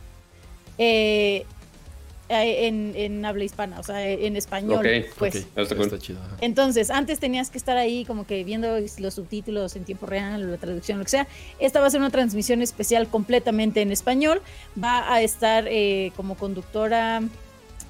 [0.77, 1.45] eh,
[2.29, 4.79] en, en habla hispana, o sea, en español.
[4.79, 5.35] Ok, pues.
[5.35, 5.85] Está cool.
[5.85, 6.19] está chido.
[6.21, 6.37] ajá.
[6.41, 10.47] Entonces, antes tenías que estar ahí como que viendo los subtítulos en tiempo real o
[10.47, 11.27] la traducción, lo que sea.
[11.59, 14.41] Esta va a ser una transmisión especial completamente en español.
[14.81, 17.21] Va a estar eh, como conductora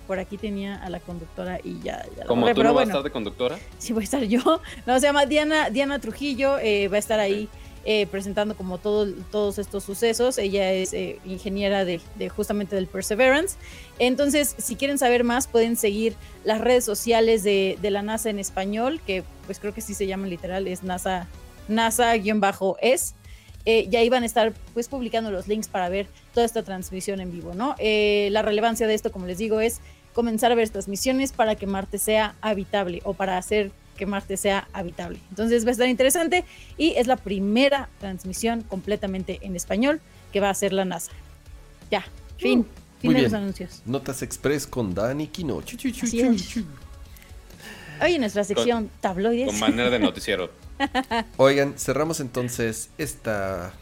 [0.08, 2.04] por aquí tenía a la conductora y ya.
[2.16, 3.60] ya la Como tú no vas a estar de conductora.
[3.78, 4.62] sí voy a estar yo.
[4.86, 7.50] No, se llama Diana, Diana Trujillo, eh, va a estar ahí
[7.90, 10.38] eh, presentando como todo, todos estos sucesos.
[10.38, 13.56] Ella es eh, ingeniera de, justamente del Perseverance.
[13.98, 18.40] Entonces, si quieren saber más, pueden seguir las redes sociales de, de la NASA en
[18.40, 21.30] español, que pues creo que sí se llaman literal, es NASA,
[21.70, 23.16] NASA-es.
[23.64, 27.22] Eh, y ahí van a estar pues publicando los links para ver toda esta transmisión
[27.22, 27.74] en vivo, ¿no?
[27.80, 29.80] Eh, la relevancia de esto, como les digo, es
[30.12, 34.38] comenzar a ver estas misiones para que Marte sea habitable o para hacer que Marte
[34.38, 35.20] sea habitable.
[35.30, 36.46] Entonces va a estar interesante
[36.78, 40.00] y es la primera transmisión completamente en español
[40.32, 41.12] que va a hacer la NASA.
[41.92, 42.02] Ya,
[42.38, 42.68] fin, fin
[43.04, 43.32] muy de bien.
[43.32, 43.82] los anuncios.
[43.86, 45.62] Notas Express con Dani Kino.
[45.62, 45.78] Chu.
[48.00, 49.48] Hoy en nuestra sección tabloides.
[49.48, 50.52] Con manera de noticiero.
[51.38, 53.74] Oigan, cerramos entonces esta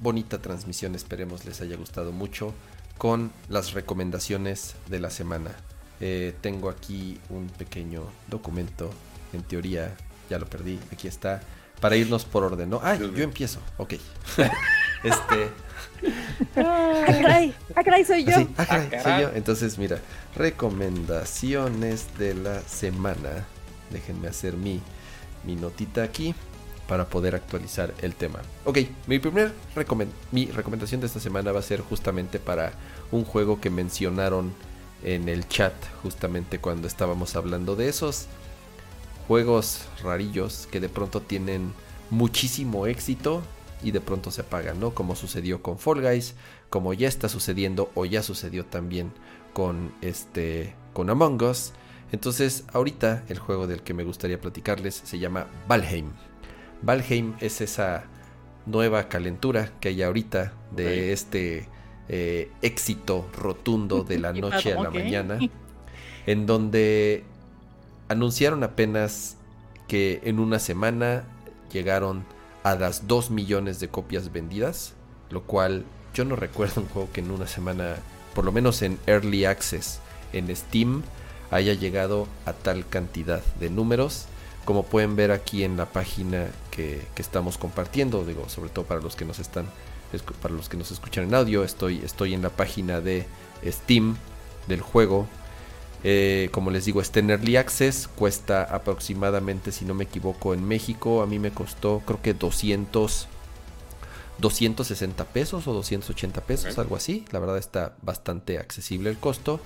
[0.00, 0.94] bonita transmisión.
[0.94, 2.52] Esperemos les haya gustado mucho
[2.98, 5.52] con las recomendaciones de la semana.
[6.00, 8.90] Eh, tengo aquí un pequeño documento.
[9.34, 9.94] En teoría,
[10.30, 10.78] ya lo perdí.
[10.92, 11.40] Aquí está.
[11.80, 12.80] Para irnos por orden, ¿no?
[12.82, 13.60] Ah, yo empiezo.
[13.76, 13.94] Ok.
[15.04, 15.50] este.
[16.56, 17.54] ¡Ah, caray!
[17.74, 18.32] ¡Ah, caray, soy yo!
[18.36, 19.30] Así, ah, caray, Ah, soy yo.
[19.34, 19.98] Entonces, mira,
[20.36, 23.44] recomendaciones de la semana.
[23.90, 24.80] Déjenme hacer mi,
[25.44, 26.34] mi notita aquí
[26.88, 28.40] para poder actualizar el tema.
[28.64, 32.72] Ok, mi primer recomen- mi recomendación de esta semana va a ser justamente para
[33.10, 34.52] un juego que mencionaron
[35.02, 38.26] en el chat justamente cuando estábamos hablando de esos
[39.26, 41.72] juegos rarillos que de pronto tienen
[42.10, 43.42] muchísimo éxito
[43.82, 44.94] y de pronto se apagan, ¿no?
[44.94, 46.34] Como sucedió con Fall Guys,
[46.70, 49.12] como ya está sucediendo o ya sucedió también
[49.52, 51.72] con este con Among Us.
[52.12, 56.12] Entonces, ahorita el juego del que me gustaría platicarles se llama Valheim.
[56.82, 58.04] Valheim es esa
[58.66, 61.68] nueva calentura que hay ahorita de este
[62.08, 65.38] eh, éxito rotundo de la noche a la mañana,
[66.26, 67.24] en donde
[68.08, 69.36] anunciaron apenas
[69.88, 71.24] que en una semana
[71.72, 72.24] llegaron
[72.62, 74.94] a las 2 millones de copias vendidas,
[75.30, 77.96] lo cual yo no recuerdo un juego que en una semana,
[78.34, 80.00] por lo menos en Early Access
[80.32, 81.02] en Steam,
[81.50, 84.26] haya llegado a tal cantidad de números.
[84.64, 89.00] Como pueden ver aquí en la página que, que estamos compartiendo, digo, sobre todo para
[89.00, 89.66] los que nos están,
[90.40, 93.26] para los que nos escuchan en audio, estoy, estoy en la página de
[93.66, 94.16] Steam
[94.68, 95.26] del juego.
[96.06, 100.62] Eh, como les digo, está en Early Access, cuesta aproximadamente, si no me equivoco, en
[100.68, 103.26] México, a mí me costó creo que 200,
[104.38, 107.24] 260 pesos o 280 pesos, algo así.
[107.30, 109.60] La verdad está bastante accesible el costo.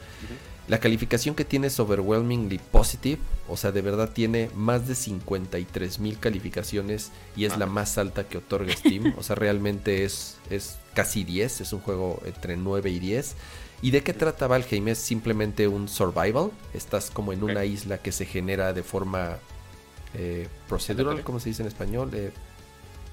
[0.68, 5.98] La calificación que tiene es overwhelmingly positive, o sea, de verdad tiene más de 53
[5.98, 7.56] mil calificaciones y es Ah.
[7.60, 9.14] la más alta que otorga Steam.
[9.16, 13.34] O sea, realmente es, es casi 10, es un juego entre 9 y 10.
[13.80, 14.88] ¿Y de qué trata Valheim?
[14.88, 16.50] Es simplemente un survival.
[16.74, 19.38] Estás como en una isla que se genera de forma
[20.14, 21.22] eh, procedural.
[21.22, 22.10] ¿cómo se dice en español?
[22.12, 22.32] Eh,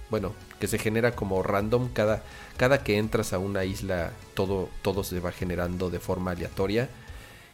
[0.09, 1.89] bueno, que se genera como random.
[1.93, 2.23] Cada,
[2.57, 6.89] cada que entras a una isla, todo, todo se va generando de forma aleatoria.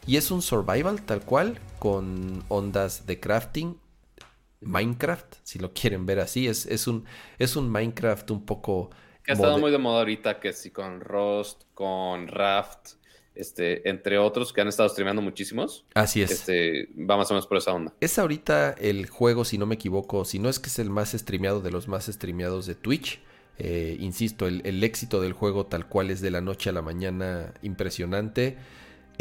[0.06, 3.78] Y es un survival tal cual, con ondas de crafting.
[4.60, 6.48] Minecraft, si lo quieren ver así.
[6.48, 7.04] Es, es, un,
[7.38, 8.90] es un Minecraft un poco...
[9.22, 12.94] Que ha estado muy de moda ahorita, que sí, con Rust, con Raft,
[13.34, 15.84] este, entre otros que han estado streameando muchísimos.
[15.94, 16.30] Así es.
[16.30, 17.92] Este, va más o menos por esa onda.
[18.00, 21.12] Es ahorita el juego, si no me equivoco, si no es que es el más
[21.12, 23.20] streameado de los más streameados de Twitch.
[23.58, 26.82] Eh, insisto, el, el éxito del juego tal cual es de la noche a la
[26.82, 28.56] mañana impresionante.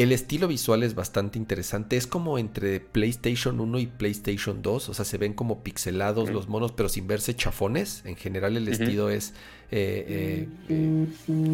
[0.02, 1.98] El estilo visual es bastante interesante.
[1.98, 4.90] Es como entre PlayStation 1 y PlayStation 2.
[4.90, 8.02] O sea, se ven como pixelados los monos, pero sin verse chafones.
[8.06, 9.34] En general el estilo es
[9.72, 11.08] eh, eh, eh,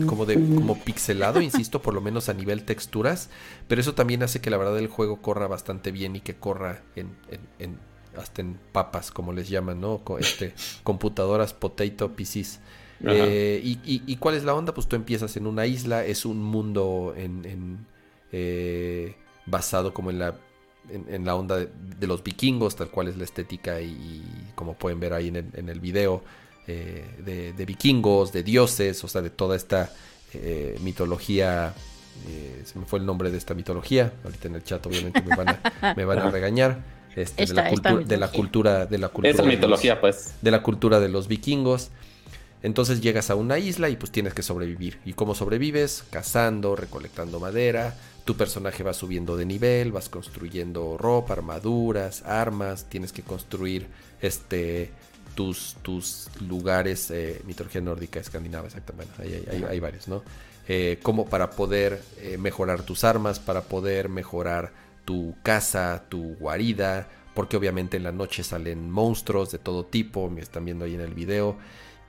[0.07, 3.29] como de como pixelado, insisto, por lo menos a nivel texturas.
[3.67, 6.81] Pero eso también hace que la verdad el juego corra bastante bien y que corra
[6.95, 7.77] en, en- en-
[8.17, 10.01] hasta en papas, como les llaman, ¿no?
[10.19, 10.53] Este,
[10.83, 12.59] computadoras, potato, PCs.
[13.63, 14.73] Y, y- y cuál es la onda?
[14.73, 17.85] Pues tú empiezas en una isla, es un mundo en, en,
[18.31, 19.15] eh,
[19.45, 20.35] basado como en la,
[20.89, 24.23] en, en la onda de, de los vikingos, tal cual es la estética y, y
[24.55, 26.23] como pueden ver ahí en el, en el video,
[26.67, 29.91] eh, de, de vikingos, de dioses, o sea, de toda esta
[30.33, 31.73] eh, mitología.
[32.27, 34.11] eh, se me fue el nombre de esta mitología.
[34.23, 36.31] Ahorita en el chat obviamente me van a, me van a Ajá.
[36.31, 36.97] regañar.
[37.15, 38.37] Este, de, la esta cultu- de la mitología.
[38.37, 40.35] cultura de la cultura Esa de los- mitología, pues.
[40.41, 41.89] de la cultura de los vikingos.
[42.61, 44.99] Entonces llegas a una isla y pues tienes que sobrevivir.
[45.05, 46.03] ¿Y cómo sobrevives?
[46.11, 47.95] Cazando, recolectando madera.
[48.27, 52.83] Tu personaje va subiendo de nivel, vas construyendo ropa, armaduras, armas.
[52.89, 53.87] Tienes que construir
[54.21, 54.91] este
[55.33, 59.13] tus, tus lugares, eh, mitología nórdica, escandinava, exactamente.
[59.69, 60.23] Hay, varios, ¿no?
[60.67, 64.73] eh, como para poder eh, mejorar tus armas, para poder mejorar
[65.05, 70.41] tu casa, tu guarida, porque obviamente en la noche salen monstruos de todo tipo, me
[70.41, 71.55] están viendo ahí en el video,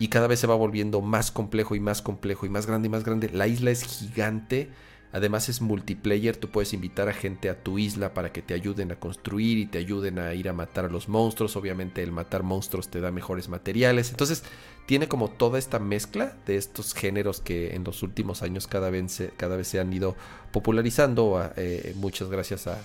[0.01, 2.91] y cada vez se va volviendo más complejo y más complejo y más grande y
[2.91, 3.31] más grande.
[3.31, 4.71] La isla es gigante
[5.11, 8.93] Además es multiplayer, tú puedes invitar a gente a tu isla para que te ayuden
[8.93, 11.57] a construir y te ayuden a ir a matar a los monstruos.
[11.57, 14.11] Obviamente el matar monstruos te da mejores materiales.
[14.11, 14.43] Entonces
[14.87, 19.12] tiene como toda esta mezcla de estos géneros que en los últimos años cada vez
[19.12, 20.15] se, cada vez se han ido
[20.53, 21.53] popularizando.
[21.57, 22.78] Eh, muchas gracias a,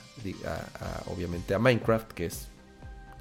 [1.08, 2.48] obviamente a Minecraft, que es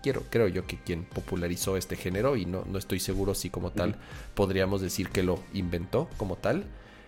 [0.00, 3.70] quiero, creo yo que quien popularizó este género y no, no estoy seguro si como
[3.70, 3.96] tal
[4.34, 6.64] podríamos decir que lo inventó como tal.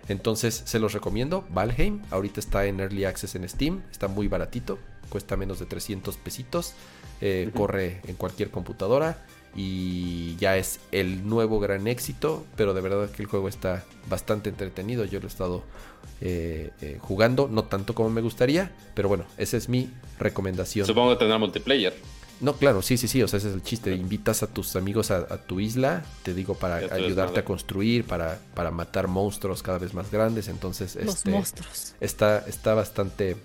[0.09, 1.45] Entonces se los recomiendo.
[1.51, 6.17] Valheim, ahorita está en Early Access en Steam, está muy baratito, cuesta menos de 300
[6.17, 6.75] pesitos,
[7.21, 9.19] eh, corre en cualquier computadora
[9.57, 14.51] y ya es el nuevo gran éxito, pero de verdad que el juego está bastante
[14.51, 15.63] entretenido, yo lo he estado
[16.21, 20.87] eh, eh, jugando, no tanto como me gustaría, pero bueno, esa es mi recomendación.
[20.87, 21.95] Supongo que tendrá multiplayer.
[22.45, 23.95] No, claro, sí, sí, sí, o sea, ese es el chiste.
[23.95, 28.71] Invitas a tus amigos a, tu isla, te digo, para ayudarte a construir, para, para
[28.71, 30.49] matar monstruos cada vez más grandes.
[30.49, 31.95] Entonces, Los este, monstruos.
[32.01, 33.37] Está, está bastante,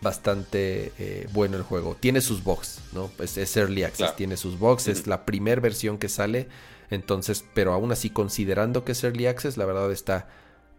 [0.00, 1.96] bastante eh, bueno el juego.
[2.00, 3.06] Tiene sus bugs, ¿no?
[3.16, 6.48] Pues es Early Access, tiene sus bugs, es la primera versión que sale.
[6.90, 10.28] Entonces, pero aún así, considerando que es Early Access, la verdad está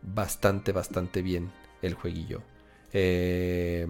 [0.01, 2.41] bastante, bastante bien el jueguillo.
[2.91, 3.87] Eh,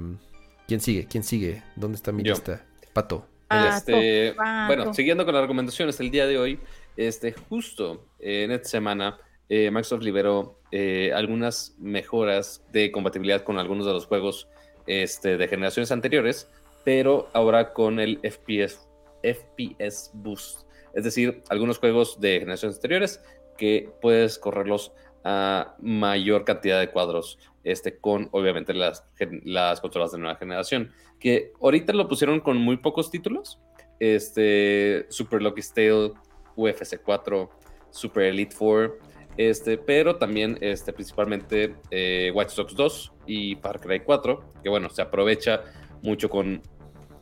[0.67, 1.07] ¿Quién sigue?
[1.07, 1.63] ¿Quién sigue?
[1.75, 2.63] ¿Dónde está mi lista?
[2.93, 3.25] Pato.
[3.49, 4.35] Este,
[4.67, 6.59] bueno, siguiendo con las recomendaciones el día de hoy,
[6.97, 9.17] este, justo en esta semana,
[9.49, 14.47] eh, Microsoft liberó eh, algunas mejoras de compatibilidad con algunos de los juegos
[14.85, 16.47] este, de generaciones anteriores,
[16.83, 18.87] pero ahora con el FPS,
[19.23, 20.67] FPS Boost.
[20.93, 23.23] Es decir, algunos juegos de generaciones anteriores
[23.57, 24.91] que puedes correrlos
[25.23, 29.05] a mayor cantidad de cuadros este, con obviamente las,
[29.43, 33.59] las consolas de nueva generación, que ahorita lo pusieron con muy pocos títulos,
[33.99, 36.13] este, Super Lucky Tale,
[36.55, 37.49] UFC 4,
[37.89, 38.97] Super Elite 4,
[39.37, 44.89] este, pero también este, principalmente eh, Watch Dogs 2 y Far Cry 4, que bueno,
[44.89, 45.63] se aprovecha
[46.01, 46.61] mucho con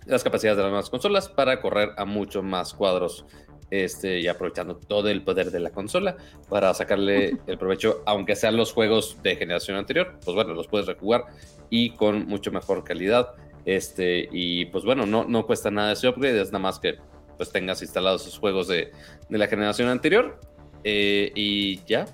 [0.05, 3.25] las capacidades de las nuevas consolas para correr a mucho más cuadros
[3.69, 6.17] este, y aprovechando todo el poder de la consola
[6.49, 10.87] para sacarle el provecho, aunque sean los juegos de generación anterior, pues bueno, los puedes
[10.87, 11.25] rejugar
[11.69, 13.33] y con mucho mejor calidad.
[13.65, 16.95] Este, y pues bueno, no, no cuesta nada ese upgrade, es nada más que
[17.35, 18.91] pues tengas instalados esos juegos de,
[19.29, 20.39] de la generación anterior.
[20.83, 22.05] Eh, y ya,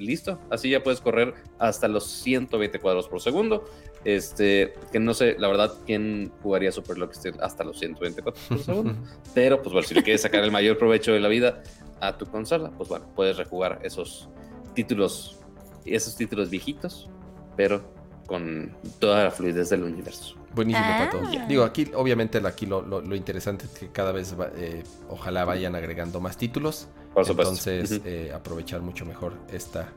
[0.00, 0.40] listo.
[0.50, 3.64] Así ya puedes correr hasta los 120 cuadros por segundo.
[4.04, 8.94] Este, que no sé, la verdad, quién jugaría Super Lucky hasta los 124 por segundo.
[9.34, 11.62] Pero, pues bueno, si le quieres sacar el mayor provecho de la vida
[12.00, 14.28] a tu consola, pues bueno, puedes rejugar esos
[14.74, 15.38] títulos,
[15.84, 17.10] esos títulos viejitos,
[17.56, 17.82] pero
[18.26, 20.39] con toda la fluidez del universo.
[20.54, 21.20] Buenísimo, Pato.
[21.24, 21.46] Ah.
[21.48, 26.36] Digo, aquí, obviamente, aquí lo, interesante es que cada vez, eh, ojalá vayan agregando más
[26.36, 26.88] títulos.
[27.14, 27.54] Por supuesto.
[27.54, 29.88] Entonces, eh, aprovechar mucho mejor esta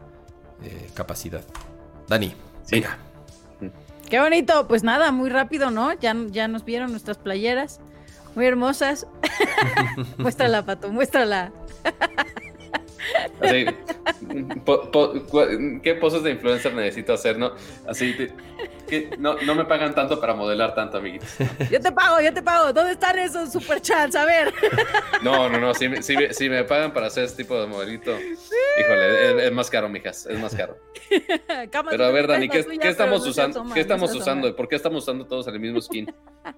[0.63, 1.43] eh, capacidad.
[2.07, 2.33] Dani,
[2.71, 2.97] venga.
[4.09, 5.93] Qué bonito, pues nada, muy rápido, ¿no?
[5.93, 7.79] Ya, ya nos vieron nuestras playeras,
[8.35, 9.07] muy hermosas.
[10.17, 11.51] muéstrala, Pato, muéstrala.
[13.41, 13.65] Así,
[15.81, 17.37] ¿Qué poses de influencer necesito hacer?
[17.37, 17.51] No,
[17.87, 18.15] así,
[18.87, 21.29] que no, no, me pagan tanto para modelar tanto, amiguitos.
[21.71, 22.73] Yo te pago, yo te pago.
[22.73, 24.15] ¿Dónde están esos superchats?
[24.15, 24.53] A ver.
[25.21, 25.73] No, no, no.
[25.73, 28.11] Si, si, me pagan para hacer este tipo de modelito,
[28.79, 30.25] híjole, es, más caro, mijas.
[30.25, 30.77] Es más caro.
[31.89, 33.65] Pero a ver, Dani, ¿qué, estamos usando?
[33.73, 34.55] ¿Qué estamos usando?
[34.55, 36.13] ¿Por qué estamos usando todos el mismo skin?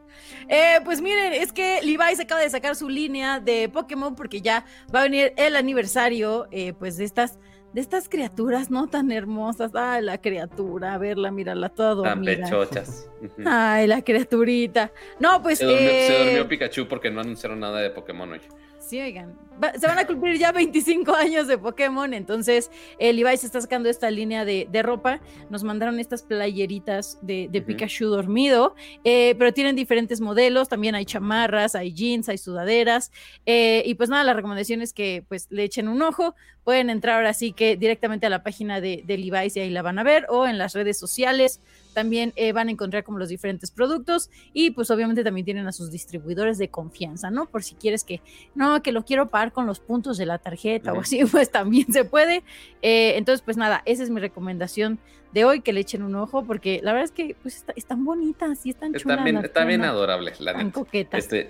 [0.48, 4.66] Eh, pues miren, es que Levi's acaba de sacar su línea de Pokémon porque ya
[4.94, 7.40] va a venir el aniversario eh, pues de estas
[7.76, 9.76] de estas criaturas no tan hermosas.
[9.76, 12.36] Ay, la criatura, a verla, mírala, toda dormida.
[12.36, 13.10] Tan pechochas.
[13.46, 14.94] Ay, la criaturita.
[15.20, 15.60] No, pues.
[15.60, 18.40] Se durmió, se durmió eh, Pikachu porque no anunciaron nada de Pokémon hoy.
[18.86, 19.36] Sí, oigan,
[19.80, 23.90] se van a cumplir ya 25 años de Pokémon, entonces el Levi se está sacando
[23.90, 30.22] esta línea de, ropa, nos mandaron estas playeritas de, Pikachu dormido, eh, pero tienen diferentes
[30.22, 33.12] modelos, también hay chamarras, hay jeans, hay sudaderas,
[33.48, 37.16] eh, y pues nada, la recomendación es que pues le echen un ojo, pueden entrar
[37.16, 40.04] ahora sí que directamente a la página de, de Levi's y ahí la van a
[40.04, 41.60] ver, o en las redes sociales,
[41.96, 45.72] también eh, van a encontrar como los diferentes productos y pues obviamente también tienen a
[45.72, 47.48] sus distribuidores de confianza, ¿no?
[47.48, 48.22] Por si quieres que,
[48.54, 51.92] no, que lo quiero pagar con los puntos de la tarjeta o así, pues también
[51.92, 52.44] se puede.
[52.84, 55.00] Eh, entonces, pues nada, esa es mi recomendación
[55.32, 58.66] de hoy, que le echen un ojo, porque la verdad es que pues están bonitas
[58.66, 59.18] y están chulas.
[59.18, 61.24] Está bien, está bien adorable, la Están coquetas.
[61.24, 61.48] Este,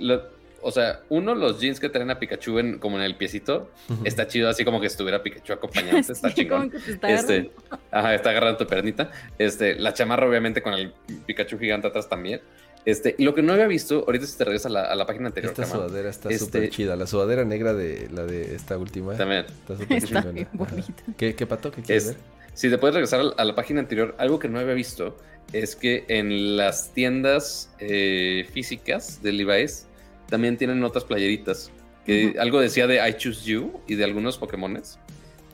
[0.66, 3.70] o sea, uno, los jeans que traen a Pikachu en, como en el piecito,
[4.04, 6.70] está chido así como que estuviera Pikachu acompañante, está Sí, chingón.
[6.70, 7.80] como que te está Este, agarrando.
[7.92, 9.12] ajá, está agarrando tu pernita.
[9.38, 10.94] Este, la chamarra, obviamente, con el
[11.26, 12.42] Pikachu gigante atrás también.
[12.86, 15.06] Este, y lo que no había visto, ahorita si te regresas a la, a la
[15.08, 16.96] página anterior, Esta sudadera está Este- súper chida.
[16.96, 19.16] La sudadera negra de la de esta última.
[19.16, 19.46] también.
[19.48, 20.28] Está súper Ajá.
[20.54, 20.94] bonita.
[21.18, 21.72] ¿Qué, qué pato?
[21.72, 22.18] ¿Qué quieres Es- ver?
[22.54, 25.18] Si te puedes regresar a la página anterior, algo que no había visto
[25.52, 29.88] es que en las tiendas eh, físicas de Levi's
[30.30, 31.72] también tienen otras playeritas.
[32.06, 35.00] Que algo decía de I Choose You y de algunos Pokémones.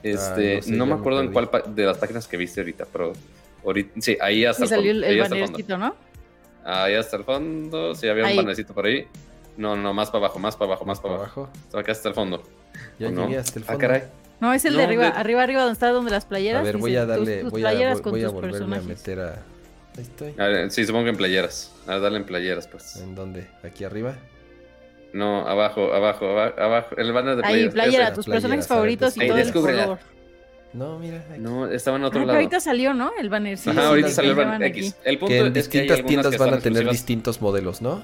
[0.04, 2.28] Este, Ah, no sé, no, ya me me acuerdo en cuál pa- de las páginas
[2.28, 3.14] que viste ahorita, pero
[3.64, 5.06] ahorita, sí, ahí hasta Y el salió fondo.
[5.08, 5.52] el, el ahí hasta el fondo.
[5.54, 5.96] bannercito, ¿no?
[6.66, 7.96] Ahí hasta el fondo.
[7.96, 8.38] Sí, había Ahí.
[8.38, 9.06] un panecito por ahí.
[9.58, 11.50] No, no, más para abajo, más para abajo, más para abajo.
[11.74, 12.44] Acá hasta el fondo.
[13.00, 13.24] Ya ¿O no?
[13.28, 13.80] llegué hasta el Ah, fondo.
[13.80, 14.04] caray.
[14.42, 16.62] No, es el de arriba, de- arriba, arriba, donde está donde las playeras.
[16.62, 18.34] A ver, voy a darle, tus, tus voy a, playeras voy, con voy a tus
[18.34, 19.34] volverme a meter a...
[19.98, 20.34] Ahí estoy.
[20.40, 21.72] A ver, sí, supongo que en playeras.
[21.86, 22.96] A ver, dale en playeras, pues.
[22.98, 23.48] ¿En dónde?
[23.64, 24.16] ¿Aquí arriba?
[25.14, 26.96] No, abajo, abajo, abajo, abajo.
[26.98, 27.74] El banner de Ahí, playeras.
[27.74, 28.16] playera, ese.
[28.16, 30.00] tus personajes favoritos y Ahí todo el color.
[30.74, 31.18] No, mira.
[31.30, 31.40] aquí.
[31.40, 32.38] No, estaba en Ah, otro pero lado.
[32.40, 33.12] ahorita salió, ¿no?
[33.20, 33.58] El banner.
[33.58, 34.80] Sí, Ajá, sí, ahorita salió el banner aquí.
[34.80, 34.96] X.
[35.04, 36.92] El punto que en es que hay distintas algunas tiendas que van a tener exclusivas.
[36.94, 38.02] distintos modelos, ¿no?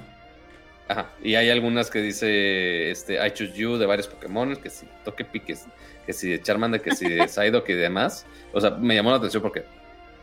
[0.90, 4.86] Ajá, y hay algunas que dice este, I choose you de varios Pokémon, que si
[5.06, 5.66] toque piques,
[6.06, 8.26] que si de Charmander, que si de Psyduck y demás.
[8.54, 9.64] O sea, me llamó la atención porque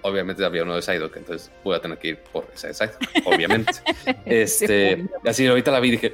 [0.04, 2.96] obviamente había uno de Psyduck, entonces voy a tener que ir por ese de Psyduck,
[3.26, 3.72] obviamente.
[4.24, 6.12] este, así ahorita la vi y dije,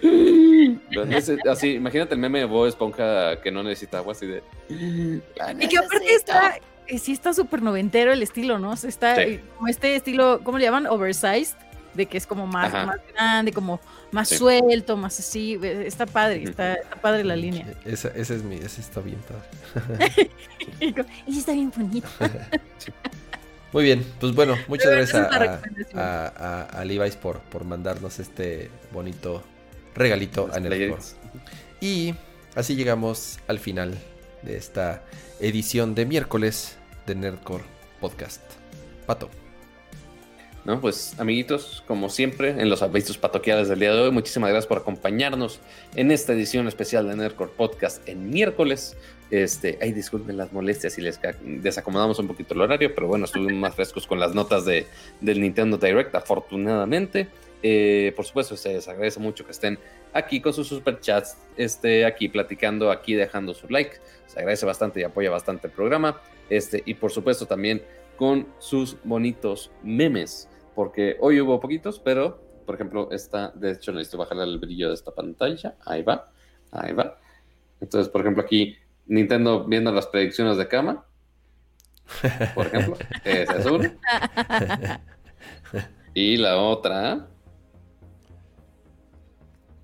[1.50, 4.42] así, imagínate el meme de Bob Esponja que no necesita agua, así de...
[4.68, 8.70] Y que aparte está, eh, sí está súper noventero el estilo, ¿no?
[8.72, 9.22] O sea, está Sí.
[9.22, 10.86] eh, como este estilo, ¿cómo le llaman?
[10.86, 11.56] Oversized,
[11.94, 13.80] de que es como más, más grande, como
[14.12, 14.36] más Sí.
[14.36, 15.58] suelto, más así.
[15.60, 17.66] eh, Está padre, está, está padre la línea.
[17.84, 20.30] Esa, ese es mi, ese está bien padre.
[21.26, 22.08] Y sí está bien bonito.
[23.73, 28.18] Muy bien, pues bueno, muchas Pero gracias a, a, a- a Levi's por, por mandarnos
[28.18, 29.42] este bonito
[29.94, 30.78] regalito Las a Nerdcore.
[30.89, 31.16] playeritas.
[31.81, 32.15] Y
[32.57, 33.97] así llegamos al final
[34.42, 35.02] de esta
[35.39, 36.76] edición de miércoles
[37.07, 37.65] de Nerdcore
[38.00, 38.42] Podcast.
[39.07, 39.31] Pato.
[40.65, 40.81] ¿no?
[40.81, 44.78] Pues, amiguitos, como siempre, en los avisos patoquiales del día de hoy, muchísimas gracias por
[44.78, 45.60] acompañarnos
[45.94, 48.97] en esta edición especial de Nerdcore Podcast en miércoles.
[49.31, 53.52] Este, ay, disculpen las molestias si les desacomodamos un poquito el horario, pero bueno, estuvimos
[53.55, 54.86] más frescos con las notas de,
[55.20, 57.28] del Nintendo Direct, afortunadamente.
[57.62, 59.78] Eh, por supuesto, se les agradece mucho que estén
[60.12, 63.99] aquí con sus superchats, este, aquí platicando, aquí dejando su like.
[64.26, 66.20] Se agradece bastante y apoya bastante el programa.
[66.49, 67.83] Este, y por supuesto también
[68.17, 74.18] con sus bonitos memes, porque hoy hubo poquitos, pero por ejemplo, esta, de hecho, necesito
[74.18, 75.75] bajarle el brillo de esta pantalla.
[75.84, 76.31] Ahí va,
[76.70, 77.18] ahí va.
[77.81, 78.76] Entonces, por ejemplo, aquí
[79.10, 81.05] Nintendo viendo las predicciones de cama,
[82.55, 85.00] por ejemplo, esa es una.
[86.14, 87.26] Y la otra,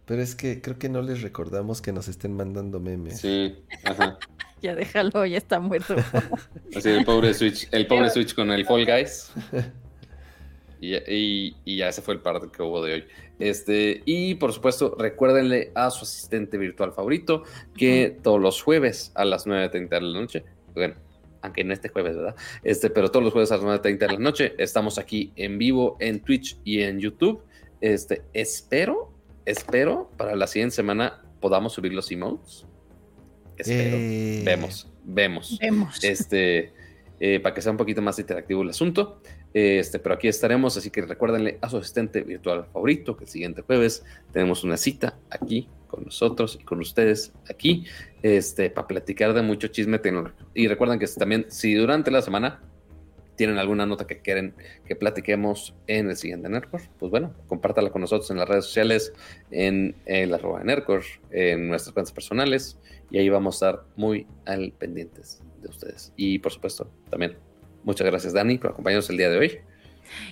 [0.07, 3.21] Pero es que creo que no les recordamos que nos estén mandando memes.
[3.21, 4.19] sí, ajá.
[4.63, 5.95] Ya déjalo, ya está muerto.
[6.75, 9.31] Así el pobre Switch, el pobre Switch con el Fall Guys.
[10.81, 13.05] Y, y- y ya ese fue el par que hubo de hoy.
[13.39, 17.43] Este, y por supuesto, recuérdenle a su asistente virtual favorito
[17.77, 20.95] que todos los jueves a las 9.30 de la noche, bueno,
[21.43, 22.35] aunque no este jueves, ¿verdad?
[22.63, 25.97] Este, pero todos los jueves a las 9.30 de la noche estamos aquí en vivo
[26.01, 27.43] en Twitch y en YouTube.
[27.81, 29.13] Este, espero,
[29.45, 32.67] espero para la siguiente semana podamos subir los emotes.
[33.59, 33.97] Espero.
[33.99, 36.03] Eh, Vemos, vemos Vemos.
[36.05, 36.73] este,
[37.21, 39.21] eh, para que sea un poquito más interactivo el asunto.
[39.59, 43.63] Este, pero aquí estaremos, así que recuérdenle a su asistente virtual favorito que el siguiente
[43.63, 47.87] jueves tenemos una cita aquí con nosotros y con ustedes aquí,
[48.23, 50.45] este, para platicar de mucho chisme tecnológico.
[50.53, 52.61] Y recuerden que también, si durante la semana
[53.37, 54.55] tienen alguna nota que quieren
[54.85, 59.15] que platiquemos en el siguiente Nerdcore, pues bueno, compártala con nosotros en las redes sociales,
[59.51, 62.79] en el arroba Nerdcore, en nuestras cuentas personales,
[63.11, 66.13] y ahí vamos a estar muy al pendientes de ustedes.
[66.15, 67.39] Y por supuesto, también
[67.87, 69.61] muchas gracias Dani por acompañarnos el día de hoy.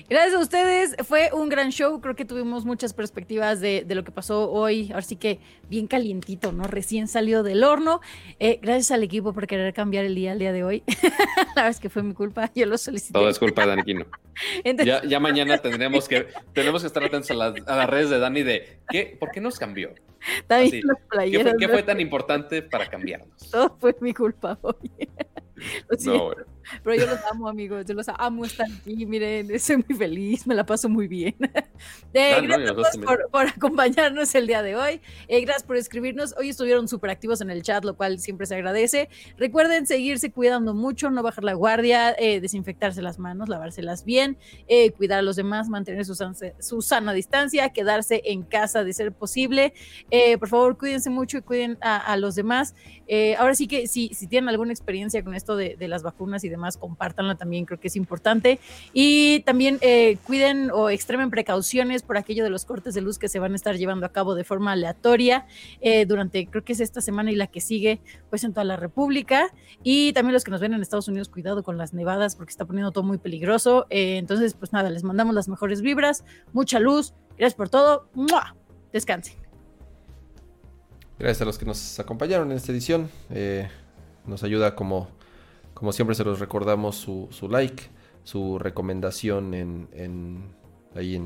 [0.09, 4.05] Gracias a ustedes, fue un gran show, creo que tuvimos muchas perspectivas de, de lo
[4.05, 6.65] que pasó hoy, ahora sí que bien calientito, ¿no?
[6.65, 8.01] Recién salió del horno.
[8.39, 10.83] Eh, gracias al equipo por querer cambiar el día al día de hoy.
[11.57, 13.13] La verdad es que fue mi culpa, yo lo solicité.
[13.13, 14.07] Todo es culpa de Dani Quino.
[14.65, 18.11] Entonces, Ya, ya mañana tendremos que, tenemos que estar atentos a las, a las redes
[18.11, 19.93] de Dani de ¿qué, ¿por qué nos cambió?
[20.49, 20.81] así,
[21.31, 23.51] ¿Qué fue, qué fue tan importante para cambiarnos?
[23.51, 25.09] Todo fue mi culpa hoy.
[25.89, 26.54] Lo No, bueno.
[26.83, 27.85] Pero yo los amo, amigos.
[27.87, 29.07] Yo los amo estar aquí.
[29.07, 31.35] Miren, soy muy feliz, me la paso muy bien.
[32.17, 35.01] Eh, Ah, no, gracias todos por, por acompañarnos el día de hoy.
[35.27, 36.35] Eh, gracias por escribirnos.
[36.39, 39.09] Hoy estuvieron súper activos en el chat, lo cual siempre se agradece.
[39.37, 44.93] Recuerden seguirse cuidando mucho, no bajar la guardia, eh, desinfectarse las manos, lavárselas bien, eh,
[44.93, 49.11] cuidar a los demás, mantener su, san- su sana distancia, quedarse en casa de ser
[49.13, 49.75] posible.
[50.13, 52.77] Eh, por favor, cuídense mucho y cuiden a, a los demás.
[53.09, 56.45] Eh, ahora sí que si, si tienen alguna experiencia con esto de, de las vacunas
[56.45, 58.61] y demás, compártanla también, creo que es importante.
[58.93, 63.29] Y también eh, cuiden o extremen precauciones por aquello de los cortes de luz que
[63.29, 65.47] se van a estar llevando a cabo de forma aleatoria
[65.81, 68.01] eh, durante, creo que es esta semana y la que sigue,
[68.31, 69.53] pues en toda la República.
[69.83, 72.65] Y también los que nos ven en Estados Unidos, cuidado con las nevadas porque está
[72.65, 73.87] poniendo todo muy peligroso.
[73.91, 77.15] Eh, entonces, pues nada, les mandamos las mejores vibras, mucha luz.
[77.37, 78.09] Gracias por todo.
[78.15, 78.57] ¡Mua!
[78.93, 79.37] Descansen.
[81.19, 83.09] Gracias a los que nos acompañaron en esta edición.
[84.27, 85.09] Nos ayuda como,
[85.75, 87.85] como siempre se los recordamos su, like,
[88.23, 90.55] su recomendación en, en-
[90.95, 91.21] ahí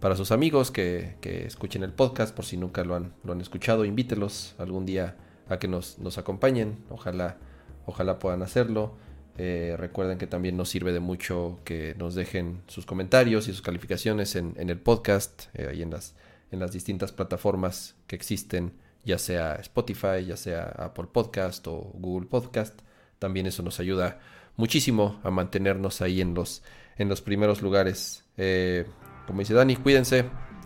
[0.00, 3.84] para sus amigos que, escuchen el podcast por si nunca lo han, lo han escuchado.
[3.84, 5.16] Invítelos algún día
[5.48, 6.78] a que nos, acompañen.
[6.88, 7.36] Ojalá,
[7.84, 8.94] ojalá puedan hacerlo.
[9.36, 13.62] Eh, recuerden que también nos sirve de mucho que nos dejen sus comentarios y sus
[13.62, 16.14] calificaciones en, el podcast, eh, en las,
[16.50, 18.72] en las distintas plataformas que existen,
[19.04, 22.80] ya sea Spotify, ya sea Apple Podcast o Google Podcast.
[23.20, 24.18] También eso nos ayuda
[24.56, 26.62] muchísimo a mantenernos ahí en los,
[26.96, 28.24] en los primeros lugares.
[28.36, 28.86] Eh,
[29.26, 30.24] como dice Dani, cuídense.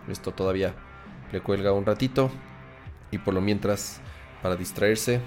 [0.09, 0.73] Esto todavía
[1.31, 2.31] le cuelga un ratito.
[3.11, 3.99] Y por lo mientras,
[4.41, 5.19] para distraerse,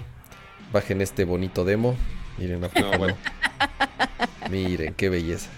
[0.73, 1.95] bajen este bonito demo.
[2.37, 3.15] Miren, a No, bueno.
[4.49, 5.49] Miren, qué belleza.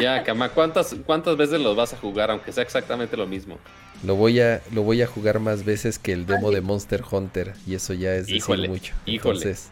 [0.00, 3.58] Ya, Kama, ¿cuántas, ¿cuántas veces los vas a jugar, aunque sea exactamente lo mismo?
[4.02, 7.52] Lo voy a, lo voy a jugar más veces que el demo de Monster Hunter.
[7.66, 8.94] Y eso ya es decir Híjole, mucho.
[9.04, 9.36] híjole.
[9.36, 9.70] Entonces,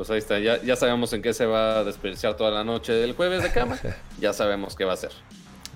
[0.00, 2.90] Pues ahí está, ya, ya sabemos en qué se va a desperdiciar toda la noche
[2.94, 3.78] del jueves de cama.
[4.18, 5.10] Ya sabemos qué va a ser.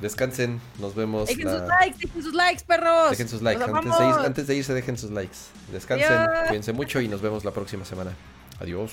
[0.01, 0.63] descansen.
[0.79, 1.29] Nos vemos.
[1.29, 3.11] Dejen la- sus likes, dejen sus likes, perros.
[3.11, 3.63] Dejen sus likes.
[3.63, 5.37] Antes de, ir- antes de irse, dejen sus likes.
[5.73, 6.49] Descansen, Adiós.
[6.49, 8.13] cuídense mucho y nos vemos la próxima semana.
[8.61, 8.93] Adiós.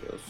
[0.00, 0.20] Dios.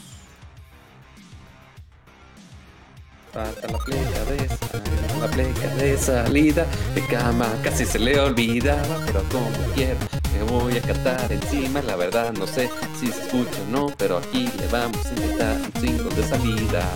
[3.36, 3.78] Falta la
[4.24, 10.00] de salida, la pleca de salida de cama, casi se le olvidaba, pero como quiera
[10.32, 14.16] me voy a cantar encima, la verdad no sé si se escucha o no, pero
[14.16, 16.88] aquí le vamos a intentar un single de salida.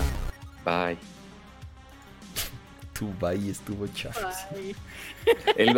[0.65, 0.97] Bye.
[2.93, 3.85] Tu bye estuvo.
[5.55, 5.69] Él